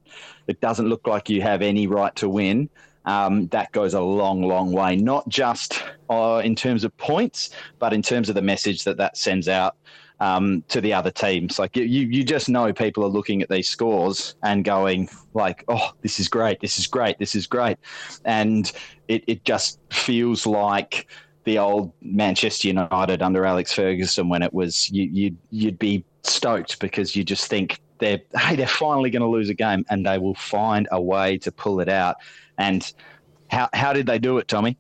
it 0.48 0.60
doesn't 0.62 0.88
look 0.88 1.08
like 1.08 1.30
you 1.30 1.42
have 1.42 1.62
any 1.62 1.88
right 1.88 2.16
to 2.18 2.30
win, 2.30 2.70
um, 3.06 3.48
that 3.48 3.72
goes 3.72 3.94
a 3.94 4.02
long, 4.02 4.44
long 4.44 4.72
way. 4.72 4.96
Not 4.96 5.28
just 5.28 5.84
uh, 6.10 6.42
in 6.44 6.56
terms 6.56 6.84
of 6.84 6.96
points, 6.98 7.50
but 7.80 7.94
in 7.94 8.02
terms 8.02 8.30
of 8.30 8.36
the 8.36 8.42
message 8.42 8.84
that 8.84 8.98
that 8.98 9.18
sends 9.18 9.48
out 9.48 9.76
um, 10.20 10.64
to 10.70 10.80
the 10.80 10.94
other 10.94 11.10
teams. 11.10 11.58
Like 11.58 11.76
you, 11.76 11.84
you 11.84 12.24
just 12.24 12.48
know 12.48 12.72
people 12.72 13.04
are 13.04 13.10
looking 13.10 13.42
at 13.42 13.50
these 13.50 13.68
scores 13.68 14.36
and 14.44 14.64
going 14.64 15.10
like, 15.34 15.64
"Oh, 15.68 15.92
this 16.02 16.20
is 16.20 16.28
great! 16.28 16.62
This 16.62 16.78
is 16.78 16.88
great! 16.88 17.18
This 17.18 17.36
is 17.36 17.48
great," 17.48 17.78
and 18.24 18.72
it, 19.08 19.24
it 19.28 19.44
just 19.44 19.80
feels 19.90 20.46
like 20.46 21.08
the 21.44 21.58
old 21.58 21.92
Manchester 22.02 22.68
United 22.68 23.24
under 23.24 23.46
Alex 23.46 23.74
Ferguson 23.74 24.30
when 24.30 24.44
it 24.44 24.54
was 24.54 24.92
you 24.92 25.10
you'd, 25.12 25.38
you'd 25.50 25.80
be 25.80 26.06
stoked 26.24 26.80
because 26.80 27.16
you 27.16 27.24
just 27.24 27.48
think 27.48 27.82
they're 28.02 28.20
hey 28.38 28.58
they're 28.58 28.68
finally 28.68 29.10
going 29.10 29.22
to 29.22 29.30
lose 29.30 29.48
a 29.48 29.54
game 29.54 29.86
and 29.90 30.06
they 30.06 30.18
will 30.18 30.36
find 30.36 30.90
a 30.92 31.02
way 31.02 31.38
to 31.38 31.52
pull 31.54 31.80
it 31.80 31.88
out. 31.88 32.18
And 32.58 32.92
how 33.50 33.70
how 33.72 33.94
did 33.94 34.08
they 34.08 34.20
do 34.20 34.38
it 34.40 34.50
Tommy? 34.50 34.78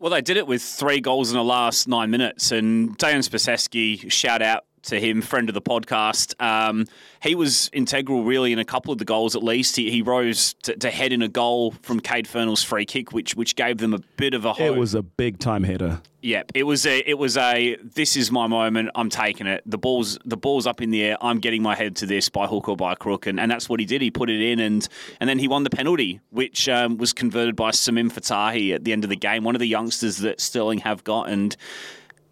Well, 0.00 0.10
they 0.10 0.22
did 0.22 0.38
it 0.38 0.46
with 0.46 0.62
three 0.62 1.00
goals 1.00 1.30
in 1.30 1.36
the 1.36 1.44
last 1.44 1.86
nine 1.86 2.10
minutes, 2.10 2.52
and 2.52 2.96
Dejan 2.98 3.18
Spaseski, 3.18 4.10
shout 4.10 4.40
out 4.40 4.64
to 4.82 5.00
him, 5.00 5.22
friend 5.22 5.48
of 5.48 5.54
the 5.54 5.62
podcast. 5.62 6.40
Um, 6.42 6.86
he 7.22 7.34
was 7.34 7.70
integral, 7.72 8.24
really, 8.24 8.52
in 8.52 8.58
a 8.58 8.64
couple 8.64 8.92
of 8.92 8.98
the 8.98 9.04
goals 9.04 9.36
at 9.36 9.42
least. 9.42 9.76
He, 9.76 9.90
he 9.90 10.02
rose 10.02 10.54
to, 10.62 10.76
to 10.76 10.90
head 10.90 11.12
in 11.12 11.22
a 11.22 11.28
goal 11.28 11.72
from 11.82 12.00
Cade 12.00 12.26
Fernall's 12.26 12.62
free 12.62 12.84
kick, 12.86 13.12
which 13.12 13.34
which 13.34 13.56
gave 13.56 13.78
them 13.78 13.94
a 13.94 13.98
bit 14.16 14.34
of 14.34 14.44
a 14.44 14.52
hope. 14.52 14.76
It 14.76 14.78
was 14.78 14.94
a 14.94 15.02
big 15.02 15.38
time 15.38 15.64
header. 15.64 16.00
Yep, 16.22 16.52
it 16.54 16.64
was 16.64 16.84
a 16.84 16.98
it 17.08 17.18
was 17.18 17.36
a 17.36 17.76
this 17.76 18.16
is 18.16 18.30
my 18.30 18.46
moment. 18.46 18.90
I'm 18.94 19.08
taking 19.08 19.46
it. 19.46 19.62
The 19.64 19.78
ball's 19.78 20.18
the 20.24 20.36
ball's 20.36 20.66
up 20.66 20.82
in 20.82 20.90
the 20.90 21.02
air. 21.02 21.16
I'm 21.20 21.38
getting 21.38 21.62
my 21.62 21.74
head 21.74 21.96
to 21.96 22.06
this 22.06 22.28
by 22.28 22.46
hook 22.46 22.68
or 22.68 22.76
by 22.76 22.94
crook, 22.94 23.26
and, 23.26 23.40
and 23.40 23.50
that's 23.50 23.68
what 23.68 23.80
he 23.80 23.86
did. 23.86 24.02
He 24.02 24.10
put 24.10 24.28
it 24.28 24.40
in, 24.40 24.60
and 24.60 24.86
and 25.18 25.28
then 25.28 25.38
he 25.38 25.48
won 25.48 25.64
the 25.64 25.70
penalty, 25.70 26.20
which 26.30 26.68
um, 26.68 26.98
was 26.98 27.14
converted 27.14 27.56
by 27.56 27.70
Samim 27.70 28.12
Fatahi 28.12 28.74
at 28.74 28.84
the 28.84 28.92
end 28.92 29.04
of 29.04 29.10
the 29.10 29.16
game. 29.16 29.44
One 29.44 29.54
of 29.54 29.60
the 29.60 29.68
youngsters 29.68 30.18
that 30.18 30.40
Stirling 30.40 30.80
have 30.80 31.04
got, 31.04 31.30
and 31.30 31.56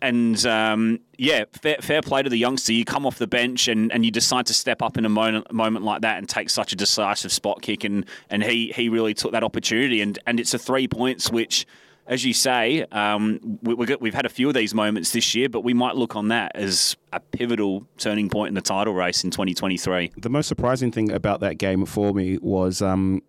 and 0.00 0.44
um, 0.46 1.00
yeah, 1.16 1.44
fair, 1.60 1.76
fair, 1.80 2.02
play 2.02 2.22
to 2.22 2.30
the 2.30 2.38
youngster. 2.38 2.72
You 2.72 2.84
come 2.84 3.06
off 3.06 3.18
the 3.18 3.26
bench 3.26 3.68
and, 3.68 3.92
and 3.92 4.04
you 4.04 4.10
decide 4.10 4.46
to 4.46 4.54
step 4.54 4.82
up 4.82 4.96
in 4.96 5.04
a 5.04 5.08
moment, 5.08 5.52
moment 5.52 5.84
like 5.84 6.02
that 6.02 6.18
and 6.18 6.28
take 6.28 6.50
such 6.50 6.72
a 6.72 6.76
decisive 6.76 7.32
spot 7.32 7.62
kick, 7.62 7.84
and 7.84 8.06
and 8.30 8.42
he 8.42 8.72
he 8.74 8.88
really 8.88 9.14
took 9.14 9.32
that 9.32 9.44
opportunity, 9.44 10.00
and 10.00 10.18
and 10.26 10.38
it's 10.38 10.54
a 10.54 10.58
three 10.58 10.88
points 10.88 11.30
which 11.30 11.66
as 12.08 12.24
you 12.24 12.32
say, 12.32 12.86
um, 12.90 13.58
we, 13.62 13.86
have 13.86 14.14
had 14.14 14.24
a 14.24 14.30
few 14.30 14.48
of 14.48 14.54
these 14.54 14.74
moments 14.74 15.12
this 15.12 15.34
year, 15.34 15.50
but 15.50 15.60
we 15.60 15.74
might 15.74 15.94
look 15.94 16.16
on 16.16 16.28
that 16.28 16.52
as 16.54 16.96
a 17.12 17.20
pivotal 17.20 17.86
turning 17.98 18.30
point 18.30 18.48
in 18.48 18.54
the 18.54 18.62
title 18.62 18.94
race 18.94 19.24
in 19.24 19.30
2023. 19.30 20.12
The 20.16 20.30
most 20.30 20.46
surprising 20.46 20.90
thing 20.90 21.12
about 21.12 21.40
that 21.40 21.58
game 21.58 21.84
for 21.84 22.14
me 22.14 22.38
was 22.38 22.80
um, 22.80 23.22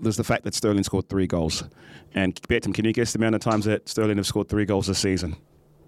there's 0.00 0.16
the 0.16 0.24
fact 0.24 0.44
that 0.44 0.54
Stirling 0.54 0.84
scored 0.84 1.08
three 1.08 1.26
goals. 1.26 1.64
And 2.14 2.34
Betim, 2.42 2.74
can 2.74 2.84
you 2.84 2.92
guess 2.92 3.12
the 3.12 3.18
amount 3.18 3.34
of 3.34 3.40
times 3.40 3.64
that 3.64 3.88
Stirling 3.88 4.16
have 4.16 4.26
scored 4.26 4.48
three 4.48 4.64
goals 4.64 4.86
this 4.86 4.98
season? 4.98 5.36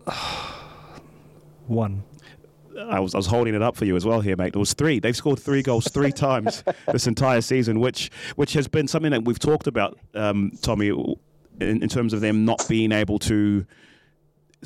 One. 1.66 2.04
I 2.78 3.00
was, 3.00 3.14
I 3.14 3.18
was 3.18 3.26
holding 3.26 3.54
it 3.54 3.62
up 3.62 3.74
for 3.74 3.86
you 3.86 3.96
as 3.96 4.04
well 4.04 4.20
here, 4.20 4.36
mate. 4.36 4.54
It 4.54 4.58
was 4.58 4.74
three. 4.74 5.00
They've 5.00 5.16
scored 5.16 5.38
three 5.38 5.62
goals 5.62 5.88
three 5.88 6.12
times 6.26 6.62
this 6.92 7.06
entire 7.06 7.40
season, 7.40 7.80
which 7.80 8.10
which 8.36 8.52
has 8.52 8.68
been 8.68 8.86
something 8.86 9.12
that 9.12 9.24
we've 9.24 9.38
talked 9.38 9.66
about, 9.66 9.98
um, 10.14 10.52
Tommy, 10.60 10.88
in, 10.88 11.82
in 11.82 11.88
terms 11.88 12.12
of 12.12 12.20
them 12.20 12.44
not 12.44 12.66
being 12.68 12.92
able 12.92 13.18
to 13.20 13.64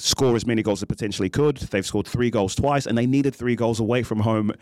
score 0.01 0.35
as 0.36 0.47
many 0.47 0.62
goals 0.62 0.78
as 0.78 0.89
they 0.89 0.93
potentially 0.94 1.28
could. 1.28 1.56
They've 1.59 1.86
scored 1.86 2.06
three 2.06 2.31
goals 2.31 2.55
twice, 2.55 2.86
and 2.86 2.97
they 2.97 3.06
needed 3.06 3.35
three 3.35 3.56
goals 3.56 3.81
away 3.81 4.02
from 4.02 4.20
home, 4.20 4.52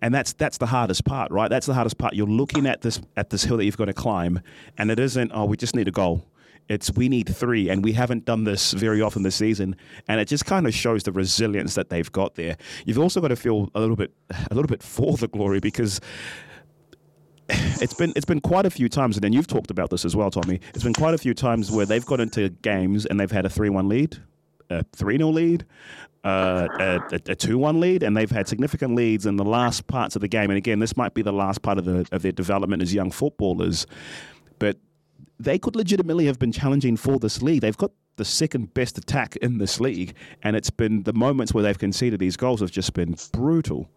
and 0.00 0.14
that's 0.14 0.32
that's 0.32 0.58
the 0.58 0.66
hardest 0.66 1.04
part, 1.04 1.30
right? 1.30 1.48
That's 1.48 1.66
the 1.66 1.74
hardest 1.74 1.98
part. 1.98 2.14
You're 2.14 2.26
looking 2.26 2.66
at 2.66 2.82
this 2.82 3.00
at 3.16 3.30
this 3.30 3.44
hill 3.44 3.56
that 3.58 3.64
you've 3.64 3.76
got 3.76 3.86
to 3.86 3.92
climb, 3.92 4.40
and 4.78 4.90
it 4.90 4.98
isn't. 4.98 5.32
Oh, 5.34 5.44
we 5.44 5.56
just 5.56 5.74
need 5.74 5.88
a 5.88 5.92
goal. 5.92 6.26
It's 6.68 6.90
we 6.92 7.08
need 7.08 7.28
three, 7.28 7.68
and 7.68 7.84
we 7.84 7.92
haven't 7.92 8.24
done 8.24 8.44
this 8.44 8.72
very 8.72 9.02
often 9.02 9.22
this 9.22 9.36
season, 9.36 9.76
and 10.08 10.20
it 10.20 10.28
just 10.28 10.46
kind 10.46 10.66
of 10.66 10.74
shows 10.74 11.02
the 11.02 11.12
resilience 11.12 11.74
that 11.74 11.90
they've 11.90 12.10
got 12.10 12.36
there. 12.36 12.56
You've 12.86 12.98
also 12.98 13.20
got 13.20 13.28
to 13.28 13.36
feel 13.36 13.70
a 13.74 13.80
little 13.80 13.96
bit 13.96 14.12
a 14.30 14.54
little 14.54 14.68
bit 14.68 14.82
for 14.82 15.16
the 15.16 15.28
glory 15.28 15.60
because 15.60 16.00
it's 17.48 17.92
been 17.94 18.12
it's 18.16 18.24
been 18.24 18.40
quite 18.40 18.64
a 18.64 18.70
few 18.70 18.88
times, 18.88 19.16
and 19.16 19.24
then 19.24 19.32
you've 19.32 19.46
talked 19.46 19.70
about 19.70 19.90
this 19.90 20.04
as 20.06 20.16
well, 20.16 20.30
Tommy. 20.30 20.60
It's 20.74 20.84
been 20.84 20.94
quite 20.94 21.12
a 21.12 21.18
few 21.18 21.34
times 21.34 21.70
where 21.70 21.84
they've 21.84 22.06
got 22.06 22.20
into 22.20 22.48
games 22.48 23.04
and 23.04 23.20
they've 23.20 23.30
had 23.30 23.44
a 23.44 23.50
three-one 23.50 23.88
lead, 23.88 24.16
a 24.78 24.84
three-nil 24.92 25.32
lead, 25.32 25.64
uh, 26.24 26.68
a, 26.78 27.20
a 27.26 27.34
two-one 27.34 27.80
lead, 27.80 28.02
and 28.02 28.16
they've 28.16 28.30
had 28.30 28.48
significant 28.48 28.94
leads 28.94 29.26
in 29.26 29.36
the 29.36 29.44
last 29.44 29.86
parts 29.86 30.16
of 30.16 30.22
the 30.22 30.28
game. 30.28 30.50
And 30.50 30.56
again, 30.56 30.78
this 30.78 30.96
might 30.96 31.14
be 31.14 31.22
the 31.22 31.32
last 31.32 31.62
part 31.62 31.78
of 31.78 31.84
the 31.84 32.06
of 32.12 32.22
their 32.22 32.32
development 32.32 32.82
as 32.82 32.94
young 32.94 33.10
footballers, 33.10 33.86
but 34.58 34.78
they 35.38 35.58
could 35.58 35.76
legitimately 35.76 36.26
have 36.26 36.38
been 36.38 36.52
challenging 36.52 36.96
for 36.96 37.18
this 37.18 37.42
league. 37.42 37.60
They've 37.60 37.76
got 37.76 37.92
the 38.16 38.24
second 38.24 38.72
best 38.74 38.96
attack 38.96 39.36
in 39.36 39.58
this 39.58 39.80
league, 39.80 40.14
and 40.42 40.56
it's 40.56 40.70
been 40.70 41.02
the 41.02 41.12
moments 41.12 41.52
where 41.52 41.62
they've 41.62 41.78
conceded 41.78 42.20
these 42.20 42.36
goals 42.36 42.60
have 42.60 42.70
just 42.70 42.94
been 42.94 43.16
brutal. 43.32 43.88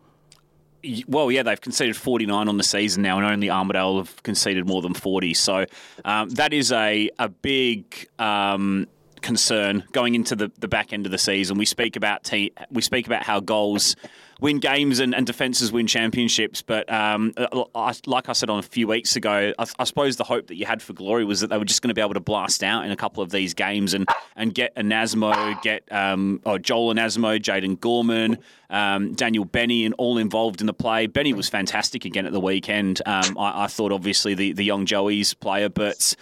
Well, 1.07 1.31
yeah, 1.31 1.43
they've 1.43 1.59
conceded 1.59 1.95
49 1.95 2.47
on 2.47 2.57
the 2.57 2.63
season 2.63 3.03
now, 3.03 3.17
and 3.17 3.25
only 3.25 3.49
Armadale 3.49 3.97
have 3.97 4.21
conceded 4.23 4.67
more 4.67 4.81
than 4.81 4.93
40. 4.93 5.33
So 5.33 5.65
um, 6.05 6.29
that 6.29 6.53
is 6.53 6.71
a 6.71 7.09
a 7.19 7.29
big 7.29 8.07
um, 8.19 8.87
concern 9.27 9.83
going 9.91 10.15
into 10.15 10.37
the, 10.37 10.49
the 10.57 10.69
back 10.69 10.93
end 10.93 11.05
of 11.05 11.11
the 11.11 11.17
season. 11.17 11.57
We 11.57 11.65
speak 11.65 11.97
about 11.97 12.23
te- 12.23 12.53
we 12.71 12.81
speak 12.81 13.07
about 13.07 13.23
how 13.23 13.41
goals 13.41 13.97
win 14.39 14.59
games 14.59 14.99
and, 14.99 15.13
and 15.13 15.27
defenses 15.27 15.69
win 15.69 15.85
championships. 15.85 16.61
But 16.61 16.89
um, 16.89 17.33
I, 17.75 17.93
like 18.05 18.29
I 18.29 18.33
said 18.33 18.49
on 18.49 18.59
a 18.59 18.63
few 18.63 18.87
weeks 18.87 19.17
ago, 19.17 19.51
I, 19.59 19.65
I, 19.79 19.83
suppose 19.83 20.15
the 20.15 20.23
hope 20.23 20.47
that 20.47 20.55
you 20.55 20.65
had 20.65 20.81
for 20.81 20.93
Glory 20.93 21.25
was 21.25 21.41
that 21.41 21.47
they 21.47 21.57
were 21.57 21.65
just 21.65 21.81
going 21.81 21.89
to 21.89 21.93
be 21.93 21.99
able 21.99 22.13
to 22.13 22.21
blast 22.21 22.63
out 22.63 22.85
in 22.85 22.91
a 22.91 22.95
couple 22.95 23.21
of 23.21 23.29
these 23.29 23.53
games 23.53 23.93
and, 23.93 24.07
and 24.37 24.53
get 24.53 24.73
Anasmo, 24.75 25.61
get 25.61 25.83
um, 25.91 26.39
oh, 26.45 26.57
Joel 26.57 26.93
Anasmo, 26.93 27.37
Jayden 27.37 27.81
Gorman, 27.81 28.37
um, 28.69 29.13
Daniel 29.13 29.43
Benny, 29.43 29.83
and 29.83 29.93
all 29.97 30.17
involved 30.17 30.61
in 30.61 30.67
the 30.67 30.73
play. 30.73 31.07
Benny 31.07 31.33
was 31.33 31.49
fantastic 31.49 32.05
again 32.05 32.25
at 32.25 32.31
the 32.31 32.39
weekend. 32.39 33.01
Um, 33.05 33.37
I, 33.37 33.65
I, 33.65 33.67
thought 33.67 33.91
obviously 33.91 34.35
the, 34.35 34.53
the 34.53 34.63
young 34.63 34.85
Joey's 34.85 35.33
player, 35.33 35.67
but 35.67 36.15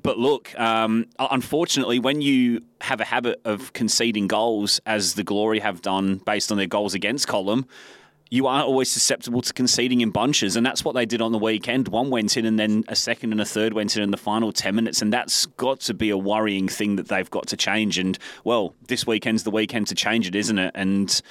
but 0.00 0.18
look, 0.18 0.58
um, 0.58 1.06
unfortunately, 1.18 1.98
when 1.98 2.20
you 2.20 2.62
have 2.80 3.00
a 3.00 3.04
habit 3.04 3.40
of 3.44 3.72
conceding 3.72 4.26
goals, 4.26 4.80
as 4.86 5.14
the 5.14 5.24
Glory 5.24 5.60
have 5.60 5.82
done 5.82 6.16
based 6.24 6.50
on 6.50 6.58
their 6.58 6.66
goals 6.66 6.94
against 6.94 7.28
column, 7.28 7.66
you 8.30 8.46
are 8.46 8.62
always 8.62 8.90
susceptible 8.90 9.40
to 9.40 9.52
conceding 9.52 10.00
in 10.00 10.10
bunches, 10.10 10.56
and 10.56 10.66
that's 10.66 10.84
what 10.84 10.94
they 10.94 11.06
did 11.06 11.22
on 11.22 11.32
the 11.32 11.38
weekend. 11.38 11.88
One 11.88 12.10
went 12.10 12.36
in, 12.36 12.44
and 12.44 12.58
then 12.58 12.84
a 12.88 12.96
second 12.96 13.32
and 13.32 13.40
a 13.40 13.44
third 13.44 13.72
went 13.72 13.96
in 13.96 14.02
in 14.02 14.10
the 14.10 14.16
final 14.16 14.52
ten 14.52 14.74
minutes, 14.74 15.00
and 15.00 15.12
that's 15.12 15.46
got 15.46 15.80
to 15.80 15.94
be 15.94 16.10
a 16.10 16.18
worrying 16.18 16.68
thing 16.68 16.96
that 16.96 17.08
they've 17.08 17.30
got 17.30 17.46
to 17.48 17.56
change. 17.56 17.98
And 17.98 18.18
well, 18.42 18.74
this 18.88 19.06
weekend's 19.06 19.44
the 19.44 19.50
weekend 19.50 19.86
to 19.88 19.94
change 19.94 20.26
it, 20.26 20.34
isn't 20.34 20.58
it? 20.58 20.72
And 20.74 21.22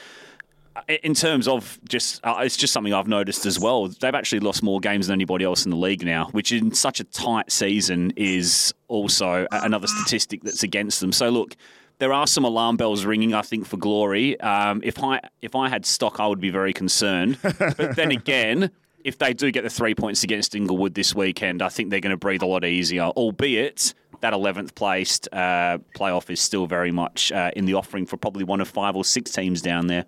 in 0.88 1.14
terms 1.14 1.48
of 1.48 1.80
just, 1.88 2.20
uh, 2.24 2.38
it's 2.40 2.58
just 2.58 2.74
something 2.74 2.94
I've 2.94 3.08
noticed 3.08 3.46
as 3.46 3.60
well. 3.60 3.88
They've 3.88 4.16
actually 4.16 4.40
lost 4.40 4.64
more 4.64 4.80
games 4.80 5.08
than 5.08 5.14
anybody 5.14 5.46
else 5.46 5.66
in 5.66 5.72
the 5.72 5.78
league 5.78 6.06
now, 6.06 6.28
which 6.32 6.52
in 6.52 6.74
such 6.74 7.00
a 7.00 7.04
tight 7.06 7.52
season 7.52 8.12
is 8.16 8.74
also 8.88 9.48
another 9.52 9.88
statistic 9.88 10.44
that's 10.44 10.64
against 10.64 11.00
them. 11.00 11.12
So 11.12 11.30
look, 11.30 11.56
there 12.00 12.14
are 12.14 12.28
some 12.28 12.44
alarm 12.44 12.78
bells 12.78 13.06
ringing. 13.06 13.34
I 13.34 13.42
think 13.42 13.66
for 13.66 13.78
glory. 13.78 14.40
Um, 14.42 14.82
if 14.84 15.02
I 15.02 15.22
if 15.42 15.56
I 15.56 15.70
had 15.70 15.86
stock, 15.86 16.20
I 16.20 16.28
would 16.28 16.42
be 16.42 16.50
very 16.50 16.74
concerned. 16.74 17.38
but 17.42 17.96
then 17.96 18.12
again. 18.12 18.72
If 19.06 19.20
they 19.20 19.36
do 19.36 19.52
get 19.52 19.62
the 19.62 19.70
three 19.70 19.94
points 19.94 20.24
against 20.24 20.56
Inglewood 20.56 20.96
this 20.96 21.14
weekend, 21.14 21.62
I 21.62 21.70
think 21.70 21.92
they're 21.92 22.00
going 22.00 22.10
to 22.10 22.18
breathe 22.18 22.42
a 22.42 22.48
lot 22.48 22.66
easier. 22.66 23.04
Albeit 23.04 23.94
that 24.22 24.34
11th 24.34 24.74
placed 24.74 25.28
uh, 25.32 25.78
playoff 25.96 26.32
is 26.32 26.42
still 26.42 26.66
very 26.66 26.92
much 26.92 27.32
uh, 27.32 27.52
in 27.56 27.66
the 27.66 27.76
offering 27.76 28.08
for 28.08 28.18
probably 28.18 28.44
one 28.44 28.62
of 28.62 28.68
five 28.68 28.96
or 28.96 29.06
six 29.06 29.32
teams 29.32 29.62
down 29.62 29.86
there. 29.86 30.06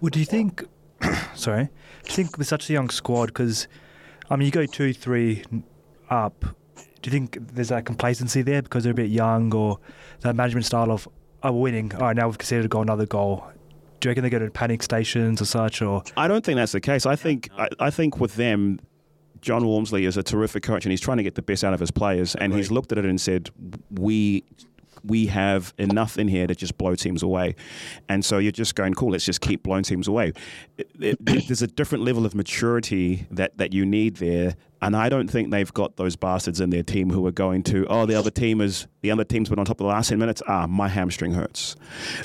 Well, 0.00 0.10
do 0.10 0.18
you 0.18 0.26
think? 0.26 0.64
sorry, 1.34 1.64
do 1.64 2.08
you 2.08 2.14
think 2.14 2.38
with 2.38 2.46
such 2.46 2.68
a 2.70 2.72
young 2.72 2.90
squad? 2.90 3.26
Because 3.26 3.68
I 4.28 4.36
mean, 4.36 4.46
you 4.46 4.52
go 4.52 4.66
two, 4.66 4.92
three 4.92 5.44
up. 6.08 6.40
Do 7.02 7.10
you 7.10 7.12
think 7.12 7.38
there's 7.54 7.68
that 7.68 7.86
complacency 7.86 8.42
there 8.42 8.62
because 8.62 8.84
they're 8.84 8.92
a 8.92 8.94
bit 8.94 9.10
young, 9.10 9.54
or 9.54 9.78
that 10.20 10.36
management 10.36 10.66
style 10.66 10.90
of 10.90 11.08
oh, 11.42 11.52
we're 11.52 11.60
winning. 11.60 11.94
All 11.94 12.00
right, 12.00 12.16
now 12.16 12.26
we've 12.26 12.38
conceded 12.38 12.64
a 12.64 12.68
goal, 12.68 12.82
another 12.82 13.06
goal. 13.06 13.44
Do 14.00 14.08
you 14.08 14.10
reckon 14.10 14.22
they 14.22 14.30
go 14.30 14.38
to 14.38 14.50
panic 14.50 14.82
stations 14.82 15.42
or 15.42 15.44
such? 15.44 15.82
Or 15.82 16.02
I 16.16 16.28
don't 16.28 16.44
think 16.44 16.56
that's 16.56 16.72
the 16.72 16.80
case. 16.80 17.06
I 17.06 17.16
think 17.16 17.50
I, 17.56 17.68
I 17.78 17.90
think 17.90 18.18
with 18.18 18.36
them, 18.36 18.80
John 19.40 19.66
Walmsley 19.66 20.04
is 20.04 20.16
a 20.16 20.22
terrific 20.22 20.62
coach 20.62 20.84
and 20.84 20.90
he's 20.90 21.00
trying 21.00 21.18
to 21.18 21.22
get 21.22 21.34
the 21.34 21.42
best 21.42 21.64
out 21.64 21.74
of 21.74 21.80
his 21.80 21.90
players. 21.90 22.34
And 22.34 22.54
he's 22.54 22.70
looked 22.70 22.92
at 22.92 22.98
it 22.98 23.04
and 23.04 23.20
said, 23.20 23.50
"We 23.90 24.44
we 25.04 25.26
have 25.26 25.72
enough 25.78 26.18
in 26.18 26.28
here 26.28 26.46
to 26.46 26.54
just 26.54 26.76
blow 26.78 26.94
teams 26.94 27.22
away. 27.22 27.54
And 28.08 28.24
so 28.24 28.38
you're 28.38 28.52
just 28.52 28.74
going, 28.74 28.94
cool, 28.94 29.10
let's 29.10 29.24
just 29.24 29.40
keep 29.40 29.62
blowing 29.62 29.82
teams 29.82 30.08
away. 30.08 30.32
It, 30.78 30.90
it, 31.00 31.46
there's 31.46 31.62
a 31.62 31.66
different 31.66 32.04
level 32.04 32.26
of 32.26 32.34
maturity 32.34 33.26
that, 33.30 33.58
that 33.58 33.72
you 33.72 33.84
need 33.84 34.16
there 34.16 34.56
and 34.82 34.96
I 34.96 35.08
don't 35.08 35.28
think 35.28 35.50
they've 35.50 35.72
got 35.72 35.96
those 35.96 36.16
bastards 36.16 36.60
in 36.60 36.70
their 36.70 36.82
team 36.82 37.10
who 37.10 37.26
are 37.26 37.32
going 37.32 37.62
to, 37.64 37.86
oh, 37.88 38.06
the 38.06 38.14
other 38.14 38.30
team 38.30 38.60
is 38.60 38.86
the 39.02 39.10
other 39.10 39.24
team's 39.24 39.48
been 39.48 39.58
on 39.58 39.64
top 39.64 39.80
of 39.80 39.84
the 39.84 39.88
last 39.92 40.08
ten 40.08 40.18
minutes. 40.18 40.42
Ah, 40.46 40.66
my 40.66 40.88
hamstring 40.88 41.32
hurts. 41.32 41.76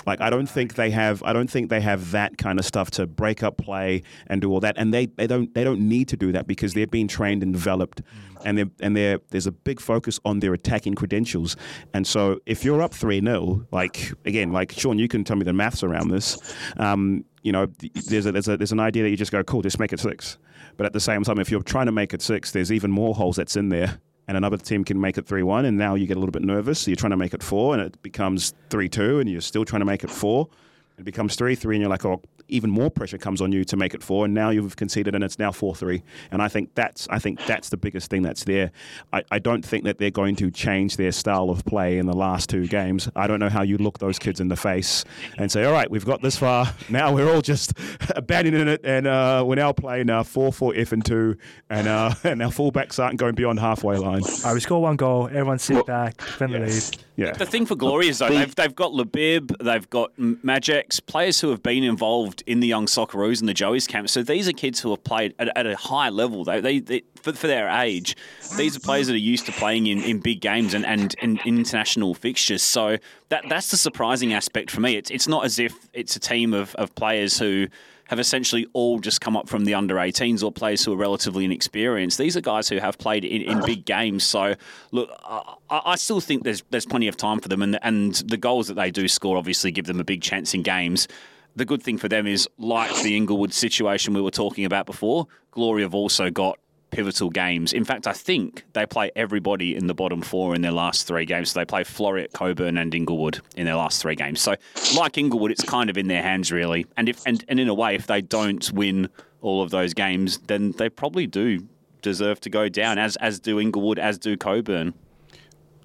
Like 0.05 0.21
I 0.21 0.29
don't 0.29 0.47
think 0.47 0.75
they 0.75 0.89
have. 0.91 1.21
I 1.23 1.33
don't 1.33 1.49
think 1.49 1.69
they 1.69 1.81
have 1.81 2.11
that 2.11 2.37
kind 2.37 2.59
of 2.59 2.65
stuff 2.65 2.91
to 2.91 3.07
break 3.07 3.43
up 3.43 3.57
play 3.57 4.03
and 4.27 4.41
do 4.41 4.51
all 4.51 4.59
that. 4.61 4.75
And 4.77 4.93
they, 4.93 5.07
they 5.07 5.27
don't 5.27 5.53
they 5.53 5.63
don't 5.63 5.81
need 5.81 6.07
to 6.09 6.17
do 6.17 6.31
that 6.31 6.47
because 6.47 6.73
they're 6.73 6.87
being 6.87 7.07
trained 7.07 7.43
and 7.43 7.51
developed, 7.53 8.01
and 8.45 8.57
they're, 8.57 8.71
and 8.79 8.95
they're, 8.95 9.19
there's 9.31 9.47
a 9.47 9.51
big 9.51 9.79
focus 9.79 10.19
on 10.23 10.39
their 10.39 10.53
attacking 10.53 10.95
credentials. 10.95 11.57
And 11.93 12.07
so 12.07 12.39
if 12.45 12.63
you're 12.63 12.81
up 12.81 12.93
three 12.93 13.21
0 13.21 13.65
like 13.71 14.13
again, 14.25 14.53
like 14.53 14.71
Sean, 14.71 14.97
you 14.97 15.07
can 15.07 15.23
tell 15.23 15.35
me 15.35 15.43
the 15.43 15.53
maths 15.53 15.83
around 15.83 16.09
this. 16.09 16.37
Um, 16.77 17.25
you 17.43 17.51
know, 17.51 17.67
there's 18.07 18.25
a, 18.25 18.31
there's 18.31 18.47
a, 18.47 18.57
there's 18.57 18.71
an 18.71 18.79
idea 18.79 19.03
that 19.03 19.09
you 19.11 19.17
just 19.17 19.31
go, 19.31 19.43
cool, 19.43 19.61
just 19.61 19.79
make 19.79 19.93
it 19.93 19.99
six. 19.99 20.37
But 20.77 20.85
at 20.85 20.93
the 20.93 20.99
same 20.99 21.23
time, 21.23 21.39
if 21.39 21.49
you're 21.51 21.63
trying 21.63 21.85
to 21.85 21.91
make 21.91 22.13
it 22.13 22.21
six, 22.21 22.51
there's 22.51 22.71
even 22.71 22.91
more 22.91 23.15
holes 23.15 23.37
that's 23.37 23.55
in 23.55 23.69
there. 23.69 23.99
And 24.27 24.35
another 24.35 24.57
team 24.57 24.83
can 24.83 24.99
make 24.99 25.17
it 25.17 25.27
3 25.27 25.43
1, 25.43 25.65
and 25.65 25.77
now 25.77 25.93
you 25.93 26.07
get 26.07 26.17
a 26.17 26.19
little 26.19 26.31
bit 26.31 26.41
nervous. 26.41 26.79
So 26.81 26.91
you're 26.91 26.95
trying 26.95 27.11
to 27.11 27.17
make 27.17 27.33
it 27.33 27.43
four, 27.43 27.75
and 27.75 27.83
it 27.83 28.01
becomes 28.01 28.53
3 28.71 28.89
2, 28.89 29.19
and 29.19 29.29
you're 29.29 29.41
still 29.41 29.65
trying 29.65 29.81
to 29.81 29.85
make 29.85 30.03
it 30.03 30.09
four. 30.09 30.49
It 30.97 31.03
becomes 31.03 31.35
3 31.35 31.53
3, 31.53 31.75
and 31.75 31.81
you're 31.81 31.89
like, 31.89 32.05
oh, 32.05 32.21
even 32.47 32.69
more 32.69 32.89
pressure 32.89 33.17
comes 33.17 33.41
on 33.41 33.51
you 33.51 33.63
to 33.65 33.77
make 33.77 33.93
it 33.93 34.03
four, 34.03 34.25
and 34.25 34.33
now 34.33 34.49
you've 34.49 34.75
conceded, 34.75 35.15
and 35.15 35.23
it's 35.23 35.39
now 35.39 35.51
four 35.51 35.75
three. 35.75 36.03
And 36.31 36.41
I 36.41 36.47
think 36.47 36.73
that's 36.75 37.07
I 37.09 37.19
think 37.19 37.43
that's 37.45 37.69
the 37.69 37.77
biggest 37.77 38.09
thing 38.09 38.21
that's 38.21 38.43
there. 38.43 38.71
I, 39.13 39.23
I 39.31 39.39
don't 39.39 39.65
think 39.65 39.83
that 39.85 39.97
they're 39.97 40.11
going 40.11 40.35
to 40.37 40.51
change 40.51 40.97
their 40.97 41.11
style 41.11 41.49
of 41.49 41.65
play 41.65 41.97
in 41.97 42.05
the 42.05 42.15
last 42.15 42.49
two 42.49 42.67
games. 42.67 43.09
I 43.15 43.27
don't 43.27 43.39
know 43.39 43.49
how 43.49 43.63
you 43.63 43.77
look 43.77 43.99
those 43.99 44.19
kids 44.19 44.39
in 44.39 44.47
the 44.47 44.55
face 44.55 45.05
and 45.37 45.51
say, 45.51 45.63
all 45.63 45.73
right, 45.73 45.89
we've 45.89 46.05
got 46.05 46.21
this 46.21 46.37
far. 46.37 46.73
Now 46.87 47.13
we're 47.13 47.33
all 47.33 47.41
just 47.41 47.73
abandoning 48.15 48.67
it, 48.67 48.81
and 48.83 49.07
uh, 49.07 49.43
we're 49.45 49.55
now 49.55 49.73
playing 49.73 50.09
uh, 50.09 50.23
four 50.23 50.53
four 50.53 50.73
F 50.75 50.91
and 50.91 51.03
two, 51.03 51.35
and 51.69 51.87
uh, 51.87 52.13
and 52.23 52.41
our 52.41 52.51
fullbacks 52.51 53.03
aren't 53.03 53.17
going 53.17 53.35
beyond 53.35 53.59
halfway 53.59 53.97
line. 53.97 54.21
All 54.23 54.41
right, 54.43 54.53
we 54.53 54.59
score 54.59 54.81
one 54.81 54.95
goal. 54.95 55.27
Everyone 55.27 55.59
sit 55.59 55.85
back, 55.85 56.17
defend 56.17 56.53
the 56.53 56.59
lead. 56.59 56.97
Yeah. 57.15 57.31
The 57.31 57.45
thing 57.45 57.65
for 57.65 57.75
Glory 57.75 58.09
is 58.09 58.19
though 58.19 58.29
they've 58.29 58.53
they've 58.55 58.75
got 58.75 58.91
Labib, 58.91 59.57
they've 59.63 59.89
got 59.89 60.11
M- 60.17 60.39
Majex, 60.43 60.99
players 60.99 61.39
who 61.39 61.49
have 61.49 61.63
been 61.63 61.83
involved 61.83 62.34
in 62.41 62.59
the 62.59 62.67
young 62.67 62.85
Socceroos 62.85 63.39
and 63.39 63.49
the 63.49 63.53
Joey's 63.53 63.87
camp. 63.87 64.09
So 64.09 64.23
these 64.23 64.47
are 64.47 64.53
kids 64.53 64.79
who 64.79 64.89
have 64.91 65.03
played 65.03 65.33
at, 65.39 65.55
at 65.57 65.65
a 65.65 65.75
high 65.75 66.09
level. 66.09 66.43
They, 66.43 66.59
they, 66.59 66.79
they 66.79 67.03
for, 67.15 67.33
for 67.33 67.47
their 67.47 67.67
age, 67.67 68.15
these 68.57 68.75
are 68.75 68.79
players 68.79 69.07
that 69.07 69.13
are 69.13 69.17
used 69.17 69.45
to 69.47 69.51
playing 69.51 69.87
in, 69.87 70.01
in 70.01 70.19
big 70.19 70.41
games 70.41 70.73
and, 70.73 70.85
and, 70.85 71.15
and 71.21 71.39
international 71.45 72.13
fixtures. 72.13 72.63
So 72.63 72.97
that 73.29 73.45
that's 73.49 73.71
the 73.71 73.77
surprising 73.77 74.33
aspect 74.33 74.71
for 74.71 74.81
me. 74.81 74.95
It's 74.95 75.09
it's 75.09 75.27
not 75.27 75.45
as 75.45 75.59
if 75.59 75.73
it's 75.93 76.15
a 76.15 76.19
team 76.19 76.53
of, 76.53 76.75
of 76.75 76.93
players 76.95 77.39
who 77.39 77.67
have 78.05 78.19
essentially 78.19 78.67
all 78.73 78.99
just 78.99 79.19
come 79.19 79.35
up 79.35 79.49
from 79.49 79.65
the 79.65 79.73
under 79.73 79.95
18s 79.95 80.43
or 80.43 80.51
players 80.51 80.85
who 80.85 80.93
are 80.93 80.97
relatively 80.97 81.43
inexperienced. 81.43 82.17
These 82.17 82.37
are 82.37 82.41
guys 82.41 82.69
who 82.69 82.77
have 82.77 82.97
played 82.97 83.25
in, 83.25 83.41
in 83.41 83.65
big 83.65 83.85
games. 83.85 84.23
So, 84.23 84.55
look, 84.91 85.09
I, 85.23 85.55
I 85.69 85.95
still 85.95 86.19
think 86.19 86.43
there's 86.43 86.63
there's 86.69 86.85
plenty 86.85 87.07
of 87.07 87.17
time 87.17 87.39
for 87.39 87.49
them, 87.49 87.61
and 87.61 87.79
and 87.81 88.15
the 88.15 88.37
goals 88.37 88.67
that 88.67 88.75
they 88.75 88.91
do 88.91 89.07
score 89.07 89.37
obviously 89.37 89.71
give 89.71 89.85
them 89.85 89.99
a 89.99 90.03
big 90.03 90.21
chance 90.21 90.53
in 90.53 90.61
games. 90.61 91.07
The 91.55 91.65
good 91.65 91.81
thing 91.81 91.97
for 91.97 92.09
them 92.09 92.27
is, 92.27 92.49
like 92.57 92.93
the 93.01 93.15
Inglewood 93.15 93.53
situation 93.53 94.13
we 94.13 94.21
were 94.21 94.31
talking 94.31 94.65
about 94.65 94.85
before, 94.85 95.27
Glory 95.51 95.83
have 95.83 95.95
also 95.95 96.29
got 96.29 96.59
pivotal 96.91 97.29
games. 97.29 97.73
In 97.73 97.83
fact, 97.83 98.07
I 98.07 98.13
think 98.13 98.63
they 98.73 98.85
play 98.85 99.11
everybody 99.15 99.75
in 99.75 99.87
the 99.87 99.93
bottom 99.93 100.21
four 100.21 100.55
in 100.55 100.61
their 100.61 100.71
last 100.71 101.07
three 101.07 101.25
games. 101.25 101.51
So 101.51 101.59
they 101.59 101.65
play 101.65 101.83
Floreat, 101.83 102.33
Cockburn, 102.33 102.77
and 102.77 102.93
Inglewood 102.93 103.39
in 103.55 103.65
their 103.65 103.75
last 103.75 104.01
three 104.01 104.15
games. 104.15 104.41
So, 104.41 104.55
like 104.95 105.17
Inglewood, 105.17 105.51
it's 105.51 105.63
kind 105.63 105.89
of 105.89 105.97
in 105.97 106.07
their 106.07 106.21
hands, 106.21 106.51
really. 106.51 106.85
And 106.97 107.09
if 107.09 107.21
and, 107.25 107.43
and 107.47 107.59
in 107.59 107.67
a 107.67 107.73
way, 107.73 107.95
if 107.95 108.07
they 108.07 108.21
don't 108.21 108.71
win 108.71 109.09
all 109.41 109.61
of 109.61 109.71
those 109.71 109.93
games, 109.93 110.39
then 110.47 110.71
they 110.73 110.89
probably 110.89 111.27
do 111.27 111.67
deserve 112.01 112.39
to 112.41 112.49
go 112.49 112.69
down, 112.69 112.97
as 112.97 113.15
as 113.17 113.39
do 113.39 113.59
Inglewood, 113.59 113.99
as 113.99 114.17
do 114.17 114.37
Cockburn. 114.37 114.93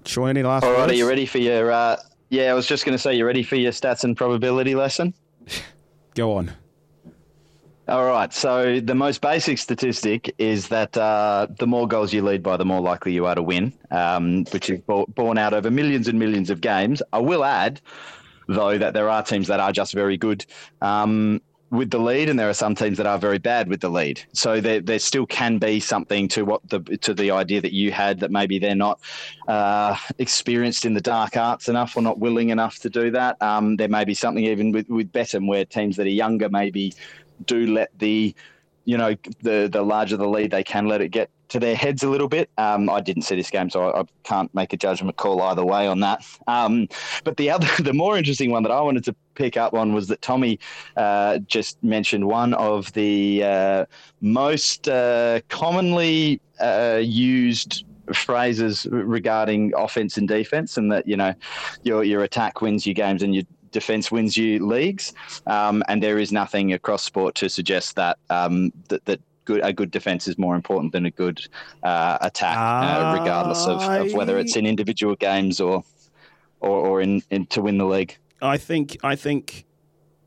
Troy, 0.03 0.27
any 0.27 0.43
last 0.43 0.63
All 0.63 0.71
right, 0.71 0.79
words? 0.79 0.93
are 0.93 0.95
you 0.95 1.07
ready 1.07 1.25
for 1.25 1.37
your? 1.37 1.71
Uh, 1.71 1.97
yeah, 2.29 2.51
I 2.51 2.53
was 2.53 2.65
just 2.65 2.85
going 2.85 2.93
to 2.93 2.99
say, 2.99 3.15
you 3.15 3.25
ready 3.25 3.43
for 3.43 3.57
your 3.57 3.73
stats 3.73 4.05
and 4.05 4.15
probability 4.15 4.73
lesson? 4.73 5.13
Go 6.15 6.33
on. 6.33 6.51
All 7.87 8.05
right. 8.05 8.31
So 8.31 8.79
the 8.79 8.95
most 8.95 9.21
basic 9.21 9.57
statistic 9.57 10.33
is 10.37 10.69
that 10.69 10.95
uh, 10.95 11.47
the 11.59 11.67
more 11.67 11.87
goals 11.87 12.13
you 12.13 12.21
lead 12.21 12.41
by, 12.43 12.55
the 12.55 12.65
more 12.65 12.79
likely 12.79 13.11
you 13.11 13.25
are 13.25 13.35
to 13.35 13.43
win, 13.43 13.73
um, 13.89 14.45
which 14.51 14.69
is 14.69 14.79
bo- 14.81 15.07
borne 15.07 15.37
out 15.37 15.53
over 15.53 15.69
millions 15.69 16.07
and 16.07 16.17
millions 16.17 16.49
of 16.49 16.61
games. 16.61 17.01
I 17.11 17.19
will 17.19 17.43
add, 17.43 17.81
though, 18.47 18.77
that 18.77 18.93
there 18.93 19.09
are 19.09 19.23
teams 19.23 19.47
that 19.47 19.59
are 19.59 19.71
just 19.71 19.93
very 19.93 20.15
good. 20.15 20.45
Um, 20.81 21.41
with 21.71 21.89
the 21.89 21.97
lead, 21.97 22.27
and 22.29 22.37
there 22.37 22.49
are 22.49 22.53
some 22.53 22.75
teams 22.75 22.97
that 22.97 23.07
are 23.07 23.17
very 23.17 23.37
bad 23.37 23.69
with 23.69 23.79
the 23.79 23.89
lead. 23.89 24.21
So 24.33 24.59
there, 24.59 24.81
there 24.81 24.99
still 24.99 25.25
can 25.25 25.57
be 25.57 25.79
something 25.79 26.27
to 26.29 26.43
what 26.43 26.61
the 26.69 26.81
to 26.81 27.13
the 27.13 27.31
idea 27.31 27.61
that 27.61 27.73
you 27.73 27.91
had 27.91 28.19
that 28.19 28.29
maybe 28.29 28.59
they're 28.59 28.75
not 28.75 28.99
uh, 29.47 29.95
experienced 30.19 30.85
in 30.85 30.93
the 30.93 31.01
dark 31.01 31.37
arts 31.37 31.69
enough 31.69 31.95
or 31.95 32.01
not 32.01 32.19
willing 32.19 32.49
enough 32.49 32.79
to 32.79 32.89
do 32.89 33.09
that. 33.11 33.41
Um, 33.41 33.77
there 33.77 33.87
may 33.87 34.03
be 34.03 34.13
something 34.13 34.43
even 34.43 34.71
with 34.71 34.89
with 34.89 35.11
Bettham 35.11 35.47
where 35.47 35.63
teams 35.63 35.95
that 35.95 36.05
are 36.05 36.09
younger 36.09 36.49
maybe 36.49 36.93
do 37.45 37.73
let 37.73 37.97
the 37.97 38.35
you 38.83 38.97
know 38.97 39.15
the 39.41 39.69
the 39.71 39.81
larger 39.81 40.17
the 40.17 40.27
lead 40.27 40.51
they 40.51 40.63
can 40.63 40.87
let 40.87 41.01
it 41.01 41.09
get 41.09 41.29
to 41.51 41.59
their 41.59 41.75
heads 41.75 42.01
a 42.01 42.09
little 42.09 42.27
bit. 42.27 42.49
Um, 42.57 42.89
I 42.89 43.01
didn't 43.01 43.23
see 43.23 43.35
this 43.35 43.49
game, 43.49 43.69
so 43.69 43.89
I, 43.89 44.01
I 44.01 44.03
can't 44.23 44.53
make 44.55 44.71
a 44.73 44.77
judgment 44.77 45.17
call 45.17 45.41
either 45.41 45.65
way 45.65 45.85
on 45.85 45.99
that. 45.99 46.25
Um, 46.47 46.87
but 47.23 47.37
the 47.37 47.49
other, 47.49 47.67
the 47.79 47.93
more 47.93 48.17
interesting 48.17 48.51
one 48.51 48.63
that 48.63 48.71
I 48.71 48.81
wanted 48.81 49.03
to 49.05 49.15
pick 49.35 49.57
up 49.57 49.73
on 49.73 49.93
was 49.93 50.07
that 50.07 50.21
Tommy 50.21 50.59
uh, 50.95 51.39
just 51.39 51.81
mentioned 51.83 52.25
one 52.25 52.53
of 52.53 52.91
the 52.93 53.43
uh, 53.43 53.85
most 54.21 54.87
uh, 54.87 55.41
commonly 55.49 56.41
uh, 56.59 56.99
used 57.01 57.85
phrases 58.13 58.87
regarding 58.89 59.73
offense 59.75 60.17
and 60.17 60.27
defense, 60.27 60.77
and 60.77 60.91
that 60.91 61.07
you 61.07 61.17
know 61.17 61.33
your 61.83 62.03
your 62.03 62.23
attack 62.23 62.61
wins 62.61 62.85
you 62.85 62.93
games 62.93 63.23
and 63.23 63.35
your 63.35 63.43
defense 63.71 64.11
wins 64.11 64.35
you 64.35 64.65
leagues. 64.65 65.13
Um, 65.47 65.83
and 65.87 66.01
there 66.03 66.19
is 66.19 66.31
nothing 66.31 66.73
across 66.73 67.03
sport 67.03 67.35
to 67.35 67.49
suggest 67.49 67.95
that 67.95 68.17
um, 68.29 68.71
that, 68.89 69.05
that 69.05 69.21
good 69.51 69.61
a 69.63 69.73
good 69.73 69.91
defense 69.91 70.27
is 70.27 70.37
more 70.37 70.55
important 70.55 70.91
than 70.93 71.05
a 71.05 71.11
good 71.11 71.41
uh, 71.83 72.17
attack, 72.21 72.57
uh, 72.57 73.19
regardless 73.19 73.65
of, 73.65 73.81
of 73.81 74.13
whether 74.13 74.37
it's 74.37 74.55
in 74.55 74.65
individual 74.65 75.15
games 75.15 75.59
or 75.59 75.83
or, 76.59 76.87
or 76.87 77.01
in, 77.01 77.21
in 77.29 77.45
to 77.47 77.61
win 77.61 77.77
the 77.77 77.85
league. 77.85 78.17
I 78.41 78.57
think 78.57 78.97
I 79.03 79.15
think 79.15 79.65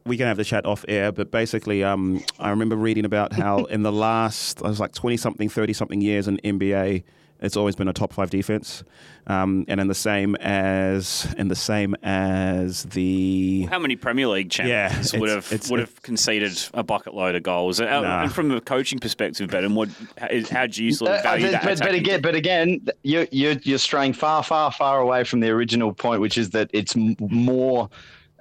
we 0.07 0.17
can 0.17 0.27
have 0.27 0.37
the 0.37 0.45
chat 0.45 0.67
off 0.67 0.85
air, 0.87 1.13
but 1.13 1.31
basically, 1.31 1.83
um, 1.83 2.23
I 2.39 2.51
remember 2.51 2.77
reading 2.77 3.05
about 3.05 3.33
how 3.33 3.65
in 3.77 3.83
the 3.83 3.93
last, 3.93 4.63
I 4.63 4.69
was 4.69 4.81
like 4.81 4.93
twenty 4.93 5.17
something, 5.17 5.49
thirty 5.49 5.73
something 5.73 6.01
years 6.01 6.29
in 6.29 6.39
NBA, 6.39 7.05
it's 7.45 7.57
always 7.57 7.77
been 7.77 7.89
a 7.89 7.93
top 7.93 8.13
five 8.13 8.31
defense, 8.31 8.83
um, 9.27 9.65
and 9.69 9.81
in 9.81 9.87
the 9.89 9.95
same 9.95 10.35
as 10.37 11.33
in 11.39 11.49
the 11.49 11.55
same 11.55 11.95
as 12.03 12.85
the 12.85 13.69
How 13.71 13.79
many 13.79 13.97
Premier 13.97 14.27
League 14.29 14.51
champions 14.51 15.13
Yeah, 15.13 15.21
would 15.21 15.29
have 15.31 15.53
it's- 15.53 15.71
would 15.71 15.81
have 15.81 16.03
conceded 16.03 16.59
a 16.75 16.83
bucket 16.83 17.15
load 17.15 17.35
of 17.35 17.43
goals? 17.43 17.81
And, 17.81 17.89
Nah. 17.91 18.23
and 18.23 18.33
from 18.33 18.51
a 18.51 18.61
coaching 18.61 18.99
perspective, 18.99 19.51
Ben, 19.51 19.75
what 19.75 19.89
how, 20.19 20.29
how 20.51 20.67
do 20.67 20.83
you 20.83 20.93
sort 20.93 21.13
of 21.13 21.19
Uh, 21.21 21.23
value 21.23 21.47
but, 21.47 21.53
that? 21.53 21.65
but, 21.65 21.79
but 21.81 21.95
again, 21.95 22.21
but 22.23 22.35
again, 22.35 22.87
you're, 23.03 23.27
you're 23.31 23.57
you're 23.63 23.79
straying 23.79 24.15
far, 24.15 24.43
far, 24.43 24.73
far 24.73 25.01
away 25.01 25.25
from 25.25 25.41
the 25.41 25.51
original 25.51 25.93
point, 25.93 26.21
which 26.21 26.37
is 26.39 26.51
that 26.51 26.71
it's 26.73 26.95
more, 27.21 27.89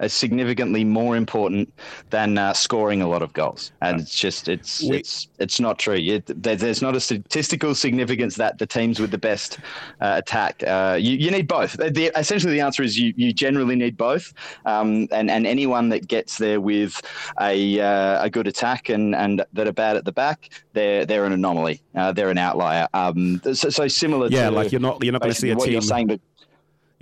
uh, 0.00 0.08
significantly 0.08 0.84
more 0.84 1.16
important 1.16 1.72
than 2.10 2.36
uh, 2.38 2.52
scoring 2.52 3.02
a 3.02 3.08
lot 3.08 3.22
of 3.22 3.32
goals, 3.32 3.72
and 3.80 4.00
it's 4.00 4.18
just 4.18 4.48
it's 4.48 4.82
We- 4.82 4.98
it's 4.98 5.28
it's 5.38 5.60
not 5.60 5.78
true. 5.78 5.96
You, 5.96 6.22
there, 6.26 6.56
there's 6.56 6.82
not 6.82 6.96
a 6.96 7.00
statistical 7.00 7.74
significance 7.74 8.36
that 8.36 8.58
the 8.58 8.66
teams 8.66 8.98
with 9.00 9.10
the 9.10 9.18
best 9.18 9.58
uh, 10.00 10.14
attack. 10.16 10.62
Uh, 10.66 10.98
you, 11.00 11.16
you 11.16 11.30
need 11.30 11.46
both. 11.46 11.72
The, 11.74 12.10
essentially, 12.18 12.52
the 12.52 12.60
answer 12.60 12.82
is 12.82 12.98
you 12.98 13.14
you 13.16 13.32
generally 13.32 13.76
need 13.76 13.96
both, 13.96 14.32
um, 14.66 15.08
and 15.12 15.30
and 15.30 15.46
anyone 15.46 15.88
that 15.90 16.08
gets 16.08 16.38
there 16.38 16.60
with 16.60 17.00
a 17.40 17.80
uh, 17.80 18.24
a 18.24 18.30
good 18.30 18.46
attack 18.46 18.88
and 18.88 19.14
and 19.14 19.44
that 19.52 19.68
are 19.68 19.72
bad 19.72 19.96
at 19.96 20.04
the 20.04 20.12
back, 20.12 20.50
they're 20.72 21.06
they're 21.06 21.24
an 21.24 21.32
anomaly. 21.32 21.80
Uh, 21.94 22.12
they're 22.12 22.30
an 22.30 22.38
outlier. 22.38 22.88
Um, 22.94 23.40
so, 23.44 23.70
so 23.70 23.86
similar 23.86 24.28
yeah, 24.28 24.50
to 24.50 24.56
like 24.56 24.72
you're 24.72 24.80
not 24.80 25.02
you're 25.04 25.12
not 25.12 25.22
going 25.22 25.32
to 25.32 25.40
see 25.40 25.50
a 25.50 25.56
team. 25.56 25.72
you're 25.72 25.82
saying, 25.82 26.08
but 26.08 26.20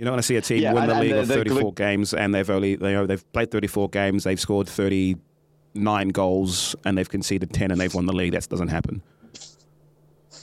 You're 0.03 0.09
not 0.11 0.15
want 0.15 0.23
to 0.23 0.27
see 0.27 0.35
a 0.35 0.41
team 0.41 0.61
Yeah, 0.61 0.73
win 0.73 0.83
and- 0.83 0.89
the 0.91 0.95
and 0.95 1.01
league 1.01 1.13
the- 1.13 1.19
of 1.21 1.27
the- 1.29 1.33
34 1.35 1.73
games, 1.75 2.13
and 2.13 2.35
they've 2.35 2.49
only 2.49 2.75
they 2.75 2.91
know 2.91 3.05
they've 3.05 3.23
played 3.31 3.51
34 3.51 3.87
games, 3.87 4.25
they've 4.25 4.37
scored 4.37 4.67
39 4.67 6.09
goals, 6.09 6.75
and 6.83 6.97
they've 6.97 7.07
conceded 7.07 7.53
10, 7.53 7.71
and 7.71 7.79
they've 7.79 7.93
won 7.93 8.05
the 8.05 8.11
league. 8.11 8.33
That 8.33 8.49
doesn't 8.49 8.67
happen. 8.67 9.01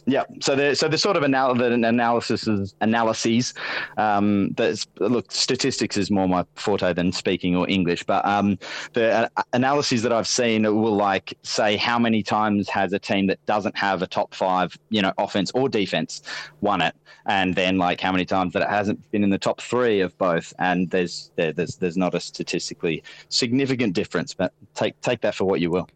Yeah, 0.06 0.24
so 0.40 0.56
the 0.56 0.74
so 0.74 0.88
the 0.88 0.98
sort 0.98 1.16
of 1.16 1.24
anal- 1.24 1.54
the 1.54 1.72
analysis 1.72 2.48
is, 2.48 2.74
analyses. 2.80 3.54
Um, 3.96 4.50
that's 4.52 4.86
look, 4.98 5.30
statistics 5.30 5.96
is 5.96 6.10
more 6.10 6.26
my 6.26 6.44
forte 6.54 6.92
than 6.94 7.12
speaking 7.12 7.54
or 7.54 7.68
English, 7.68 8.04
but 8.04 8.24
um, 8.26 8.58
the 8.94 9.28
uh, 9.36 9.42
analyses 9.52 10.02
that 10.02 10.12
I've 10.12 10.26
seen 10.26 10.62
will 10.62 10.96
like 10.96 11.36
say 11.42 11.76
how 11.76 11.98
many 11.98 12.22
times 12.22 12.68
has 12.68 12.92
a 12.92 12.98
team 12.98 13.26
that 13.26 13.44
doesn't 13.46 13.76
have 13.76 14.02
a 14.02 14.06
top 14.06 14.34
five, 14.34 14.76
you 14.88 15.02
know, 15.02 15.12
offense 15.18 15.50
or 15.52 15.68
defense 15.68 16.22
won 16.60 16.80
it, 16.80 16.94
and 17.26 17.54
then 17.54 17.76
like 17.76 18.00
how 18.00 18.10
many 18.10 18.24
times 18.24 18.54
that 18.54 18.62
it 18.62 18.68
hasn't 18.68 19.10
been 19.10 19.22
in 19.22 19.30
the 19.30 19.38
top 19.38 19.60
three 19.60 20.00
of 20.00 20.16
both, 20.18 20.52
and 20.58 20.90
there's 20.90 21.30
there, 21.36 21.52
there's 21.52 21.76
there's 21.76 21.96
not 21.96 22.14
a 22.14 22.20
statistically 22.20 23.02
significant 23.28 23.92
difference, 23.92 24.34
but 24.34 24.52
take 24.74 24.98
take 25.02 25.20
that 25.20 25.34
for 25.34 25.44
what 25.44 25.60
you 25.60 25.70
will. 25.70 25.88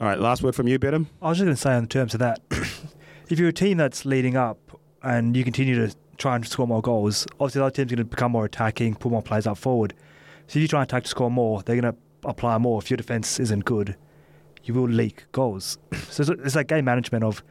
All 0.00 0.06
right, 0.06 0.18
last 0.18 0.42
word 0.42 0.54
from 0.54 0.66
you, 0.66 0.78
Bedham. 0.78 1.08
I 1.20 1.28
was 1.28 1.36
just 1.36 1.44
going 1.44 1.54
to 1.54 1.60
say, 1.60 1.74
on 1.74 1.86
terms 1.86 2.14
of 2.14 2.20
that, 2.20 2.40
if 3.28 3.38
you're 3.38 3.50
a 3.50 3.52
team 3.52 3.76
that's 3.76 4.06
leading 4.06 4.34
up 4.34 4.80
and 5.02 5.36
you 5.36 5.44
continue 5.44 5.74
to 5.74 5.94
try 6.16 6.36
and 6.36 6.48
score 6.48 6.66
more 6.66 6.80
goals, 6.80 7.26
obviously 7.32 7.58
the 7.58 7.66
other 7.66 7.74
team's 7.74 7.90
going 7.90 7.98
to 7.98 8.04
become 8.04 8.32
more 8.32 8.46
attacking, 8.46 8.94
put 8.94 9.12
more 9.12 9.20
players 9.20 9.46
up 9.46 9.58
forward. 9.58 9.92
So 10.46 10.58
if 10.58 10.62
you 10.62 10.68
try 10.68 10.80
and 10.80 10.88
attack 10.88 11.02
to 11.02 11.08
score 11.10 11.30
more, 11.30 11.62
they're 11.62 11.78
going 11.78 11.92
to 11.92 11.98
apply 12.26 12.56
more. 12.56 12.80
If 12.80 12.90
your 12.90 12.96
defense 12.96 13.38
isn't 13.40 13.66
good, 13.66 13.94
you 14.64 14.72
will 14.72 14.88
leak 14.88 15.26
goals. 15.32 15.76
so 16.08 16.22
it's, 16.22 16.30
it's 16.30 16.56
like 16.56 16.68
game 16.68 16.86
management 16.86 17.22
of 17.22 17.42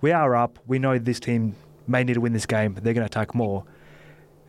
we 0.00 0.10
are 0.10 0.34
up, 0.34 0.58
we 0.66 0.78
know 0.78 0.98
this 0.98 1.20
team 1.20 1.56
may 1.86 2.04
need 2.04 2.14
to 2.14 2.22
win 2.22 2.32
this 2.32 2.46
game, 2.46 2.72
they're 2.72 2.94
going 2.94 3.06
to 3.06 3.12
attack 3.12 3.34
more. 3.34 3.64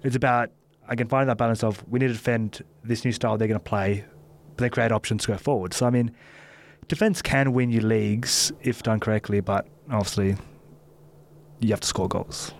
It's 0.02 0.15
about 0.15 0.49
again 0.88 1.10
finding 1.10 1.27
that 1.27 1.38
balance 1.38 1.61
of 1.61 1.84
we 1.90 1.99
need 1.99 2.07
to 2.07 2.14
defend 2.14 2.64
this 2.86 3.03
new 3.03 3.11
style 3.11 3.38
they're 3.38 3.49
going 3.49 3.60
to 3.60 3.64
play, 3.64 4.06
but 4.56 4.60
then 4.60 4.69
create 4.69 4.94
options 4.94 5.23
to 5.23 5.34
go 5.34 5.38
forward. 5.38 5.73
So 5.73 5.86
I 5.86 5.90
mean 5.90 6.15
defense 6.90 7.22
can 7.22 7.53
win 7.53 7.70
you 7.72 7.80
leagues 7.80 8.52
if 8.61 8.84
done 8.84 8.99
correctly, 8.99 9.40
but 9.40 9.66
obviously 9.90 10.36
you 11.60 11.70
have 11.70 11.80
to 11.80 11.88
score 11.88 12.10
goals. 12.10 12.52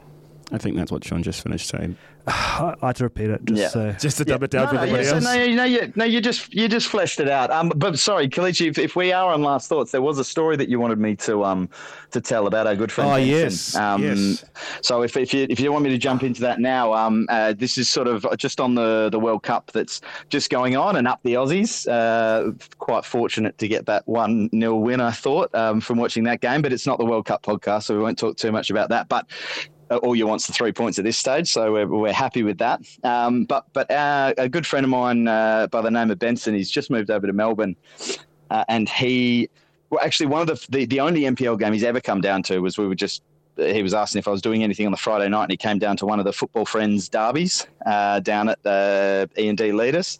I 0.52 0.58
think 0.58 0.76
that's 0.78 0.92
what 0.92 1.04
Sean 1.04 1.22
just 1.22 1.44
finished 1.44 1.68
saying. 1.68 1.96
I, 2.28 2.76
I 2.82 2.88
had 2.88 2.96
to 2.98 3.04
repeat 3.06 3.30
it 3.30 3.46
just 3.46 3.62
Yeah. 3.62 3.68
so. 3.70 3.92
Just 3.94 4.18
to 4.18 4.26
dub 4.26 4.44
it 4.44 4.52
down 4.52 4.64
no, 4.64 4.70
for 4.70 4.76
no, 4.76 4.82
everybody 4.82 5.04
yeah, 5.06 5.20
so 5.20 5.20
no, 5.20 5.44
you, 5.44 5.56
no, 5.56 5.64
you, 5.64 5.94
no, 5.96 6.06
you 6.06 6.22
just 6.22 6.54
you 6.54 6.68
just 6.68 6.88
fleshed 6.88 7.20
it 7.20 7.30
out. 7.30 7.52
Um, 7.52 7.72
but 7.76 7.98
sorry, 8.00 8.28
Kalichi, 8.28 8.68
if, 8.70 8.78
if 8.78 8.96
we 8.96 9.12
are 9.12 9.32
on 9.34 9.42
last 9.44 9.70
thoughts, 9.70 9.92
there 9.92 10.02
was 10.02 10.18
a 10.20 10.24
story 10.24 10.56
that 10.58 10.68
you 10.70 10.80
wanted 10.80 11.00
me 11.00 11.16
to 11.18 11.44
um 11.46 11.70
to 12.12 12.20
tell 12.22 12.48
about 12.48 12.66
our 12.68 12.76
good 12.76 12.92
friend. 12.92 13.10
Oh, 13.12 13.16
Benson. 13.16 13.30
yes, 13.30 13.76
Um, 13.76 14.04
yes. 14.04 14.46
So 14.82 15.04
if, 15.04 15.16
if 15.18 15.34
you 15.34 15.46
if 15.50 15.60
you 15.60 15.72
want 15.72 15.84
me 15.84 15.92
to 15.92 15.98
jump 15.98 16.24
into 16.24 16.42
that 16.42 16.60
now, 16.60 16.94
um, 16.94 17.28
uh, 17.30 17.54
this 17.54 17.78
is 17.78 17.88
sort 17.90 18.08
of 18.08 18.26
just 18.38 18.60
on 18.60 18.74
the 18.76 19.10
the 19.12 19.20
World 19.20 19.44
Cup 19.44 19.72
that's 19.72 20.02
just 20.30 20.50
going 20.50 20.76
on 20.76 20.96
and 20.96 21.08
up 21.08 21.20
the 21.24 21.34
Aussies. 21.36 21.88
Uh, 21.88 22.52
quite 22.80 23.06
fortunate 23.06 23.58
to 23.60 23.68
get 23.68 23.86
that 23.86 24.08
one 24.08 24.50
0 24.52 24.76
win, 24.78 25.00
I 25.00 25.12
thought, 25.12 25.54
um, 25.54 25.80
from 25.80 25.98
watching 26.00 26.24
that 26.24 26.42
game. 26.42 26.62
But 26.64 26.74
it's 26.74 26.88
not 26.88 26.98
the 26.98 27.06
World 27.06 27.26
Cup 27.26 27.44
podcast, 27.44 27.84
so 27.84 27.96
we 27.96 28.02
won't 28.02 28.18
talk 28.18 28.36
too 28.38 28.52
much 28.52 28.70
about 28.72 28.90
that. 28.90 29.08
But 29.10 29.28
all 29.98 30.16
you 30.16 30.28
want's 30.28 30.48
the 30.48 30.54
three 30.54 30.72
points 30.72 30.98
at 31.00 31.06
this 31.06 31.18
stage, 31.18 31.52
so 31.52 31.72
we're, 31.74 31.88
we're 31.88 32.14
happy 32.14 32.44
with 32.44 32.58
that. 32.60 32.82
Um, 33.04 33.46
but 33.46 33.66
but 33.74 33.90
uh, 33.92 34.34
a 34.38 34.48
good 34.50 34.66
friend 34.66 34.84
of 34.84 34.90
mine 34.90 35.28
uh, 35.28 35.68
by 35.68 35.82
the 35.82 35.92
name 35.92 36.12
of 36.12 36.20
Benson, 36.20 36.54
he's 36.56 36.70
just 36.72 36.90
moved 36.90 37.10
over 37.12 37.26
to 37.28 37.34
Melbourne, 37.34 37.76
uh, 38.52 38.64
and 38.68 38.88
he 38.90 39.50
well 39.90 40.02
actually 40.04 40.28
one 40.28 40.42
of 40.42 40.48
the, 40.48 40.66
the 40.70 40.86
the 40.86 41.00
only 41.00 41.22
NPL 41.22 41.60
game 41.60 41.74
he's 41.74 41.84
ever 41.84 42.00
come 42.02 42.22
down 42.22 42.44
to 42.44 42.60
was 42.60 42.78
we 42.78 42.88
were 42.88 42.96
just. 42.96 43.22
He 43.58 43.84
was 43.84 43.94
asking 43.94 44.20
if 44.20 44.28
I 44.30 44.32
was 44.32 44.42
doing 44.42 44.64
anything 44.64 44.86
on 44.86 44.92
the 44.94 44.98
Friday 44.98 45.28
night, 45.28 45.44
and 45.44 45.52
he 45.52 45.58
came 45.58 45.80
down 45.80 45.98
to 45.98 46.06
one 46.06 46.18
of 46.18 46.24
the 46.24 46.32
football 46.32 46.64
friends 46.66 47.10
derbies 47.10 47.68
uh, 47.86 48.22
down 48.22 48.48
at 48.48 48.64
the 48.64 49.30
E 49.38 49.50
and 49.50 49.58
D 49.58 49.74
Leaders, 49.74 50.18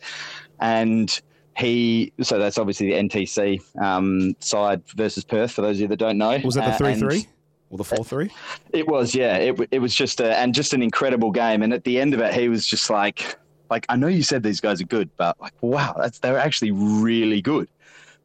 and 0.60 1.22
he. 1.58 2.12
So 2.22 2.38
that's 2.38 2.58
obviously 2.58 2.88
the 2.88 2.96
NTC 2.96 3.62
um, 3.82 4.36
side 4.42 4.82
versus 4.96 5.24
Perth. 5.24 5.52
For 5.52 5.62
those 5.62 5.78
of 5.78 5.82
you 5.84 5.88
that 5.88 5.98
don't 5.98 6.18
know, 6.18 6.38
Was 6.44 6.56
that 6.56 6.66
the 6.66 6.72
Uh, 6.74 6.78
three 6.78 6.92
and- 6.92 7.00
three 7.00 7.28
or 7.70 7.78
the 7.78 7.84
four 7.84 8.04
three? 8.04 8.32
it 8.74 8.88
was, 8.88 9.14
yeah. 9.16 9.38
It, 9.38 9.68
it 9.72 9.80
was 9.80 9.94
just 9.94 10.20
a, 10.20 10.38
and 10.38 10.54
just 10.54 10.74
an 10.74 10.82
incredible 10.82 11.32
game. 11.32 11.62
And 11.62 11.74
at 11.74 11.84
the 11.84 12.00
end 12.00 12.14
of 12.14 12.20
it, 12.20 12.34
he 12.34 12.50
was 12.50 12.66
just 12.66 12.90
like, 12.90 13.38
like 13.70 13.86
I 13.90 13.96
know 13.96 14.08
you 14.08 14.24
said 14.24 14.44
these 14.44 14.60
guys 14.60 14.82
are 14.82 14.86
good, 14.86 15.10
but 15.18 15.40
like, 15.40 15.54
wow, 15.62 15.96
that's 15.98 16.20
they're 16.20 16.40
actually 16.40 16.72
really 16.72 17.42
good. 17.42 17.70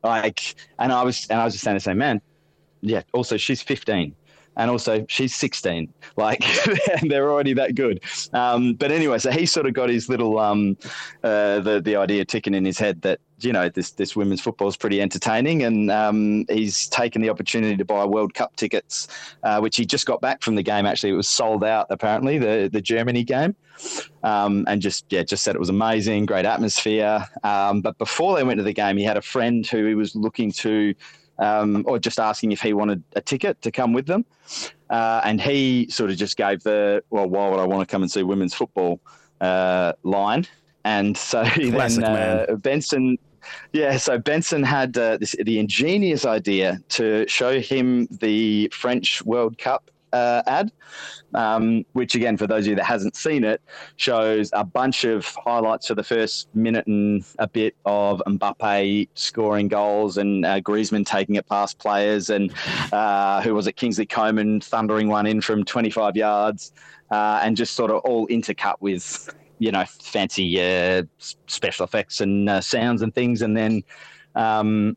Like, 0.02 0.54
and 0.78 0.92
I 0.92 1.02
was, 1.02 1.26
and 1.28 1.40
I 1.40 1.44
was 1.44 1.54
just 1.54 1.64
saying 1.64 1.76
the 1.76 1.80
same, 1.80 1.98
man. 1.98 2.20
Yeah. 2.80 3.02
Also, 3.12 3.38
she's 3.38 3.62
15, 3.62 4.14
and 4.56 4.70
also 4.70 5.04
she's 5.08 5.34
16. 5.34 5.92
Like, 6.16 6.44
they're 7.02 7.30
already 7.30 7.54
that 7.54 7.74
good. 7.74 8.02
Um, 8.32 8.74
but 8.74 8.92
anyway, 8.92 9.18
so 9.18 9.30
he 9.30 9.46
sort 9.46 9.66
of 9.66 9.72
got 9.72 9.88
his 9.88 10.08
little, 10.08 10.38
um, 10.38 10.76
uh, 11.22 11.60
the 11.60 11.80
the 11.80 11.96
idea 11.96 12.24
ticking 12.24 12.54
in 12.54 12.64
his 12.64 12.78
head 12.78 13.00
that 13.02 13.20
you 13.44 13.52
know 13.52 13.68
this 13.68 13.92
this 13.92 14.16
women's 14.16 14.40
football 14.40 14.68
is 14.68 14.76
pretty 14.76 15.00
entertaining, 15.00 15.62
and 15.62 15.90
um, 15.90 16.44
he's 16.48 16.88
taken 16.88 17.22
the 17.22 17.30
opportunity 17.30 17.76
to 17.76 17.84
buy 17.84 18.04
World 18.04 18.34
Cup 18.34 18.56
tickets 18.56 19.08
uh, 19.42 19.60
which 19.60 19.76
he 19.76 19.84
just 19.84 20.06
got 20.06 20.20
back 20.20 20.42
from 20.42 20.54
the 20.54 20.62
game. 20.62 20.86
Actually, 20.86 21.10
it 21.10 21.16
was 21.16 21.28
sold 21.28 21.64
out 21.64 21.86
apparently 21.90 22.38
the 22.38 22.68
the 22.72 22.80
Germany 22.80 23.24
game, 23.24 23.54
um, 24.22 24.64
and 24.68 24.80
just 24.80 25.04
yeah, 25.10 25.22
just 25.22 25.42
said 25.42 25.54
it 25.54 25.58
was 25.58 25.68
amazing, 25.68 26.26
great 26.26 26.46
atmosphere. 26.46 27.26
Um, 27.42 27.80
but 27.80 27.96
before 27.98 28.36
they 28.36 28.44
went 28.44 28.58
to 28.58 28.64
the 28.64 28.72
game, 28.72 28.96
he 28.96 29.04
had 29.04 29.16
a 29.16 29.22
friend 29.22 29.66
who 29.66 29.86
he 29.86 29.94
was 29.94 30.14
looking 30.14 30.50
to. 30.52 30.94
Um, 31.36 31.82
or 31.88 31.98
just 31.98 32.20
asking 32.20 32.52
if 32.52 32.60
he 32.60 32.74
wanted 32.74 33.02
a 33.16 33.20
ticket 33.20 33.60
to 33.62 33.72
come 33.72 33.92
with 33.92 34.06
them, 34.06 34.24
uh, 34.88 35.20
and 35.24 35.40
he 35.40 35.88
sort 35.90 36.10
of 36.10 36.16
just 36.16 36.36
gave 36.36 36.62
the 36.62 37.02
well, 37.10 37.28
why 37.28 37.48
would 37.48 37.58
I 37.58 37.66
want 37.66 37.80
to 37.80 37.92
come 37.92 38.02
and 38.02 38.10
see 38.10 38.22
women's 38.22 38.54
football 38.54 39.00
uh, 39.40 39.94
line? 40.04 40.46
And 40.84 41.16
so 41.16 41.42
Classic 41.54 42.04
then 42.04 42.46
uh. 42.48 42.54
Benson 42.54 43.18
yeah, 43.72 43.96
so 43.96 44.18
Benson 44.18 44.62
had 44.62 44.96
uh, 44.96 45.16
this, 45.18 45.34
the 45.44 45.58
ingenious 45.58 46.24
idea 46.24 46.80
to 46.90 47.26
show 47.28 47.60
him 47.60 48.06
the 48.10 48.68
French 48.72 49.24
World 49.24 49.58
Cup 49.58 49.90
uh, 50.14 50.42
ad, 50.46 50.70
um, 51.34 51.84
which, 51.92 52.14
again, 52.14 52.36
for 52.36 52.46
those 52.46 52.64
of 52.64 52.68
you 52.68 52.76
that 52.76 52.84
hasn't 52.84 53.16
seen 53.16 53.42
it, 53.42 53.60
shows 53.96 54.48
a 54.52 54.64
bunch 54.64 55.04
of 55.04 55.26
highlights 55.44 55.88
for 55.88 55.96
the 55.96 56.04
first 56.04 56.48
minute 56.54 56.86
and 56.86 57.24
a 57.40 57.48
bit 57.48 57.74
of 57.84 58.22
Mbappe 58.26 59.08
scoring 59.14 59.66
goals 59.66 60.16
and 60.16 60.46
uh, 60.46 60.60
Griezmann 60.60 61.04
taking 61.04 61.34
it 61.34 61.46
past 61.48 61.78
players, 61.78 62.30
and 62.30 62.52
uh, 62.92 63.42
who 63.42 63.54
was 63.54 63.66
it, 63.66 63.74
Kingsley 63.74 64.06
Coman 64.06 64.60
thundering 64.60 65.08
one 65.08 65.26
in 65.26 65.40
from 65.40 65.64
25 65.64 66.16
yards, 66.16 66.72
uh, 67.10 67.40
and 67.42 67.56
just 67.56 67.74
sort 67.74 67.90
of 67.90 67.98
all 68.02 68.28
intercut 68.28 68.76
with 68.80 69.34
you 69.58 69.70
know, 69.70 69.84
fancy 69.84 70.60
uh, 70.60 71.02
special 71.46 71.84
effects 71.84 72.20
and 72.20 72.48
uh, 72.48 72.60
sounds 72.60 73.02
and 73.02 73.14
things, 73.14 73.42
and 73.42 73.56
then 73.56 73.82
um, 74.34 74.96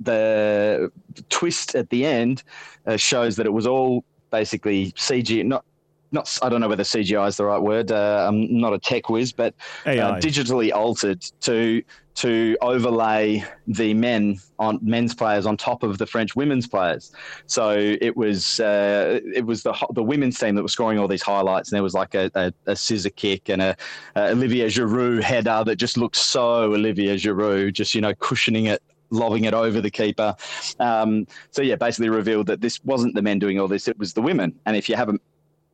the 0.00 0.90
twist 1.28 1.74
at 1.74 1.90
the 1.90 2.04
end 2.04 2.42
uh, 2.86 2.96
shows 2.96 3.36
that 3.36 3.46
it 3.46 3.52
was 3.52 3.66
all 3.66 4.04
basically 4.30 4.92
CG. 4.92 5.44
Not, 5.44 5.64
not. 6.12 6.38
I 6.42 6.48
don't 6.48 6.60
know 6.60 6.68
whether 6.68 6.82
CGI 6.82 7.28
is 7.28 7.36
the 7.36 7.44
right 7.44 7.60
word. 7.62 7.92
Uh, 7.92 8.26
I'm 8.28 8.58
not 8.58 8.72
a 8.72 8.78
tech 8.78 9.08
whiz, 9.08 9.32
but 9.32 9.54
uh, 10.00 10.20
digitally 10.20 10.72
altered 10.72 11.22
to 11.42 11.82
to 12.14 12.56
overlay 12.60 13.44
the 13.66 13.92
men 13.94 14.38
on 14.58 14.78
men's 14.82 15.14
players 15.14 15.46
on 15.46 15.56
top 15.56 15.82
of 15.82 15.98
the 15.98 16.06
French 16.06 16.36
women's 16.36 16.66
players. 16.66 17.12
So 17.46 17.76
it 17.76 18.16
was 18.16 18.60
uh, 18.60 19.20
it 19.34 19.44
was 19.44 19.62
the 19.62 19.74
the 19.92 20.02
women's 20.02 20.38
team 20.38 20.54
that 20.54 20.62
was 20.62 20.72
scoring 20.72 20.98
all 20.98 21.08
these 21.08 21.22
highlights, 21.22 21.70
and 21.70 21.76
there 21.76 21.82
was 21.82 21.94
like 21.94 22.14
a, 22.14 22.30
a, 22.34 22.52
a 22.66 22.76
scissor 22.76 23.10
kick 23.10 23.48
and 23.48 23.60
a, 23.60 23.76
a 24.16 24.30
Olivier 24.30 24.66
Giroud 24.66 25.22
header 25.22 25.62
that 25.64 25.76
just 25.76 25.96
looked 25.96 26.16
so 26.16 26.72
Olivier 26.72 27.16
Giroud, 27.16 27.72
just 27.72 27.94
you 27.94 28.00
know 28.00 28.14
cushioning 28.14 28.66
it. 28.66 28.82
Lobbing 29.10 29.44
it 29.44 29.54
over 29.54 29.80
the 29.80 29.90
keeper. 29.92 30.34
Um, 30.80 31.28
so, 31.52 31.62
yeah, 31.62 31.76
basically 31.76 32.08
revealed 32.08 32.46
that 32.48 32.60
this 32.60 32.82
wasn't 32.84 33.14
the 33.14 33.22
men 33.22 33.38
doing 33.38 33.60
all 33.60 33.68
this, 33.68 33.86
it 33.86 33.96
was 33.96 34.12
the 34.12 34.22
women. 34.22 34.58
And 34.66 34.76
if 34.76 34.88
you 34.88 34.96
haven't 34.96 35.22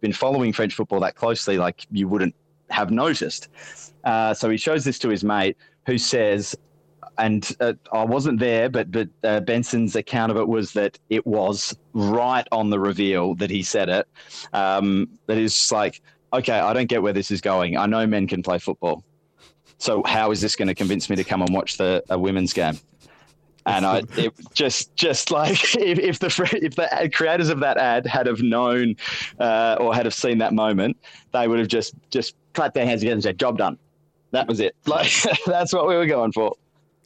been 0.01 0.12
following 0.12 0.53
French 0.53 0.75
football 0.75 1.01
that 1.01 1.15
closely, 1.15 1.57
like 1.57 1.87
you 1.91 2.07
wouldn't 2.07 2.35
have 2.69 2.91
noticed. 2.91 3.49
Uh, 4.05 4.35
so 4.35 4.51
he 4.51 4.59
shows 4.59 4.85
this 4.85 4.99
to 4.99 5.09
his 5.09 5.25
mate, 5.25 5.57
who 5.86 5.98
says, 5.98 6.57
and 7.19 7.57
uh, 7.61 7.74
I 7.93 8.05
wasn't 8.05 8.39
there, 8.39 8.69
but 8.69 8.90
but 8.90 9.09
uh, 9.24 9.40
Benson's 9.40 9.97
account 9.97 10.31
of 10.31 10.39
it 10.39 10.48
was 10.48 10.73
that 10.73 10.98
it 11.11 11.27
was 11.27 11.77
right 11.93 12.47
on 12.52 12.70
the 12.70 12.81
reveal 12.81 13.35
that 13.36 13.51
he 13.51 13.62
said 13.62 13.89
it. 13.89 14.09
Um, 14.52 15.09
that 15.27 15.36
is 15.36 15.55
just 15.55 15.73
like, 15.73 16.01
okay, 16.32 16.59
I 16.59 16.73
don't 16.73 16.89
get 16.89 17.02
where 17.02 17.12
this 17.12 17.31
is 17.31 17.40
going. 17.40 17.77
I 17.77 17.86
know 17.86 18.07
men 18.07 18.27
can 18.27 18.43
play 18.43 18.59
football, 18.59 19.05
so 19.78 20.02
how 20.05 20.31
is 20.31 20.40
this 20.40 20.57
going 20.57 20.69
to 20.69 20.74
convince 20.74 21.11
me 21.11 21.16
to 21.16 21.24
come 21.24 21.43
and 21.43 21.55
watch 21.55 21.77
the 21.77 22.02
a 22.11 22.19
women's 22.19 22.52
game? 22.52 22.78
And 23.66 23.85
I 23.85 24.02
it 24.16 24.32
just 24.55 24.94
just 24.97 25.31
like 25.31 25.74
if, 25.74 25.98
if 25.98 26.19
the 26.19 26.59
if 26.62 26.77
the 26.77 27.11
creators 27.12 27.48
of 27.48 27.61
that 27.61 27.77
ad 27.77 28.07
had 28.07 28.27
have 28.27 28.43
known 28.43 28.97
uh, 29.39 29.77
or 29.81 29.94
had 29.94 30.07
have 30.07 30.15
seen 30.15 30.39
that 30.39 30.55
moment, 30.55 30.97
they 31.32 31.48
would 31.48 31.59
have 31.59 31.69
just 31.69 31.94
just 32.11 32.35
clapped 32.55 32.74
their 32.74 32.86
hands 32.86 33.01
together 33.01 33.15
and 33.15 33.23
said, 33.23 33.39
"Job 33.39 33.59
done." 33.59 33.78
That 34.32 34.48
was 34.48 34.61
it. 34.61 34.74
Like 34.86 35.11
that's 35.47 35.73
what 35.73 35.89
we 35.89 35.97
were 35.97 36.07
going 36.07 36.32
for. 36.32 36.55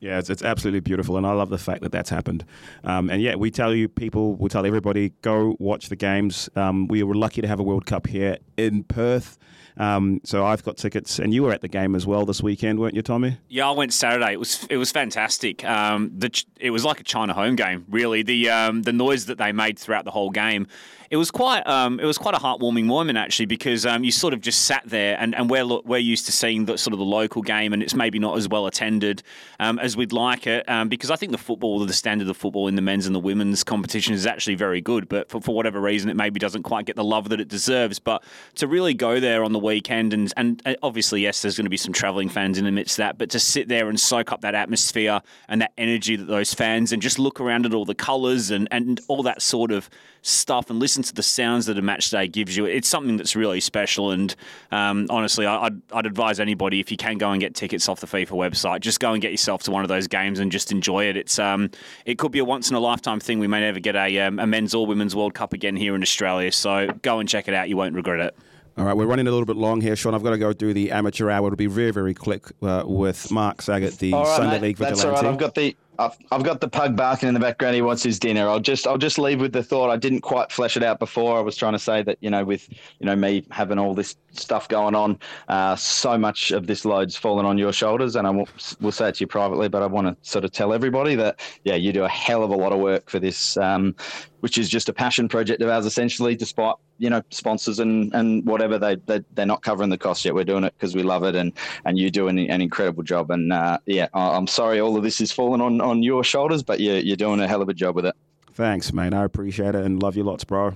Yeah, 0.00 0.18
it's, 0.18 0.28
it's 0.28 0.42
absolutely 0.42 0.80
beautiful, 0.80 1.16
and 1.16 1.26
I 1.26 1.32
love 1.32 1.48
the 1.48 1.58
fact 1.58 1.80
that 1.82 1.92
that's 1.92 2.10
happened. 2.10 2.44
Um, 2.82 3.08
and 3.08 3.22
yeah, 3.22 3.36
we 3.36 3.50
tell 3.50 3.74
you, 3.74 3.88
people, 3.88 4.34
we 4.34 4.50
tell 4.50 4.66
everybody, 4.66 5.12
go 5.22 5.56
watch 5.58 5.88
the 5.88 5.96
games. 5.96 6.50
Um, 6.56 6.88
we 6.88 7.02
were 7.02 7.14
lucky 7.14 7.40
to 7.40 7.48
have 7.48 7.58
a 7.58 7.62
World 7.62 7.86
Cup 7.86 8.06
here 8.06 8.36
in 8.58 8.84
Perth, 8.84 9.38
um, 9.76 10.20
so 10.24 10.44
I've 10.44 10.62
got 10.62 10.76
tickets, 10.76 11.18
and 11.18 11.34
you 11.34 11.42
were 11.42 11.52
at 11.52 11.60
the 11.60 11.68
game 11.68 11.94
as 11.94 12.06
well 12.06 12.24
this 12.24 12.42
weekend, 12.42 12.78
weren't 12.78 12.94
you, 12.94 13.02
Tommy? 13.02 13.38
Yeah, 13.48 13.68
I 13.68 13.72
went 13.72 13.92
Saturday. 13.92 14.32
It 14.32 14.38
was 14.38 14.66
it 14.70 14.76
was 14.76 14.90
fantastic. 14.90 15.64
Um, 15.64 16.12
the 16.16 16.44
it 16.60 16.70
was 16.70 16.84
like 16.84 17.00
a 17.00 17.04
China 17.04 17.32
home 17.32 17.56
game, 17.56 17.84
really. 17.88 18.22
The 18.22 18.50
um, 18.50 18.82
the 18.82 18.92
noise 18.92 19.26
that 19.26 19.38
they 19.38 19.52
made 19.52 19.78
throughout 19.78 20.04
the 20.04 20.10
whole 20.10 20.30
game, 20.30 20.66
it 21.10 21.16
was 21.16 21.30
quite 21.30 21.66
um, 21.66 22.00
it 22.00 22.04
was 22.04 22.18
quite 22.18 22.34
a 22.34 22.38
heartwarming 22.38 22.84
moment 22.84 23.18
actually 23.18 23.46
because 23.46 23.86
um, 23.86 24.04
you 24.04 24.10
sort 24.10 24.34
of 24.34 24.40
just 24.40 24.64
sat 24.64 24.82
there 24.84 25.16
and, 25.18 25.34
and 25.34 25.50
we're 25.50 25.64
we're 25.84 25.98
used 25.98 26.26
to 26.26 26.32
seeing 26.32 26.64
the 26.64 26.78
sort 26.78 26.92
of 26.92 26.98
the 26.98 27.04
local 27.04 27.42
game 27.42 27.72
and 27.72 27.82
it's 27.82 27.94
maybe 27.94 28.18
not 28.18 28.36
as 28.36 28.48
well 28.48 28.66
attended 28.66 29.22
um, 29.60 29.78
as 29.78 29.96
we'd 29.96 30.12
like 30.12 30.46
it 30.46 30.66
because 30.88 31.10
I 31.10 31.16
think 31.16 31.32
the 31.32 31.38
football 31.38 31.84
the 31.84 31.92
standard 31.92 32.28
of 32.28 32.36
football 32.36 32.68
in 32.68 32.74
the 32.74 32.82
men's 32.82 33.06
and 33.06 33.14
the 33.14 33.20
women's 33.20 33.64
competition 33.64 34.14
is 34.14 34.26
actually 34.26 34.54
very 34.54 34.80
good, 34.80 35.08
but 35.08 35.28
for, 35.30 35.40
for 35.40 35.54
whatever 35.54 35.80
reason 35.80 36.10
it 36.10 36.16
maybe 36.16 36.38
doesn't 36.38 36.62
quite 36.62 36.86
get 36.86 36.96
the 36.96 37.04
love 37.04 37.28
that 37.28 37.40
it 37.40 37.48
deserves. 37.48 37.98
But 37.98 38.22
to 38.56 38.66
really 38.66 38.94
go 38.94 39.20
there 39.20 39.44
on 39.44 39.52
the 39.52 39.58
weekend 39.64 40.14
and 40.14 40.32
and 40.36 40.62
uh, 40.64 40.74
obviously 40.82 41.22
yes, 41.22 41.42
there's 41.42 41.56
going 41.56 41.66
to 41.66 41.70
be 41.70 41.76
some 41.76 41.92
travelling 41.92 42.28
fans 42.28 42.58
in 42.58 42.64
the 42.64 42.72
midst 42.72 42.98
of 42.98 43.04
that, 43.04 43.18
but 43.18 43.30
to 43.30 43.40
sit 43.40 43.68
there 43.68 43.88
and 43.88 43.98
soak 43.98 44.30
up 44.30 44.42
that 44.42 44.54
atmosphere 44.54 45.20
and 45.48 45.60
that 45.60 45.72
energy 45.76 46.16
that 46.16 46.26
those 46.26 46.54
fans 46.54 46.92
and 46.92 47.02
just 47.02 47.18
look 47.18 47.40
around 47.40 47.66
at 47.66 47.74
all 47.74 47.84
the 47.84 47.94
colours 47.94 48.50
and, 48.50 48.68
and 48.70 49.00
all 49.08 49.22
that 49.22 49.42
sort 49.42 49.72
of 49.72 49.90
stuff 50.24 50.70
and 50.70 50.78
listen 50.78 51.02
to 51.02 51.14
the 51.14 51.22
sounds 51.22 51.66
that 51.66 51.78
a 51.78 51.82
match 51.82 52.10
day 52.10 52.26
gives 52.26 52.56
you, 52.56 52.64
it's 52.64 52.88
something 52.88 53.16
that's 53.16 53.36
really 53.36 53.60
special. 53.60 54.10
And 54.10 54.34
um, 54.70 55.06
honestly, 55.10 55.46
I, 55.46 55.66
I'd, 55.66 55.80
I'd 55.92 56.06
advise 56.06 56.40
anybody 56.40 56.80
if 56.80 56.90
you 56.90 56.96
can 56.96 57.18
go 57.18 57.30
and 57.30 57.40
get 57.40 57.54
tickets 57.54 57.88
off 57.88 58.00
the 58.00 58.06
FIFA 58.06 58.30
website, 58.30 58.80
just 58.80 59.00
go 59.00 59.12
and 59.12 59.20
get 59.20 59.30
yourself 59.30 59.62
to 59.64 59.70
one 59.70 59.82
of 59.82 59.88
those 59.88 60.06
games 60.06 60.38
and 60.38 60.50
just 60.50 60.72
enjoy 60.72 61.04
it. 61.04 61.16
It's 61.16 61.38
um, 61.38 61.70
it 62.04 62.18
could 62.18 62.32
be 62.32 62.38
a 62.38 62.44
once 62.44 62.70
in 62.70 62.76
a 62.76 62.80
lifetime 62.80 63.20
thing. 63.20 63.38
We 63.38 63.46
may 63.46 63.60
never 63.60 63.80
get 63.80 63.96
a, 63.96 64.20
um, 64.20 64.38
a 64.38 64.46
men's 64.46 64.74
or 64.74 64.86
women's 64.86 65.14
World 65.14 65.34
Cup 65.34 65.52
again 65.52 65.76
here 65.76 65.94
in 65.94 66.02
Australia, 66.02 66.50
so 66.52 66.88
go 67.02 67.18
and 67.18 67.28
check 67.28 67.48
it 67.48 67.54
out. 67.54 67.68
You 67.68 67.76
won't 67.76 67.94
regret 67.94 68.20
it. 68.20 68.36
All 68.76 68.84
right, 68.84 68.96
we're 68.96 69.06
running 69.06 69.28
a 69.28 69.30
little 69.30 69.46
bit 69.46 69.56
long 69.56 69.80
here, 69.80 69.94
Sean. 69.94 70.14
I've 70.14 70.24
got 70.24 70.30
to 70.30 70.38
go 70.38 70.52
do 70.52 70.72
the 70.72 70.90
amateur 70.90 71.30
hour. 71.30 71.46
It'll 71.46 71.56
be 71.56 71.66
very, 71.66 71.92
very 71.92 72.12
quick 72.12 72.46
uh, 72.60 72.82
with 72.84 73.30
Mark 73.30 73.58
Saggett, 73.58 73.98
the 73.98 74.12
right, 74.12 74.36
Sunday 74.36 74.56
mate. 74.56 74.62
League 74.62 74.76
That's 74.78 75.00
vigilante. 75.02 75.16
all 75.18 75.22
right. 75.24 75.32
I've 75.32 75.38
got 75.38 75.54
the 75.54 75.76
I've, 75.98 76.16
I've 76.32 76.42
got 76.42 76.60
the 76.60 76.68
pug 76.68 76.96
barking 76.96 77.28
in 77.28 77.34
the 77.34 77.40
background. 77.40 77.74
He 77.74 77.82
wants 77.82 78.02
his 78.02 78.18
dinner. 78.18 78.48
I'll 78.48 78.60
just 78.60 78.86
I'll 78.86 78.98
just 78.98 79.18
leave 79.18 79.40
with 79.40 79.52
the 79.52 79.62
thought. 79.62 79.90
I 79.90 79.96
didn't 79.96 80.22
quite 80.22 80.50
flesh 80.50 80.76
it 80.76 80.82
out 80.82 80.98
before. 80.98 81.38
I 81.38 81.40
was 81.40 81.56
trying 81.56 81.74
to 81.74 81.78
say 81.78 82.02
that 82.02 82.18
you 82.20 82.30
know 82.30 82.44
with 82.44 82.68
you 82.98 83.06
know 83.06 83.14
me 83.14 83.44
having 83.50 83.78
all 83.78 83.94
this 83.94 84.16
stuff 84.32 84.68
going 84.68 84.94
on, 84.94 85.18
uh, 85.48 85.76
so 85.76 86.18
much 86.18 86.50
of 86.50 86.66
this 86.66 86.84
load's 86.84 87.16
fallen 87.16 87.46
on 87.46 87.58
your 87.58 87.72
shoulders, 87.72 88.16
and 88.16 88.26
I 88.26 88.30
will, 88.30 88.48
will 88.80 88.92
say 88.92 89.08
it 89.08 89.16
to 89.16 89.20
you 89.20 89.26
privately, 89.26 89.68
but 89.68 89.82
I 89.82 89.86
want 89.86 90.06
to 90.08 90.28
sort 90.28 90.44
of 90.44 90.50
tell 90.50 90.72
everybody 90.72 91.14
that 91.14 91.40
yeah, 91.64 91.76
you 91.76 91.92
do 91.92 92.04
a 92.04 92.08
hell 92.08 92.42
of 92.42 92.50
a 92.50 92.56
lot 92.56 92.72
of 92.72 92.80
work 92.80 93.08
for 93.08 93.20
this, 93.20 93.56
um, 93.56 93.94
which 94.40 94.58
is 94.58 94.68
just 94.68 94.88
a 94.88 94.92
passion 94.92 95.28
project 95.28 95.62
of 95.62 95.68
ours 95.68 95.86
essentially. 95.86 96.34
Despite 96.34 96.74
you 96.98 97.10
know 97.10 97.22
sponsors 97.30 97.78
and 97.78 98.12
and 98.14 98.44
whatever 98.46 98.78
they, 98.78 98.96
they 99.06 99.20
they're 99.34 99.46
not 99.46 99.62
covering 99.62 99.90
the 99.90 99.98
cost 99.98 100.24
yet. 100.24 100.34
We're 100.34 100.44
doing 100.44 100.64
it 100.64 100.74
because 100.76 100.94
we 100.94 101.02
love 101.02 101.24
it, 101.24 101.34
and 101.34 101.52
and 101.84 101.98
you 101.98 102.10
do 102.10 102.28
an, 102.28 102.38
an 102.38 102.60
incredible 102.60 103.02
job. 103.02 103.30
And 103.30 103.52
uh, 103.52 103.78
yeah, 103.86 104.08
I'm 104.14 104.46
sorry 104.46 104.80
all 104.80 104.96
of 104.96 105.02
this 105.02 105.20
is 105.20 105.32
falling 105.32 105.60
on 105.60 105.80
on 105.84 106.02
your 106.02 106.24
shoulders, 106.24 106.62
but 106.62 106.80
you're, 106.80 106.98
you're 106.98 107.16
doing 107.16 107.40
a 107.40 107.46
hell 107.48 107.62
of 107.62 107.68
a 107.68 107.74
job 107.74 107.94
with 107.94 108.06
it. 108.06 108.14
Thanks, 108.52 108.92
mate. 108.92 109.12
I 109.14 109.24
appreciate 109.24 109.74
it 109.74 109.84
and 109.84 110.02
love 110.02 110.16
you 110.16 110.22
lots, 110.24 110.44
bro. 110.44 110.74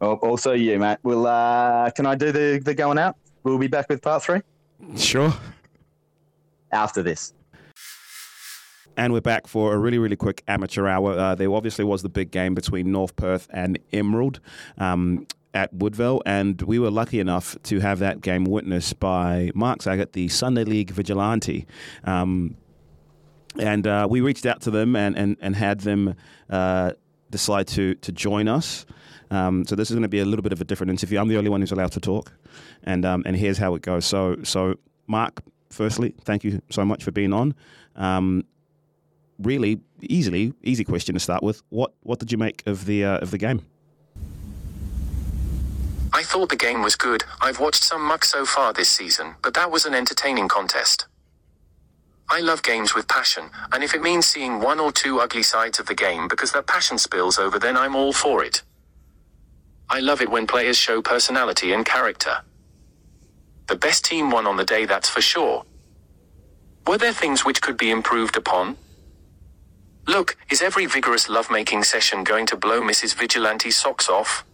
Oh, 0.00 0.14
also 0.16 0.52
you, 0.52 0.78
mate. 0.78 0.98
Will 1.02 1.26
uh, 1.26 1.90
can 1.90 2.06
I 2.06 2.14
do 2.16 2.32
the 2.32 2.60
the 2.62 2.74
going 2.74 2.98
out? 2.98 3.16
We'll 3.44 3.58
be 3.58 3.68
back 3.68 3.88
with 3.88 4.02
part 4.02 4.22
three 4.22 4.40
Sure. 4.96 5.32
after 6.72 7.02
this. 7.02 7.32
And 8.96 9.12
we're 9.12 9.20
back 9.22 9.46
for 9.46 9.72
a 9.74 9.78
really, 9.78 9.98
really 9.98 10.16
quick 10.16 10.42
amateur 10.48 10.86
hour. 10.86 11.12
Uh, 11.18 11.34
there 11.34 11.50
obviously 11.52 11.84
was 11.84 12.02
the 12.02 12.08
big 12.10 12.30
game 12.30 12.54
between 12.54 12.92
North 12.92 13.16
Perth 13.16 13.48
and 13.50 13.78
Emerald 13.92 14.38
um, 14.76 15.26
at 15.54 15.72
Woodville, 15.72 16.20
and 16.26 16.60
we 16.62 16.78
were 16.78 16.90
lucky 16.90 17.18
enough 17.18 17.56
to 17.64 17.80
have 17.80 18.00
that 18.00 18.20
game 18.20 18.44
witnessed 18.44 19.00
by 19.00 19.50
Mark 19.54 19.78
Saggett, 19.80 20.12
the 20.12 20.28
Sunday 20.28 20.64
League 20.64 20.90
vigilante. 20.90 21.66
Um, 22.04 22.56
and 23.58 23.86
uh, 23.86 24.06
we 24.08 24.20
reached 24.20 24.46
out 24.46 24.60
to 24.62 24.70
them 24.70 24.96
and, 24.96 25.16
and, 25.16 25.36
and 25.40 25.56
had 25.56 25.80
them 25.80 26.14
uh, 26.50 26.92
decide 27.30 27.66
to, 27.68 27.94
to 27.96 28.12
join 28.12 28.48
us. 28.48 28.86
Um, 29.30 29.64
so 29.64 29.74
this 29.74 29.90
is 29.90 29.94
going 29.94 30.02
to 30.02 30.08
be 30.08 30.20
a 30.20 30.24
little 30.24 30.42
bit 30.42 30.52
of 30.52 30.60
a 30.60 30.64
different 30.64 30.90
interview. 30.90 31.18
I'm 31.18 31.28
the 31.28 31.38
only 31.38 31.50
one 31.50 31.60
who's 31.60 31.72
allowed 31.72 31.92
to 31.92 32.00
talk, 32.00 32.32
and 32.84 33.06
um, 33.06 33.22
and 33.24 33.34
here's 33.34 33.56
how 33.56 33.74
it 33.74 33.80
goes. 33.80 34.04
So 34.04 34.36
so 34.42 34.74
Mark, 35.06 35.42
firstly, 35.70 36.14
thank 36.24 36.44
you 36.44 36.60
so 36.68 36.84
much 36.84 37.02
for 37.02 37.12
being 37.12 37.32
on. 37.32 37.54
Um, 37.96 38.44
really 39.38 39.80
easily 40.02 40.52
easy 40.62 40.84
question 40.84 41.14
to 41.14 41.20
start 41.20 41.42
with. 41.42 41.62
What 41.70 41.94
what 42.02 42.18
did 42.18 42.30
you 42.30 42.36
make 42.36 42.62
of 42.66 42.84
the 42.84 43.06
uh, 43.06 43.18
of 43.18 43.30
the 43.30 43.38
game? 43.38 43.64
I 46.12 46.22
thought 46.22 46.50
the 46.50 46.56
game 46.56 46.82
was 46.82 46.94
good. 46.94 47.24
I've 47.40 47.58
watched 47.58 47.82
some 47.82 48.02
muck 48.02 48.26
so 48.26 48.44
far 48.44 48.74
this 48.74 48.90
season, 48.90 49.36
but 49.42 49.54
that 49.54 49.70
was 49.70 49.86
an 49.86 49.94
entertaining 49.94 50.46
contest. 50.46 51.06
I 52.28 52.40
love 52.40 52.62
games 52.62 52.94
with 52.94 53.08
passion, 53.08 53.50
and 53.72 53.84
if 53.84 53.94
it 53.94 54.02
means 54.02 54.26
seeing 54.26 54.60
one 54.60 54.80
or 54.80 54.92
two 54.92 55.20
ugly 55.20 55.42
sides 55.42 55.78
of 55.78 55.86
the 55.86 55.94
game 55.94 56.28
because 56.28 56.52
that 56.52 56.66
passion 56.66 56.98
spills 56.98 57.38
over, 57.38 57.58
then 57.58 57.76
I'm 57.76 57.94
all 57.94 58.12
for 58.12 58.42
it. 58.42 58.62
I 59.90 60.00
love 60.00 60.22
it 60.22 60.30
when 60.30 60.46
players 60.46 60.78
show 60.78 61.02
personality 61.02 61.72
and 61.72 61.84
character. 61.84 62.38
The 63.66 63.76
best 63.76 64.04
team 64.04 64.30
won 64.30 64.46
on 64.46 64.56
the 64.56 64.64
day, 64.64 64.86
that's 64.86 65.08
for 65.08 65.20
sure. 65.20 65.64
Were 66.86 66.98
there 66.98 67.12
things 67.12 67.44
which 67.44 67.60
could 67.60 67.76
be 67.76 67.90
improved 67.90 68.36
upon? 68.36 68.76
Look, 70.08 70.36
is 70.50 70.62
every 70.62 70.86
vigorous 70.86 71.28
lovemaking 71.28 71.84
session 71.84 72.24
going 72.24 72.46
to 72.46 72.56
blow 72.56 72.80
Mrs. 72.80 73.14
Vigilante's 73.14 73.76
socks 73.76 74.08
off? 74.08 74.44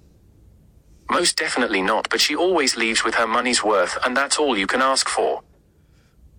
Most 1.11 1.39
definitely 1.39 1.81
not, 1.81 2.11
but 2.11 2.21
she 2.21 2.37
always 2.37 2.77
leaves 2.77 3.03
with 3.03 3.15
her 3.15 3.27
money's 3.27 3.65
worth, 3.65 3.97
and 4.05 4.15
that's 4.15 4.39
all 4.39 4.59
you 4.59 4.67
can 4.67 4.83
ask 4.83 5.09
for. 5.09 5.43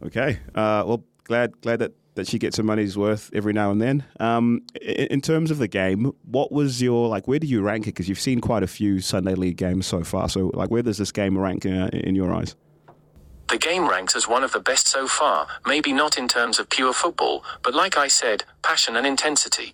Okay. 0.05 0.39
Uh, 0.53 0.83
well, 0.85 1.03
glad 1.29 1.61
glad 1.61 1.79
that, 1.79 1.93
that 2.15 2.27
she 2.27 2.39
gets 2.39 2.57
her 2.57 2.63
money's 2.63 2.97
worth 2.97 3.29
every 3.33 3.53
now 3.53 3.71
and 3.71 3.81
then. 3.81 4.03
Um, 4.19 4.63
in, 4.81 5.21
terms 5.21 5.51
of 5.51 5.59
the 5.59 5.67
game, 5.67 6.11
what 6.25 6.51
was 6.51 6.81
your 6.81 7.07
like? 7.07 7.27
Where 7.27 7.39
do 7.39 7.47
you 7.47 7.61
rank 7.61 7.85
it? 7.85 7.91
Because 7.91 8.09
you've 8.09 8.19
seen 8.19 8.41
quite 8.41 8.63
a 8.63 8.67
few 8.67 8.99
Sunday 8.99 9.35
League 9.35 9.55
games 9.55 9.85
so 9.85 10.03
far. 10.03 10.27
So, 10.27 10.51
like, 10.53 10.69
where 10.71 10.81
does 10.81 10.97
this 10.97 11.11
game 11.11 11.37
rank 11.37 11.65
uh, 11.65 11.89
in 11.93 12.15
your 12.15 12.33
eyes? 12.33 12.55
The 13.47 13.57
game 13.57 13.87
ranks 13.87 14.15
as 14.15 14.27
one 14.27 14.43
of 14.43 14.51
the 14.51 14.59
best 14.59 14.87
so 14.87 15.07
far, 15.07 15.47
maybe 15.65 15.93
not 15.93 16.17
in 16.17 16.27
terms 16.27 16.59
of 16.59 16.69
pure 16.69 16.93
football, 16.93 17.43
but 17.63 17.73
like 17.73 17.95
I 17.95 18.07
said, 18.07 18.43
passion 18.61 18.95
and 18.95 19.07
intensity. 19.07 19.73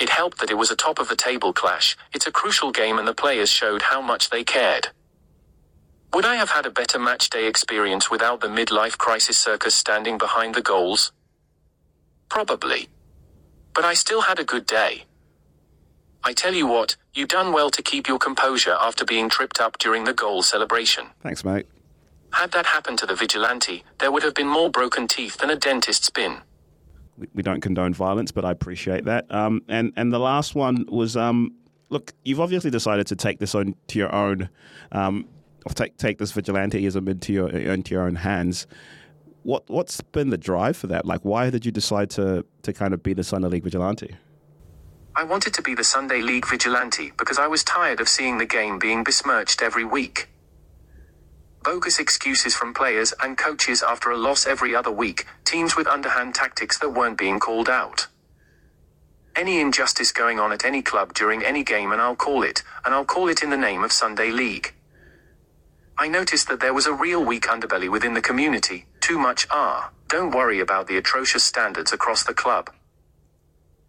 It 0.00 0.10
helped 0.10 0.38
that 0.38 0.50
it 0.50 0.56
was 0.56 0.70
a 0.70 0.76
top 0.76 0.98
of 0.98 1.08
the 1.08 1.16
table 1.16 1.52
clash, 1.52 1.96
it's 2.14 2.26
a 2.26 2.32
crucial 2.32 2.70
game 2.70 2.98
and 2.98 3.06
the 3.06 3.12
players 3.12 3.50
showed 3.50 3.82
how 3.82 4.00
much 4.00 4.30
they 4.30 4.44
cared. 4.44 4.88
Would 6.14 6.24
I 6.24 6.36
have 6.36 6.50
had 6.50 6.66
a 6.66 6.70
better 6.70 6.98
match 6.98 7.30
day 7.30 7.46
experience 7.46 8.10
without 8.10 8.40
the 8.40 8.48
midlife 8.48 8.96
crisis 8.96 9.36
circus 9.36 9.74
standing 9.74 10.18
behind 10.18 10.54
the 10.54 10.62
goals? 10.62 11.12
Probably. 12.28 12.88
But 13.74 13.84
I 13.84 13.94
still 13.94 14.22
had 14.22 14.38
a 14.38 14.44
good 14.44 14.66
day. 14.66 15.04
I 16.24 16.32
tell 16.32 16.54
you 16.54 16.66
what, 16.66 16.96
you 17.14 17.26
done 17.26 17.52
well 17.52 17.70
to 17.70 17.82
keep 17.82 18.08
your 18.08 18.18
composure 18.18 18.76
after 18.80 19.04
being 19.04 19.28
tripped 19.28 19.60
up 19.60 19.78
during 19.78 20.04
the 20.04 20.12
goal 20.12 20.42
celebration. 20.42 21.06
Thanks, 21.22 21.44
mate. 21.44 21.66
Had 22.32 22.52
that 22.52 22.66
happened 22.66 22.98
to 22.98 23.06
the 23.06 23.14
vigilante, 23.14 23.84
there 23.98 24.10
would 24.12 24.22
have 24.22 24.34
been 24.34 24.48
more 24.48 24.70
broken 24.70 25.08
teeth 25.08 25.38
than 25.38 25.50
a 25.50 25.56
dentist's 25.56 26.10
bin. 26.10 26.38
We, 27.16 27.28
we 27.34 27.42
don't 27.42 27.60
condone 27.60 27.94
violence, 27.94 28.32
but 28.32 28.44
I 28.44 28.50
appreciate 28.50 29.04
that. 29.04 29.32
Um, 29.32 29.62
and 29.68 29.92
and 29.96 30.12
the 30.12 30.18
last 30.18 30.54
one 30.54 30.84
was 30.88 31.16
um, 31.16 31.54
look, 31.88 32.12
you've 32.24 32.40
obviously 32.40 32.70
decided 32.70 33.06
to 33.08 33.16
take 33.16 33.38
this 33.38 33.54
on 33.54 33.74
to 33.88 33.98
your 33.98 34.14
own, 34.14 34.48
um, 34.92 35.26
or 35.68 35.74
take 35.74 35.96
take 35.96 36.18
this 36.18 36.32
vigilanteism 36.32 37.08
into 37.08 37.32
your 37.32 37.48
into 37.48 37.94
your 37.94 38.02
own 38.02 38.16
hands. 38.16 38.66
What 39.42 39.68
what's 39.68 40.00
been 40.00 40.30
the 40.30 40.38
drive 40.38 40.76
for 40.76 40.86
that? 40.88 41.04
Like, 41.04 41.20
why 41.22 41.50
did 41.50 41.64
you 41.64 41.72
decide 41.72 42.10
to 42.10 42.44
to 42.62 42.72
kind 42.72 42.94
of 42.94 43.02
be 43.02 43.14
the 43.14 43.24
Sunday 43.24 43.48
League 43.48 43.64
vigilante? 43.64 44.16
I 45.14 45.24
wanted 45.24 45.54
to 45.54 45.62
be 45.62 45.74
the 45.74 45.84
Sunday 45.84 46.20
League 46.20 46.46
vigilante 46.46 47.12
because 47.16 47.38
I 47.38 47.48
was 47.48 47.64
tired 47.64 48.00
of 48.00 48.08
seeing 48.08 48.38
the 48.38 48.46
game 48.46 48.78
being 48.78 49.02
besmirched 49.02 49.62
every 49.62 49.84
week. 49.84 50.28
Bogus 51.64 51.98
excuses 51.98 52.54
from 52.54 52.72
players 52.72 53.12
and 53.22 53.36
coaches 53.36 53.82
after 53.82 54.10
a 54.10 54.16
loss 54.16 54.46
every 54.46 54.76
other 54.76 54.92
week, 54.92 55.26
teams 55.44 55.76
with 55.76 55.88
underhand 55.88 56.34
tactics 56.34 56.78
that 56.78 56.90
weren't 56.90 57.18
being 57.18 57.40
called 57.40 57.68
out. 57.68 58.06
Any 59.34 59.60
injustice 59.60 60.12
going 60.12 60.38
on 60.38 60.52
at 60.52 60.64
any 60.64 60.82
club 60.82 61.14
during 61.14 61.42
any 61.42 61.64
game, 61.64 61.90
and 61.90 62.00
I'll 62.00 62.16
call 62.16 62.42
it, 62.44 62.62
and 62.84 62.94
I'll 62.94 63.04
call 63.04 63.28
it 63.28 63.42
in 63.42 63.50
the 63.50 63.56
name 63.56 63.82
of 63.82 63.92
Sunday 63.92 64.30
League. 64.30 64.72
I 66.00 66.06
noticed 66.06 66.46
that 66.46 66.60
there 66.60 66.72
was 66.72 66.86
a 66.86 66.92
real 66.92 67.24
weak 67.24 67.48
underbelly 67.48 67.90
within 67.90 68.14
the 68.14 68.22
community, 68.22 68.86
too 69.00 69.18
much 69.18 69.48
ah, 69.50 69.90
don't 70.06 70.30
worry 70.30 70.60
about 70.60 70.86
the 70.86 70.96
atrocious 70.96 71.42
standards 71.42 71.92
across 71.92 72.22
the 72.22 72.34
club. 72.34 72.70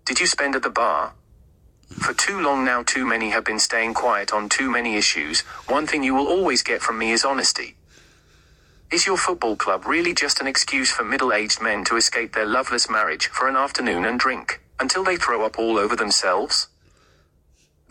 Did 0.05 0.19
you 0.19 0.25
spend 0.25 0.55
at 0.55 0.63
the 0.63 0.71
bar? 0.71 1.13
For 1.99 2.15
too 2.15 2.41
long 2.41 2.65
now, 2.65 2.81
too 2.81 3.05
many 3.05 3.29
have 3.29 3.45
been 3.45 3.59
staying 3.59 3.93
quiet 3.93 4.33
on 4.33 4.49
too 4.49 4.71
many 4.71 4.95
issues. 4.95 5.41
One 5.67 5.85
thing 5.85 6.03
you 6.03 6.15
will 6.15 6.27
always 6.27 6.63
get 6.63 6.81
from 6.81 6.97
me 6.97 7.11
is 7.11 7.23
honesty. 7.23 7.75
Is 8.91 9.05
your 9.05 9.17
football 9.17 9.55
club 9.55 9.85
really 9.85 10.15
just 10.15 10.41
an 10.41 10.47
excuse 10.47 10.89
for 10.91 11.03
middle 11.03 11.31
aged 11.31 11.61
men 11.61 11.85
to 11.85 11.95
escape 11.95 12.33
their 12.33 12.47
loveless 12.47 12.89
marriage 12.89 13.27
for 13.27 13.47
an 13.47 13.55
afternoon 13.55 14.03
and 14.03 14.19
drink, 14.19 14.61
until 14.79 15.03
they 15.03 15.15
throw 15.15 15.45
up 15.45 15.59
all 15.59 15.77
over 15.77 15.95
themselves? 15.95 16.69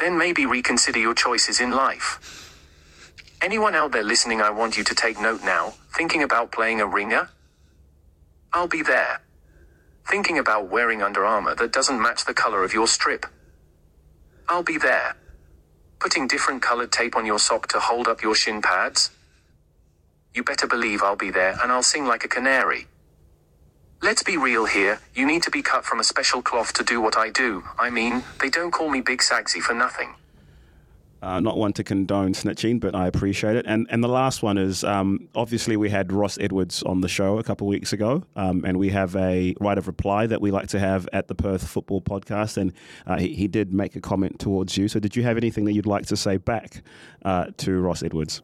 Then 0.01 0.19
maybe 0.19 0.45
reconsider 0.45 0.99
your 0.99 1.15
choices 1.15 1.61
in 1.61 1.71
life. 1.71 2.48
Anyone 3.41 3.77
out 3.77 3.93
there 3.93 4.03
listening, 4.03 4.41
I 4.41 4.51
want 4.51 4.77
you 4.77 4.83
to 4.83 4.95
take 4.95 5.21
note 5.21 5.43
now, 5.45 5.75
thinking 5.97 6.25
about 6.25 6.51
playing 6.51 6.81
a 6.81 6.87
ringer? 6.87 7.29
I'll 8.53 8.67
be 8.67 8.83
there. 8.83 9.21
Thinking 10.09 10.39
about 10.39 10.69
wearing 10.69 11.03
Under 11.03 11.25
Armour 11.25 11.55
that 11.55 11.73
doesn't 11.73 12.03
match 12.03 12.25
the 12.25 12.35
color 12.35 12.65
of 12.65 12.73
your 12.73 12.89
strip? 12.89 13.27
I'll 14.49 14.65
be 14.65 14.77
there. 14.77 15.15
Putting 16.01 16.27
different 16.27 16.63
colored 16.63 16.91
tape 16.91 17.15
on 17.15 17.27
your 17.27 17.39
sock 17.39 17.69
to 17.69 17.79
hold 17.79 18.09
up 18.09 18.23
your 18.23 18.35
shin 18.35 18.61
pads? 18.61 19.11
You 20.35 20.43
better 20.43 20.67
believe 20.67 21.03
I'll 21.03 21.17
be 21.17 21.31
there 21.31 21.57
and 21.63 21.71
I'll 21.71 21.83
sing 21.83 22.07
like 22.07 22.25
a 22.25 22.29
canary. 22.29 22.89
Let's 24.03 24.23
be 24.23 24.37
real 24.37 24.67
here, 24.67 25.01
you 25.15 25.27
need 25.27 25.43
to 25.45 25.51
be 25.51 25.63
cut 25.63 25.85
from 25.85 26.01
a 26.01 26.05
special 26.05 26.43
cloth 26.43 26.73
to 26.75 26.85
do 26.85 27.01
what 27.01 27.17
I 27.17 27.31
do. 27.31 27.65
I 27.79 27.91
mean, 27.91 28.25
they 28.41 28.49
don't 28.49 28.71
call 28.73 28.89
me 28.89 29.01
Big 29.01 29.21
Saxy 29.21 29.61
for 29.61 29.75
nothing. 29.75 30.15
Uh, 31.21 31.41
not 31.41 31.57
one 31.57 31.73
to 31.73 31.83
condone 31.83 32.33
snitching, 32.33 32.79
but 32.79 32.95
I 32.95 33.09
appreciate 33.09 33.57
it. 33.57 33.67
And 33.67 33.89
and 33.91 34.05
the 34.05 34.09
last 34.09 34.43
one 34.43 34.57
is 34.57 34.85
um, 34.85 35.29
obviously 35.35 35.77
we 35.77 35.91
had 35.91 36.13
Ross 36.13 36.39
Edwards 36.39 36.83
on 36.85 37.01
the 37.01 37.09
show 37.09 37.39
a 37.39 37.43
couple 37.43 37.67
of 37.67 37.71
weeks 37.71 37.93
ago, 37.93 38.23
um, 38.37 38.65
and 38.65 38.79
we 38.79 38.91
have 38.91 39.17
a 39.17 39.55
right 39.61 39.77
of 39.77 39.89
reply 39.89 40.27
that 40.29 40.41
we 40.41 40.53
like 40.53 40.69
to 40.69 40.79
have 40.79 41.09
at 41.13 41.27
the 41.27 41.35
Perth 41.35 41.67
Football 41.67 42.01
Podcast, 42.03 42.57
and 42.57 42.73
uh, 43.07 43.19
he, 43.19 43.35
he 43.35 43.49
did 43.49 43.73
make 43.73 43.97
a 43.97 44.01
comment 44.01 44.39
towards 44.39 44.77
you. 44.77 44.87
So 44.87 45.01
did 45.01 45.17
you 45.17 45.25
have 45.25 45.37
anything 45.37 45.65
that 45.65 45.73
you'd 45.73 45.87
like 45.87 46.07
to 46.07 46.17
say 46.17 46.37
back 46.37 46.83
uh, 47.25 47.47
to 47.59 47.81
Ross 47.81 48.05
Edwards? 48.05 48.43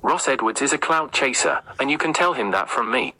Ross 0.00 0.26
Edwards 0.26 0.62
is 0.62 0.72
a 0.72 0.78
clout 0.78 1.12
chaser, 1.12 1.60
and 1.78 1.90
you 1.90 1.98
can 1.98 2.12
tell 2.14 2.32
him 2.32 2.50
that 2.52 2.70
from 2.70 2.90
me. 2.90 3.14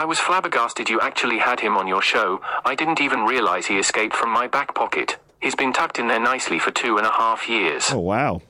I 0.00 0.06
was 0.06 0.18
flabbergasted 0.18 0.88
you 0.88 0.98
actually 0.98 1.36
had 1.36 1.60
him 1.60 1.76
on 1.76 1.86
your 1.86 2.00
show. 2.00 2.40
I 2.64 2.74
didn't 2.74 3.02
even 3.02 3.26
realize 3.26 3.66
he 3.66 3.76
escaped 3.76 4.16
from 4.16 4.30
my 4.30 4.46
back 4.46 4.74
pocket. 4.74 5.18
He's 5.42 5.54
been 5.54 5.74
tucked 5.74 5.98
in 5.98 6.08
there 6.08 6.18
nicely 6.18 6.58
for 6.58 6.70
two 6.70 6.96
and 6.96 7.06
a 7.06 7.12
half 7.12 7.50
years. 7.50 7.90
Oh 7.92 7.98
wow! 7.98 8.40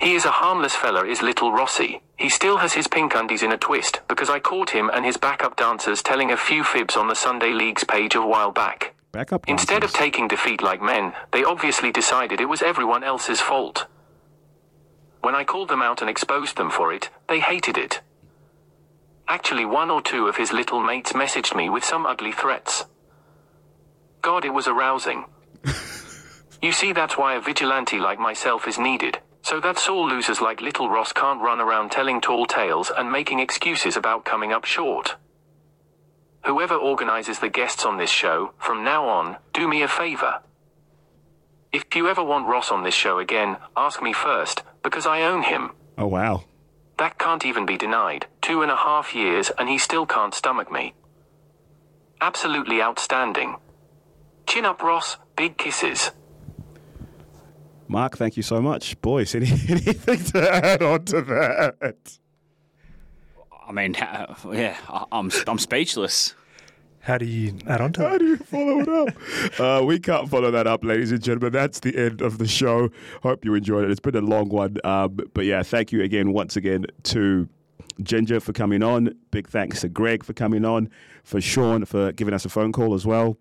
He 0.00 0.14
is 0.14 0.24
a 0.24 0.30
harmless 0.30 0.76
fella, 0.76 1.04
is 1.04 1.22
little 1.22 1.50
Rossi. 1.50 2.02
He 2.16 2.28
still 2.28 2.58
has 2.58 2.74
his 2.74 2.86
pink 2.86 3.16
undies 3.16 3.42
in 3.42 3.50
a 3.50 3.58
twist 3.58 3.98
because 4.06 4.30
I 4.30 4.38
caught 4.38 4.70
him 4.70 4.88
and 4.94 5.04
his 5.04 5.16
backup 5.16 5.56
dancers 5.56 6.04
telling 6.04 6.30
a 6.30 6.36
few 6.36 6.62
fibs 6.62 6.96
on 6.96 7.08
the 7.08 7.16
Sunday 7.16 7.50
League's 7.50 7.82
page 7.82 8.14
a 8.14 8.22
while 8.24 8.52
back. 8.52 8.94
Backup. 9.10 9.48
Instead 9.48 9.82
of 9.82 9.92
taking 9.92 10.28
defeat 10.28 10.62
like 10.62 10.80
men, 10.80 11.14
they 11.32 11.42
obviously 11.42 11.90
decided 11.90 12.40
it 12.40 12.48
was 12.48 12.62
everyone 12.62 13.02
else's 13.02 13.40
fault. 13.40 13.88
When 15.20 15.34
I 15.34 15.42
called 15.42 15.68
them 15.68 15.82
out 15.82 16.00
and 16.00 16.08
exposed 16.08 16.56
them 16.56 16.70
for 16.70 16.92
it, 16.92 17.10
they 17.28 17.40
hated 17.40 17.76
it. 17.76 18.02
Actually, 19.30 19.64
one 19.64 19.92
or 19.92 20.02
two 20.02 20.26
of 20.26 20.36
his 20.36 20.52
little 20.52 20.82
mates 20.82 21.12
messaged 21.12 21.54
me 21.54 21.70
with 21.70 21.84
some 21.84 22.04
ugly 22.04 22.32
threats. 22.32 22.84
God, 24.22 24.44
it 24.44 24.52
was 24.52 24.66
arousing. 24.66 25.24
you 26.60 26.72
see, 26.72 26.92
that's 26.92 27.16
why 27.16 27.36
a 27.36 27.40
vigilante 27.40 28.00
like 28.00 28.18
myself 28.18 28.66
is 28.66 28.76
needed, 28.76 29.20
so 29.42 29.60
that 29.60 29.78
sore 29.78 30.08
losers 30.08 30.40
like 30.40 30.60
little 30.60 30.90
Ross 30.90 31.12
can't 31.12 31.40
run 31.40 31.60
around 31.60 31.92
telling 31.92 32.20
tall 32.20 32.44
tales 32.44 32.90
and 32.98 33.12
making 33.12 33.38
excuses 33.38 33.96
about 33.96 34.24
coming 34.24 34.52
up 34.52 34.64
short. 34.64 35.14
Whoever 36.44 36.74
organizes 36.74 37.38
the 37.38 37.48
guests 37.48 37.84
on 37.84 37.98
this 37.98 38.10
show, 38.10 38.52
from 38.58 38.82
now 38.82 39.06
on, 39.06 39.36
do 39.52 39.68
me 39.68 39.82
a 39.82 39.88
favor. 39.88 40.40
If 41.72 41.84
you 41.94 42.08
ever 42.08 42.24
want 42.24 42.48
Ross 42.48 42.72
on 42.72 42.82
this 42.82 42.94
show 42.94 43.20
again, 43.20 43.58
ask 43.76 44.02
me 44.02 44.12
first, 44.12 44.64
because 44.82 45.06
I 45.06 45.22
own 45.22 45.44
him. 45.44 45.70
Oh 45.96 46.08
wow. 46.08 46.42
That 47.00 47.18
can't 47.18 47.46
even 47.46 47.64
be 47.64 47.78
denied. 47.78 48.26
Two 48.42 48.60
and 48.60 48.70
a 48.70 48.76
half 48.76 49.14
years 49.14 49.50
and 49.58 49.70
he 49.70 49.78
still 49.78 50.04
can't 50.04 50.34
stomach 50.34 50.70
me. 50.70 50.92
Absolutely 52.20 52.82
outstanding. 52.82 53.56
Chin 54.46 54.66
up, 54.66 54.82
Ross. 54.82 55.16
Big 55.34 55.56
kisses. 55.56 56.10
Mark, 57.88 58.18
thank 58.18 58.36
you 58.36 58.42
so 58.42 58.60
much. 58.60 59.00
Boys, 59.00 59.34
any, 59.38 59.46
anything 59.46 60.24
to 60.24 60.54
add 60.54 60.82
on 60.82 61.02
to 61.06 61.22
that? 61.22 62.18
I 63.66 63.72
mean, 63.72 63.94
yeah, 64.52 64.76
I'm 65.10 65.30
I'm 65.46 65.58
speechless. 65.58 66.34
How 67.00 67.16
do 67.18 67.24
you 67.24 67.54
add 67.66 67.80
on 67.80 67.92
to 67.94 68.04
it? 68.04 68.08
How 68.08 68.18
do 68.18 68.26
you 68.26 68.36
follow 68.36 68.80
it 68.80 68.88
up? 68.88 69.08
Uh, 69.60 69.82
we 69.84 69.98
can't 69.98 70.28
follow 70.28 70.50
that 70.50 70.66
up, 70.66 70.84
ladies 70.84 71.12
and 71.12 71.22
gentlemen. 71.22 71.52
That's 71.52 71.80
the 71.80 71.94
end 71.96 72.22
of 72.22 72.38
the 72.38 72.46
show. 72.46 72.90
Hope 73.22 73.44
you 73.44 73.54
enjoyed 73.54 73.84
it. 73.84 73.90
It's 73.90 74.00
been 74.00 74.16
a 74.16 74.20
long 74.20 74.48
one. 74.48 74.76
Um, 74.84 75.18
but 75.34 75.44
yeah, 75.44 75.62
thank 75.62 75.92
you 75.92 76.02
again, 76.02 76.32
once 76.32 76.56
again, 76.56 76.86
to 77.04 77.48
Ginger 78.02 78.40
for 78.40 78.52
coming 78.52 78.82
on. 78.82 79.14
Big 79.30 79.48
thanks 79.48 79.80
to 79.82 79.88
Greg 79.88 80.24
for 80.24 80.32
coming 80.32 80.64
on, 80.64 80.88
for 81.24 81.40
Sean 81.40 81.84
for 81.84 82.12
giving 82.12 82.32
us 82.32 82.44
a 82.44 82.48
phone 82.48 82.72
call 82.72 82.94
as 82.94 83.06
well. 83.06 83.36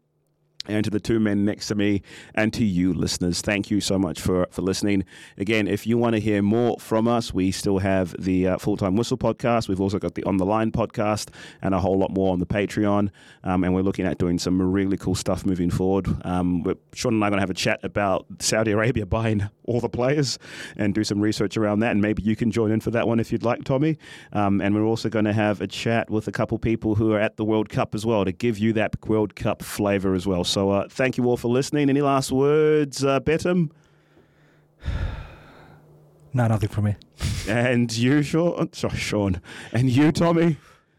And 0.70 0.84
to 0.84 0.90
the 0.90 1.00
two 1.00 1.20
men 1.20 1.46
next 1.46 1.68
to 1.68 1.76
me, 1.76 2.02
and 2.36 2.54
to 2.54 2.64
you, 2.64 2.94
listeners, 2.94 3.42
thank 3.42 3.72
you 3.72 3.82
so 3.82 3.98
much 3.98 4.22
for, 4.22 4.48
for 4.52 4.62
listening. 4.62 5.04
Again, 5.38 5.68
if 5.68 5.88
you 5.88 5.98
want 5.98 6.14
to 6.14 6.20
hear 6.20 6.42
more 6.42 6.78
from 6.80 7.08
us, 7.08 7.34
we 7.34 7.52
still 7.52 7.80
have 7.80 8.16
the 8.20 8.48
uh, 8.48 8.58
Full 8.58 8.78
Time 8.78 8.96
Whistle 8.96 9.18
podcast. 9.18 9.68
We've 9.68 9.82
also 9.82 10.00
got 10.00 10.16
the 10.16 10.24
On 10.26 10.38
the 10.38 10.46
Line 10.46 10.72
podcast 10.72 11.30
and 11.62 11.74
a 11.74 11.80
whole 11.80 11.98
lot 11.98 12.12
more 12.12 12.32
on 12.32 12.40
the 12.40 12.46
Patreon. 12.46 13.10
Um, 13.44 13.64
and 13.64 13.74
we're 13.74 13.82
looking 13.82 14.06
at 14.06 14.18
doing 14.18 14.38
some 14.38 14.62
really 14.62 14.98
cool 14.98 15.16
stuff 15.16 15.46
moving 15.46 15.70
forward. 15.70 16.08
Um, 16.26 16.64
Sean 16.94 17.16
and 17.16 17.24
I 17.24 17.28
are 17.28 17.30
going 17.32 17.38
to 17.38 17.42
have 17.42 17.50
a 17.50 17.54
chat 17.56 17.80
about 17.84 18.26
Saudi 18.40 18.72
Arabia 18.72 19.06
buying 19.06 19.50
all 19.66 19.80
the 19.80 19.90
players 19.90 20.38
and 20.76 20.94
do 20.94 21.04
some 21.04 21.22
research 21.22 21.58
around 21.58 21.80
that. 21.80 21.92
And 21.92 22.02
maybe 22.02 22.24
you 22.24 22.36
can 22.36 22.52
join 22.52 22.72
in 22.72 22.80
for 22.80 22.92
that 22.92 23.08
one 23.08 23.20
if 23.20 23.32
you'd 23.32 23.44
like, 23.44 23.64
Tommy. 23.64 23.98
Um, 24.34 24.62
and 24.62 24.76
we're 24.76 24.84
also 24.84 25.10
going 25.10 25.26
to 25.26 25.34
have 25.34 25.62
a 25.62 25.68
chat 25.68 26.10
with 26.10 26.28
a 26.28 26.32
couple 26.32 26.58
people 26.60 26.96
who 26.96 27.14
are 27.14 27.20
at 27.20 27.38
the 27.38 27.46
World 27.46 27.70
Cup 27.70 27.96
as 27.96 28.06
well 28.06 28.26
to 28.26 28.32
give 28.32 28.58
you 28.60 28.74
that 28.74 28.96
World 29.08 29.36
Cup 29.36 29.64
flavour 29.64 30.14
as 30.14 30.28
well. 30.28 30.44
So 30.44 30.59
uh, 30.68 30.88
thank 30.90 31.18
you 31.18 31.26
all 31.26 31.38
for 31.38 31.48
listening. 31.48 31.90
Any 31.90 32.02
last 32.02 32.32
words, 32.32 33.04
uh, 33.04 33.20
Betam? 33.20 33.70
No, 36.32 36.48
nothing 36.48 36.70
from 36.70 36.84
me. 36.84 36.96
And 37.48 37.92
you, 37.98 38.22
Sean? 38.22 38.72
Sorry, 38.72 38.96
Sean. 38.98 39.42
And 39.74 39.90
you, 39.90 40.12
Tommy? 40.12 40.58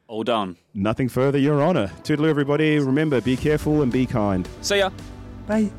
All 0.09 0.25
done. 0.25 0.57
Nothing 0.75 1.09
further, 1.09 1.39
Your 1.39 1.63
Honour. 1.63 1.87
Toodaloo, 2.03 2.29
everybody. 2.29 2.81
Remember, 2.81 3.21
be 3.21 3.37
careful 3.37 3.83
and 3.83 3.93
be 3.93 4.07
kind. 4.07 4.49
See 4.61 4.79
ya. 4.79 4.91
Bye. 5.47 5.71